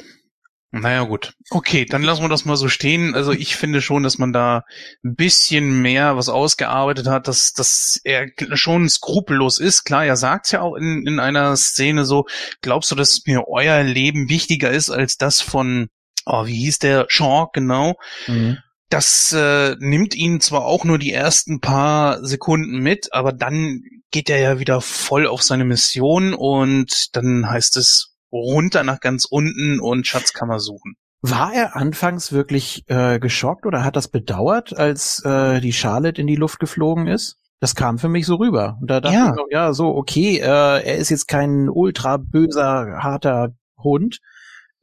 Naja 0.76 1.04
gut. 1.04 1.34
Okay, 1.50 1.84
dann 1.84 2.02
lassen 2.02 2.22
wir 2.22 2.28
das 2.28 2.46
mal 2.46 2.56
so 2.56 2.68
stehen. 2.68 3.14
Also 3.14 3.30
ich 3.30 3.54
finde 3.54 3.80
schon, 3.80 4.02
dass 4.02 4.18
man 4.18 4.32
da 4.32 4.64
ein 5.04 5.14
bisschen 5.14 5.82
mehr 5.82 6.16
was 6.16 6.28
ausgearbeitet 6.28 7.06
hat, 7.06 7.28
dass, 7.28 7.52
dass 7.52 8.00
er 8.02 8.26
schon 8.54 8.88
skrupellos 8.88 9.60
ist. 9.60 9.84
Klar, 9.84 10.04
er 10.04 10.16
sagt 10.16 10.50
ja 10.50 10.62
auch 10.62 10.74
in, 10.74 11.06
in 11.06 11.20
einer 11.20 11.56
Szene 11.56 12.04
so, 12.04 12.26
glaubst 12.60 12.90
du, 12.90 12.96
dass 12.96 13.24
mir 13.24 13.46
euer 13.46 13.84
Leben 13.84 14.28
wichtiger 14.28 14.72
ist 14.72 14.90
als 14.90 15.16
das 15.16 15.40
von, 15.40 15.90
oh, 16.26 16.46
wie 16.46 16.56
hieß 16.56 16.80
der, 16.80 17.06
Sean, 17.08 17.46
genau. 17.52 17.94
Mhm. 18.26 18.58
Das 18.90 19.32
äh, 19.32 19.76
nimmt 19.78 20.16
ihn 20.16 20.40
zwar 20.40 20.64
auch 20.64 20.84
nur 20.84 20.98
die 20.98 21.12
ersten 21.12 21.60
paar 21.60 22.24
Sekunden 22.24 22.80
mit, 22.80 23.12
aber 23.12 23.32
dann 23.32 23.82
geht 24.10 24.28
er 24.28 24.38
ja 24.38 24.58
wieder 24.58 24.80
voll 24.80 25.28
auf 25.28 25.42
seine 25.42 25.64
Mission 25.64 26.34
und 26.34 27.14
dann 27.14 27.48
heißt 27.48 27.76
es, 27.76 28.13
runter 28.38 28.84
nach 28.84 29.00
ganz 29.00 29.24
unten 29.24 29.80
und 29.80 30.06
Schatzkammer 30.06 30.60
suchen. 30.60 30.96
War 31.22 31.54
er 31.54 31.76
anfangs 31.76 32.32
wirklich 32.32 32.84
äh, 32.88 33.18
geschockt 33.18 33.64
oder 33.64 33.82
hat 33.82 33.96
das 33.96 34.08
bedauert, 34.08 34.76
als 34.76 35.24
äh, 35.24 35.60
die 35.60 35.72
Charlotte 35.72 36.20
in 36.20 36.26
die 36.26 36.36
Luft 36.36 36.58
geflogen 36.58 37.06
ist? 37.06 37.38
Das 37.60 37.74
kam 37.74 37.98
für 37.98 38.10
mich 38.10 38.26
so 38.26 38.36
rüber. 38.36 38.76
Und 38.80 38.90
da 38.90 39.00
dachte 39.00 39.16
ja. 39.16 39.32
ich 39.32 39.40
auch, 39.40 39.50
ja, 39.50 39.72
so, 39.72 39.94
okay, 39.94 40.38
äh, 40.38 40.44
er 40.44 40.96
ist 40.96 41.08
jetzt 41.08 41.28
kein 41.28 41.70
ultra 41.70 42.18
böser, 42.18 42.98
harter 43.02 43.54
Hund. 43.78 44.18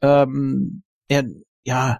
Ähm, 0.02 0.82
er, 1.07 1.26
ja, 1.64 1.99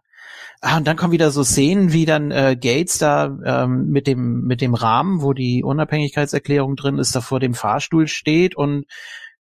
Ah, 0.64 0.78
und 0.78 0.86
dann 0.86 0.95
kommen 0.95 1.11
wieder 1.11 1.32
so 1.32 1.44
Szenen, 1.44 1.91
wie 1.91 2.06
dann 2.06 2.30
äh, 2.30 2.56
Gates 2.56 2.99
da 2.99 3.36
ähm, 3.44 3.88
mit 3.90 4.06
dem 4.06 4.44
mit 4.44 4.61
dem 4.61 4.76
Rahmen, 4.76 5.23
wo 5.23 5.34
die 5.34 5.64
Unabhängigkeitserklärung 5.64 6.76
drin 6.76 6.99
ist, 6.99 7.15
da 7.15 7.22
vor 7.22 7.40
dem 7.40 7.56
Fahrstuhl 7.56 8.07
steht 8.07 8.56
und 8.56 8.86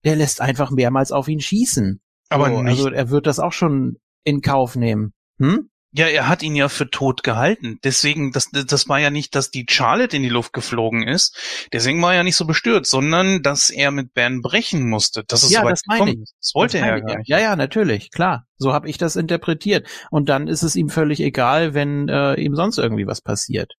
der 0.04 0.16
lässt 0.16 0.40
einfach 0.40 0.70
mehrmals 0.70 1.12
auf 1.12 1.28
ihn 1.28 1.40
schießen. 1.40 2.00
Aber 2.28 2.48
so, 2.48 2.62
nicht, 2.62 2.70
also 2.70 2.90
er 2.90 3.10
wird 3.10 3.26
das 3.26 3.38
auch 3.40 3.52
schon 3.52 3.96
in 4.24 4.40
Kauf 4.40 4.76
nehmen. 4.76 5.12
Hm? 5.38 5.70
ja, 5.92 6.06
er 6.06 6.28
hat 6.28 6.42
ihn 6.42 6.54
ja 6.54 6.68
für 6.68 6.88
tot 6.88 7.24
gehalten. 7.24 7.80
Deswegen, 7.82 8.30
das, 8.30 8.50
das 8.50 8.88
war 8.88 9.00
ja 9.00 9.10
nicht, 9.10 9.34
dass 9.34 9.50
die 9.50 9.66
Charlotte 9.68 10.16
in 10.16 10.22
die 10.22 10.28
Luft 10.28 10.52
geflogen 10.52 11.06
ist. 11.06 11.36
Deswegen 11.72 12.00
war 12.00 12.12
er 12.12 12.18
ja 12.18 12.22
nicht 12.22 12.36
so 12.36 12.44
bestürzt, 12.46 12.90
sondern 12.90 13.42
dass 13.42 13.70
er 13.70 13.90
mit 13.90 14.14
Ben 14.14 14.40
brechen 14.40 14.88
musste. 14.88 15.24
Das 15.26 15.42
ist 15.42 15.50
Ja, 15.50 15.60
so 15.60 15.66
weit 15.66 15.72
das 15.72 15.82
meine 15.86 16.12
ich. 16.12 16.30
Das 16.40 16.54
wollte 16.54 16.78
Das 16.78 16.86
er 16.86 16.96
ja 16.96 17.00
gar 17.00 17.18
nicht. 17.18 17.28
Ja, 17.28 17.40
ja, 17.40 17.56
natürlich, 17.56 18.10
klar. 18.12 18.46
So 18.56 18.72
habe 18.72 18.88
ich 18.88 18.98
das 18.98 19.16
interpretiert. 19.16 19.88
Und 20.10 20.28
dann 20.28 20.46
ist 20.46 20.62
es 20.62 20.76
ihm 20.76 20.90
völlig 20.90 21.18
egal, 21.20 21.74
wenn 21.74 22.08
äh, 22.08 22.34
ihm 22.34 22.54
sonst 22.54 22.78
irgendwie 22.78 23.06
was 23.08 23.20
passiert. 23.20 23.72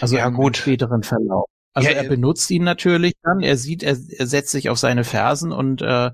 Also 0.00 0.16
Ja, 0.16 0.26
im 0.26 0.34
gut. 0.34 0.58
späteren 0.58 1.02
Verlauf. 1.02 1.48
Also 1.76 1.90
Ja, 1.90 1.96
er 1.96 2.08
benutzt 2.08 2.50
ihn 2.50 2.64
natürlich 2.64 3.12
dann. 3.22 3.40
Er 3.40 3.58
sieht, 3.58 3.82
er, 3.82 3.98
er 4.08 4.26
setzt 4.26 4.50
sich 4.50 4.70
auf 4.70 4.78
seine 4.78 5.04
Fersen 5.04 5.52
und 5.52 5.82
äh, 5.82 6.10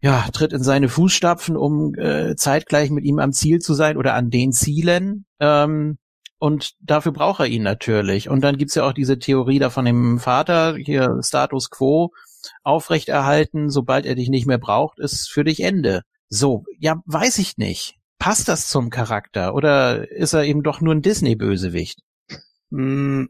ja, 0.00 0.24
tritt 0.32 0.52
in 0.52 0.64
seine 0.64 0.88
Fußstapfen, 0.88 1.56
um 1.56 1.94
äh, 1.94 2.34
zeitgleich 2.34 2.90
mit 2.90 3.04
ihm 3.04 3.20
am 3.20 3.32
Ziel 3.32 3.60
zu 3.60 3.72
sein 3.72 3.96
oder 3.96 4.14
an 4.14 4.30
den 4.30 4.50
Zielen. 4.50 5.26
Ähm, 5.38 5.98
und 6.38 6.72
dafür 6.80 7.12
braucht 7.12 7.38
er 7.38 7.46
ihn 7.46 7.62
natürlich. 7.62 8.28
Und 8.28 8.40
dann 8.40 8.56
gibt's 8.56 8.74
ja 8.74 8.82
auch 8.82 8.92
diese 8.92 9.20
Theorie 9.20 9.60
da 9.60 9.70
von 9.70 9.84
dem 9.84 10.18
Vater, 10.18 10.74
hier 10.74 11.20
Status 11.22 11.70
quo, 11.70 12.10
aufrechterhalten, 12.64 13.70
sobald 13.70 14.06
er 14.06 14.16
dich 14.16 14.28
nicht 14.28 14.48
mehr 14.48 14.58
braucht, 14.58 14.98
ist 14.98 15.30
für 15.30 15.44
dich 15.44 15.62
Ende. 15.62 16.02
So, 16.28 16.64
ja, 16.80 17.00
weiß 17.06 17.38
ich 17.38 17.58
nicht. 17.58 17.94
Passt 18.18 18.48
das 18.48 18.66
zum 18.66 18.90
Charakter 18.90 19.54
oder 19.54 20.10
ist 20.10 20.32
er 20.32 20.42
eben 20.42 20.64
doch 20.64 20.80
nur 20.80 20.96
ein 20.96 21.02
Disney-Bösewicht? 21.02 22.00
Mm, 22.70 23.26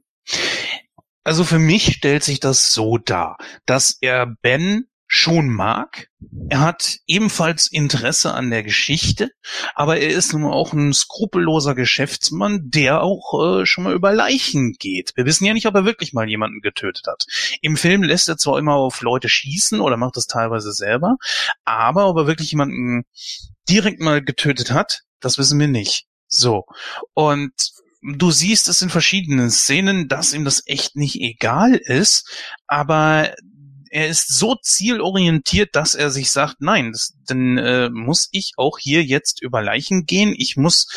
Also 1.24 1.44
für 1.44 1.58
mich 1.58 1.94
stellt 1.94 2.24
sich 2.24 2.40
das 2.40 2.72
so 2.72 2.98
dar, 2.98 3.36
dass 3.66 3.96
er 4.00 4.26
Ben 4.26 4.86
schon 5.14 5.50
mag. 5.50 6.08
Er 6.48 6.60
hat 6.60 6.96
ebenfalls 7.06 7.70
Interesse 7.70 8.32
an 8.32 8.48
der 8.48 8.62
Geschichte, 8.62 9.30
aber 9.74 9.98
er 9.98 10.08
ist 10.08 10.32
nun 10.32 10.50
auch 10.50 10.72
ein 10.72 10.94
skrupelloser 10.94 11.74
Geschäftsmann, 11.74 12.70
der 12.70 13.02
auch 13.02 13.60
äh, 13.60 13.66
schon 13.66 13.84
mal 13.84 13.92
über 13.92 14.14
Leichen 14.14 14.72
geht. 14.78 15.12
Wir 15.14 15.26
wissen 15.26 15.44
ja 15.44 15.52
nicht, 15.52 15.66
ob 15.66 15.74
er 15.74 15.84
wirklich 15.84 16.14
mal 16.14 16.30
jemanden 16.30 16.62
getötet 16.62 17.06
hat. 17.06 17.26
Im 17.60 17.76
Film 17.76 18.02
lässt 18.02 18.30
er 18.30 18.38
zwar 18.38 18.58
immer 18.58 18.76
auf 18.76 19.02
Leute 19.02 19.28
schießen 19.28 19.82
oder 19.82 19.98
macht 19.98 20.16
das 20.16 20.28
teilweise 20.28 20.72
selber, 20.72 21.18
aber 21.66 22.08
ob 22.08 22.16
er 22.16 22.26
wirklich 22.26 22.50
jemanden 22.50 23.04
direkt 23.68 24.00
mal 24.00 24.24
getötet 24.24 24.70
hat, 24.70 25.02
das 25.20 25.36
wissen 25.36 25.60
wir 25.60 25.68
nicht. 25.68 26.06
So. 26.26 26.64
Und 27.12 27.52
du 28.02 28.30
siehst 28.30 28.68
es 28.68 28.82
in 28.82 28.90
verschiedenen 28.90 29.50
Szenen, 29.50 30.08
dass 30.08 30.34
ihm 30.34 30.44
das 30.44 30.62
echt 30.66 30.96
nicht 30.96 31.20
egal 31.20 31.74
ist, 31.74 32.28
aber 32.66 33.34
er 33.90 34.08
ist 34.08 34.28
so 34.28 34.56
zielorientiert, 34.56 35.76
dass 35.76 35.94
er 35.94 36.10
sich 36.10 36.30
sagt, 36.30 36.56
nein, 36.60 36.92
das, 36.92 37.14
dann 37.26 37.58
äh, 37.58 37.90
muss 37.90 38.28
ich 38.32 38.54
auch 38.56 38.78
hier 38.78 39.04
jetzt 39.04 39.42
über 39.42 39.62
Leichen 39.62 40.06
gehen. 40.06 40.34
Ich 40.36 40.56
muss 40.56 40.88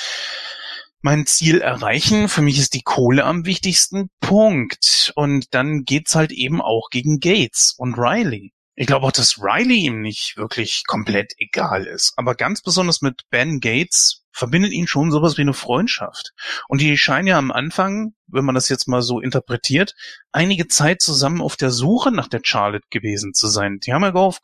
mein 1.01 1.25
Ziel 1.27 1.59
erreichen. 1.59 2.29
Für 2.29 2.41
mich 2.41 2.57
ist 2.57 2.73
die 2.73 2.83
Kohle 2.83 3.25
am 3.25 3.45
wichtigsten. 3.45 4.09
Punkt. 4.21 5.11
Und 5.15 5.53
dann 5.53 5.83
geht's 5.83 6.15
halt 6.15 6.31
eben 6.31 6.61
auch 6.61 6.89
gegen 6.89 7.19
Gates 7.19 7.75
und 7.77 7.95
Riley. 7.95 8.53
Ich 8.75 8.87
glaube 8.87 9.05
auch, 9.05 9.11
dass 9.11 9.39
Riley 9.39 9.85
ihm 9.85 10.01
nicht 10.01 10.37
wirklich 10.37 10.83
komplett 10.87 11.33
egal 11.37 11.85
ist. 11.85 12.13
Aber 12.15 12.33
ganz 12.33 12.61
besonders 12.61 13.01
mit 13.01 13.23
Ben 13.29 13.59
Gates 13.59 14.24
verbindet 14.35 14.73
ihn 14.73 14.85
schon 14.85 15.11
sowas 15.11 15.37
wie 15.37 15.41
eine 15.41 15.53
Freundschaft. 15.53 16.33
Und 16.67 16.81
die 16.81 16.97
scheinen 16.97 17.27
ja 17.27 17.37
am 17.37 17.51
Anfang, 17.51 18.13
wenn 18.27 18.43
man 18.43 18.53
das 18.53 18.67
jetzt 18.67 18.87
mal 18.87 19.01
so 19.01 19.21
interpretiert, 19.21 19.95
einige 20.33 20.67
Zeit 20.67 21.01
zusammen 21.01 21.41
auf 21.41 21.55
der 21.55 21.71
Suche 21.71 22.11
nach 22.11 22.27
der 22.27 22.41
Charlotte 22.43 22.85
gewesen 22.89 23.33
zu 23.33 23.47
sein. 23.47 23.79
Die 23.79 23.93
haben 23.93 24.03
ja 24.03 24.11
geho 24.11 24.35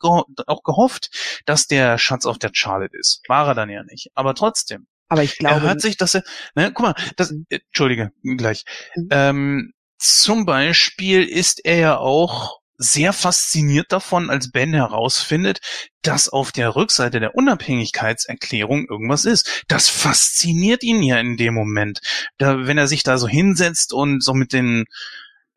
auch 0.46 0.62
gehofft, 0.62 1.42
dass 1.44 1.66
der 1.66 1.98
Schatz 1.98 2.24
auf 2.24 2.38
der 2.38 2.50
Charlotte 2.54 2.96
ist. 2.96 3.20
War 3.28 3.48
er 3.48 3.54
dann 3.54 3.68
ja 3.68 3.82
nicht. 3.82 4.10
Aber 4.14 4.34
trotzdem. 4.34 4.86
Aber 5.08 5.22
ich 5.22 5.36
glaube, 5.36 5.56
er 5.56 5.62
hört 5.62 5.82
sich, 5.82 5.98
dass 5.98 6.14
er, 6.14 6.22
ne, 6.54 6.72
guck 6.72 6.86
mal, 6.86 6.94
das, 7.16 7.30
äh, 7.50 7.58
Entschuldige, 7.66 8.12
gleich. 8.22 8.64
Mhm. 8.94 9.08
Ähm, 9.10 9.72
zum 9.98 10.46
Beispiel 10.46 11.22
ist 11.22 11.62
er 11.66 11.76
ja 11.76 11.98
auch 11.98 12.61
sehr 12.82 13.12
fasziniert 13.12 13.92
davon, 13.92 14.30
als 14.30 14.50
Ben 14.50 14.74
herausfindet, 14.74 15.60
dass 16.02 16.28
auf 16.28 16.52
der 16.52 16.74
Rückseite 16.74 17.20
der 17.20 17.34
Unabhängigkeitserklärung 17.34 18.86
irgendwas 18.88 19.24
ist. 19.24 19.64
Das 19.68 19.88
fasziniert 19.88 20.82
ihn 20.82 21.02
ja 21.02 21.18
in 21.18 21.36
dem 21.36 21.54
Moment. 21.54 22.00
Da, 22.38 22.66
wenn 22.66 22.78
er 22.78 22.88
sich 22.88 23.02
da 23.02 23.18
so 23.18 23.28
hinsetzt 23.28 23.92
und 23.92 24.22
so 24.22 24.34
mit 24.34 24.52
den 24.52 24.84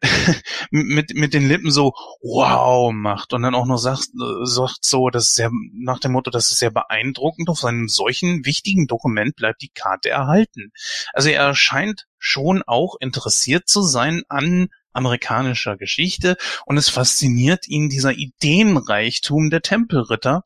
mit, 0.72 1.16
mit 1.16 1.34
den 1.34 1.48
Lippen 1.48 1.72
so 1.72 1.94
wow 2.22 2.92
macht 2.94 3.34
und 3.34 3.42
dann 3.42 3.56
auch 3.56 3.66
noch 3.66 3.78
sagt, 3.78 4.10
sagt 4.44 4.84
so, 4.84 5.10
das 5.10 5.26
ist 5.26 5.36
sehr, 5.36 5.50
nach 5.74 6.00
dem 6.00 6.12
Motto, 6.12 6.32
das 6.32 6.52
ist 6.52 6.60
sehr 6.60 6.72
beeindruckend, 6.72 7.50
auf 7.50 7.64
einem 7.64 7.88
solchen 7.88 8.46
wichtigen 8.46 8.88
Dokument 8.88 9.36
bleibt 9.36 9.62
die 9.62 9.72
Karte 9.74 10.10
erhalten. 10.10 10.72
Also 11.14 11.30
er 11.30 11.56
scheint 11.56 12.06
schon 12.20 12.62
auch 12.64 12.96
interessiert 13.00 13.68
zu 13.68 13.82
sein 13.82 14.24
an 14.28 14.68
amerikanischer 14.96 15.78
Geschichte 15.78 16.38
und 16.66 16.78
es 16.78 16.90
fasziniert 16.90 17.68
ihn 17.68 17.90
dieser 17.90 18.14
Ideenreichtum 18.14 19.50
der 19.50 19.62
Tempelritter 19.62 20.44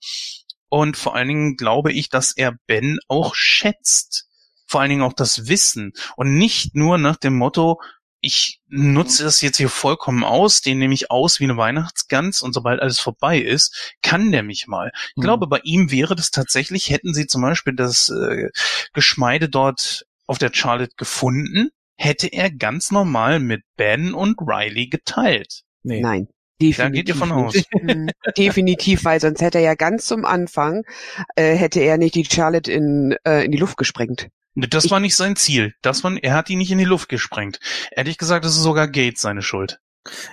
und 0.70 0.98
vor 0.98 1.16
allen 1.16 1.28
Dingen 1.28 1.56
glaube 1.58 1.92
ich, 1.92 2.10
dass 2.10 2.32
er 2.36 2.54
Ben 2.68 3.00
auch 3.08 3.36
schätzt. 3.36 4.26
Vor 4.68 4.82
allen 4.82 4.92
Dingen 4.92 5.02
auch 5.02 5.14
das 5.14 5.48
Wissen 5.48 5.94
und 6.16 6.36
nicht 6.36 6.76
nur 6.76 6.98
nach 7.00 7.18
dem 7.18 7.36
Motto, 7.36 7.80
ich 8.22 8.60
nutze 8.68 9.24
das 9.24 9.42
jetzt 9.42 9.58
hier 9.58 9.70
vollkommen 9.70 10.24
aus, 10.24 10.62
den 10.62 10.78
nehme 10.78 10.94
ich 10.94 11.10
aus 11.10 11.40
wie 11.40 11.46
eine 11.46 11.58
Weihnachtsgans 11.58 12.42
und 12.42 12.54
sobald 12.54 12.82
alles 12.82 13.00
vorbei 13.00 13.40
ist, 13.40 13.96
kann 14.02 14.32
der 14.32 14.44
mich 14.44 14.68
mal. 14.68 14.92
Ich 14.94 15.18
Mhm. 15.18 15.22
glaube, 15.22 15.48
bei 15.48 15.60
ihm 15.64 15.90
wäre 15.90 16.16
das 16.16 16.30
tatsächlich, 16.30 16.90
hätten 16.90 17.14
sie 17.14 17.28
zum 17.28 17.42
Beispiel 17.42 17.74
das 17.76 18.10
äh, 18.10 18.50
Geschmeide 18.94 19.50
dort 19.50 20.06
auf 20.28 20.38
der 20.38 20.52
Charlotte 20.54 20.94
gefunden, 20.98 21.70
hätte 22.00 22.28
er 22.28 22.50
ganz 22.50 22.92
normal 22.92 23.40
mit 23.40 23.62
Ben 23.78 24.14
und 24.14 24.38
Riley 24.40 24.88
geteilt. 24.88 25.62
Nee. 25.84 26.02
nein. 26.02 26.28
Da 26.62 26.66
Definitiv 26.66 26.94
geht 26.94 27.08
ihr 27.10 27.16
von 27.16 27.32
aus. 27.32 27.56
Mhm. 27.82 28.10
Definitiv, 28.38 29.06
weil 29.06 29.22
sonst 29.22 29.42
hätte 29.42 29.60
er 29.60 29.64
ja 29.64 29.76
ganz 29.76 30.06
zum 30.08 30.26
Anfang, 30.26 30.84
äh, 31.36 31.56
hätte 31.56 31.80
er 31.80 31.98
nicht 31.98 32.16
die 32.16 32.26
Charlotte 32.26 32.70
in, 32.70 33.16
äh, 33.26 33.46
in 33.46 33.52
die 33.52 33.58
Luft 33.58 33.78
gesprengt. 33.78 34.28
Ne, 34.56 34.68
Das 34.68 34.86
Ich- 34.86 34.92
war 34.92 35.00
nicht 35.00 35.16
sein 35.16 35.38
Ziel. 35.38 35.74
Das 35.82 36.04
war, 36.04 36.12
er 36.22 36.34
hat 36.34 36.50
ihn 36.50 36.58
nicht 36.58 36.72
in 36.72 36.78
die 36.78 36.84
Luft 36.84 37.08
gesprengt. 37.08 37.60
Ehrlich 37.92 38.18
gesagt, 38.18 38.44
das 38.44 38.56
ist 38.58 38.64
sogar 38.64 38.90
Gates 38.90 39.22
seine 39.22 39.42
Schuld. 39.42 39.80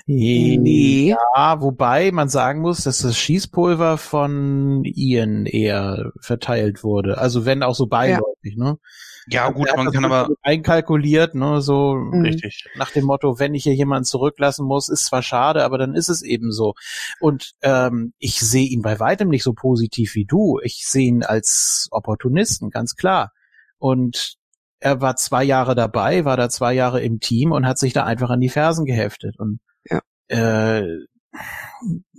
Nee. 0.06 1.10
Ja, 1.36 1.60
wobei 1.60 2.10
man 2.12 2.28
sagen 2.28 2.60
muss, 2.60 2.82
dass 2.84 2.98
das 2.98 3.18
Schießpulver 3.18 3.98
von 3.98 4.82
Ian 4.84 5.46
eher 5.46 6.12
verteilt 6.20 6.82
wurde. 6.82 7.18
Also 7.18 7.44
wenn 7.44 7.62
auch 7.62 7.74
so 7.74 7.86
beiläufig, 7.86 8.56
ne? 8.56 8.78
Ja, 9.28 9.50
gut, 9.50 9.66
Er 9.66 9.72
hat 9.72 9.76
man 9.84 9.92
kann 9.92 10.04
aber, 10.04 10.28
einkalkuliert, 10.42 11.34
ne, 11.34 11.60
so 11.60 11.94
Mhm. 11.96 12.22
richtig. 12.22 12.64
nach 12.76 12.90
dem 12.92 13.04
Motto, 13.04 13.38
wenn 13.40 13.54
ich 13.54 13.64
hier 13.64 13.74
jemanden 13.74 14.04
zurücklassen 14.04 14.64
muss, 14.66 14.88
ist 14.88 15.06
zwar 15.06 15.22
schade, 15.22 15.64
aber 15.64 15.78
dann 15.78 15.94
ist 15.94 16.08
es 16.08 16.22
eben 16.22 16.52
so. 16.52 16.74
Und 17.20 17.52
ähm, 17.62 18.12
ich 18.18 18.38
sehe 18.38 18.66
ihn 18.68 18.82
bei 18.82 19.00
weitem 19.00 19.28
nicht 19.28 19.42
so 19.42 19.52
positiv 19.52 20.14
wie 20.14 20.24
du. 20.26 20.60
Ich 20.62 20.86
sehe 20.86 21.06
ihn 21.08 21.22
als 21.24 21.88
Opportunisten, 21.90 22.70
ganz 22.70 22.94
klar. 22.94 23.32
Und 23.78 24.36
er 24.78 25.00
war 25.00 25.16
zwei 25.16 25.42
Jahre 25.42 25.74
dabei, 25.74 26.24
war 26.24 26.36
da 26.36 26.48
zwei 26.48 26.72
Jahre 26.74 27.00
im 27.02 27.18
Team 27.18 27.50
und 27.52 27.66
hat 27.66 27.78
sich 27.78 27.92
da 27.92 28.04
einfach 28.04 28.30
an 28.30 28.40
die 28.40 28.48
Fersen 28.48 28.84
geheftet. 28.84 29.38
Und 29.38 29.58
Ja. 29.90 30.00
äh, 30.28 30.86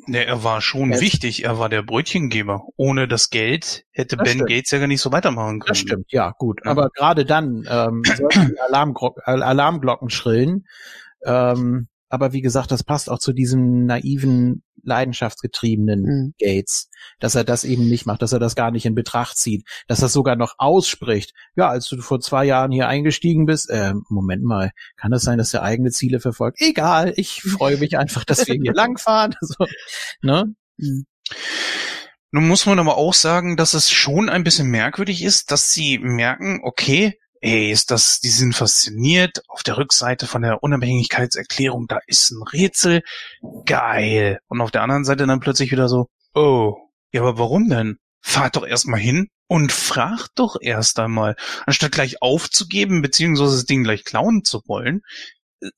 Ne, 0.08 0.26
er 0.26 0.44
war 0.44 0.62
schon 0.62 0.92
Er- 0.92 1.02
wichtig. 1.02 1.44
Er 1.44 1.60
war 1.60 1.70
der 1.70 1.84
Brötchengeber. 1.84 2.64
Ohne 2.78 3.08
das 3.08 3.30
Geld 3.30 3.86
hätte 3.92 4.16
Das 4.18 4.24
Ben 4.26 4.34
stimmt. 4.36 4.50
Gates 4.50 4.72
ja 4.72 4.80
gar 4.80 4.88
nicht 4.88 5.02
so 5.02 5.12
weitermachen 5.12 5.60
können. 5.60 5.68
Das 5.68 5.78
stimmt, 5.80 6.12
ja, 6.12 6.32
gut. 6.38 6.62
Ja. 6.64 6.72
Aber 6.72 6.90
gerade 6.90 7.26
dann 7.26 7.68
ähm, 7.70 8.02
sollten 8.18 8.48
die 8.54 8.60
Alarmgro 8.60 9.16
Al- 9.24 9.44
Alarmglocken 9.44 10.10
schrillen. 10.10 10.66
Ähm, 11.26 11.88
aber 12.10 12.32
wie 12.32 12.42
gesagt, 12.42 12.72
das 12.72 12.84
passt 12.84 13.10
auch 13.10 13.20
zu 13.20 13.34
diesem 13.34 13.86
naiven, 13.86 14.64
leidenschaftsgetriebenen 14.88 16.02
Mhm. 16.02 16.34
Gates, 16.40 16.90
dass 17.20 17.36
er 17.36 17.44
das 17.44 17.64
eben 17.64 17.88
nicht 17.88 18.06
macht, 18.06 18.22
dass 18.22 18.34
er 18.34 18.40
das 18.40 18.56
gar 18.56 18.72
nicht 18.72 18.86
in 18.86 18.96
Betracht 18.96 19.38
zieht, 19.38 19.66
dass 19.88 20.02
er 20.02 20.10
sogar 20.10 20.36
noch 20.36 20.56
ausspricht. 20.58 21.34
Ja, 21.56 21.70
als 21.70 21.88
du 21.88 22.02
vor 22.02 22.20
zwei 22.20 22.46
Jahren 22.46 22.72
hier 22.72 22.88
eingestiegen 22.88 23.46
bist, 23.46 23.70
äh, 23.70 23.94
Moment 24.10 24.44
mal, 24.44 24.72
kann 24.96 25.12
das 25.12 25.24
sein, 25.24 25.38
dass 25.38 25.54
er 25.54 25.64
eigene 25.64 25.92
Ziele 25.92 26.20
verfolgt? 26.20 26.60
Egal, 26.62 27.14
ich 27.16 27.42
freue 27.42 27.78
mich 27.78 27.98
einfach, 27.98 28.24
dass 28.24 28.48
wir 28.48 28.56
hier 28.56 28.74
langfahren. 28.74 29.36
So, 29.42 29.66
ne? 30.22 30.56
Nun 32.32 32.48
muss 32.48 32.66
man 32.66 32.80
aber 32.80 32.98
auch 32.98 33.14
sagen, 33.14 33.56
dass 33.56 33.74
es 33.74 33.90
schon 33.90 34.30
ein 34.30 34.44
bisschen 34.44 34.68
merkwürdig 34.68 35.24
ist, 35.24 35.52
dass 35.52 35.72
sie 35.72 35.98
merken, 36.00 36.60
okay, 36.64 37.18
ey, 37.42 37.72
ist 37.72 37.92
das, 37.92 38.20
die 38.20 38.30
sind 38.30 38.56
fasziniert 38.56 39.42
auf 39.48 39.64
der 39.64 39.78
Rückseite 39.78 40.28
von 40.28 40.42
der 40.42 40.64
Unabhängigkeitserklärung, 40.64 41.88
da 41.88 42.00
ist 42.08 42.32
ein 42.32 42.44
Rätsel, 42.44 43.04
geil. 43.66 44.40
Und 44.48 44.62
auf 44.62 44.72
der 44.72 44.84
anderen 44.84 45.06
Seite 45.06 45.28
dann 45.28 45.40
plötzlich 45.40 45.72
wieder 45.72 45.88
so, 45.90 46.08
oh, 46.34 46.76
ja, 47.12 47.22
aber 47.22 47.38
warum 47.38 47.70
denn? 47.70 47.98
Fahrt 48.22 48.56
doch 48.56 48.66
erstmal 48.66 49.00
hin 49.00 49.28
und 49.48 49.72
fragt 49.72 50.32
doch 50.36 50.58
erst 50.60 51.00
einmal, 51.00 51.36
anstatt 51.66 51.92
gleich 51.92 52.22
aufzugeben, 52.22 53.02
beziehungsweise 53.02 53.56
das 53.56 53.66
Ding 53.66 53.84
gleich 53.84 54.04
klauen 54.04 54.44
zu 54.44 54.62
wollen. 54.68 55.02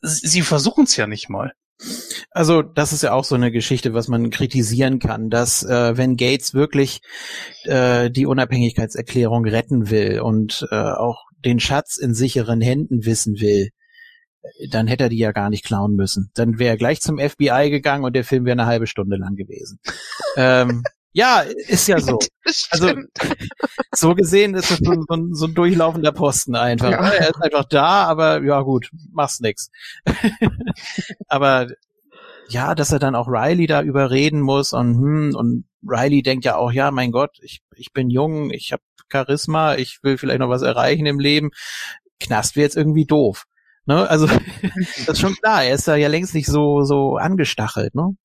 Sie 0.02 0.42
versuchen 0.42 0.86
es 0.86 0.96
ja 0.96 1.08
nicht 1.08 1.30
mal. 1.30 1.54
Also 2.32 2.62
das 2.62 2.92
ist 2.92 3.04
ja 3.04 3.14
auch 3.14 3.24
so 3.24 3.36
eine 3.36 3.52
Geschichte, 3.52 3.94
was 3.94 4.10
man 4.10 4.32
kritisieren 4.32 5.00
kann, 5.00 5.30
dass 5.30 5.64
äh, 5.64 5.96
wenn 5.96 6.18
Gates 6.18 6.54
wirklich 6.54 7.02
äh, 7.64 8.12
die 8.12 8.26
Unabhängigkeitserklärung 8.26 9.46
retten 9.46 9.90
will 9.90 10.20
und 10.20 10.68
äh, 10.72 10.76
auch 10.76 11.29
den 11.46 11.60
Schatz 11.60 11.98
in 11.98 12.14
sicheren 12.14 12.62
Händen 12.62 13.06
wissen 13.06 13.40
will, 13.40 13.70
dann 14.70 14.88
hätte 14.88 15.04
er 15.06 15.10
die 15.10 15.18
ja 15.18 15.32
gar 15.32 15.50
nicht 15.50 15.66
klauen 15.66 15.96
müssen. 15.96 16.32
Dann 16.34 16.60
wäre 16.60 16.72
er 16.72 16.78
gleich 16.78 17.02
zum 17.02 17.20
FBI 17.20 17.70
gegangen 17.70 18.06
und 18.06 18.16
der 18.16 18.24
Film 18.24 18.46
wäre 18.46 18.54
eine 18.54 18.66
halbe 18.66 18.88
Stunde 18.88 19.18
lang 19.18 19.36
gewesen. 19.36 19.80
ähm, 20.38 20.84
ja, 21.12 21.42
ist 21.42 21.88
ja 21.88 22.00
so. 22.00 22.20
Also 22.72 22.94
so 23.94 24.16
gesehen 24.16 24.56
ist 24.56 24.72
es 24.72 24.80
so, 24.80 24.94
so, 25.08 25.14
ein, 25.14 25.36
so 25.36 25.46
ein 25.46 25.54
durchlaufender 25.54 26.12
Posten 26.12 26.56
einfach. 26.56 26.90
Ja. 26.90 27.10
Er 27.10 27.30
ist 27.30 27.42
einfach 27.44 27.66
da, 27.66 28.06
aber 28.06 28.42
ja 28.42 28.62
gut, 28.62 28.90
mach's 29.12 29.40
nix. 29.40 29.70
aber 31.28 31.68
ja, 32.48 32.74
dass 32.74 32.92
er 32.92 32.98
dann 32.98 33.14
auch 33.14 33.28
Riley 33.28 33.68
da 33.68 33.84
überreden 33.84 34.42
muss 34.42 34.74
und 34.74 34.96
hm, 34.96 35.36
und 35.36 35.66
Riley 35.88 36.24
denkt 36.24 36.46
ja 36.46 36.56
auch, 36.56 36.72
ja, 36.72 36.90
mein 36.90 37.12
Gott, 37.12 37.38
ich, 37.42 37.62
ich 37.76 37.94
bin 37.94 38.10
jung, 38.10 38.50
ich 38.50 38.72
habe 38.72 38.82
Charisma, 39.12 39.76
ich 39.76 40.00
will 40.04 40.18
vielleicht 40.18 40.40
noch 40.40 40.50
was 40.50 40.62
erreichen 40.62 41.06
im 41.06 41.20
Leben. 41.20 41.52
Knast 42.20 42.56
wäre 42.56 42.66
jetzt 42.66 42.78
irgendwie 42.78 43.06
doof. 43.06 43.46
Ne? 43.86 44.10
Also 44.10 44.28
das 45.06 45.08
ist 45.08 45.20
schon 45.20 45.36
klar, 45.36 45.64
er 45.64 45.76
ist 45.76 45.88
da 45.88 45.96
ja 45.96 46.08
längst 46.08 46.34
nicht 46.34 46.48
so 46.48 46.84
so 46.84 47.18
angestachelt, 47.18 47.96
ne? 47.96 48.16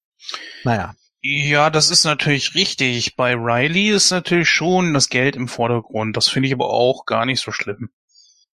Naja. 0.64 0.94
Ja, 1.26 1.70
das 1.70 1.90
ist 1.90 2.04
natürlich 2.04 2.54
richtig. 2.54 3.16
Bei 3.16 3.34
Riley 3.34 3.88
ist 3.88 4.10
natürlich 4.10 4.50
schon 4.50 4.92
das 4.92 5.08
Geld 5.08 5.36
im 5.36 5.48
Vordergrund. 5.48 6.18
Das 6.18 6.28
finde 6.28 6.48
ich 6.48 6.52
aber 6.52 6.68
auch 6.68 7.06
gar 7.06 7.24
nicht 7.24 7.40
so 7.40 7.50
schlimm. 7.50 7.88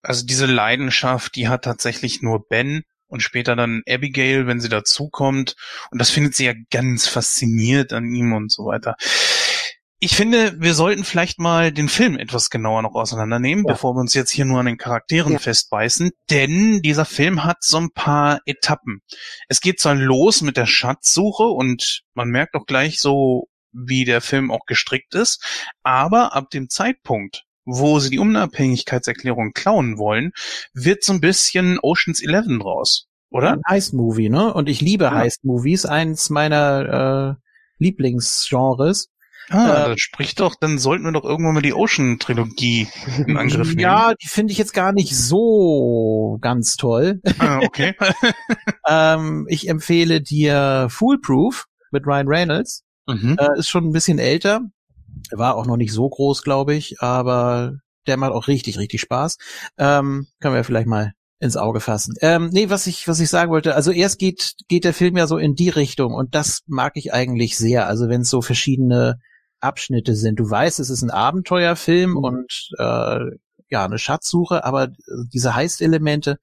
Also 0.03 0.23
diese 0.25 0.45
Leidenschaft, 0.45 1.35
die 1.35 1.47
hat 1.47 1.63
tatsächlich 1.63 2.21
nur 2.21 2.47
Ben 2.47 2.83
und 3.07 3.21
später 3.21 3.55
dann 3.55 3.81
Abigail, 3.89 4.45
wenn 4.45 4.61
sie 4.61 4.69
dazukommt. 4.69 5.55
Und 5.89 5.99
das 5.99 6.11
findet 6.11 6.35
sie 6.35 6.45
ja 6.45 6.53
ganz 6.69 7.07
fasziniert 7.07 7.91
an 7.91 8.05
ihm 8.13 8.33
und 8.33 8.51
so 8.51 8.65
weiter. 8.67 8.95
Ich 10.01 10.15
finde, 10.15 10.61
wir 10.61 10.73
sollten 10.73 11.03
vielleicht 11.03 11.39
mal 11.39 11.73
den 11.73 11.89
Film 11.89 12.17
etwas 12.17 12.49
genauer 12.49 12.81
noch 12.81 12.95
auseinandernehmen, 12.95 13.65
ja. 13.67 13.73
bevor 13.73 13.95
wir 13.95 13.99
uns 13.99 14.13
jetzt 14.13 14.29
hier 14.29 14.45
nur 14.45 14.61
an 14.61 14.65
den 14.65 14.77
Charakteren 14.77 15.33
ja. 15.33 15.39
festbeißen, 15.39 16.11
denn 16.29 16.81
dieser 16.81 17.03
Film 17.03 17.43
hat 17.43 17.57
so 17.63 17.77
ein 17.77 17.91
paar 17.91 18.39
Etappen. 18.45 19.01
Es 19.49 19.59
geht 19.59 19.81
zwar 19.81 19.95
los 19.95 20.41
mit 20.41 20.55
der 20.55 20.67
Schatzsuche 20.67 21.43
und 21.43 22.03
man 22.13 22.29
merkt 22.29 22.55
auch 22.55 22.65
gleich 22.65 23.01
so, 23.01 23.49
wie 23.73 24.05
der 24.05 24.21
Film 24.21 24.51
auch 24.51 24.65
gestrickt 24.65 25.15
ist, 25.15 25.43
aber 25.83 26.33
ab 26.33 26.49
dem 26.49 26.69
Zeitpunkt, 26.69 27.43
wo 27.65 27.99
sie 27.99 28.09
die 28.09 28.19
Unabhängigkeitserklärung 28.19 29.51
klauen 29.51 29.97
wollen, 29.97 30.31
wird 30.73 31.03
so 31.03 31.11
ein 31.11 31.21
bisschen 31.21 31.77
Oceans 31.81 32.23
11 32.23 32.61
draus, 32.61 33.07
oder? 33.29 33.51
Ein 33.51 33.61
Heist-Movie, 33.67 34.29
ne? 34.29 34.53
Und 34.53 34.69
ich 34.69 34.79
liebe 34.79 35.05
ja. 35.05 35.11
Heist-Movies, 35.11 35.85
eins 35.85 36.29
meiner 36.29 37.37
äh, 37.37 37.43
Lieblingsgenres. 37.83 39.09
Ah, 39.49 39.85
äh, 39.85 39.89
das 39.89 39.99
spricht 39.99 40.39
doch, 40.39 40.55
dann 40.59 40.77
sollten 40.77 41.05
wir 41.05 41.11
doch 41.11 41.23
irgendwann 41.23 41.53
mal 41.53 41.61
die 41.61 41.73
Ocean-Trilogie 41.73 42.87
in 43.25 43.37
Angriff 43.37 43.69
nehmen. 43.69 43.79
Ja, 43.79 44.13
die 44.13 44.27
finde 44.27 44.51
ich 44.51 44.57
jetzt 44.57 44.73
gar 44.73 44.91
nicht 44.91 45.15
so 45.15 46.37
ganz 46.41 46.75
toll. 46.75 47.21
Ah, 47.39 47.59
okay. 47.63 47.95
ähm, 48.87 49.45
ich 49.49 49.67
empfehle 49.67 50.21
dir 50.21 50.87
Foolproof 50.89 51.65
mit 51.91 52.05
Ryan 52.05 52.27
Reynolds. 52.27 52.83
Mhm. 53.07 53.37
Äh, 53.39 53.57
ist 53.57 53.69
schon 53.69 53.85
ein 53.85 53.93
bisschen 53.93 54.19
älter. 54.19 54.61
War 55.31 55.55
auch 55.55 55.65
noch 55.65 55.77
nicht 55.77 55.91
so 55.91 56.07
groß, 56.07 56.43
glaube 56.43 56.75
ich, 56.75 57.01
aber 57.01 57.73
der 58.07 58.17
macht 58.17 58.31
auch 58.31 58.47
richtig, 58.47 58.77
richtig 58.77 59.01
Spaß. 59.01 59.37
Ähm, 59.77 60.27
können 60.39 60.55
wir 60.55 60.63
vielleicht 60.63 60.87
mal 60.87 61.13
ins 61.39 61.57
Auge 61.57 61.79
fassen. 61.79 62.15
Ähm, 62.21 62.49
nee, 62.51 62.69
was 62.69 62.85
ich, 62.87 63.07
was 63.07 63.19
ich 63.19 63.29
sagen 63.29 63.51
wollte, 63.51 63.75
also 63.75 63.91
erst 63.91 64.19
geht, 64.19 64.55
geht 64.67 64.83
der 64.83 64.93
Film 64.93 65.17
ja 65.17 65.25
so 65.25 65.37
in 65.37 65.55
die 65.55 65.69
Richtung 65.69 66.13
und 66.13 66.35
das 66.35 66.61
mag 66.67 66.93
ich 66.95 67.13
eigentlich 67.13 67.57
sehr. 67.57 67.87
Also 67.87 68.09
wenn 68.09 68.21
es 68.21 68.29
so 68.29 68.41
verschiedene 68.41 69.19
Abschnitte 69.59 70.15
sind. 70.15 70.39
Du 70.39 70.49
weißt, 70.49 70.79
es 70.79 70.89
ist 70.89 71.01
ein 71.01 71.11
Abenteuerfilm 71.11 72.11
mhm. 72.11 72.17
und 72.17 72.69
äh, 72.77 73.19
ja, 73.69 73.85
eine 73.85 73.99
Schatzsuche, 73.99 74.63
aber 74.63 74.89
diese 75.31 75.55
Heist-Elemente 75.55 76.39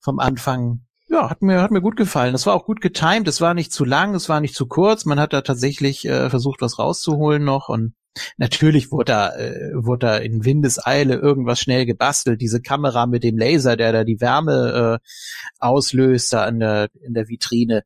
vom 0.00 0.18
Anfang, 0.18 0.82
ja, 1.08 1.28
hat 1.30 1.42
mir, 1.42 1.62
hat 1.62 1.70
mir 1.70 1.80
gut 1.80 1.96
gefallen. 1.96 2.34
Es 2.34 2.46
war 2.46 2.54
auch 2.54 2.64
gut 2.64 2.80
getimed, 2.80 3.28
es 3.28 3.40
war 3.40 3.54
nicht 3.54 3.72
zu 3.72 3.84
lang, 3.84 4.14
es 4.14 4.28
war 4.28 4.40
nicht 4.40 4.54
zu 4.54 4.66
kurz. 4.66 5.04
Man 5.04 5.20
hat 5.20 5.32
da 5.32 5.42
tatsächlich 5.42 6.06
äh, 6.06 6.30
versucht, 6.30 6.60
was 6.60 6.78
rauszuholen 6.78 7.44
noch 7.44 7.68
und 7.68 7.94
Natürlich 8.36 8.92
wurde 8.92 9.06
da, 9.06 9.36
äh, 9.36 9.72
wurde 9.74 10.06
da 10.06 10.16
in 10.18 10.44
Windeseile 10.44 11.16
irgendwas 11.16 11.60
schnell 11.60 11.84
gebastelt. 11.84 12.40
Diese 12.40 12.60
Kamera 12.60 13.06
mit 13.06 13.24
dem 13.24 13.36
Laser, 13.36 13.76
der 13.76 13.92
da 13.92 14.04
die 14.04 14.20
Wärme 14.20 15.00
äh, 15.00 15.08
auslöst, 15.58 16.32
da 16.32 16.46
in 16.46 16.60
der, 16.60 16.88
in 17.02 17.14
der 17.14 17.28
Vitrine. 17.28 17.82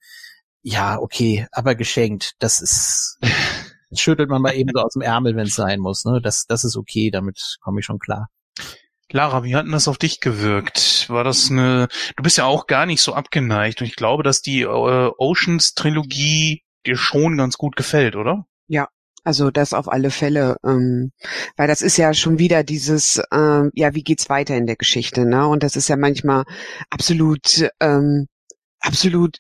Ja, 0.63 0.99
okay, 0.99 1.47
aber 1.51 1.75
geschenkt. 1.75 2.33
Das 2.41 2.61
ist, 2.61 3.19
Das 3.91 4.01
schüttelt 4.01 4.29
man 4.29 4.43
mal 4.43 4.55
eben 4.55 4.71
so 4.75 4.81
aus 4.81 4.93
dem 4.93 5.03
Ärmel, 5.03 5.37
wenn 5.37 5.47
es 5.47 5.55
sein 5.55 5.81
muss. 5.81 6.05
Ne? 6.05 6.21
Das, 6.23 6.47
das 6.47 6.65
ist 6.65 6.77
okay, 6.77 7.11
damit 7.11 7.57
komme 7.61 7.81
ich 7.81 7.87
schon 7.87 7.99
klar. 7.99 8.29
Lara, 9.11 9.43
wie 9.43 9.57
hat 9.57 9.65
denn 9.65 9.73
das 9.73 9.89
auf 9.89 9.97
dich 9.97 10.21
gewirkt? 10.21 11.09
War 11.09 11.25
das 11.25 11.51
eine, 11.51 11.89
du 12.17 12.23
bist 12.23 12.37
ja 12.37 12.45
auch 12.45 12.67
gar 12.67 12.85
nicht 12.85 13.01
so 13.01 13.15
abgeneigt 13.15 13.81
und 13.81 13.87
ich 13.87 13.97
glaube, 13.97 14.23
dass 14.23 14.43
die 14.43 14.63
äh, 14.63 14.67
Oceans 15.17 15.75
Trilogie 15.75 16.63
dir 16.85 16.97
schon 16.97 17.39
ganz 17.39 17.57
gut 17.57 17.75
gefällt, 17.75 18.17
oder? 18.17 18.45
Ja, 18.67 18.89
also 19.25 19.51
das 19.51 19.73
auf 19.73 19.89
alle 19.89 20.11
Fälle, 20.11 20.57
ähm, 20.65 21.13
weil 21.57 21.69
das 21.69 21.81
ist 21.81 21.97
ja 21.97 22.13
schon 22.13 22.39
wieder 22.39 22.65
dieses, 22.65 23.23
ähm, 23.33 23.71
ja, 23.75 23.95
wie 23.95 24.03
geht's 24.03 24.29
weiter 24.29 24.57
in 24.57 24.67
der 24.67 24.77
Geschichte, 24.77 25.25
ne? 25.25 25.47
Und 25.49 25.63
das 25.63 25.75
ist 25.77 25.89
ja 25.89 25.97
manchmal 25.97 26.45
absolut, 26.91 27.69
ähm, 27.81 28.27
absolut 28.81 29.39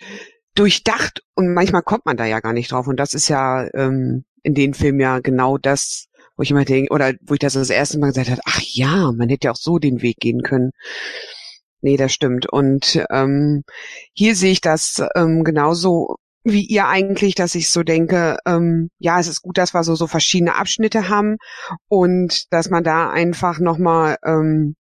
durchdacht 0.54 1.22
und 1.34 1.54
manchmal 1.54 1.82
kommt 1.82 2.06
man 2.06 2.16
da 2.16 2.24
ja 2.24 2.40
gar 2.40 2.52
nicht 2.52 2.72
drauf. 2.72 2.86
Und 2.86 2.96
das 2.96 3.14
ist 3.14 3.28
ja 3.28 3.68
ähm, 3.74 4.24
in 4.48 4.54
den 4.54 4.72
Filmen 4.72 4.98
ja 4.98 5.20
genau 5.20 5.58
das, 5.58 6.06
wo 6.36 6.42
ich 6.42 6.50
immer 6.50 6.64
denke, 6.64 6.92
oder 6.92 7.12
wo 7.20 7.34
ich 7.34 7.40
das 7.40 7.52
das 7.52 7.68
erste 7.68 7.98
Mal 7.98 8.08
gesagt 8.08 8.30
habe, 8.30 8.40
ach 8.46 8.60
ja, 8.62 9.12
man 9.12 9.28
hätte 9.28 9.46
ja 9.46 9.52
auch 9.52 9.56
so 9.56 9.78
den 9.78 10.00
Weg 10.00 10.16
gehen 10.18 10.42
können. 10.42 10.70
Nee, 11.82 11.98
das 11.98 12.12
stimmt. 12.12 12.50
Und 12.50 13.04
ähm, 13.10 13.62
hier 14.14 14.34
sehe 14.34 14.52
ich 14.52 14.62
das 14.62 15.02
ähm, 15.14 15.44
genauso 15.44 16.16
wie 16.44 16.64
ihr 16.64 16.86
eigentlich, 16.88 17.34
dass 17.34 17.54
ich 17.54 17.68
so 17.68 17.82
denke, 17.82 18.38
ähm, 18.46 18.88
ja, 18.98 19.20
es 19.20 19.28
ist 19.28 19.42
gut, 19.42 19.58
dass 19.58 19.74
wir 19.74 19.84
so 19.84 19.94
so 19.94 20.06
verschiedene 20.06 20.54
Abschnitte 20.54 21.10
haben 21.10 21.36
und 21.88 22.50
dass 22.50 22.70
man 22.70 22.82
da 22.82 23.10
einfach 23.10 23.58
nochmal 23.58 24.16
ähm, 24.24 24.76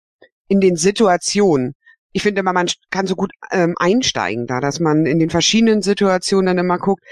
in 0.48 0.62
den 0.62 0.78
Situationen 0.78 1.74
ich 2.14 2.24
finde 2.24 2.40
immer, 2.40 2.54
man 2.54 2.68
kann 2.90 3.06
so 3.06 3.16
gut 3.16 3.32
ähm, 3.52 3.76
einsteigen 3.78 4.48
da, 4.48 4.60
dass 4.60 4.80
man 4.80 5.06
in 5.06 5.20
den 5.20 5.30
verschiedenen 5.30 5.84
Situationen 5.84 6.48
dann 6.48 6.66
immer 6.66 6.80
guckt, 6.80 7.04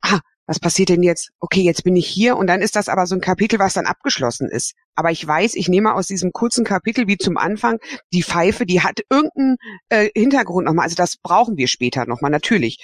ah, 0.00 0.20
was 0.46 0.60
passiert 0.60 0.90
denn 0.90 1.02
jetzt? 1.02 1.30
Okay, 1.40 1.62
jetzt 1.62 1.84
bin 1.84 1.96
ich 1.96 2.06
hier 2.06 2.36
und 2.36 2.46
dann 2.46 2.60
ist 2.60 2.76
das 2.76 2.88
aber 2.88 3.06
so 3.06 3.14
ein 3.14 3.20
Kapitel, 3.20 3.58
was 3.58 3.72
dann 3.72 3.86
abgeschlossen 3.86 4.48
ist. 4.48 4.74
Aber 4.94 5.10
ich 5.10 5.26
weiß, 5.26 5.54
ich 5.54 5.68
nehme 5.68 5.94
aus 5.94 6.06
diesem 6.06 6.32
kurzen 6.32 6.64
Kapitel 6.64 7.06
wie 7.08 7.16
zum 7.16 7.36
Anfang 7.36 7.78
die 8.12 8.22
Pfeife, 8.22 8.66
die 8.66 8.82
hat 8.82 9.00
irgendeinen 9.10 9.56
äh, 9.88 10.10
Hintergrund 10.14 10.66
nochmal. 10.66 10.84
Also 10.84 10.96
das 10.96 11.16
brauchen 11.16 11.56
wir 11.56 11.66
später 11.66 12.06
nochmal, 12.06 12.30
natürlich. 12.30 12.78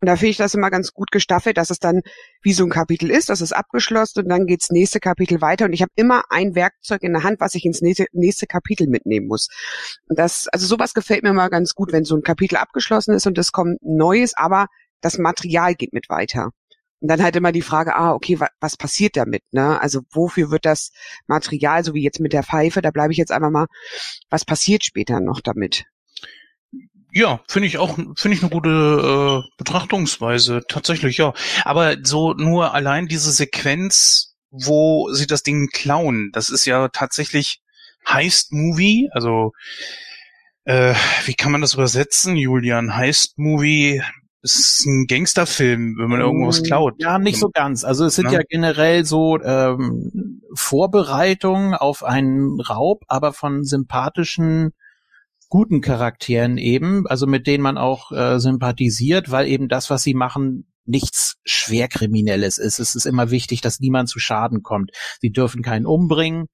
Und 0.00 0.06
da 0.06 0.16
finde 0.16 0.30
ich 0.30 0.36
das 0.36 0.54
immer 0.54 0.70
ganz 0.70 0.92
gut 0.92 1.10
gestaffelt, 1.10 1.56
dass 1.56 1.70
es 1.70 1.78
dann 1.78 2.02
wie 2.42 2.52
so 2.52 2.64
ein 2.64 2.70
Kapitel 2.70 3.10
ist, 3.10 3.30
das 3.30 3.40
ist 3.40 3.52
abgeschlossen 3.52 4.24
und 4.24 4.28
dann 4.28 4.46
geht's 4.46 4.70
nächste 4.70 5.00
Kapitel 5.00 5.40
weiter. 5.40 5.64
Und 5.64 5.72
ich 5.72 5.82
habe 5.82 5.92
immer 5.96 6.22
ein 6.28 6.54
Werkzeug 6.54 7.02
in 7.02 7.14
der 7.14 7.22
Hand, 7.22 7.40
was 7.40 7.54
ich 7.54 7.64
ins 7.64 7.80
nächste, 7.80 8.06
nächste 8.12 8.46
Kapitel 8.46 8.88
mitnehmen 8.88 9.26
muss. 9.26 9.48
Und 10.08 10.18
das, 10.18 10.48
also 10.48 10.66
sowas 10.66 10.92
gefällt 10.94 11.22
mir 11.22 11.30
immer 11.30 11.50
ganz 11.50 11.74
gut, 11.74 11.92
wenn 11.92 12.04
so 12.04 12.14
ein 12.14 12.22
Kapitel 12.22 12.56
abgeschlossen 12.56 13.14
ist 13.14 13.26
und 13.26 13.38
es 13.38 13.52
kommt 13.52 13.78
Neues, 13.82 14.36
aber 14.36 14.66
das 15.00 15.18
Material 15.18 15.74
geht 15.74 15.92
mit 15.92 16.08
weiter. 16.08 16.50
Und 17.00 17.08
dann 17.08 17.22
halt 17.22 17.36
immer 17.36 17.52
die 17.52 17.62
Frage, 17.62 17.94
ah, 17.94 18.12
okay, 18.12 18.40
wa 18.40 18.48
was 18.60 18.76
passiert 18.76 19.16
damit? 19.16 19.42
Ne? 19.52 19.80
Also 19.80 20.00
wofür 20.10 20.50
wird 20.50 20.64
das 20.64 20.92
Material, 21.26 21.84
so 21.84 21.94
wie 21.94 22.02
jetzt 22.02 22.20
mit 22.20 22.32
der 22.32 22.42
Pfeife, 22.42 22.80
da 22.80 22.90
bleibe 22.90 23.12
ich 23.12 23.18
jetzt 23.18 23.32
einfach 23.32 23.50
mal, 23.50 23.66
was 24.30 24.44
passiert 24.44 24.84
später 24.84 25.20
noch 25.20 25.40
damit? 25.40 25.84
Ja, 27.12 27.40
finde 27.48 27.68
ich 27.68 27.78
auch, 27.78 27.96
finde 27.96 28.32
ich 28.32 28.42
eine 28.42 28.50
gute 28.50 29.44
äh, 29.44 29.48
Betrachtungsweise, 29.58 30.62
tatsächlich, 30.68 31.18
ja. 31.18 31.32
Aber 31.64 31.96
so 32.02 32.34
nur 32.34 32.74
allein 32.74 33.06
diese 33.06 33.32
Sequenz, 33.32 34.36
wo 34.50 35.10
sie 35.12 35.26
das 35.26 35.42
Ding 35.42 35.68
klauen, 35.68 36.30
das 36.32 36.50
ist 36.50 36.66
ja 36.66 36.88
tatsächlich 36.88 37.62
Heist-Movie, 38.06 39.08
also 39.12 39.52
äh, 40.64 40.94
wie 41.24 41.34
kann 41.34 41.52
man 41.52 41.60
das 41.60 41.74
übersetzen, 41.74 42.36
Julian? 42.36 42.96
Heist-Movie 42.96 44.02
ist 44.54 44.86
ein 44.86 45.06
Gangsterfilm, 45.06 45.96
wenn 45.98 46.08
man 46.08 46.20
irgendwas 46.20 46.60
mm, 46.60 46.64
klaut. 46.64 46.94
Ja, 46.98 47.18
nicht 47.18 47.38
so 47.38 47.50
ganz. 47.50 47.84
Also 47.84 48.04
es 48.04 48.14
sind 48.14 48.26
ja, 48.26 48.38
ja 48.38 48.42
generell 48.48 49.04
so 49.04 49.40
ähm, 49.40 50.42
Vorbereitungen 50.54 51.74
auf 51.74 52.02
einen 52.04 52.60
Raub, 52.60 53.04
aber 53.08 53.32
von 53.32 53.64
sympathischen 53.64 54.72
guten 55.48 55.80
Charakteren 55.80 56.58
eben, 56.58 57.06
also 57.06 57.26
mit 57.26 57.46
denen 57.46 57.62
man 57.62 57.78
auch 57.78 58.10
äh, 58.12 58.38
sympathisiert, 58.40 59.30
weil 59.30 59.46
eben 59.46 59.68
das, 59.68 59.90
was 59.90 60.02
sie 60.02 60.14
machen, 60.14 60.66
nichts 60.84 61.36
Schwerkriminelles 61.44 62.58
ist. 62.58 62.78
Es 62.78 62.94
ist 62.94 63.06
immer 63.06 63.30
wichtig, 63.30 63.60
dass 63.60 63.80
niemand 63.80 64.08
zu 64.08 64.18
Schaden 64.18 64.62
kommt. 64.62 64.92
Sie 65.20 65.30
dürfen 65.30 65.62
keinen 65.62 65.86
umbringen. 65.86 66.46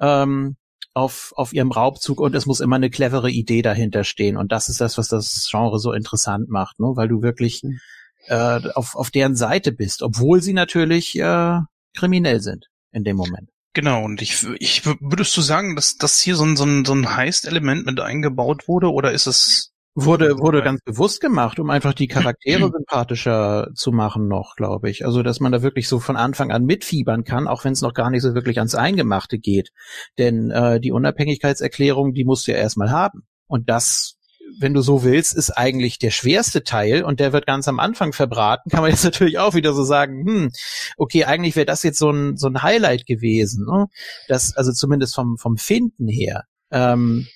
Ähm, 0.00 0.56
auf, 0.94 1.32
auf 1.36 1.52
ihrem 1.52 1.72
Raubzug 1.72 2.20
und 2.20 2.34
es 2.34 2.46
muss 2.46 2.60
immer 2.60 2.76
eine 2.76 2.90
clevere 2.90 3.30
Idee 3.30 3.62
dahinter 3.62 4.04
stehen. 4.04 4.36
Und 4.36 4.52
das 4.52 4.68
ist 4.68 4.80
das, 4.80 4.98
was 4.98 5.08
das 5.08 5.48
Genre 5.50 5.78
so 5.78 5.92
interessant 5.92 6.48
macht, 6.48 6.78
ne? 6.80 6.92
weil 6.94 7.08
du 7.08 7.22
wirklich 7.22 7.62
mhm. 7.62 7.80
äh, 8.26 8.60
auf, 8.74 8.94
auf 8.94 9.10
deren 9.10 9.34
Seite 9.34 9.72
bist, 9.72 10.02
obwohl 10.02 10.42
sie 10.42 10.52
natürlich 10.52 11.18
äh, 11.18 11.58
kriminell 11.94 12.40
sind 12.40 12.66
in 12.92 13.04
dem 13.04 13.16
Moment. 13.16 13.48
Genau, 13.74 14.04
und 14.04 14.20
ich, 14.20 14.46
ich 14.58 14.84
würdest 14.84 15.34
du 15.34 15.40
sagen, 15.40 15.76
dass 15.76 15.96
das 15.96 16.20
hier 16.20 16.36
so 16.36 16.44
ein, 16.44 16.56
so 16.56 16.64
ein, 16.64 16.84
so 16.84 16.94
ein 16.94 17.16
Heist-Element 17.16 17.86
mit 17.86 18.00
eingebaut 18.00 18.68
wurde 18.68 18.92
oder 18.92 19.12
ist 19.12 19.26
es 19.26 19.71
Wurde, 19.94 20.38
wurde 20.38 20.62
ganz 20.62 20.80
bewusst 20.82 21.20
gemacht, 21.20 21.58
um 21.58 21.68
einfach 21.68 21.92
die 21.92 22.08
Charaktere 22.08 22.70
sympathischer 22.72 23.68
zu 23.74 23.92
machen 23.92 24.26
noch, 24.26 24.56
glaube 24.56 24.88
ich. 24.88 25.04
Also, 25.04 25.22
dass 25.22 25.38
man 25.38 25.52
da 25.52 25.62
wirklich 25.62 25.86
so 25.86 26.00
von 26.00 26.16
Anfang 26.16 26.50
an 26.50 26.64
mitfiebern 26.64 27.24
kann, 27.24 27.46
auch 27.46 27.64
wenn 27.64 27.74
es 27.74 27.82
noch 27.82 27.92
gar 27.92 28.08
nicht 28.08 28.22
so 28.22 28.34
wirklich 28.34 28.58
ans 28.58 28.74
Eingemachte 28.74 29.38
geht. 29.38 29.70
Denn 30.16 30.50
äh, 30.50 30.80
die 30.80 30.92
Unabhängigkeitserklärung, 30.92 32.14
die 32.14 32.24
musst 32.24 32.46
du 32.46 32.52
ja 32.52 32.58
erstmal 32.58 32.90
haben. 32.90 33.26
Und 33.46 33.68
das, 33.68 34.16
wenn 34.58 34.72
du 34.72 34.80
so 34.80 35.04
willst, 35.04 35.34
ist 35.34 35.50
eigentlich 35.50 35.98
der 35.98 36.10
schwerste 36.10 36.64
Teil 36.64 37.04
und 37.04 37.20
der 37.20 37.34
wird 37.34 37.46
ganz 37.46 37.68
am 37.68 37.78
Anfang 37.78 38.14
verbraten. 38.14 38.70
Kann 38.70 38.80
man 38.80 38.90
jetzt 38.90 39.04
natürlich 39.04 39.38
auch 39.38 39.52
wieder 39.52 39.74
so 39.74 39.84
sagen, 39.84 40.24
hm, 40.26 40.52
okay, 40.96 41.24
eigentlich 41.24 41.54
wäre 41.54 41.66
das 41.66 41.82
jetzt 41.82 41.98
so 41.98 42.10
ein, 42.10 42.38
so 42.38 42.48
ein 42.48 42.62
Highlight 42.62 43.04
gewesen. 43.04 43.66
Ne? 43.66 43.88
Das, 44.26 44.56
also 44.56 44.72
zumindest 44.72 45.14
vom, 45.14 45.36
vom 45.36 45.58
Finden 45.58 46.08
her. 46.08 46.44
Ähm, 46.70 47.26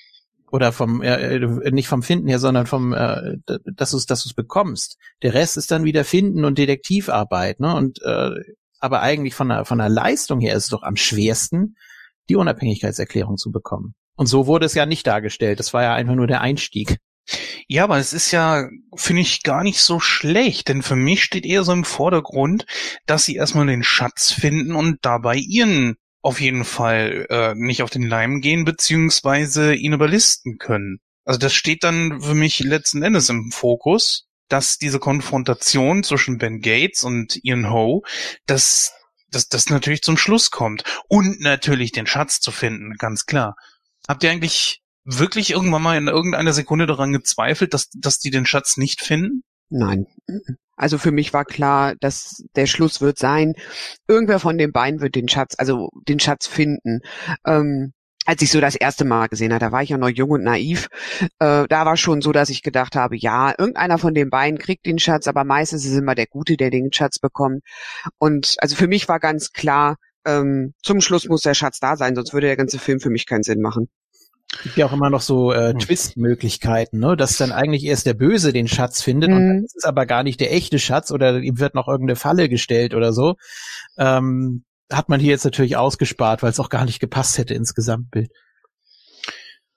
oder 0.57 0.73
vom 0.73 1.03
äh, 1.03 1.39
nicht 1.71 1.87
vom 1.87 2.03
Finden 2.03 2.29
her, 2.29 2.39
sondern 2.39 2.67
vom 2.67 2.93
äh, 2.93 3.37
dass 3.47 3.91
du 3.91 3.99
dass 4.07 4.25
es 4.25 4.35
bekommst. 4.35 4.97
Der 5.23 5.35
Rest 5.35 5.57
ist 5.57 5.71
dann 5.71 5.85
wieder 5.85 6.05
Finden 6.05 6.45
und 6.45 6.59
Detektivarbeit, 6.59 7.61
ne? 7.61 7.75
Und 7.75 8.01
äh, 8.03 8.31
aber 8.81 9.03
eigentlich 9.03 9.35
von 9.35 9.51
der 9.51 9.65
von 9.65 9.79
der 9.79 9.91
Leistung 9.91 10.41
her 10.41 10.57
ist 10.57 10.65
es 10.65 10.71
doch 10.71 10.83
am 10.83 10.97
schwersten, 10.97 11.77
die 12.29 12.37
Unabhängigkeitserklärung 12.37 13.37
zu 13.37 13.53
bekommen. 13.53 13.95
Und 14.17 14.27
so 14.27 14.47
wurde 14.47 14.67
es 14.67 14.75
ja 14.75 14.87
nicht 14.87 15.07
dargestellt. 15.07 15.61
Das 15.61 15.75
war 15.75 15.83
ja 15.83 15.95
einfach 15.95 16.15
nur 16.15 16.27
der 16.27 16.41
Einstieg. 16.41 16.97
Ja, 17.69 17.85
aber 17.85 17.99
es 17.99 18.13
ist 18.13 18.31
ja, 18.31 18.69
finde 18.95 19.23
ich, 19.23 19.43
gar 19.43 19.63
nicht 19.63 19.81
so 19.81 19.99
schlecht, 20.01 20.69
denn 20.69 20.83
für 20.83 20.97
mich 20.97 21.23
steht 21.25 21.45
eher 21.45 21.65
so 21.65 21.73
im 21.73 21.85
Vordergrund, 21.85 22.67
dass 23.05 23.25
sie 23.25 23.35
erstmal 23.35 23.67
den 23.67 23.83
Schatz 23.83 24.33
finden 24.33 24.75
und 24.75 24.99
dabei 25.03 25.37
ihren 25.37 25.97
auf 26.27 26.41
jeden 26.41 26.65
Fall 26.65 27.27
äh, 27.31 27.55
nicht 27.55 27.83
auf 27.85 27.91
den 27.91 28.03
Leim 28.03 28.41
gehen, 28.41 28.65
beziehungsweise 28.65 29.75
ihn 29.75 29.93
überlisten 29.93 30.59
können. 30.59 30.99
Also 31.25 31.39
das 31.39 31.55
steht 31.55 31.85
dann 31.85 32.21
für 32.21 32.35
mich 32.35 32.59
letzten 32.59 33.03
Endes 33.03 33.29
im 33.29 33.53
Fokus, 33.53 34.27
dass 34.49 34.77
diese 34.77 34.99
Konfrontation 34.99 36.03
zwischen 36.03 36.39
Ben 36.39 36.61
Gates 36.61 37.05
und 37.05 37.39
Ian 37.45 37.71
Ho, 37.71 38.05
dass 38.45 38.93
dass 39.31 39.49
das 39.49 39.71
natürlich 39.71 40.03
zum 40.03 40.17
Schluss 40.17 40.51
kommt. 40.51 40.83
Und 41.09 41.41
natürlich 41.41 41.93
den 41.93 42.07
Schatz 42.07 42.41
zu 42.41 42.51
finden, 42.51 42.95
ganz 42.99 43.27
klar. 43.27 43.55
Habt 44.09 44.25
ihr 44.25 44.31
eigentlich 44.31 44.83
wirklich 45.05 45.51
irgendwann 45.51 45.83
mal 45.83 45.97
in 45.97 46.09
irgendeiner 46.09 46.53
Sekunde 46.53 46.87
daran 46.87 47.13
gezweifelt, 47.13 47.73
dass, 47.73 47.89
dass 47.91 48.19
die 48.19 48.31
den 48.31 48.47
Schatz 48.47 48.77
nicht 48.77 49.01
finden? 49.01 49.43
Nein. 49.69 50.07
Also 50.77 50.99
für 50.99 51.11
mich 51.11 51.33
war 51.33 51.45
klar, 51.45 51.95
dass 52.01 52.45
der 52.55 52.67
Schluss 52.67 53.01
wird 53.01 53.19
sein, 53.19 53.55
irgendwer 54.07 54.39
von 54.39 54.59
den 54.59 54.73
beiden 54.73 55.01
wird 55.01 55.15
den 55.15 55.29
Schatz, 55.29 55.55
also 55.59 55.91
den 56.09 56.21
Schatz 56.21 56.47
finden. 56.47 57.01
Ähm, 57.47 57.93
als 58.27 58.43
ich 58.43 58.51
so 58.51 58.61
das 58.61 58.75
erste 58.75 59.05
Mal 59.05 59.29
gesehen 59.29 59.53
habe, 59.53 59.65
da 59.65 59.73
war 59.73 59.83
ich 59.83 59.91
ja 59.91 59.99
noch 59.99 60.09
jung 60.09 60.31
und 60.31 60.43
naiv, 60.43 60.89
äh, 61.39 61.67
da 61.69 61.87
war 61.87 61.97
schon 61.97 62.21
so, 62.21 62.33
dass 62.33 62.51
ich 62.51 62.63
gedacht 62.63 62.97
habe, 62.97 63.17
ja, 63.17 63.55
irgendeiner 63.57 63.99
von 63.99 64.15
den 64.15 64.31
beiden 64.31 64.59
kriegt 64.59 64.85
den 64.85 64.99
Schatz, 64.99 65.29
aber 65.29 65.45
meistens 65.45 65.85
ist 65.85 65.93
es 65.93 65.99
immer 65.99 66.15
der 66.17 66.27
Gute, 66.27 66.57
der 66.57 66.71
den 66.71 66.93
Schatz 66.93 67.19
bekommt. 67.19 67.63
Und 68.19 68.57
also 68.59 68.77
für 68.77 68.89
mich 68.89 69.09
war 69.09 69.21
ganz 69.21 69.53
klar, 69.53 69.97
ähm, 70.27 70.75
zum 70.83 71.01
Schluss 71.01 71.29
muss 71.29 71.43
der 71.43 71.55
Schatz 71.55 71.79
da 71.79 71.97
sein, 71.97 72.17
sonst 72.17 72.35
würde 72.35 72.49
der 72.49 72.57
ganze 72.57 72.79
Film 72.79 73.01
für 73.01 73.11
mich 73.11 73.27
keinen 73.27 73.45
Sinn 73.45 73.61
machen 73.63 73.89
gibt 74.63 74.77
ja 74.77 74.87
auch 74.87 74.93
immer 74.93 75.11
noch 75.11 75.21
so 75.21 75.53
äh, 75.53 75.73
hm. 75.73 75.79
Twist-Möglichkeiten, 75.79 76.99
ne? 76.99 77.17
dass 77.17 77.37
dann 77.37 77.53
eigentlich 77.53 77.85
erst 77.85 78.07
der 78.07 78.15
Böse 78.15 78.53
den 78.53 78.69
Schatz 78.69 79.03
findet 79.03 79.31
mhm. 79.31 79.37
und 79.37 79.49
dann 79.49 79.65
ist 79.65 79.77
es 79.77 79.85
aber 79.85 80.07
gar 80.07 80.23
nicht 80.23 80.41
der 80.41 80.53
echte 80.53 80.79
Schatz 80.79 81.11
oder 81.11 81.39
ihm 81.39 81.59
wird 81.59 81.75
noch 81.75 81.89
irgendeine 81.89 82.17
Falle 82.17 82.49
gestellt 82.49 82.95
oder 82.95 83.13
so. 83.13 83.35
Ähm, 83.99 84.65
hat 84.91 85.09
man 85.09 85.21
hier 85.21 85.31
jetzt 85.31 85.45
natürlich 85.45 85.77
ausgespart, 85.77 86.43
weil 86.43 86.51
es 86.51 86.61
auch 86.61 86.71
gar 86.71 86.85
nicht 86.85 87.01
gepasst 87.01 87.39
hätte 87.39 87.55
ins 87.55 87.75
Gesamtbild. 87.75 88.31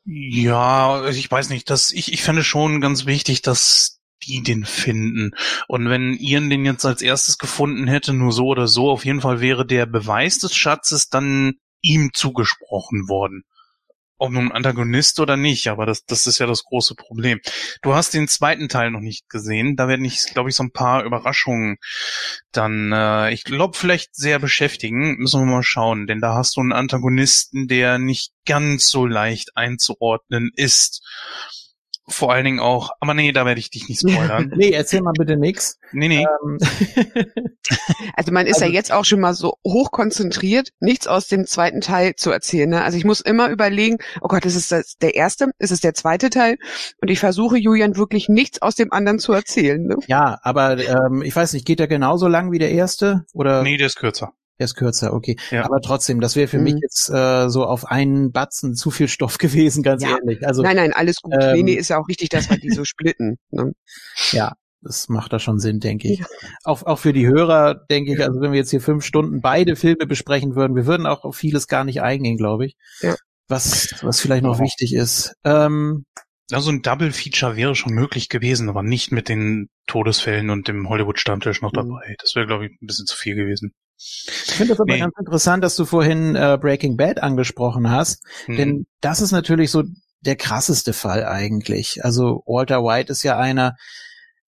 Ja, 0.05 0.93
also 0.93 1.19
ich 1.19 1.29
weiß 1.29 1.49
nicht, 1.49 1.69
dass 1.69 1.91
ich, 1.91 2.13
ich 2.13 2.23
fände 2.23 2.43
schon 2.43 2.81
ganz 2.81 3.05
wichtig, 3.05 3.41
dass 3.41 3.99
die 4.27 4.43
den 4.43 4.65
finden. 4.65 5.31
Und 5.67 5.89
wenn 5.89 6.13
Ian 6.13 6.49
den 6.49 6.65
jetzt 6.65 6.85
als 6.85 7.01
erstes 7.01 7.37
gefunden 7.37 7.87
hätte, 7.87 8.13
nur 8.13 8.31
so 8.31 8.47
oder 8.47 8.67
so, 8.67 8.89
auf 8.89 9.05
jeden 9.05 9.21
Fall 9.21 9.39
wäre 9.39 9.65
der 9.65 9.85
Beweis 9.85 10.39
des 10.39 10.55
Schatzes 10.55 11.09
dann 11.09 11.53
ihm 11.81 12.11
zugesprochen 12.13 13.07
worden 13.07 13.43
ob 14.19 14.31
nun 14.31 14.51
Antagonist 14.51 15.19
oder 15.19 15.37
nicht, 15.37 15.67
aber 15.67 15.85
das, 15.85 16.05
das 16.05 16.27
ist 16.27 16.39
ja 16.39 16.45
das 16.45 16.63
große 16.63 16.95
Problem. 16.95 17.39
Du 17.81 17.95
hast 17.95 18.13
den 18.13 18.27
zweiten 18.27 18.69
Teil 18.69 18.91
noch 18.91 18.99
nicht 18.99 19.29
gesehen. 19.29 19.75
Da 19.75 19.87
werden 19.87 20.05
ich, 20.05 20.25
glaube 20.33 20.49
ich, 20.49 20.55
so 20.55 20.63
ein 20.63 20.71
paar 20.71 21.03
Überraschungen 21.03 21.77
dann, 22.51 22.91
äh, 22.91 23.31
ich 23.31 23.43
glaube, 23.43 23.77
vielleicht 23.77 24.15
sehr 24.15 24.39
beschäftigen. 24.39 25.17
Müssen 25.17 25.41
wir 25.41 25.45
mal 25.45 25.63
schauen, 25.63 26.07
denn 26.07 26.19
da 26.19 26.35
hast 26.35 26.55
du 26.55 26.61
einen 26.61 26.73
Antagonisten, 26.73 27.67
der 27.67 27.97
nicht 27.97 28.31
ganz 28.45 28.87
so 28.89 29.05
leicht 29.05 29.55
einzuordnen 29.55 30.51
ist 30.55 31.01
vor 32.09 32.33
allen 32.33 32.45
Dingen 32.45 32.59
auch, 32.59 32.91
aber 32.99 33.13
nee, 33.13 33.31
da 33.31 33.45
werde 33.45 33.59
ich 33.59 33.69
dich 33.69 33.87
nicht 33.87 34.01
spoilern. 34.01 34.51
nee, 34.55 34.71
erzähl 34.71 35.01
mal 35.01 35.13
bitte 35.17 35.37
nix. 35.37 35.79
Nee, 35.91 36.07
nee. 36.07 36.25
Ähm. 36.43 36.57
also 38.15 38.31
man 38.31 38.45
ist 38.45 38.55
also, 38.55 38.65
ja 38.65 38.71
jetzt 38.71 38.91
auch 38.91 39.05
schon 39.05 39.19
mal 39.19 39.33
so 39.33 39.55
hoch 39.65 39.91
konzentriert, 39.91 40.69
nichts 40.79 41.07
aus 41.07 41.27
dem 41.27 41.45
zweiten 41.45 41.81
Teil 41.81 42.15
zu 42.15 42.31
erzählen. 42.31 42.69
Ne? 42.69 42.83
Also 42.83 42.97
ich 42.97 43.05
muss 43.05 43.21
immer 43.21 43.49
überlegen, 43.49 43.97
oh 44.21 44.27
Gott, 44.27 44.45
ist 44.45 44.55
es 44.55 44.67
das 44.69 44.97
der 44.97 45.15
erste, 45.15 45.51
ist 45.59 45.71
es 45.71 45.79
der 45.79 45.93
zweite 45.93 46.29
Teil? 46.29 46.57
Und 47.01 47.09
ich 47.09 47.19
versuche 47.19 47.57
Julian 47.57 47.95
wirklich 47.95 48.29
nichts 48.29 48.61
aus 48.61 48.75
dem 48.75 48.91
anderen 48.91 49.19
zu 49.19 49.33
erzählen. 49.33 49.81
Ne? 49.81 49.97
Ja, 50.07 50.39
aber 50.43 50.77
ähm, 50.79 51.21
ich 51.23 51.35
weiß 51.35 51.53
nicht, 51.53 51.65
geht 51.65 51.79
der 51.79 51.87
genauso 51.87 52.27
lang 52.27 52.51
wie 52.51 52.59
der 52.59 52.71
erste? 52.71 53.25
Oder? 53.33 53.63
Nee, 53.63 53.77
der 53.77 53.87
ist 53.87 53.97
kürzer. 53.97 54.33
Der 54.59 54.65
ist 54.65 54.75
kürzer, 54.75 55.13
okay. 55.13 55.37
Ja. 55.51 55.63
Aber 55.63 55.79
trotzdem, 55.79 56.19
das 56.19 56.35
wäre 56.35 56.47
für 56.47 56.57
mhm. 56.57 56.63
mich 56.65 56.75
jetzt 56.81 57.09
äh, 57.09 57.49
so 57.49 57.65
auf 57.65 57.85
einen 57.85 58.31
Batzen 58.33 58.75
zu 58.75 58.91
viel 58.91 59.07
Stoff 59.07 59.37
gewesen, 59.39 59.83
ganz 59.83 60.03
ja. 60.03 60.17
ehrlich. 60.17 60.45
Also, 60.45 60.61
nein, 60.61 60.75
nein, 60.75 60.93
alles 60.93 61.17
gut. 61.21 61.33
Ähm, 61.39 61.55
nee, 61.55 61.63
nee, 61.63 61.73
ist 61.73 61.89
ja 61.89 61.97
auch 61.97 62.07
richtig, 62.07 62.29
dass 62.29 62.49
wir 62.49 62.57
die 62.57 62.69
so 62.69 62.83
splitten. 62.85 63.37
Ne? 63.51 63.71
Ja, 64.31 64.53
das 64.81 65.09
macht 65.09 65.33
da 65.33 65.39
schon 65.39 65.59
Sinn, 65.59 65.79
denke 65.79 66.11
ich. 66.11 66.19
Ja. 66.19 66.25
Auch, 66.63 66.83
auch 66.83 66.99
für 66.99 67.13
die 67.13 67.27
Hörer, 67.27 67.75
denke 67.89 68.13
ich, 68.13 68.21
also 68.21 68.41
wenn 68.41 68.51
wir 68.51 68.59
jetzt 68.59 68.71
hier 68.71 68.81
fünf 68.81 69.03
Stunden 69.05 69.41
beide 69.41 69.75
Filme 69.75 70.05
besprechen 70.05 70.55
würden, 70.55 70.75
wir 70.75 70.85
würden 70.85 71.05
auch 71.05 71.23
auf 71.23 71.35
vieles 71.35 71.67
gar 71.67 71.83
nicht 71.83 72.01
eingehen, 72.01 72.37
glaube 72.37 72.65
ich. 72.65 72.75
Ja. 73.01 73.15
Was, 73.47 73.95
was 74.01 74.19
vielleicht 74.21 74.43
noch 74.43 74.59
wichtig 74.59 74.93
ist. 74.93 75.33
Ähm, 75.43 76.05
ja, 76.51 76.61
so 76.61 76.71
ein 76.71 76.81
Double 76.81 77.11
Feature 77.11 77.55
wäre 77.55 77.75
schon 77.75 77.93
möglich 77.93 78.29
gewesen, 78.29 78.69
aber 78.69 78.81
nicht 78.81 79.11
mit 79.11 79.29
den 79.29 79.69
Todesfällen 79.87 80.49
und 80.49 80.67
dem 80.67 80.89
Hollywood-Stammtisch 80.89 81.61
noch 81.61 81.71
mhm. 81.73 81.77
dabei. 81.77 82.15
Das 82.19 82.35
wäre, 82.35 82.47
glaube 82.47 82.65
ich, 82.65 82.71
ein 82.81 82.87
bisschen 82.87 83.05
zu 83.05 83.15
viel 83.15 83.35
gewesen. 83.35 83.73
Ich 83.99 84.53
finde 84.53 84.73
das 84.73 84.79
aber 84.79 84.93
nee. 84.93 84.99
ganz 84.99 85.13
interessant, 85.19 85.63
dass 85.63 85.75
du 85.75 85.85
vorhin 85.85 86.35
äh, 86.35 86.57
Breaking 86.59 86.95
Bad 86.95 87.21
angesprochen 87.21 87.89
hast, 87.91 88.23
hm. 88.45 88.55
denn 88.55 88.87
das 89.01 89.21
ist 89.21 89.31
natürlich 89.31 89.71
so 89.71 89.83
der 90.21 90.35
krasseste 90.35 90.93
Fall 90.93 91.25
eigentlich. 91.25 92.03
Also 92.05 92.43
Walter 92.45 92.83
White 92.83 93.11
ist 93.11 93.23
ja 93.23 93.37
einer, 93.37 93.75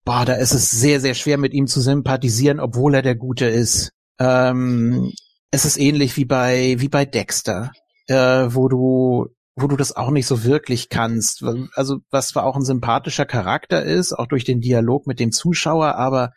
boah, 0.06 0.26
da 0.26 0.34
ist 0.34 0.53
es 0.53 0.72
sehr, 0.72 0.99
sehr 0.99 1.15
schwer 1.15 1.38
mit 1.38 1.53
ihm 1.53 1.68
zu 1.68 1.82
sympathisieren, 1.82 2.60
obwohl 2.60 2.95
er 2.95 3.02
der 3.02 3.15
Gute 3.15 3.45
ist. 3.45 3.91
Ähm, 4.19 5.11
es 5.52 5.65
ist 5.65 5.78
ähnlich 5.78 6.15
wie 6.15 6.26
bei, 6.26 6.76
wie 6.80 6.90
bei 6.90 7.06
Dexter, 7.06 7.72
äh, 8.07 8.15
wo 8.49 8.69
du 8.69 9.28
wo 9.57 9.68
du 9.68 9.76
das 9.76 9.95
auch 9.95 10.11
nicht 10.11 10.28
so 10.28 10.45
wirklich 10.45 10.88
kannst. 10.88 11.44
Also 11.73 11.98
was 12.10 12.30
zwar 12.30 12.45
auch 12.45 12.56
ein 12.56 12.64
sympathischer 12.64 13.26
Charakter 13.26 13.84
ist, 13.84 14.14
auch 14.14 14.28
durch 14.28 14.45
den 14.45 14.61
Dialog 14.61 15.07
mit 15.07 15.19
dem 15.19 15.32
Zuschauer, 15.32 15.95
aber 15.95 16.32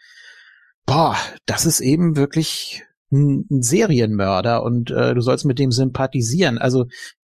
boah, 0.85 1.17
das 1.47 1.65
ist 1.65 1.81
eben 1.81 2.17
wirklich 2.17 2.85
ein, 3.15 3.47
ein 3.51 3.63
Serienmörder 3.63 4.63
und 4.63 4.91
äh, 4.91 5.15
du 5.15 5.21
sollst 5.21 5.45
mit 5.45 5.59
dem 5.59 5.71
sympathisieren. 5.71 6.59
Also 6.59 6.87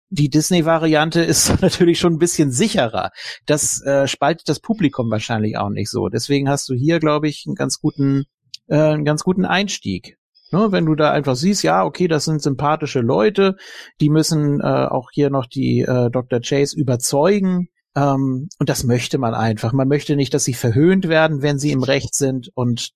die 0.09 0.29
Disney-Variante 0.29 1.21
ist 1.21 1.49
natürlich 1.61 1.99
schon 1.99 2.13
ein 2.13 2.19
bisschen 2.19 2.51
sicherer. 2.51 3.11
Das 3.45 3.81
äh, 3.83 4.07
spaltet 4.07 4.49
das 4.49 4.59
Publikum 4.59 5.09
wahrscheinlich 5.09 5.57
auch 5.57 5.69
nicht 5.69 5.89
so. 5.89 6.09
Deswegen 6.09 6.49
hast 6.49 6.69
du 6.69 6.73
hier, 6.73 6.99
glaube 6.99 7.27
ich, 7.27 7.43
einen 7.47 7.55
ganz 7.55 7.79
guten, 7.79 8.23
äh, 8.67 8.77
einen 8.77 9.05
ganz 9.05 9.23
guten 9.23 9.45
Einstieg. 9.45 10.17
Ne, 10.51 10.71
wenn 10.71 10.85
du 10.85 10.93
da 10.93 11.11
einfach 11.11 11.35
siehst, 11.35 11.63
ja, 11.63 11.83
okay, 11.83 12.07
das 12.07 12.25
sind 12.25 12.41
sympathische 12.41 13.01
Leute, 13.01 13.55
die 13.99 14.09
müssen 14.09 14.61
äh, 14.61 14.63
auch 14.63 15.09
hier 15.11 15.31
noch 15.31 15.47
die 15.47 15.81
äh, 15.81 16.11
Dr. 16.11 16.39
Chase 16.39 16.77
überzeugen. 16.77 17.69
Ähm, 17.95 18.49
und 18.59 18.69
das 18.69 18.83
möchte 18.83 19.17
man 19.17 19.33
einfach. 19.33 19.73
Man 19.73 19.87
möchte 19.87 20.15
nicht, 20.15 20.33
dass 20.35 20.43
sie 20.43 20.53
verhöhnt 20.53 21.07
werden, 21.07 21.41
wenn 21.41 21.57
sie 21.57 21.71
im 21.71 21.81
Recht 21.81 22.13
sind. 22.13 22.51
Und 22.53 22.91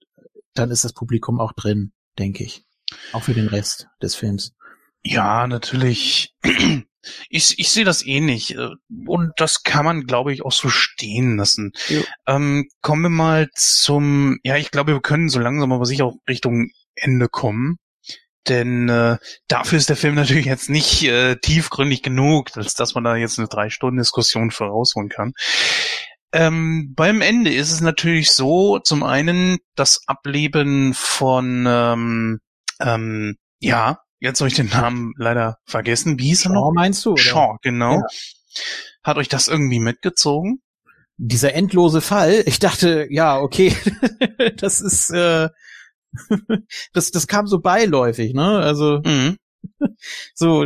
dann 0.53 0.69
ist 0.69 0.83
das 0.83 0.93
Publikum 0.93 1.39
auch 1.39 1.53
drin, 1.53 1.91
denke 2.19 2.43
ich. 2.43 2.63
Auch 3.11 3.23
für 3.23 3.33
den 3.33 3.47
Rest 3.47 3.87
des 4.01 4.15
Films. 4.15 4.53
Ja, 5.03 5.47
natürlich. 5.47 6.33
Ich, 7.29 7.57
ich 7.57 7.71
sehe 7.71 7.85
das 7.85 8.05
ähnlich. 8.05 8.55
Eh 8.55 8.67
und 9.05 9.31
das 9.37 9.63
kann 9.63 9.85
man, 9.85 10.05
glaube 10.05 10.33
ich, 10.33 10.43
auch 10.43 10.51
so 10.51 10.67
stehen 10.69 11.37
lassen. 11.37 11.71
Ähm, 12.27 12.67
kommen 12.81 13.03
wir 13.03 13.09
mal 13.09 13.49
zum, 13.55 14.37
ja, 14.43 14.57
ich 14.57 14.69
glaube, 14.69 14.93
wir 14.93 15.01
können 15.01 15.29
so 15.29 15.39
langsam 15.39 15.71
aber 15.71 15.85
sicher 15.85 16.05
auch 16.05 16.17
Richtung 16.27 16.71
Ende 16.95 17.29
kommen. 17.29 17.77
Denn 18.47 18.89
äh, 18.89 19.17
dafür 19.47 19.77
ist 19.77 19.89
der 19.89 19.95
Film 19.95 20.15
natürlich 20.15 20.45
jetzt 20.45 20.69
nicht 20.69 21.03
äh, 21.03 21.35
tiefgründig 21.37 22.01
genug, 22.03 22.55
als 22.55 22.73
dass 22.73 22.95
man 22.95 23.03
da 23.03 23.15
jetzt 23.15 23.37
eine 23.37 23.47
drei 23.47 23.69
Stunden 23.69 23.97
Diskussion 23.97 24.51
vorausholen 24.51 25.09
kann. 25.09 25.33
Ähm, 26.31 26.93
beim 26.95 27.21
Ende 27.21 27.53
ist 27.53 27.71
es 27.71 27.81
natürlich 27.81 28.31
so, 28.31 28.79
zum 28.79 29.03
einen 29.03 29.57
das 29.75 30.01
Ableben 30.07 30.93
von, 30.93 31.65
ähm, 31.67 32.39
ähm, 32.79 33.35
ja, 33.59 33.99
jetzt 34.19 34.39
habe 34.39 34.47
ich 34.47 34.55
den 34.55 34.69
Namen 34.69 35.13
leider 35.17 35.57
vergessen. 35.65 36.19
Wie 36.19 36.27
hieß 36.29 36.45
er 36.45 36.51
noch? 36.53 36.71
meinst 36.73 37.05
du? 37.05 37.11
Oder? 37.11 37.21
Shaw, 37.21 37.57
genau. 37.61 37.95
Ja. 37.95 38.07
Hat 39.03 39.17
euch 39.17 39.29
das 39.29 39.47
irgendwie 39.47 39.79
mitgezogen? 39.79 40.61
Dieser 41.17 41.53
endlose 41.53 42.01
Fall. 42.01 42.43
Ich 42.45 42.59
dachte, 42.59 43.07
ja, 43.09 43.37
okay, 43.39 43.75
das 44.57 44.81
ist, 44.81 45.09
äh, 45.09 45.49
das, 46.93 47.11
das 47.11 47.27
kam 47.27 47.47
so 47.47 47.59
beiläufig, 47.59 48.33
ne? 48.33 48.59
Also 48.59 49.01
Mhm. 49.03 49.37
so, 50.33 50.65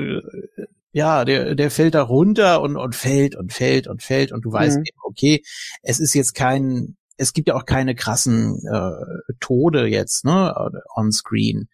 ja, 0.92 1.26
der, 1.26 1.56
der 1.56 1.72
fällt 1.72 1.96
da 1.96 2.04
runter 2.04 2.62
und, 2.62 2.78
und 2.78 2.96
fällt 2.96 3.36
und 3.36 3.52
fällt 3.52 3.88
und 3.88 4.04
fällt 4.04 4.32
und 4.32 4.46
du 4.46 4.52
weißt 4.52 4.78
Mhm. 4.78 4.84
eben, 4.86 4.98
okay, 5.04 5.44
es 5.82 6.00
ist 6.00 6.14
jetzt 6.14 6.34
kein, 6.36 6.96
es 7.24 7.34
gibt 7.34 7.48
ja 7.48 7.56
auch 7.56 7.66
keine 7.66 7.96
krassen 7.96 8.60
äh, 8.72 9.34
Tode 9.40 9.88
jetzt, 9.88 10.26
ne, 10.26 10.54
on 10.96 11.12
screen. 11.12 11.70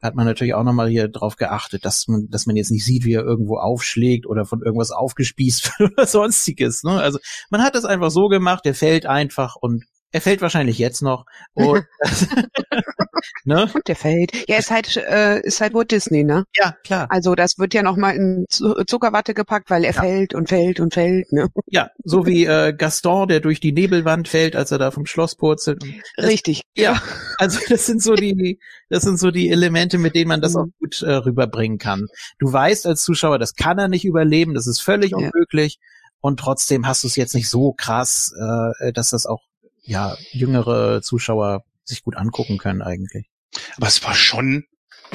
Da 0.00 0.08
hat 0.08 0.14
man 0.14 0.26
natürlich 0.26 0.54
auch 0.54 0.64
nochmal 0.64 0.88
hier 0.88 1.08
drauf 1.08 1.36
geachtet, 1.36 1.84
dass 1.84 2.08
man, 2.08 2.28
dass 2.30 2.46
man 2.46 2.56
jetzt 2.56 2.70
nicht 2.70 2.84
sieht, 2.84 3.04
wie 3.04 3.14
er 3.14 3.22
irgendwo 3.22 3.58
aufschlägt 3.58 4.26
oder 4.26 4.44
von 4.44 4.62
irgendwas 4.62 4.90
aufgespießt 4.90 5.64
wird 5.78 5.92
oder 5.92 6.06
sonstiges, 6.06 6.82
ne. 6.82 7.00
Also 7.00 7.18
man 7.50 7.62
hat 7.62 7.74
das 7.74 7.84
einfach 7.84 8.10
so 8.10 8.28
gemacht, 8.28 8.64
der 8.64 8.74
fällt 8.74 9.06
einfach 9.06 9.56
und 9.56 9.84
er 10.14 10.20
fällt 10.20 10.40
wahrscheinlich 10.42 10.78
jetzt 10.78 11.02
noch. 11.02 11.26
Und, 11.54 11.84
ne? 13.44 13.68
Und 13.74 13.88
der 13.88 13.96
fällt. 13.96 14.30
Ja, 14.48 14.58
ist 14.58 14.70
halt, 14.70 14.96
äh, 14.96 15.40
ist 15.40 15.60
halt 15.60 15.74
Walt 15.74 15.90
Disney, 15.90 16.22
ne? 16.22 16.44
Ja, 16.56 16.76
klar. 16.84 17.06
Also 17.10 17.34
das 17.34 17.58
wird 17.58 17.74
ja 17.74 17.82
nochmal 17.82 18.14
in 18.14 18.46
Zu- 18.48 18.84
Zuckerwatte 18.86 19.34
gepackt, 19.34 19.70
weil 19.70 19.84
er 19.84 19.92
Ja. 19.92 20.00
fällt 20.02 20.32
und 20.34 20.48
fällt 20.48 20.78
und 20.78 20.94
fällt, 20.94 21.32
ne? 21.32 21.48
Ja, 21.66 21.90
so 22.04 22.26
wie 22.26 22.44
äh, 22.44 22.72
Gaston, 22.72 23.26
der 23.28 23.40
durch 23.40 23.58
die 23.58 23.72
Nebelwand 23.72 24.28
fällt, 24.28 24.54
als 24.54 24.70
er 24.70 24.78
da 24.78 24.90
vom 24.92 25.04
Schloss 25.06 25.34
purzelt. 25.34 25.82
Das, 26.16 26.26
Richtig. 26.26 26.62
Ja, 26.76 27.00
also 27.38 27.58
das 27.68 27.86
sind 27.86 28.02
so 28.02 28.14
die, 28.14 28.58
das 28.88 29.02
sind 29.04 29.18
so 29.18 29.30
die 29.30 29.50
Elemente, 29.50 29.96
mit 29.98 30.14
denen 30.14 30.28
man 30.28 30.40
das 30.40 30.54
Mhm. 30.54 30.60
auch 30.60 30.66
gut 30.80 31.02
äh, 31.02 31.12
rüberbringen 31.12 31.78
kann. 31.78 32.06
Du 32.38 32.52
weißt 32.52 32.86
als 32.86 33.02
Zuschauer, 33.02 33.38
das 33.38 33.54
kann 33.54 33.78
er 33.78 33.88
nicht 33.88 34.04
überleben, 34.04 34.54
das 34.54 34.66
ist 34.66 34.80
völlig 34.80 35.10
Ja. 35.12 35.16
unmöglich. 35.18 35.78
Und 36.20 36.40
trotzdem 36.40 36.86
hast 36.86 37.02
du 37.04 37.08
es 37.08 37.16
jetzt 37.16 37.34
nicht 37.34 37.48
so 37.50 37.72
krass, 37.72 38.32
äh, 38.80 38.92
dass 38.92 39.10
das 39.10 39.26
auch 39.26 39.42
ja 39.84 40.16
jüngere 40.32 41.02
Zuschauer 41.02 41.64
sich 41.84 42.02
gut 42.02 42.16
angucken 42.16 42.58
können 42.58 42.82
eigentlich. 42.82 43.28
Aber 43.76 43.86
es 43.86 44.02
war 44.02 44.14
schon 44.14 44.64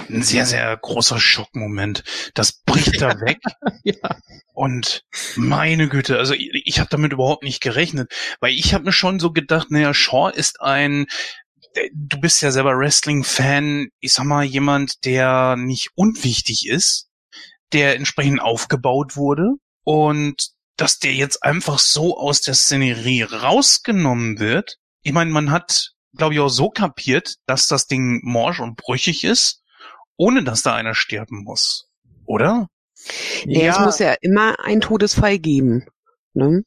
ein 0.09 0.23
sehr, 0.23 0.45
sehr 0.45 0.77
großer 0.77 1.19
Schockmoment. 1.19 2.03
Das 2.33 2.61
bricht 2.63 3.01
da 3.01 3.09
weg. 3.21 3.39
Ja. 3.83 3.95
Und 4.53 5.03
meine 5.35 5.89
Güte, 5.89 6.17
also 6.17 6.33
ich, 6.33 6.49
ich 6.65 6.79
habe 6.79 6.89
damit 6.89 7.11
überhaupt 7.11 7.43
nicht 7.43 7.61
gerechnet, 7.61 8.13
weil 8.39 8.53
ich 8.53 8.73
habe 8.73 8.85
mir 8.85 8.91
schon 8.93 9.19
so 9.19 9.31
gedacht, 9.31 9.71
naja, 9.71 9.93
Shaw 9.93 10.29
ist 10.29 10.61
ein, 10.61 11.07
der- 11.75 11.89
du 11.93 12.19
bist 12.19 12.41
ja 12.41 12.51
selber 12.51 12.77
Wrestling-Fan, 12.77 13.89
ich 13.99 14.13
sag 14.13 14.25
mal, 14.25 14.43
jemand, 14.43 15.05
der 15.05 15.55
nicht 15.57 15.89
unwichtig 15.95 16.67
ist, 16.67 17.09
der 17.73 17.95
entsprechend 17.95 18.41
aufgebaut 18.41 19.15
wurde 19.15 19.53
und 19.83 20.49
dass 20.79 20.99
der 20.99 21.13
jetzt 21.13 21.43
einfach 21.43 21.79
so 21.79 22.17
aus 22.17 22.41
der 22.41 22.53
Szenerie 22.53 23.23
rausgenommen 23.23 24.39
wird. 24.39 24.77
Ich 25.01 25.11
meine, 25.11 25.31
man 25.31 25.51
hat, 25.51 25.91
glaube 26.15 26.35
ich, 26.35 26.39
auch 26.39 26.49
so 26.49 26.69
kapiert, 26.69 27.35
dass 27.45 27.67
das 27.67 27.87
Ding 27.87 28.21
morsch 28.23 28.59
und 28.59 28.77
brüchig 28.77 29.23
ist, 29.23 29.61
ohne 30.15 30.43
dass 30.43 30.61
da 30.61 30.75
einer 30.75 30.95
sterben 30.95 31.43
muss. 31.43 31.89
Oder? 32.25 32.67
Ja, 33.45 33.71
es 33.71 33.79
muss 33.79 33.99
ja 33.99 34.15
immer 34.21 34.59
einen 34.63 34.81
Todesfall 34.81 35.39
geben. 35.39 35.85
Ne? 36.33 36.63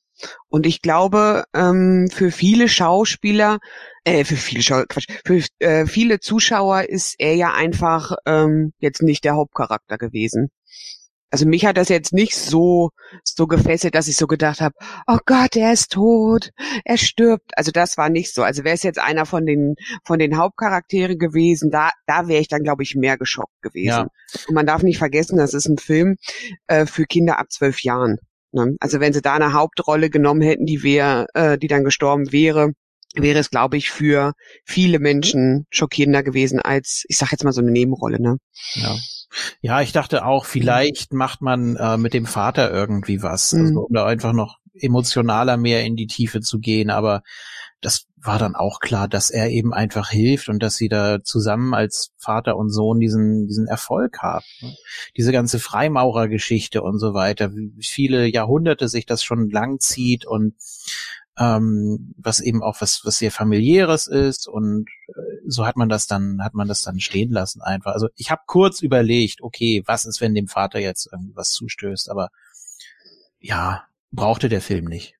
Und 0.49 0.67
ich 0.67 0.83
glaube, 0.83 1.45
ähm, 1.55 2.09
für 2.13 2.31
viele 2.31 2.69
Schauspieler, 2.69 3.59
äh, 4.05 4.25
für 4.25 4.37
viele 4.37 4.63
Schau 4.63 4.83
Quatsch, 4.89 5.07
für 5.25 5.43
äh, 5.59 5.87
viele 5.87 6.21
Zuschauer 6.21 6.83
ist 6.83 7.15
er 7.19 7.35
ja 7.35 7.53
einfach 7.53 8.13
ähm, 8.27 8.73
jetzt 8.79 9.03
nicht 9.03 9.25
der 9.25 9.35
Hauptcharakter 9.35 9.99
gewesen. 9.99 10.51
Also 11.33 11.47
mich 11.47 11.65
hat 11.65 11.79
das 11.79 11.89
jetzt 11.89 12.13
nicht 12.13 12.37
so 12.37 12.91
so 13.25 13.47
gefesselt, 13.47 13.95
dass 13.95 14.07
ich 14.07 14.17
so 14.17 14.27
gedacht 14.27 14.61
habe, 14.61 14.75
oh 15.07 15.19
Gott, 15.25 15.57
er 15.57 15.73
ist 15.73 15.93
tot, 15.93 16.51
er 16.85 16.99
stirbt. 16.99 17.53
Also 17.57 17.73
das 17.73 17.97
war 17.97 18.11
nicht 18.11 18.35
so. 18.35 18.43
Also 18.43 18.65
wäre 18.65 18.75
es 18.75 18.83
jetzt 18.83 18.99
einer 18.99 19.25
von 19.25 19.47
den 19.47 19.75
von 20.05 20.19
den 20.19 20.37
Hauptcharaktere 20.37 21.17
gewesen, 21.17 21.71
da 21.71 21.91
da 22.07 22.29
wäre 22.29 22.41
ich 22.43 22.49
dann 22.49 22.63
glaube 22.63 22.83
ich 22.83 22.95
mehr 22.95 23.17
geschockt 23.17 23.63
gewesen. 23.63 23.87
Ja. 23.87 24.07
Und 24.47 24.55
man 24.55 24.67
darf 24.67 24.83
nicht 24.83 24.99
vergessen, 24.99 25.39
das 25.39 25.55
ist 25.55 25.67
ein 25.67 25.79
Film 25.79 26.17
äh, 26.67 26.85
für 26.85 27.07
Kinder 27.07 27.39
ab 27.39 27.51
zwölf 27.51 27.83
Jahren. 27.83 28.19
Ne? 28.53 28.77
Also 28.81 29.01
wenn 29.01 29.15
sie 29.15 29.23
da 29.23 29.35
eine 29.35 29.55
Hauptrolle 29.55 30.11
genommen 30.11 30.43
hätten, 30.43 30.67
die 30.67 30.83
wäre, 30.83 31.27
äh, 31.35 31.57
die 31.57 31.69
dann 31.69 31.85
gestorben 31.85 32.31
wäre, 32.31 32.73
wäre 33.15 33.39
es, 33.39 33.51
glaube 33.51 33.77
ich, 33.77 33.91
für 33.91 34.33
viele 34.65 34.99
Menschen 34.99 35.67
schockierender 35.71 36.23
gewesen 36.23 36.61
als, 36.61 37.05
ich 37.09 37.19
sag 37.19 37.33
jetzt 37.33 37.45
mal 37.45 37.53
so 37.53 37.61
eine 37.61 37.71
Nebenrolle. 37.71 38.21
Ne? 38.21 38.37
Ja. 38.75 38.97
Ja, 39.61 39.81
ich 39.81 39.93
dachte 39.93 40.25
auch, 40.25 40.45
vielleicht 40.45 41.13
macht 41.13 41.41
man 41.43 41.77
äh, 41.77 41.97
mit 41.97 42.15
dem 42.15 42.27
Vater 42.27 42.71
irgendwie 42.71 43.23
was, 43.23 43.53
Mhm. 43.53 43.61
also, 43.67 43.81
um 43.87 43.93
da 43.93 44.07
einfach 44.07 44.33
noch 44.33 44.59
emotionaler 44.75 45.57
mehr 45.57 45.85
in 45.85 45.97
die 45.97 46.07
Tiefe 46.07 46.41
zu 46.41 46.59
gehen, 46.59 46.91
aber 46.91 47.23
das 47.81 48.07
war 48.17 48.39
dann 48.39 48.55
auch 48.55 48.79
klar, 48.79 49.09
dass 49.09 49.31
er 49.31 49.51
eben 49.51 49.75
einfach 49.75 50.11
hilft 50.11 50.49
und 50.49 50.63
dass 50.63 50.77
sie 50.77 50.89
da 50.89 51.23
zusammen 51.25 51.75
als 51.75 52.13
Vater 52.17 52.57
und 52.57 52.71
Sohn 52.71 53.01
diesen, 53.01 53.49
diesen 53.49 53.67
Erfolg 53.67 54.19
haben. 54.21 54.45
Diese 55.17 55.33
ganze 55.33 55.59
Freimaurergeschichte 55.59 56.83
und 56.83 57.01
so 57.01 57.13
weiter, 57.15 57.53
wie 57.53 57.73
viele 57.83 58.27
Jahrhunderte 58.27 58.89
sich 58.89 59.05
das 59.05 59.25
schon 59.25 59.51
lang 59.51 59.81
zieht 59.81 60.25
und 60.25 60.55
ähm, 61.39 62.15
was 62.17 62.41
eben 62.41 62.63
auch 62.63 62.81
was, 62.81 63.01
was 63.05 63.19
sehr 63.19 63.33
familiäres 63.33 64.07
ist 64.07 64.47
und 64.47 64.87
äh, 65.09 65.13
so 65.47 65.67
hat 65.67 65.77
man 65.77 65.89
das 65.89 66.07
dann, 66.07 66.43
hat 66.43 66.55
man 66.55 66.69
das 66.69 66.83
dann 66.83 67.01
stehen 67.01 67.31
lassen 67.31 67.63
einfach. 67.63 67.93
Also 67.93 68.09
ich 68.17 68.31
habe 68.31 68.43
kurz 68.47 68.81
überlegt, 68.83 69.43
okay, 69.43 69.83
was 69.87 70.05
ist, 70.07 70.21
wenn 70.21 70.35
dem 70.35 70.49
Vater 70.49 70.79
jetzt 70.79 71.09
irgendwas 71.13 71.51
zustößt, 71.53 72.09
aber 72.11 72.29
ja, 73.41 73.85
brauchte 74.11 74.49
der 74.49 74.61
Film 74.61 74.85
nicht. 74.85 75.15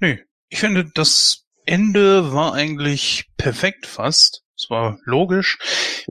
Nee, 0.00 0.22
ich 0.48 0.58
finde, 0.60 0.90
das 0.94 1.44
Ende 1.64 2.32
war 2.32 2.54
eigentlich 2.54 3.28
perfekt 3.36 3.86
fast. 3.86 4.42
Es 4.56 4.68
war 4.70 4.98
logisch. 5.04 5.58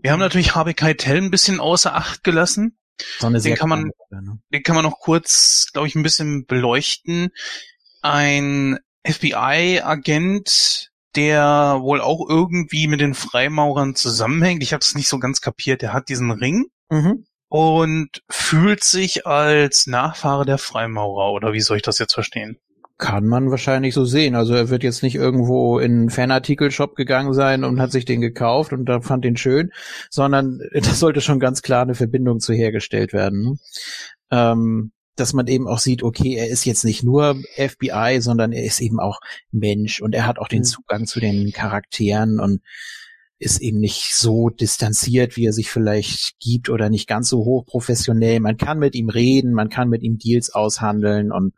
Wir 0.01 0.11
haben 0.11 0.19
natürlich 0.19 0.55
Harvey 0.55 0.73
Keitel 0.73 1.17
ein 1.17 1.31
bisschen 1.31 1.59
außer 1.59 1.93
Acht 1.95 2.23
gelassen. 2.23 2.77
So 3.19 3.27
eine 3.27 3.37
Den 3.37 3.41
sehr 3.41 3.57
kann 3.57 3.69
man- 3.69 3.91
Rolle, 4.11 4.23
ne? 4.23 4.39
Den 4.53 4.63
kann 4.63 4.75
man 4.75 4.83
noch 4.85 4.99
kurz, 4.99 5.67
glaube 5.73 5.87
ich, 5.87 5.95
ein 5.95 6.03
bisschen 6.03 6.45
beleuchten. 6.45 7.29
Ein 8.01 8.79
FBI-Agent, 9.03 10.91
der 11.17 11.79
wohl 11.81 11.99
auch 11.99 12.29
irgendwie 12.29 12.87
mit 12.87 13.01
den 13.01 13.13
Freimaurern 13.15 13.95
zusammenhängt. 13.95 14.63
Ich 14.63 14.71
habe 14.71 14.81
es 14.81 14.95
nicht 14.95 15.09
so 15.09 15.19
ganz 15.19 15.41
kapiert. 15.41 15.81
Der 15.81 15.91
hat 15.93 16.07
diesen 16.09 16.31
Ring 16.31 16.67
Mhm. 16.89 17.25
und 17.49 18.23
fühlt 18.29 18.83
sich 18.83 19.27
als 19.27 19.87
Nachfahre 19.87 20.45
der 20.45 20.57
Freimaurer. 20.57 21.33
Oder 21.33 21.51
wie 21.51 21.59
soll 21.59 21.77
ich 21.77 21.83
das 21.83 21.99
jetzt 21.99 22.13
verstehen? 22.13 22.57
Kann 22.99 23.27
man 23.27 23.51
wahrscheinlich 23.51 23.93
so 23.93 24.05
sehen. 24.05 24.33
Also 24.35 24.55
er 24.55 24.69
wird 24.69 24.83
jetzt 24.83 25.03
nicht 25.03 25.13
irgendwo 25.15 25.77
in 25.77 25.91
einen 25.91 26.09
Fanartikelshop 26.09 26.95
gegangen 26.95 27.33
sein 27.33 27.63
und 27.63 27.79
hat 27.79 27.91
sich 27.91 28.05
den 28.05 28.21
gekauft 28.21 28.73
und 28.73 28.85
da 28.85 29.01
fand 29.01 29.23
den 29.25 29.37
schön, 29.37 29.71
sondern 30.09 30.59
da 30.73 30.81
sollte 30.81 31.21
schon 31.21 31.39
ganz 31.39 31.61
klar 31.61 31.81
eine 31.83 31.93
Verbindung 31.95 32.39
zu 32.39 32.53
hergestellt 32.53 33.13
werden. 33.13 33.41
Ne? 33.43 33.55
Ähm, 34.31 34.91
dass 35.19 35.33
man 35.33 35.47
eben 35.47 35.67
auch 35.67 35.79
sieht, 35.79 36.03
okay, 36.03 36.35
er 36.35 36.47
ist 36.47 36.65
jetzt 36.65 36.85
nicht 36.85 37.03
nur 37.03 37.35
FBI, 37.55 38.17
sondern 38.19 38.51
er 38.51 38.63
ist 38.63 38.79
eben 38.79 38.99
auch 38.99 39.19
Mensch 39.51 40.01
und 40.01 40.13
er 40.13 40.25
hat 40.25 40.39
auch 40.39 40.47
den 40.47 40.59
Mhm. 40.59 40.65
Zugang 40.65 41.05
zu 41.05 41.19
den 41.19 41.51
Charakteren 41.51 42.39
und 42.39 42.61
ist 43.39 43.61
eben 43.61 43.79
nicht 43.79 44.15
so 44.15 44.49
distanziert, 44.49 45.37
wie 45.37 45.45
er 45.45 45.53
sich 45.53 45.69
vielleicht 45.69 46.39
gibt 46.39 46.69
oder 46.69 46.89
nicht 46.89 47.07
ganz 47.07 47.29
so 47.29 47.39
hochprofessionell. 47.39 48.39
Man 48.39 48.57
kann 48.57 48.79
mit 48.79 48.95
ihm 48.95 49.09
reden, 49.09 49.53
man 49.53 49.69
kann 49.69 49.89
mit 49.89 50.01
ihm 50.01 50.17
Deals 50.17 50.49
aushandeln 50.49 51.31
und 51.31 51.53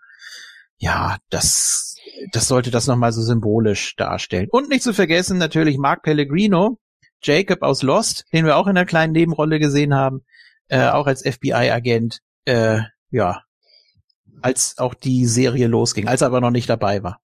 ja, 0.77 1.17
das, 1.29 1.95
das 2.31 2.47
sollte 2.47 2.71
das 2.71 2.87
nochmal 2.87 3.11
so 3.11 3.21
symbolisch 3.21 3.95
darstellen. 3.95 4.47
Und 4.49 4.69
nicht 4.69 4.83
zu 4.83 4.93
vergessen 4.93 5.37
natürlich 5.37 5.77
Mark 5.77 6.03
Pellegrino, 6.03 6.79
Jacob 7.21 7.61
aus 7.61 7.83
Lost, 7.83 8.25
den 8.33 8.45
wir 8.45 8.57
auch 8.57 8.67
in 8.67 8.77
einer 8.77 8.85
kleinen 8.85 9.13
Nebenrolle 9.13 9.59
gesehen 9.59 9.93
haben, 9.93 10.21
äh, 10.69 10.87
auch 10.87 11.07
als 11.07 11.21
FBI-Agent, 11.21 12.19
äh, 12.45 12.79
ja, 13.11 13.43
als 14.41 14.77
auch 14.77 14.93
die 14.93 15.25
Serie 15.25 15.67
losging, 15.67 16.07
als 16.07 16.21
er 16.21 16.27
aber 16.27 16.41
noch 16.41 16.51
nicht 16.51 16.69
dabei 16.69 17.03
war. 17.03 17.19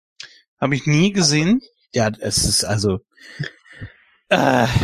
Habe 0.60 0.76
ich 0.76 0.85
nie 0.85 1.11
gesehen. 1.11 1.61
Ja, 1.94 2.10
es 2.19 2.44
ist 2.45 2.64
also, 2.64 2.99
äh, 4.30 4.68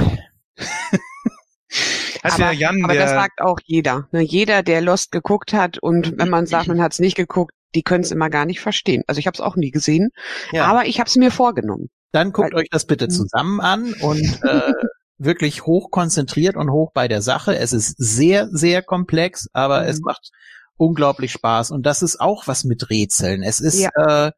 Hat 2.23 2.33
aber 2.33 2.51
Jan, 2.51 2.83
aber 2.83 2.95
das 2.95 3.11
sagt 3.11 3.41
auch 3.41 3.59
jeder. 3.63 4.07
Ne? 4.11 4.21
Jeder, 4.21 4.63
der 4.63 4.81
Lost 4.81 5.11
geguckt 5.11 5.53
hat 5.53 5.77
und 5.77 6.17
wenn 6.17 6.29
man 6.29 6.45
sagt, 6.47 6.67
man 6.67 6.81
hat 6.81 6.91
es 6.93 6.99
nicht 6.99 7.15
geguckt, 7.15 7.53
die 7.75 7.83
können 7.83 8.03
es 8.03 8.11
immer 8.11 8.29
gar 8.29 8.45
nicht 8.45 8.59
verstehen. 8.59 9.03
Also 9.07 9.19
ich 9.19 9.27
habe 9.27 9.35
es 9.35 9.41
auch 9.41 9.55
nie 9.55 9.71
gesehen, 9.71 10.09
ja. 10.51 10.65
aber 10.65 10.85
ich 10.85 10.99
habe 10.99 11.07
es 11.07 11.15
mir 11.15 11.31
vorgenommen. 11.31 11.89
dann 12.11 12.31
guckt 12.33 12.53
weil- 12.53 12.61
euch 12.61 12.69
das 12.71 12.85
bitte 12.85 13.05
Mhm. 13.05 13.11
zusammen 13.11 13.61
an 13.61 13.93
und 14.01 14.41
äh, 14.43 14.73
wirklich 15.19 15.65
hoch 15.65 15.91
konzentriert 15.91 16.55
und 16.55 16.71
hoch 16.71 16.91
bei 16.93 17.07
der 17.07 17.21
Sache. 17.21 17.55
Es 17.57 17.71
ist 17.71 17.95
sehr, 17.97 18.47
sehr 18.51 18.81
komplex, 18.81 19.47
aber 19.53 19.83
mhm. 19.83 19.89
es 19.89 19.99
macht 20.01 20.31
unglaublich 20.79 21.31
Spaß. 21.31 21.71
Und 21.71 21.85
das 21.85 22.01
ist 22.01 22.19
auch 22.19 22.47
was 22.47 22.63
mit 22.63 22.89
Rätseln. 22.89 23.43
Es 23.43 23.59
ist, 23.59 23.79
ja, 23.79 24.27
äh, 24.27 24.31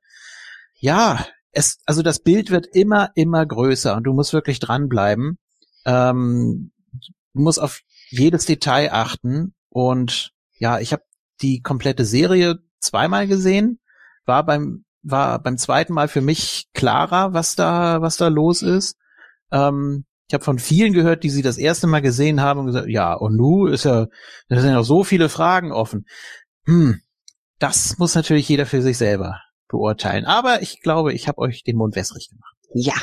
ja 0.79 1.25
es, 1.51 1.79
also 1.85 2.01
das 2.01 2.19
Bild 2.19 2.49
wird 2.49 2.67
immer, 2.73 3.11
immer 3.15 3.45
größer 3.45 3.95
und 3.95 4.03
du 4.03 4.13
musst 4.13 4.33
wirklich 4.33 4.59
dranbleiben. 4.59 5.37
Ähm, 5.85 6.71
du 7.33 7.41
musst 7.41 7.61
auf 7.61 7.81
jedes 8.09 8.45
Detail 8.45 8.91
achten. 8.91 9.53
Und 9.69 10.31
ja, 10.57 10.79
ich 10.79 10.91
habe 10.93 11.03
die 11.41 11.61
komplette 11.61 12.05
Serie 12.05 12.59
zweimal 12.79 13.27
gesehen, 13.27 13.79
war 14.25 14.45
beim 14.45 14.85
war 15.03 15.41
beim 15.41 15.57
zweiten 15.57 15.93
Mal 15.93 16.07
für 16.07 16.21
mich 16.21 16.67
klarer, 16.73 17.33
was 17.33 17.55
da 17.55 18.01
was 18.01 18.17
da 18.17 18.27
los 18.27 18.61
ist. 18.61 18.97
Ähm, 19.51 20.05
ich 20.27 20.33
habe 20.33 20.43
von 20.43 20.59
vielen 20.59 20.93
gehört, 20.93 21.23
die 21.23 21.29
sie 21.29 21.41
das 21.41 21.57
erste 21.57 21.87
Mal 21.87 22.01
gesehen 22.01 22.41
haben 22.41 22.61
und 22.61 22.67
gesagt, 22.67 22.87
ja, 22.87 23.13
und 23.13 23.35
nu 23.35 23.67
ist 23.67 23.83
ja, 23.85 24.07
da 24.47 24.61
sind 24.61 24.73
noch 24.73 24.83
so 24.83 25.03
viele 25.03 25.29
Fragen 25.29 25.71
offen. 25.71 26.05
Hm, 26.65 27.01
das 27.59 27.97
muss 27.97 28.15
natürlich 28.15 28.47
jeder 28.47 28.65
für 28.65 28.81
sich 28.81 28.97
selber 28.97 29.39
beurteilen. 29.67 30.25
Aber 30.25 30.61
ich 30.61 30.81
glaube, 30.81 31.13
ich 31.13 31.27
habe 31.27 31.39
euch 31.39 31.63
den 31.63 31.77
Mund 31.77 31.95
wässrig 31.95 32.29
gemacht. 32.29 32.50
Ja, 32.73 32.93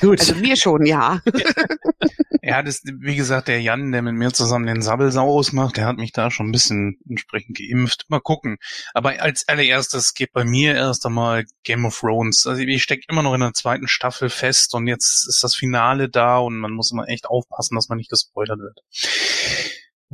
gut. 0.00 0.20
Also 0.20 0.34
mir 0.36 0.56
schon, 0.56 0.86
ja. 0.86 1.20
ja, 2.42 2.62
das, 2.62 2.82
wie 2.84 3.16
gesagt, 3.16 3.48
der 3.48 3.60
Jan, 3.60 3.90
der 3.90 4.02
mit 4.02 4.14
mir 4.14 4.32
zusammen 4.32 4.66
den 4.66 4.82
Sabbelsaurus 4.82 5.52
macht, 5.52 5.76
der 5.76 5.86
hat 5.86 5.96
mich 5.96 6.12
da 6.12 6.30
schon 6.30 6.48
ein 6.48 6.52
bisschen 6.52 6.98
entsprechend 7.08 7.58
geimpft. 7.58 8.04
Mal 8.08 8.20
gucken. 8.20 8.58
Aber 8.94 9.20
als 9.20 9.48
allererstes 9.48 10.14
geht 10.14 10.32
bei 10.32 10.44
mir 10.44 10.74
erst 10.74 11.04
einmal 11.06 11.44
Game 11.64 11.84
of 11.84 11.98
Thrones. 11.98 12.46
Also 12.46 12.62
ich 12.62 12.82
stecke 12.82 13.02
immer 13.08 13.22
noch 13.22 13.34
in 13.34 13.40
der 13.40 13.52
zweiten 13.52 13.88
Staffel 13.88 14.30
fest 14.30 14.74
und 14.74 14.86
jetzt 14.86 15.26
ist 15.26 15.42
das 15.42 15.56
Finale 15.56 16.08
da 16.08 16.38
und 16.38 16.56
man 16.58 16.72
muss 16.72 16.92
immer 16.92 17.08
echt 17.08 17.26
aufpassen, 17.26 17.74
dass 17.74 17.88
man 17.88 17.98
nicht 17.98 18.10
gespoilert 18.10 18.60
wird. 18.60 18.80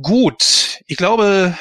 Gut, 0.01 0.79
ich 0.87 0.97
glaube, 0.97 1.55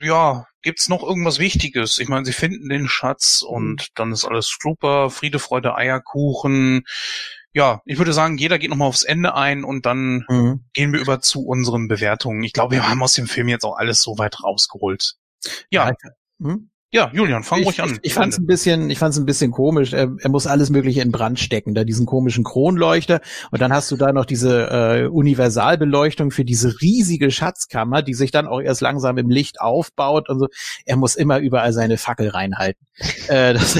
ja, 0.00 0.46
gibt's 0.62 0.88
noch 0.88 1.02
irgendwas 1.02 1.38
Wichtiges? 1.38 1.98
Ich 1.98 2.08
meine, 2.08 2.24
sie 2.24 2.32
finden 2.32 2.68
den 2.68 2.88
Schatz 2.88 3.42
und 3.42 3.82
mhm. 3.82 3.92
dann 3.94 4.12
ist 4.12 4.24
alles 4.24 4.54
super, 4.60 5.10
Friede, 5.10 5.38
Freude, 5.38 5.74
Eierkuchen. 5.74 6.84
Ja, 7.52 7.80
ich 7.84 7.98
würde 7.98 8.12
sagen, 8.12 8.38
jeder 8.38 8.58
geht 8.58 8.70
nochmal 8.70 8.88
aufs 8.88 9.02
Ende 9.02 9.34
ein 9.34 9.64
und 9.64 9.86
dann 9.86 10.24
mhm. 10.28 10.64
gehen 10.74 10.92
wir 10.92 11.00
über 11.00 11.20
zu 11.20 11.44
unseren 11.46 11.88
Bewertungen. 11.88 12.42
Ich 12.44 12.52
glaube, 12.52 12.76
wir 12.76 12.88
haben 12.88 13.02
aus 13.02 13.14
dem 13.14 13.26
Film 13.26 13.48
jetzt 13.48 13.64
auch 13.64 13.76
alles 13.76 14.02
so 14.02 14.18
weit 14.18 14.42
rausgeholt. 14.42 15.14
Ja. 15.70 15.88
ja 15.88 15.94
hm? 16.40 16.70
Ja, 16.90 17.10
Julian, 17.12 17.42
fang 17.42 17.60
ich, 17.60 17.66
ruhig 17.66 17.82
an. 17.82 17.90
Ich, 17.90 17.98
ich 18.02 18.14
fand 18.14 18.32
es 18.32 18.38
ein 18.38 18.46
bisschen, 18.46 18.88
ich 18.88 18.98
fand's 18.98 19.18
ein 19.18 19.26
bisschen 19.26 19.50
komisch. 19.50 19.92
Er, 19.92 20.10
er, 20.18 20.30
muss 20.30 20.46
alles 20.46 20.70
Mögliche 20.70 21.02
in 21.02 21.12
Brand 21.12 21.38
stecken, 21.38 21.74
da 21.74 21.84
diesen 21.84 22.06
komischen 22.06 22.44
Kronleuchter 22.44 23.20
und 23.50 23.60
dann 23.60 23.74
hast 23.74 23.90
du 23.90 23.96
da 23.96 24.10
noch 24.12 24.24
diese 24.24 24.70
äh, 24.70 25.06
Universalbeleuchtung 25.06 26.30
für 26.30 26.46
diese 26.46 26.80
riesige 26.80 27.30
Schatzkammer, 27.30 28.00
die 28.00 28.14
sich 28.14 28.30
dann 28.30 28.46
auch 28.46 28.60
erst 28.60 28.80
langsam 28.80 29.18
im 29.18 29.28
Licht 29.28 29.60
aufbaut 29.60 30.30
und 30.30 30.38
so. 30.38 30.46
Er 30.86 30.96
muss 30.96 31.14
immer 31.14 31.40
überall 31.40 31.74
seine 31.74 31.98
Fackel 31.98 32.28
reinhalten. 32.28 32.86
äh, 33.28 33.52
das, 33.52 33.78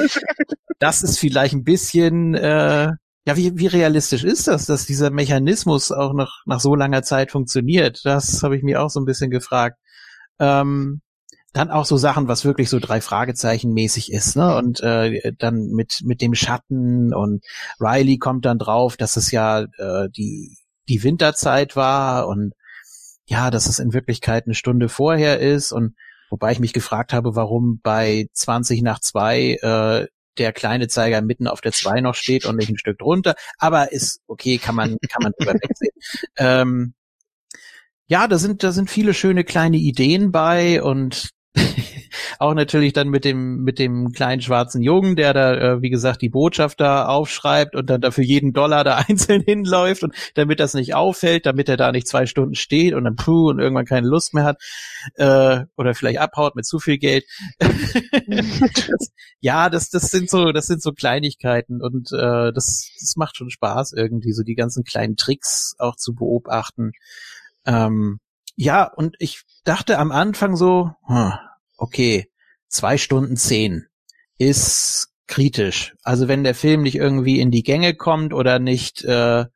das 0.78 1.02
ist 1.02 1.18
vielleicht 1.18 1.52
ein 1.52 1.64
bisschen 1.64 2.34
äh, 2.34 2.92
ja, 3.28 3.36
wie, 3.36 3.58
wie 3.58 3.66
realistisch 3.66 4.24
ist 4.24 4.46
das, 4.46 4.66
dass 4.66 4.86
dieser 4.86 5.10
Mechanismus 5.10 5.90
auch 5.90 6.14
noch 6.14 6.42
nach 6.46 6.60
so 6.60 6.76
langer 6.76 7.02
Zeit 7.02 7.32
funktioniert? 7.32 8.02
Das 8.04 8.42
habe 8.42 8.56
ich 8.56 8.62
mir 8.62 8.80
auch 8.80 8.88
so 8.88 9.00
ein 9.00 9.04
bisschen 9.04 9.30
gefragt. 9.30 9.78
Ähm, 10.38 11.00
dann 11.56 11.70
auch 11.70 11.86
so 11.86 11.96
Sachen, 11.96 12.28
was 12.28 12.44
wirklich 12.44 12.68
so 12.68 12.78
drei 12.78 13.00
Fragezeichen 13.00 13.72
mäßig 13.72 14.12
ist, 14.12 14.36
ne? 14.36 14.56
Und 14.56 14.80
äh, 14.80 15.32
dann 15.38 15.68
mit 15.68 16.02
mit 16.04 16.20
dem 16.20 16.34
Schatten 16.34 17.14
und 17.14 17.44
Riley 17.80 18.18
kommt 18.18 18.44
dann 18.44 18.58
drauf, 18.58 18.96
dass 18.96 19.16
es 19.16 19.30
ja 19.30 19.62
äh, 19.62 20.08
die 20.10 20.58
die 20.88 21.02
Winterzeit 21.02 21.74
war 21.74 22.28
und 22.28 22.52
ja, 23.26 23.50
dass 23.50 23.66
es 23.66 23.78
in 23.78 23.94
Wirklichkeit 23.94 24.44
eine 24.46 24.54
Stunde 24.54 24.88
vorher 24.88 25.40
ist 25.40 25.72
und 25.72 25.96
wobei 26.30 26.52
ich 26.52 26.60
mich 26.60 26.72
gefragt 26.72 27.12
habe, 27.12 27.34
warum 27.34 27.80
bei 27.82 28.28
20 28.34 28.82
nach 28.82 29.00
zwei 29.00 29.56
äh, 29.62 30.06
der 30.38 30.52
kleine 30.52 30.88
Zeiger 30.88 31.22
mitten 31.22 31.48
auf 31.48 31.62
der 31.62 31.72
zwei 31.72 32.00
noch 32.02 32.14
steht 32.14 32.44
und 32.44 32.56
nicht 32.56 32.68
ein 32.68 32.78
Stück 32.78 32.98
drunter, 32.98 33.34
aber 33.58 33.92
ist 33.92 34.20
okay, 34.26 34.58
kann 34.58 34.74
man 34.74 34.96
kann 35.08 35.22
man 35.22 35.32
drüber 35.38 35.54
wegsehen. 35.54 35.92
Ähm, 36.38 36.94
ja, 38.08 38.28
da 38.28 38.38
sind 38.38 38.62
da 38.62 38.72
sind 38.72 38.90
viele 38.90 39.14
schöne 39.14 39.42
kleine 39.42 39.78
Ideen 39.78 40.30
bei 40.30 40.82
und 40.82 41.30
auch 42.38 42.54
natürlich 42.54 42.92
dann 42.92 43.08
mit 43.08 43.24
dem 43.24 43.62
mit 43.62 43.78
dem 43.78 44.12
kleinen 44.12 44.40
schwarzen 44.40 44.82
Jungen, 44.82 45.16
der 45.16 45.32
da 45.32 45.54
äh, 45.54 45.82
wie 45.82 45.90
gesagt 45.90 46.22
die 46.22 46.28
Botschaft 46.28 46.80
da 46.80 47.06
aufschreibt 47.06 47.74
und 47.74 47.88
dann 47.88 48.00
dafür 48.00 48.24
jeden 48.24 48.52
Dollar 48.52 48.84
da 48.84 48.96
einzeln 49.08 49.42
hinläuft 49.42 50.02
und 50.02 50.14
damit 50.34 50.60
das 50.60 50.74
nicht 50.74 50.94
auffällt, 50.94 51.46
damit 51.46 51.68
er 51.68 51.76
da 51.76 51.92
nicht 51.92 52.08
zwei 52.08 52.26
Stunden 52.26 52.54
steht 52.54 52.94
und 52.94 53.04
dann 53.04 53.16
puh 53.16 53.50
und 53.50 53.58
irgendwann 53.58 53.86
keine 53.86 54.06
Lust 54.06 54.34
mehr 54.34 54.44
hat 54.44 54.62
äh, 55.14 55.64
oder 55.76 55.94
vielleicht 55.94 56.18
abhaut 56.18 56.56
mit 56.56 56.66
zu 56.66 56.78
viel 56.78 56.98
Geld. 56.98 57.24
das, 57.58 59.10
ja, 59.40 59.70
das 59.70 59.90
das 59.90 60.10
sind 60.10 60.30
so 60.30 60.52
das 60.52 60.66
sind 60.66 60.82
so 60.82 60.92
Kleinigkeiten 60.92 61.82
und 61.82 62.12
äh, 62.12 62.52
das 62.52 62.90
das 63.00 63.14
macht 63.16 63.36
schon 63.36 63.50
Spaß 63.50 63.92
irgendwie 63.92 64.32
so 64.32 64.42
die 64.42 64.54
ganzen 64.54 64.84
kleinen 64.84 65.16
Tricks 65.16 65.74
auch 65.78 65.96
zu 65.96 66.14
beobachten. 66.14 66.92
Ähm, 67.64 68.20
ja, 68.56 68.84
und 68.84 69.16
ich 69.18 69.42
dachte 69.64 69.98
am 69.98 70.10
Anfang 70.10 70.56
so, 70.56 70.90
hm, 71.06 71.32
okay, 71.76 72.30
zwei 72.68 72.98
Stunden 72.98 73.36
zehn 73.36 73.86
ist 74.38 75.08
kritisch. 75.26 75.94
Also 76.02 76.28
wenn 76.28 76.44
der 76.44 76.54
Film 76.54 76.82
nicht 76.82 76.96
irgendwie 76.96 77.40
in 77.40 77.50
die 77.50 77.62
Gänge 77.62 77.94
kommt 77.94 78.32
oder 78.32 78.58
nicht 78.58 79.04
äh, 79.04 79.46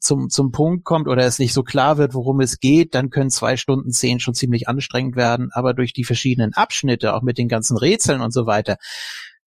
zum, 0.00 0.28
zum 0.28 0.52
Punkt 0.52 0.84
kommt 0.84 1.08
oder 1.08 1.24
es 1.24 1.38
nicht 1.38 1.52
so 1.52 1.62
klar 1.62 1.96
wird, 1.96 2.14
worum 2.14 2.40
es 2.40 2.60
geht, 2.60 2.94
dann 2.94 3.10
können 3.10 3.30
zwei 3.30 3.56
Stunden 3.56 3.90
zehn 3.90 4.20
schon 4.20 4.34
ziemlich 4.34 4.68
anstrengend 4.68 5.16
werden. 5.16 5.50
Aber 5.52 5.74
durch 5.74 5.92
die 5.92 6.04
verschiedenen 6.04 6.52
Abschnitte, 6.52 7.14
auch 7.14 7.22
mit 7.22 7.38
den 7.38 7.48
ganzen 7.48 7.76
Rätseln 7.76 8.20
und 8.20 8.32
so 8.32 8.46
weiter, 8.46 8.76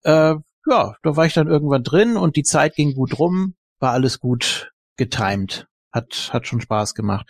äh, 0.04 0.36
ja, 0.68 0.96
da 1.02 1.16
war 1.16 1.26
ich 1.26 1.34
dann 1.34 1.48
irgendwann 1.48 1.84
drin 1.84 2.18
und 2.18 2.36
die 2.36 2.44
Zeit 2.44 2.76
ging 2.76 2.94
gut 2.94 3.18
rum, 3.18 3.56
war 3.80 3.94
alles 3.94 4.20
gut 4.20 4.72
getimed. 4.96 5.68
Hat, 5.92 6.30
hat 6.32 6.48
schon 6.48 6.62
Spaß 6.62 6.94
gemacht. 6.94 7.28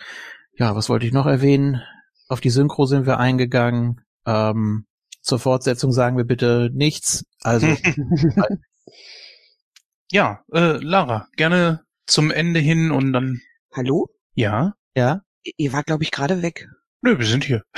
Ja, 0.62 0.76
was 0.76 0.88
wollte 0.88 1.04
ich 1.06 1.12
noch 1.12 1.26
erwähnen? 1.26 1.82
Auf 2.28 2.40
die 2.40 2.50
Synchro 2.50 2.86
sind 2.86 3.04
wir 3.04 3.18
eingegangen. 3.18 4.00
Ähm, 4.24 4.86
zur 5.20 5.40
Fortsetzung 5.40 5.90
sagen 5.90 6.16
wir 6.16 6.22
bitte 6.22 6.70
nichts. 6.72 7.24
Also. 7.42 7.66
ja, 10.12 10.44
äh, 10.52 10.76
Lara, 10.76 11.26
gerne 11.36 11.80
zum 12.06 12.30
Ende 12.30 12.60
hin 12.60 12.92
und 12.92 13.12
dann. 13.12 13.40
Hallo? 13.74 14.06
Ja. 14.34 14.74
Ja. 14.94 15.22
Ihr 15.56 15.72
wart, 15.72 15.86
glaube 15.86 16.04
ich, 16.04 16.12
gerade 16.12 16.42
weg. 16.42 16.68
Nö, 17.00 17.18
wir 17.18 17.26
sind 17.26 17.42
hier. 17.42 17.64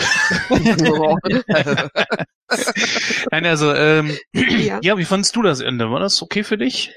Nein, 3.31 3.47
also, 3.47 3.73
ähm, 3.73 4.15
ja. 4.35 4.79
ja, 4.83 4.99
wie 4.99 5.07
fandest 5.07 5.35
du 5.37 5.41
das 5.41 5.61
Ende? 5.61 5.91
War 5.91 6.01
das 6.01 6.21
okay 6.21 6.45
für 6.45 6.59
dich? 6.59 6.93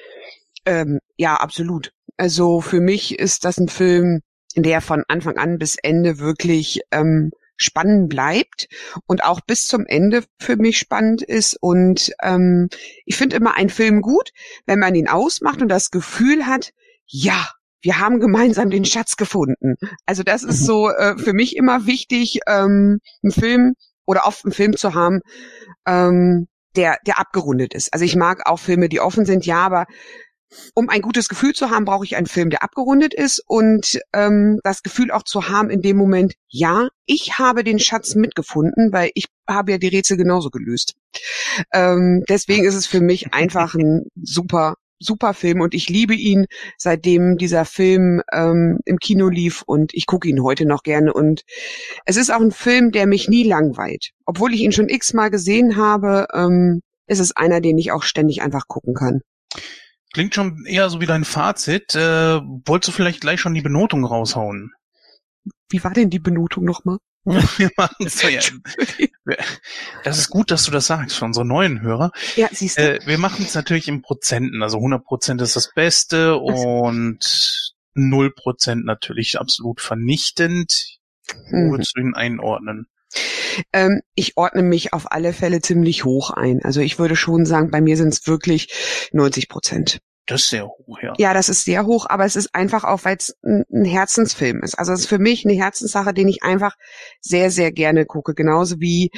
Ähm, 0.65 0.99
ja, 1.15 1.37
absolut. 1.37 1.93
Also 2.17 2.59
für 2.59 2.81
mich 2.81 3.17
ist 3.17 3.45
das 3.45 3.57
ein 3.57 3.69
Film, 3.69 4.21
der 4.63 4.81
von 4.81 5.03
Anfang 5.07 5.37
an 5.37 5.57
bis 5.57 5.75
Ende 5.81 6.19
wirklich 6.19 6.81
ähm, 6.91 7.31
spannend 7.57 8.09
bleibt 8.09 8.67
und 9.07 9.23
auch 9.23 9.41
bis 9.41 9.67
zum 9.67 9.85
Ende 9.85 10.23
für 10.39 10.55
mich 10.55 10.77
spannend 10.77 11.21
ist. 11.23 11.57
Und 11.59 12.11
ähm, 12.21 12.69
ich 13.05 13.17
finde 13.17 13.35
immer 13.35 13.55
einen 13.55 13.69
Film 13.69 14.01
gut, 14.01 14.29
wenn 14.65 14.79
man 14.79 14.95
ihn 14.95 15.07
ausmacht 15.07 15.61
und 15.61 15.69
das 15.69 15.91
Gefühl 15.91 16.45
hat, 16.45 16.71
ja, 17.05 17.49
wir 17.81 17.99
haben 17.99 18.19
gemeinsam 18.19 18.69
den 18.69 18.85
Schatz 18.85 19.17
gefunden. 19.17 19.75
Also 20.05 20.23
das 20.23 20.43
ist 20.43 20.61
mhm. 20.61 20.65
so 20.65 20.89
äh, 20.89 21.17
für 21.17 21.33
mich 21.33 21.55
immer 21.55 21.85
wichtig, 21.85 22.39
ähm, 22.47 22.99
einen 23.23 23.31
Film 23.31 23.73
oder 24.05 24.25
oft 24.25 24.45
einen 24.45 24.53
Film 24.53 24.75
zu 24.75 24.93
haben, 24.93 25.21
ähm, 25.85 26.47
der, 26.75 26.97
der 27.05 27.19
abgerundet 27.19 27.73
ist. 27.73 27.93
Also 27.93 28.05
ich 28.05 28.15
mag 28.15 28.47
auch 28.47 28.59
Filme, 28.59 28.89
die 28.89 28.99
offen 28.99 29.25
sind, 29.25 29.45
ja, 29.45 29.65
aber 29.65 29.85
um 30.73 30.89
ein 30.89 31.01
gutes 31.01 31.29
Gefühl 31.29 31.53
zu 31.53 31.69
haben, 31.69 31.85
brauche 31.85 32.05
ich 32.05 32.15
einen 32.15 32.27
Film, 32.27 32.49
der 32.49 32.63
abgerundet 32.63 33.13
ist 33.13 33.43
und 33.45 33.99
ähm, 34.13 34.59
das 34.63 34.83
Gefühl 34.83 35.11
auch 35.11 35.23
zu 35.23 35.49
haben 35.49 35.69
in 35.69 35.81
dem 35.81 35.97
Moment, 35.97 36.35
ja, 36.47 36.87
ich 37.05 37.37
habe 37.37 37.63
den 37.63 37.79
Schatz 37.79 38.15
mitgefunden, 38.15 38.91
weil 38.91 39.11
ich 39.13 39.25
habe 39.47 39.71
ja 39.71 39.77
die 39.77 39.87
Rätsel 39.87 40.17
genauso 40.17 40.49
gelöst. 40.49 40.95
Ähm, 41.73 42.23
deswegen 42.29 42.65
ist 42.65 42.75
es 42.75 42.87
für 42.87 43.01
mich 43.01 43.33
einfach 43.33 43.75
ein 43.75 44.05
super 44.15 44.75
super 44.99 45.33
Film 45.33 45.61
und 45.61 45.73
ich 45.73 45.89
liebe 45.89 46.15
ihn, 46.15 46.47
seitdem 46.77 47.37
dieser 47.37 47.65
Film 47.65 48.21
ähm, 48.33 48.79
im 48.85 48.97
Kino 48.97 49.29
lief 49.29 49.61
und 49.65 49.93
ich 49.93 50.05
gucke 50.07 50.27
ihn 50.27 50.41
heute 50.41 50.65
noch 50.65 50.83
gerne 50.83 51.13
und 51.13 51.43
es 52.05 52.17
ist 52.17 52.31
auch 52.31 52.41
ein 52.41 52.51
Film, 52.51 52.91
der 52.91 53.05
mich 53.05 53.29
nie 53.29 53.43
langweilt. 53.43 54.11
Obwohl 54.25 54.53
ich 54.53 54.61
ihn 54.61 54.71
schon 54.71 54.89
x-mal 54.89 55.29
gesehen 55.29 55.77
habe, 55.77 56.27
ähm, 56.33 56.81
ist 57.07 57.19
es 57.19 57.35
einer, 57.35 57.61
den 57.61 57.77
ich 57.77 57.91
auch 57.91 58.03
ständig 58.03 58.41
einfach 58.41 58.67
gucken 58.67 58.93
kann. 58.93 59.21
Klingt 60.13 60.33
schon 60.35 60.65
eher 60.65 60.89
so 60.89 61.01
wie 61.01 61.05
dein 61.05 61.25
Fazit. 61.25 61.95
Äh, 61.95 62.39
wolltest 62.65 62.89
du 62.89 62.91
vielleicht 62.91 63.21
gleich 63.21 63.39
schon 63.41 63.53
die 63.53 63.61
Benotung 63.61 64.05
raushauen? 64.05 64.71
Wie 65.69 65.83
war 65.83 65.93
denn 65.93 66.09
die 66.09 66.19
Benotung 66.19 66.63
nochmal? 66.63 66.97
Wir 67.25 67.69
machen 67.75 68.07
ja. 68.29 68.39
Das 70.03 70.17
ist 70.17 70.29
gut, 70.29 70.49
dass 70.49 70.63
du 70.63 70.71
das 70.71 70.87
sagst 70.87 71.17
für 71.17 71.25
unsere 71.25 71.45
neuen 71.45 71.81
Hörer. 71.81 72.11
Ja, 72.37 72.47
siehst 72.51 72.77
du. 72.77 72.95
Äh, 72.95 72.99
wir 73.05 73.17
machen 73.17 73.43
es 73.43 73.53
natürlich 73.53 73.89
in 73.89 74.01
Prozenten. 74.01 74.63
Also 74.63 74.77
100 74.77 75.03
Prozent 75.03 75.41
ist 75.41 75.57
das 75.57 75.73
Beste 75.73 76.37
und 76.37 77.19
null 77.93 78.31
Prozent 78.31 78.85
natürlich 78.85 79.39
absolut 79.39 79.81
vernichtend. 79.81 80.99
Wo 81.51 81.57
Mhm. 81.57 81.71
würdest 81.71 81.91
du 81.97 82.01
ihn 82.01 82.15
einordnen? 82.15 82.87
Ähm, 83.73 84.01
ich 84.15 84.37
ordne 84.37 84.61
mich 84.61 84.93
auf 84.93 85.11
alle 85.11 85.33
Fälle 85.33 85.61
ziemlich 85.61 86.05
hoch 86.05 86.31
ein. 86.31 86.61
Also 86.63 86.81
ich 86.81 86.99
würde 86.99 87.15
schon 87.15 87.45
sagen, 87.45 87.71
bei 87.71 87.81
mir 87.81 87.97
sind 87.97 88.09
es 88.09 88.27
wirklich 88.27 89.09
90 89.13 89.49
Prozent. 89.49 89.99
Das 90.27 90.41
ist 90.41 90.49
sehr 90.49 90.67
hoch, 90.67 90.99
ja. 91.01 91.13
Ja, 91.17 91.33
das 91.33 91.47
ist 91.47 91.63
sehr 91.63 91.85
hoch, 91.85 92.05
aber 92.09 92.25
es 92.25 92.35
ist 92.35 92.53
einfach 92.53 92.83
auch, 92.83 93.05
weil 93.05 93.15
es 93.15 93.33
ein, 93.43 93.85
Herzensfilm 93.85 94.61
ist. 94.61 94.77
Also 94.77 94.91
es 94.91 95.01
ist 95.01 95.07
für 95.07 95.19
mich 95.19 95.45
eine 95.45 95.55
Herzenssache, 95.55 96.13
den 96.13 96.27
ich 96.27 96.43
einfach 96.43 96.75
sehr, 97.21 97.49
sehr 97.49 97.71
gerne 97.71 98.05
gucke. 98.05 98.33
Genauso 98.33 98.81
wie 98.81 99.09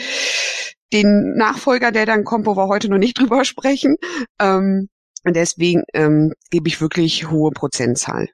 den 0.94 1.34
Nachfolger, 1.36 1.92
der 1.92 2.06
dann 2.06 2.24
kommt, 2.24 2.46
wo 2.46 2.56
wir 2.56 2.68
heute 2.68 2.90
noch 2.90 3.00
nicht 3.00 3.18
drüber 3.20 3.44
sprechen. 3.44 3.98
Ähm, 4.40 4.90
und 5.26 5.36
deswegen 5.36 5.84
ähm, 5.94 6.34
gebe 6.52 6.68
ich 6.68 6.80
wirklich 6.80 7.30
hohe 7.30 7.52
Prozentzahl. 7.52 8.30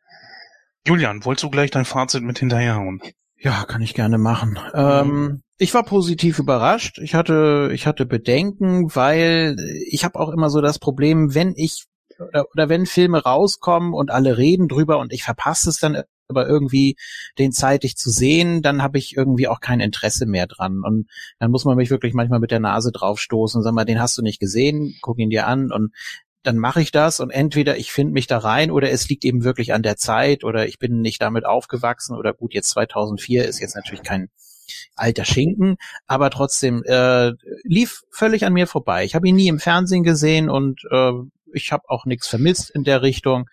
Julian, 0.85 1.23
wolltest 1.23 1.43
du 1.43 1.49
gleich 1.49 1.71
dein 1.71 1.85
Fazit 1.85 2.23
mit 2.23 2.39
hinterherhauen? 2.39 3.01
Ja, 3.37 3.63
kann 3.63 3.81
ich 3.81 3.93
gerne 3.93 4.17
machen. 4.17 4.59
Ähm, 4.73 5.41
ich 5.57 5.73
war 5.73 5.83
positiv 5.83 6.39
überrascht. 6.39 6.99
Ich 6.99 7.15
hatte, 7.15 7.71
ich 7.73 7.87
hatte 7.87 8.05
Bedenken, 8.05 8.93
weil 8.95 9.55
ich 9.89 10.03
habe 10.03 10.19
auch 10.19 10.29
immer 10.29 10.49
so 10.49 10.61
das 10.61 10.79
Problem, 10.79 11.33
wenn 11.33 11.53
ich 11.55 11.85
oder, 12.19 12.45
oder 12.51 12.69
wenn 12.69 12.85
Filme 12.85 13.23
rauskommen 13.23 13.93
und 13.93 14.11
alle 14.11 14.37
reden 14.37 14.67
drüber 14.67 14.99
und 14.99 15.11
ich 15.11 15.23
verpasse 15.23 15.69
es 15.69 15.79
dann 15.79 16.03
aber 16.27 16.47
irgendwie 16.47 16.95
den 17.37 17.51
zeitig 17.51 17.97
zu 17.97 18.09
sehen, 18.09 18.61
dann 18.61 18.81
habe 18.81 18.97
ich 18.97 19.15
irgendwie 19.15 19.47
auch 19.47 19.59
kein 19.59 19.79
Interesse 19.79 20.25
mehr 20.25 20.47
dran. 20.47 20.81
Und 20.83 21.07
dann 21.39 21.51
muss 21.51 21.65
man 21.65 21.77
mich 21.77 21.91
wirklich 21.91 22.13
manchmal 22.13 22.39
mit 22.39 22.51
der 22.51 22.59
Nase 22.59 22.91
draufstoßen 22.91 23.59
und 23.59 23.63
sagen 23.63 23.75
mal, 23.75 23.85
den 23.85 24.01
hast 24.01 24.17
du 24.17 24.23
nicht 24.23 24.39
gesehen, 24.39 24.97
guck 25.01 25.19
ihn 25.19 25.29
dir 25.29 25.45
an 25.47 25.71
und 25.71 25.93
dann 26.41 26.57
mache 26.57 26.81
ich 26.81 26.91
das 26.91 27.19
und 27.19 27.31
entweder 27.31 27.77
ich 27.77 27.91
finde 27.91 28.13
mich 28.13 28.27
da 28.27 28.37
rein 28.37 28.69
oder 28.69 28.91
es 28.91 29.09
liegt 29.09 29.25
eben 29.25 29.43
wirklich 29.43 29.73
an 29.73 29.81
der 29.81 29.97
Zeit 29.97 30.43
oder 30.43 30.67
ich 30.67 30.77
bin 30.77 31.01
nicht 31.01 31.21
damit 31.21 31.45
aufgewachsen 31.45 32.15
oder 32.15 32.33
gut, 32.33 32.53
jetzt 32.53 32.69
2004 32.69 33.45
ist 33.45 33.59
jetzt 33.59 33.75
natürlich 33.75 34.03
kein 34.03 34.29
alter 34.95 35.25
Schinken, 35.25 35.77
aber 36.07 36.29
trotzdem 36.29 36.83
äh, 36.83 37.31
lief 37.63 38.01
völlig 38.11 38.45
an 38.45 38.53
mir 38.53 38.67
vorbei. 38.67 39.03
Ich 39.03 39.15
habe 39.15 39.27
ihn 39.27 39.35
nie 39.35 39.47
im 39.47 39.59
Fernsehen 39.59 40.03
gesehen 40.03 40.49
und 40.49 40.81
äh, 40.91 41.11
ich 41.53 41.71
habe 41.71 41.83
auch 41.87 42.05
nichts 42.05 42.27
vermisst 42.27 42.69
in 42.69 42.83
der 42.83 43.01
Richtung. 43.01 43.49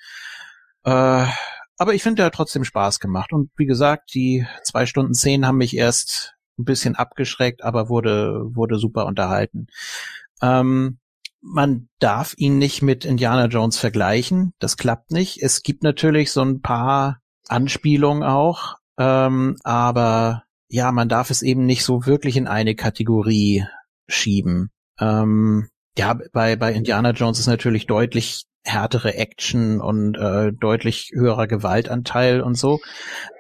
Äh, 0.84 1.26
aber 1.78 1.94
ich 1.94 2.02
finde, 2.02 2.22
er 2.22 2.26
hat 2.26 2.34
trotzdem 2.34 2.64
Spaß 2.64 3.01
gemacht. 3.01 3.32
Und 3.32 3.51
wie 3.56 3.66
gesagt, 3.66 4.14
die 4.14 4.47
zwei 4.62 4.86
Stunden 4.86 5.14
zehn 5.14 5.47
haben 5.47 5.59
mich 5.59 5.76
erst 5.76 6.34
ein 6.59 6.64
bisschen 6.64 6.97
abgeschreckt, 6.97 7.64
aber 7.64 7.89
wurde, 7.89 8.43
wurde 8.55 8.78
super 8.78 9.06
unterhalten. 9.06 9.66
Ähm, 10.40 10.98
man 11.40 11.89
darf 11.98 12.34
ihn 12.36 12.59
nicht 12.59 12.82
mit 12.82 13.05
Indiana 13.05 13.47
Jones 13.47 13.78
vergleichen. 13.78 14.55
Das 14.60 14.76
klappt 14.76 15.10
nicht. 15.10 15.43
Es 15.43 15.62
gibt 15.62 15.82
natürlich 15.82 16.30
so 16.30 16.43
ein 16.43 16.60
paar 16.60 17.20
Anspielungen 17.48 18.22
auch, 18.22 18.76
ähm, 18.98 19.56
aber 19.64 20.44
ja, 20.73 20.90
man 20.90 21.11
darf 21.11 21.28
es 21.28 21.43
eben 21.43 21.66
nicht 21.66 21.85
so 21.85 22.07
wirklich 22.07 22.39
in 22.39 22.47
eine 22.47 22.74
Kategorie 22.74 23.66
schieben. 24.09 24.70
Ähm, 24.99 25.69
ja, 25.99 26.19
bei, 26.32 26.57
bei 26.57 26.73
Indiana 26.73 27.11
Jones 27.11 27.39
ist 27.39 27.47
natürlich 27.47 27.86
deutlich 27.86 28.47
härtere 28.65 29.15
Action 29.15 29.82
und 29.82 30.16
äh, 30.16 30.51
deutlich 30.51 31.11
höherer 31.12 31.47
Gewaltanteil 31.47 32.40
und 32.40 32.57
so. 32.57 32.81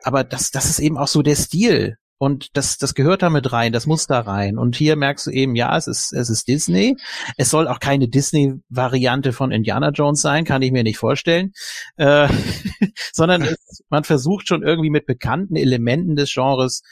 Aber 0.02 0.24
das, 0.24 0.50
das 0.50 0.66
ist 0.66 0.78
eben 0.78 0.98
auch 0.98 1.08
so 1.08 1.22
der 1.22 1.36
Stil. 1.36 1.96
Und 2.18 2.50
das, 2.52 2.76
das 2.76 2.92
gehört 2.92 3.22
da 3.22 3.30
mit 3.30 3.50
rein, 3.50 3.72
das 3.72 3.86
muss 3.86 4.06
da 4.06 4.20
rein. 4.20 4.58
Und 4.58 4.76
hier 4.76 4.96
merkst 4.96 5.26
du 5.26 5.30
eben, 5.30 5.56
ja, 5.56 5.74
es 5.74 5.86
ist, 5.86 6.12
es 6.12 6.28
ist 6.28 6.48
Disney. 6.48 6.98
Es 7.38 7.48
soll 7.48 7.66
auch 7.66 7.80
keine 7.80 8.08
Disney-Variante 8.08 9.32
von 9.32 9.52
Indiana 9.52 9.88
Jones 9.88 10.20
sein, 10.20 10.44
kann 10.44 10.60
ich 10.60 10.70
mir 10.70 10.84
nicht 10.84 10.98
vorstellen. 10.98 11.52
Äh, 11.96 12.28
sondern 13.12 13.40
es, 13.68 13.82
man 13.88 14.04
versucht 14.04 14.48
schon 14.48 14.62
irgendwie 14.62 14.90
mit 14.90 15.06
bekannten 15.06 15.56
Elementen 15.56 16.14
des 16.14 16.30
Genres 16.30 16.82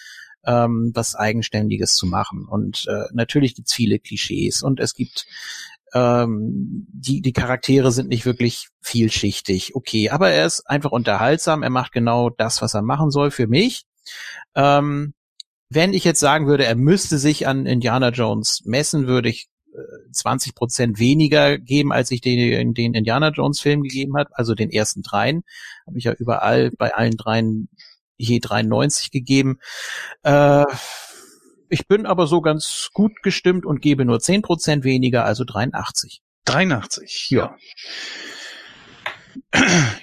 ähm, 0.45 0.93
was 0.95 1.15
Eigenständiges 1.15 1.95
zu 1.95 2.07
machen. 2.07 2.47
Und 2.49 2.87
äh, 2.89 3.05
natürlich 3.13 3.55
gibt's 3.55 3.75
viele 3.75 3.99
Klischees 3.99 4.63
und 4.63 4.81
es 4.81 4.95
gibt 4.95 5.27
ähm, 5.93 6.87
die, 6.93 7.21
die 7.21 7.33
Charaktere 7.33 7.91
sind 7.91 8.09
nicht 8.09 8.25
wirklich 8.25 8.69
vielschichtig. 8.81 9.75
Okay, 9.75 10.11
aber 10.11 10.31
er 10.31 10.47
ist 10.47 10.69
einfach 10.69 10.93
unterhaltsam. 10.93 11.63
Er 11.63 11.71
macht 11.71 11.93
genau 11.93 12.31
das, 12.31 12.63
was 12.63 12.75
er 12.75 12.83
machen 12.83 13.11
soll 13.11 13.31
für 13.31 13.47
mich. 13.47 13.85
Ähm, 14.55 15.15
wenn 15.69 15.93
ich 15.93 16.05
jetzt 16.05 16.21
sagen 16.21 16.47
würde, 16.47 16.65
er 16.65 16.77
müsste 16.77 17.19
sich 17.19 17.47
an 17.47 17.67
Indiana 17.67 18.11
Jones 18.11 18.63
messen, 18.65 19.07
würde 19.07 19.29
ich 19.29 19.49
äh, 19.73 20.11
20 20.13 20.55
Prozent 20.55 20.99
weniger 20.99 21.59
geben, 21.59 21.93
als 21.93 22.11
ich 22.11 22.21
den, 22.21 22.75
den 22.75 22.95
Indiana 22.95 23.31
Jones 23.31 23.61
Film 23.61 23.83
gegeben 23.83 24.17
hat, 24.17 24.29
also 24.33 24.55
den 24.55 24.71
ersten 24.71 25.03
dreien. 25.03 25.43
Habe 25.87 25.99
ich 25.99 26.05
ja 26.05 26.13
überall 26.13 26.71
bei 26.77 26.95
allen 26.95 27.17
dreien 27.17 27.69
je 28.21 28.41
93 28.41 29.11
gegeben. 29.11 29.59
Äh, 30.23 30.65
ich 31.69 31.87
bin 31.87 32.07
aber 32.07 32.27
so 32.27 32.41
ganz 32.41 32.91
gut 32.93 33.23
gestimmt 33.23 33.65
und 33.65 33.81
gebe 33.81 34.05
nur 34.05 34.21
10 34.21 34.43
Prozent 34.43 34.85
weniger, 34.85 35.25
also 35.25 35.45
83. 35.45 36.21
83, 36.45 37.31
ja. 37.31 37.57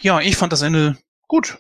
Ja, 0.02 0.22
ich 0.22 0.38
fand 0.38 0.54
das 0.54 0.62
Ende 0.62 0.98
gut. 1.28 1.58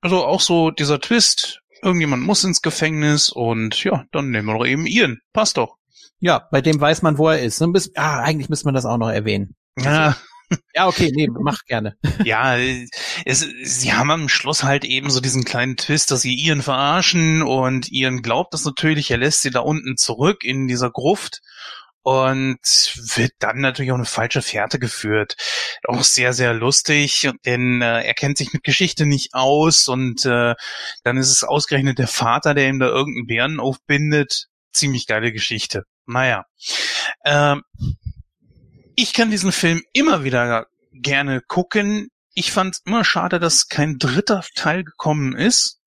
Also 0.00 0.24
auch 0.24 0.40
so 0.40 0.70
dieser 0.70 1.00
Twist, 1.00 1.60
irgendjemand 1.82 2.22
muss 2.22 2.44
ins 2.44 2.62
Gefängnis 2.62 3.30
und 3.30 3.82
ja, 3.84 4.04
dann 4.12 4.30
nehmen 4.30 4.48
wir 4.48 4.58
doch 4.58 4.66
eben 4.66 4.86
Ian. 4.86 5.20
Passt 5.32 5.56
doch. 5.56 5.76
Ja, 6.20 6.48
bei 6.50 6.60
dem 6.60 6.80
weiß 6.80 7.02
man, 7.02 7.18
wo 7.18 7.28
er 7.28 7.42
ist. 7.42 7.62
Bis, 7.72 7.92
ah, 7.96 8.20
eigentlich 8.20 8.48
müsste 8.48 8.66
man 8.66 8.74
das 8.74 8.86
auch 8.86 8.98
noch 8.98 9.10
erwähnen. 9.10 9.54
Ja, 9.78 10.16
Ja, 10.74 10.88
okay, 10.88 11.10
nee, 11.14 11.28
mach 11.28 11.64
gerne. 11.66 11.96
ja, 12.24 12.56
es, 13.24 13.46
sie 13.62 13.92
haben 13.92 14.10
am 14.10 14.28
Schluss 14.28 14.62
halt 14.62 14.84
eben 14.84 15.10
so 15.10 15.20
diesen 15.20 15.44
kleinen 15.44 15.76
Twist, 15.76 16.10
dass 16.10 16.22
sie 16.22 16.34
Ian 16.34 16.62
verarschen 16.62 17.42
und 17.42 17.90
Ian 17.90 18.22
glaubt 18.22 18.54
das 18.54 18.64
natürlich, 18.64 19.10
er 19.10 19.18
lässt 19.18 19.42
sie 19.42 19.50
da 19.50 19.60
unten 19.60 19.96
zurück 19.96 20.44
in 20.44 20.66
dieser 20.66 20.90
Gruft 20.90 21.40
und 22.04 22.58
wird 23.16 23.32
dann 23.38 23.60
natürlich 23.60 23.90
auf 23.90 23.96
eine 23.96 24.04
falsche 24.04 24.42
Fährte 24.42 24.78
geführt. 24.78 25.36
Auch 25.88 26.04
sehr, 26.04 26.34
sehr 26.34 26.52
lustig, 26.52 27.30
denn 27.46 27.80
äh, 27.80 28.02
er 28.02 28.14
kennt 28.14 28.36
sich 28.36 28.52
mit 28.52 28.62
Geschichte 28.62 29.06
nicht 29.06 29.32
aus 29.32 29.88
und 29.88 30.26
äh, 30.26 30.54
dann 31.02 31.16
ist 31.16 31.30
es 31.30 31.44
ausgerechnet 31.44 31.98
der 31.98 32.08
Vater, 32.08 32.52
der 32.52 32.68
ihm 32.68 32.78
da 32.78 32.86
irgendeinen 32.86 33.26
Bären 33.26 33.60
aufbindet. 33.60 34.48
Ziemlich 34.70 35.06
geile 35.06 35.32
Geschichte. 35.32 35.84
Naja. 36.04 36.44
Ähm, 37.24 37.62
ich 38.96 39.12
kann 39.12 39.30
diesen 39.30 39.52
Film 39.52 39.82
immer 39.92 40.24
wieder 40.24 40.66
gerne 40.92 41.40
gucken. 41.40 42.08
Ich 42.34 42.52
fand 42.52 42.80
immer 42.84 43.04
schade, 43.04 43.38
dass 43.38 43.68
kein 43.68 43.98
dritter 43.98 44.44
Teil 44.54 44.84
gekommen 44.84 45.36
ist. 45.36 45.80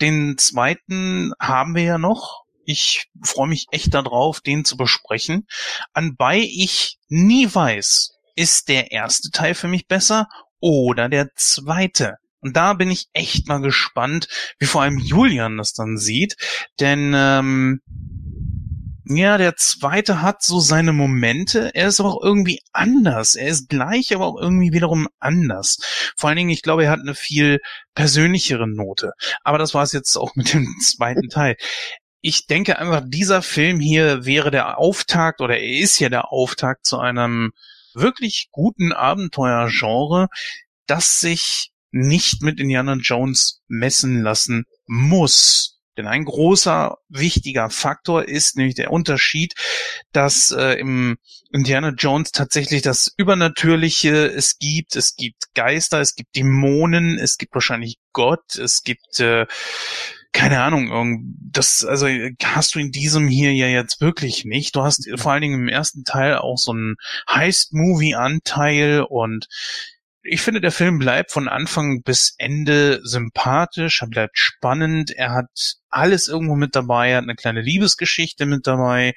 Den 0.00 0.38
zweiten 0.38 1.32
haben 1.40 1.74
wir 1.74 1.82
ja 1.82 1.98
noch. 1.98 2.44
Ich 2.64 3.08
freue 3.22 3.48
mich 3.48 3.66
echt 3.72 3.94
darauf, 3.94 4.40
den 4.40 4.64
zu 4.64 4.76
besprechen. 4.76 5.46
Anbei 5.92 6.38
ich 6.38 6.98
nie 7.08 7.52
weiß, 7.52 8.12
ist 8.36 8.68
der 8.68 8.92
erste 8.92 9.30
Teil 9.30 9.54
für 9.54 9.68
mich 9.68 9.88
besser 9.88 10.28
oder 10.60 11.08
der 11.08 11.34
zweite. 11.34 12.16
Und 12.40 12.56
da 12.56 12.72
bin 12.74 12.90
ich 12.90 13.08
echt 13.12 13.48
mal 13.48 13.60
gespannt, 13.60 14.28
wie 14.58 14.66
vor 14.66 14.82
allem 14.82 14.98
Julian 14.98 15.58
das 15.58 15.72
dann 15.72 15.98
sieht. 15.98 16.36
Denn 16.78 17.12
ähm, 17.14 17.82
ja, 19.16 19.38
der 19.38 19.56
zweite 19.56 20.22
hat 20.22 20.42
so 20.42 20.60
seine 20.60 20.92
Momente. 20.92 21.74
Er 21.74 21.88
ist 21.88 22.00
auch 22.00 22.22
irgendwie 22.22 22.60
anders. 22.72 23.34
Er 23.34 23.48
ist 23.48 23.68
gleich, 23.68 24.14
aber 24.14 24.26
auch 24.26 24.40
irgendwie 24.40 24.72
wiederum 24.72 25.08
anders. 25.18 25.78
Vor 26.16 26.28
allen 26.28 26.36
Dingen, 26.36 26.50
ich 26.50 26.62
glaube, 26.62 26.84
er 26.84 26.90
hat 26.92 27.00
eine 27.00 27.14
viel 27.14 27.60
persönlichere 27.94 28.68
Note. 28.68 29.12
Aber 29.42 29.58
das 29.58 29.74
war 29.74 29.82
es 29.82 29.92
jetzt 29.92 30.16
auch 30.16 30.36
mit 30.36 30.52
dem 30.52 30.76
zweiten 30.82 31.28
Teil. 31.28 31.56
Ich 32.20 32.46
denke 32.46 32.78
einfach, 32.78 33.02
dieser 33.04 33.42
Film 33.42 33.80
hier 33.80 34.26
wäre 34.26 34.50
der 34.50 34.78
Auftakt 34.78 35.40
oder 35.40 35.58
er 35.58 35.80
ist 35.80 35.98
ja 35.98 36.08
der 36.08 36.32
Auftakt 36.32 36.86
zu 36.86 36.98
einem 36.98 37.52
wirklich 37.94 38.48
guten 38.52 38.92
Abenteuergenre, 38.92 40.28
das 40.86 41.20
sich 41.20 41.72
nicht 41.90 42.42
mit 42.42 42.60
Indiana 42.60 42.94
Jones 42.94 43.62
messen 43.66 44.22
lassen 44.22 44.66
muss. 44.86 45.79
Denn 45.96 46.06
ein 46.06 46.24
großer, 46.24 46.96
wichtiger 47.08 47.70
Faktor 47.70 48.26
ist 48.26 48.56
nämlich 48.56 48.74
der 48.74 48.92
Unterschied, 48.92 49.54
dass 50.12 50.50
äh, 50.50 50.74
im 50.74 51.18
Indiana 51.52 51.90
Jones 51.90 52.32
tatsächlich 52.32 52.82
das 52.82 53.12
Übernatürliche 53.16 54.26
es 54.26 54.58
gibt. 54.58 54.96
Es 54.96 55.16
gibt 55.16 55.54
Geister, 55.54 56.00
es 56.00 56.14
gibt 56.14 56.36
Dämonen, 56.36 57.18
es 57.18 57.38
gibt 57.38 57.54
wahrscheinlich 57.54 57.98
Gott, 58.12 58.56
es 58.56 58.82
gibt 58.82 59.20
äh, 59.20 59.46
keine 60.32 60.62
Ahnung, 60.62 61.24
das, 61.40 61.84
also 61.84 62.06
hast 62.44 62.74
du 62.74 62.78
in 62.78 62.92
diesem 62.92 63.26
hier 63.26 63.52
ja 63.52 63.66
jetzt 63.66 64.00
wirklich 64.00 64.44
nicht. 64.44 64.76
Du 64.76 64.82
hast 64.82 65.08
vor 65.16 65.32
allen 65.32 65.42
Dingen 65.42 65.62
im 65.62 65.68
ersten 65.68 66.04
Teil 66.04 66.38
auch 66.38 66.56
so 66.56 66.70
einen 66.70 66.96
Heist-Movie-Anteil 67.28 69.02
und 69.08 69.48
ich 70.22 70.42
finde, 70.42 70.60
der 70.60 70.72
Film 70.72 70.98
bleibt 70.98 71.30
von 71.30 71.48
Anfang 71.48 72.02
bis 72.02 72.34
Ende 72.36 73.00
sympathisch, 73.02 74.02
er 74.02 74.08
bleibt 74.08 74.38
spannend, 74.38 75.10
er 75.10 75.32
hat 75.32 75.76
alles 75.88 76.28
irgendwo 76.28 76.56
mit 76.56 76.76
dabei, 76.76 77.10
er 77.10 77.18
hat 77.18 77.24
eine 77.24 77.36
kleine 77.36 77.62
Liebesgeschichte 77.62 78.46
mit 78.46 78.66
dabei, 78.66 79.14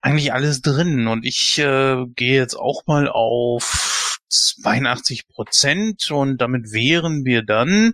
eigentlich 0.00 0.32
alles 0.32 0.60
drin. 0.60 1.06
Und 1.06 1.24
ich 1.24 1.58
äh, 1.58 2.04
gehe 2.14 2.34
jetzt 2.34 2.54
auch 2.54 2.86
mal 2.86 3.08
auf 3.08 4.18
82 4.28 5.28
Prozent 5.28 6.10
und 6.10 6.38
damit 6.38 6.72
wären 6.72 7.24
wir 7.24 7.42
dann 7.42 7.92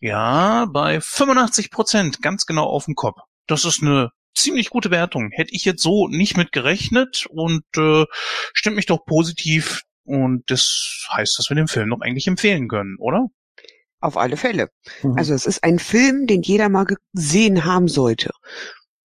ja 0.00 0.66
bei 0.66 1.00
85 1.00 1.70
Prozent, 1.70 2.22
ganz 2.22 2.46
genau 2.46 2.64
auf 2.64 2.84
dem 2.84 2.94
Kopf. 2.94 3.18
Das 3.46 3.64
ist 3.64 3.82
eine 3.82 4.10
ziemlich 4.34 4.68
gute 4.68 4.90
Wertung. 4.90 5.30
Hätte 5.32 5.54
ich 5.54 5.64
jetzt 5.64 5.82
so 5.82 6.08
nicht 6.08 6.36
mit 6.36 6.52
gerechnet 6.52 7.26
und 7.26 7.64
äh, 7.76 8.04
stimmt 8.52 8.76
mich 8.76 8.86
doch 8.86 9.06
positiv 9.06 9.82
und 10.06 10.50
das 10.50 11.06
heißt, 11.10 11.38
dass 11.38 11.50
wir 11.50 11.56
den 11.56 11.68
Film 11.68 11.88
noch 11.88 12.00
eigentlich 12.00 12.26
empfehlen 12.26 12.68
können, 12.68 12.96
oder? 12.98 13.26
Auf 14.00 14.16
alle 14.16 14.36
Fälle. 14.36 14.68
Mhm. 15.02 15.14
Also 15.16 15.34
es 15.34 15.46
ist 15.46 15.64
ein 15.64 15.78
Film, 15.78 16.26
den 16.26 16.42
jeder 16.42 16.68
mal 16.68 16.86
gesehen 17.12 17.64
haben 17.64 17.88
sollte. 17.88 18.30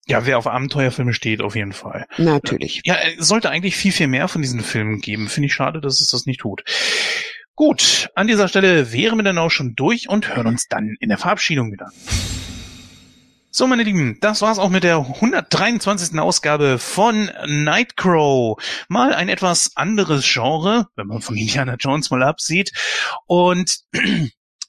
Ja, 0.07 0.25
wer 0.25 0.37
auf 0.37 0.47
Abenteuerfilme 0.47 1.13
steht, 1.13 1.41
auf 1.41 1.55
jeden 1.55 1.73
Fall. 1.73 2.05
Natürlich. 2.17 2.81
Ja, 2.85 2.97
es 3.17 3.27
sollte 3.27 3.49
eigentlich 3.49 3.75
viel, 3.75 3.91
viel 3.91 4.07
mehr 4.07 4.27
von 4.27 4.41
diesen 4.41 4.61
Filmen 4.61 4.99
geben. 4.99 5.29
Finde 5.29 5.47
ich 5.47 5.53
schade, 5.53 5.79
dass 5.79 6.01
es 6.01 6.09
das 6.09 6.25
nicht 6.25 6.41
tut. 6.41 6.63
Gut, 7.55 8.09
an 8.15 8.27
dieser 8.27 8.47
Stelle 8.47 8.91
wären 8.91 9.17
wir 9.17 9.23
dann 9.23 9.37
auch 9.37 9.51
schon 9.51 9.75
durch 9.75 10.09
und 10.09 10.35
hören 10.35 10.47
uns 10.47 10.67
dann 10.67 10.95
in 10.99 11.09
der 11.09 11.17
Verabschiedung 11.17 11.71
wieder. 11.71 11.91
So, 13.53 13.67
meine 13.67 13.83
Lieben, 13.83 14.17
das 14.21 14.41
war's 14.41 14.59
auch 14.59 14.69
mit 14.69 14.85
der 14.85 14.99
123. 14.99 16.17
Ausgabe 16.17 16.79
von 16.79 17.29
Nightcrow. 17.45 18.57
Mal 18.87 19.13
ein 19.13 19.27
etwas 19.27 19.75
anderes 19.75 20.23
Genre, 20.25 20.87
wenn 20.95 21.07
man 21.07 21.21
von 21.21 21.35
Indiana 21.35 21.75
Jones 21.77 22.09
mal 22.11 22.23
absieht. 22.23 22.71
Und 23.27 23.81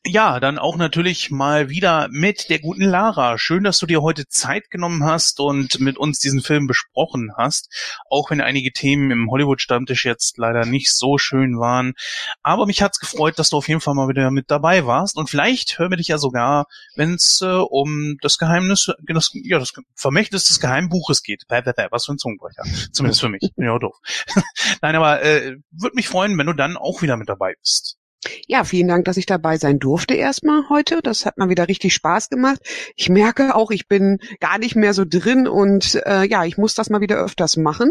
ja, 0.04 0.40
dann 0.40 0.58
auch 0.58 0.76
natürlich 0.76 1.30
mal 1.30 1.68
wieder 1.68 2.08
mit 2.10 2.50
der 2.50 2.58
guten 2.58 2.82
Lara. 2.82 3.38
Schön, 3.38 3.62
dass 3.62 3.78
du 3.78 3.86
dir 3.86 4.02
heute 4.02 4.26
Zeit 4.26 4.68
genommen 4.68 5.04
hast 5.04 5.38
und 5.38 5.78
mit 5.78 5.96
uns 5.96 6.18
diesen 6.18 6.42
Film 6.42 6.66
besprochen 6.66 7.32
hast. 7.36 7.72
Auch 8.10 8.30
wenn 8.30 8.40
einige 8.40 8.72
Themen 8.72 9.12
im 9.12 9.30
Hollywood-Stammtisch 9.30 10.04
jetzt 10.04 10.38
leider 10.38 10.66
nicht 10.66 10.92
so 10.92 11.18
schön 11.18 11.60
waren. 11.60 11.94
Aber 12.42 12.66
mich 12.66 12.82
hat's 12.82 12.98
gefreut, 12.98 13.38
dass 13.38 13.50
du 13.50 13.58
auf 13.58 13.68
jeden 13.68 13.80
Fall 13.80 13.94
mal 13.94 14.08
wieder 14.08 14.32
mit 14.32 14.50
dabei 14.50 14.86
warst. 14.86 15.16
Und 15.16 15.30
vielleicht 15.30 15.78
hören 15.78 15.90
wir 15.90 15.98
dich 15.98 16.08
ja 16.08 16.18
sogar, 16.18 16.66
wenn 16.96 17.14
es 17.14 17.40
äh, 17.40 17.46
um 17.46 18.16
das 18.22 18.38
Geheimnis, 18.38 18.92
das, 19.06 19.30
ja, 19.34 19.60
das 19.60 19.72
Vermächtnis 19.94 20.44
des 20.44 20.58
Geheimbuches 20.58 21.22
geht. 21.22 21.46
Bäh, 21.46 21.62
bäh, 21.62 21.74
bäh, 21.76 21.86
was 21.90 22.06
für 22.06 22.14
ein 22.14 22.18
Zungenbrecher. 22.18 22.64
Zumindest 22.90 23.20
für 23.20 23.28
mich. 23.28 23.52
Bin 23.54 23.66
ja 23.66 23.78
doof. 23.78 23.96
Nein, 24.82 24.96
aber 24.96 25.22
äh, 25.22 25.58
würde 25.70 25.94
mich 25.94 26.08
freuen, 26.08 26.36
wenn 26.38 26.46
du 26.48 26.54
dann 26.54 26.76
auch 26.76 27.02
wieder 27.02 27.16
mit 27.16 27.28
dabei 27.28 27.54
bist. 27.60 27.98
Ja, 28.46 28.64
vielen 28.64 28.88
Dank, 28.88 29.04
dass 29.04 29.16
ich 29.16 29.26
dabei 29.26 29.56
sein 29.56 29.78
durfte 29.78 30.14
erstmal 30.14 30.68
heute. 30.68 31.00
Das 31.02 31.26
hat 31.26 31.38
mal 31.38 31.48
wieder 31.48 31.68
richtig 31.68 31.94
Spaß 31.94 32.28
gemacht. 32.28 32.60
Ich 32.96 33.08
merke 33.08 33.54
auch, 33.54 33.70
ich 33.70 33.88
bin 33.88 34.18
gar 34.40 34.58
nicht 34.58 34.76
mehr 34.76 34.94
so 34.94 35.04
drin 35.04 35.48
und 35.48 35.96
äh, 36.06 36.24
ja, 36.24 36.44
ich 36.44 36.56
muss 36.56 36.74
das 36.74 36.90
mal 36.90 37.00
wieder 37.00 37.16
öfters 37.16 37.56
machen. 37.56 37.90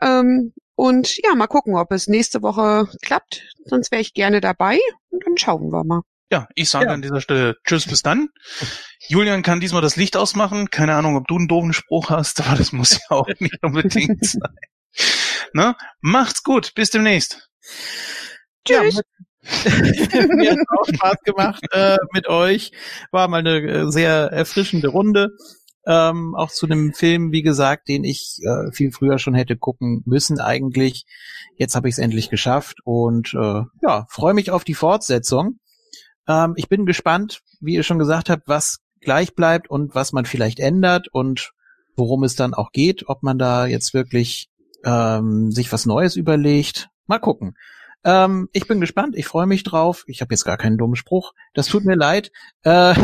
Ähm, 0.00 0.52
und 0.74 1.16
ja, 1.24 1.34
mal 1.34 1.46
gucken, 1.46 1.76
ob 1.76 1.90
es 1.92 2.08
nächste 2.08 2.42
Woche 2.42 2.88
klappt. 3.02 3.42
Sonst 3.64 3.90
wäre 3.90 4.02
ich 4.02 4.14
gerne 4.14 4.40
dabei 4.40 4.78
und 5.10 5.24
dann 5.26 5.36
schauen 5.36 5.70
wir 5.70 5.84
mal. 5.84 6.02
Ja, 6.30 6.46
ich 6.54 6.68
sage 6.68 6.86
ja. 6.86 6.92
an 6.92 7.00
dieser 7.00 7.22
Stelle 7.22 7.56
Tschüss, 7.64 7.86
bis 7.86 8.02
dann. 8.02 8.28
Julian 9.08 9.42
kann 9.42 9.60
diesmal 9.60 9.80
das 9.80 9.96
Licht 9.96 10.16
ausmachen. 10.16 10.68
Keine 10.70 10.94
Ahnung, 10.94 11.16
ob 11.16 11.26
du 11.26 11.36
einen 11.36 11.48
doofen 11.48 11.72
Spruch 11.72 12.10
hast, 12.10 12.40
aber 12.42 12.56
das 12.56 12.72
muss 12.72 12.92
ja 12.92 13.16
auch 13.16 13.28
nicht 13.38 13.62
unbedingt 13.62 14.24
sein. 14.24 14.54
Ne? 15.54 15.74
Macht's 16.00 16.42
gut, 16.42 16.74
bis 16.74 16.90
demnächst. 16.90 17.48
Tschüss. 18.66 18.96
Ja, 18.96 19.02
Mir 20.36 20.52
hat 20.52 20.58
auch 20.78 20.86
Spaß 20.86 21.16
gemacht 21.24 21.64
äh, 21.72 21.96
mit 22.12 22.28
euch. 22.28 22.72
War 23.10 23.28
mal 23.28 23.38
eine 23.38 23.60
äh, 23.60 23.90
sehr 23.90 24.30
erfrischende 24.32 24.88
Runde. 24.88 25.30
Ähm, 25.86 26.34
auch 26.36 26.50
zu 26.50 26.66
einem 26.66 26.92
Film, 26.92 27.32
wie 27.32 27.42
gesagt, 27.42 27.88
den 27.88 28.04
ich 28.04 28.38
äh, 28.44 28.70
viel 28.72 28.92
früher 28.92 29.18
schon 29.18 29.34
hätte 29.34 29.56
gucken 29.56 30.02
müssen 30.04 30.38
eigentlich. 30.38 31.06
Jetzt 31.56 31.74
habe 31.74 31.88
ich 31.88 31.94
es 31.94 31.98
endlich 31.98 32.28
geschafft 32.28 32.78
und 32.84 33.32
äh, 33.34 33.62
ja, 33.82 34.06
freue 34.10 34.34
mich 34.34 34.50
auf 34.50 34.64
die 34.64 34.74
Fortsetzung. 34.74 35.58
Ähm, 36.28 36.52
ich 36.56 36.68
bin 36.68 36.84
gespannt, 36.84 37.40
wie 37.60 37.74
ihr 37.74 37.84
schon 37.84 37.98
gesagt 37.98 38.28
habt, 38.28 38.46
was 38.46 38.80
gleich 39.00 39.34
bleibt 39.34 39.70
und 39.70 39.94
was 39.94 40.12
man 40.12 40.26
vielleicht 40.26 40.60
ändert 40.60 41.08
und 41.08 41.52
worum 41.96 42.22
es 42.22 42.36
dann 42.36 42.54
auch 42.54 42.70
geht, 42.72 43.08
ob 43.08 43.22
man 43.22 43.38
da 43.38 43.66
jetzt 43.66 43.94
wirklich 43.94 44.50
ähm, 44.84 45.50
sich 45.50 45.72
was 45.72 45.86
Neues 45.86 46.16
überlegt. 46.16 46.88
Mal 47.06 47.18
gucken. 47.18 47.54
Ähm, 48.04 48.48
ich 48.52 48.66
bin 48.66 48.80
gespannt, 48.80 49.16
ich 49.16 49.26
freue 49.26 49.46
mich 49.46 49.64
drauf. 49.64 50.04
Ich 50.06 50.20
habe 50.20 50.32
jetzt 50.32 50.44
gar 50.44 50.56
keinen 50.56 50.78
dummen 50.78 50.96
Spruch. 50.96 51.34
Das 51.54 51.66
tut 51.66 51.84
mir 51.84 51.96
leid. 51.96 52.30
Äh, 52.62 52.94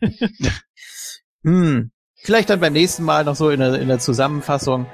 hm, 1.42 1.90
vielleicht 2.16 2.50
dann 2.50 2.60
beim 2.60 2.72
nächsten 2.72 3.04
Mal 3.04 3.24
noch 3.24 3.36
so 3.36 3.50
in 3.50 3.60
der, 3.60 3.80
in 3.80 3.88
der 3.88 3.98
Zusammenfassung. 3.98 4.86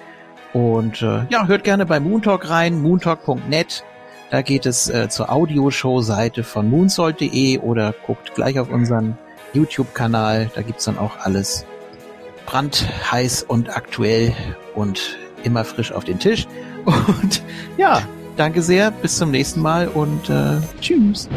Und 0.52 1.02
äh, 1.02 1.26
ja, 1.30 1.46
hört 1.46 1.64
gerne 1.64 1.86
bei 1.86 2.00
Moontalk 2.00 2.48
rein, 2.50 2.82
moontalk.net. 2.82 3.84
Da 4.30 4.42
geht 4.42 4.66
es 4.66 4.88
äh, 4.88 5.08
zur 5.08 5.30
Audioshow-Seite 5.30 6.44
von 6.44 6.68
moonsault.de 6.68 7.58
oder 7.58 7.94
guckt 8.06 8.34
gleich 8.34 8.58
auf 8.58 8.70
unseren 8.70 9.18
YouTube-Kanal. 9.54 10.50
Da 10.54 10.62
gibt's 10.62 10.84
dann 10.84 10.98
auch 10.98 11.18
alles 11.18 11.66
brandheiß 12.46 13.42
und 13.44 13.76
aktuell 13.76 14.32
und 14.74 15.18
immer 15.42 15.64
frisch 15.64 15.92
auf 15.92 16.04
den 16.04 16.18
Tisch. 16.18 16.46
Und 16.86 17.42
ja, 17.76 18.00
danke 18.40 18.62
sehr, 18.62 18.90
bis 18.90 19.18
zum 19.18 19.30
nächsten 19.30 19.60
Mal 19.60 19.86
und 19.86 20.30
äh, 20.30 20.56
tschüss. 20.80 21.28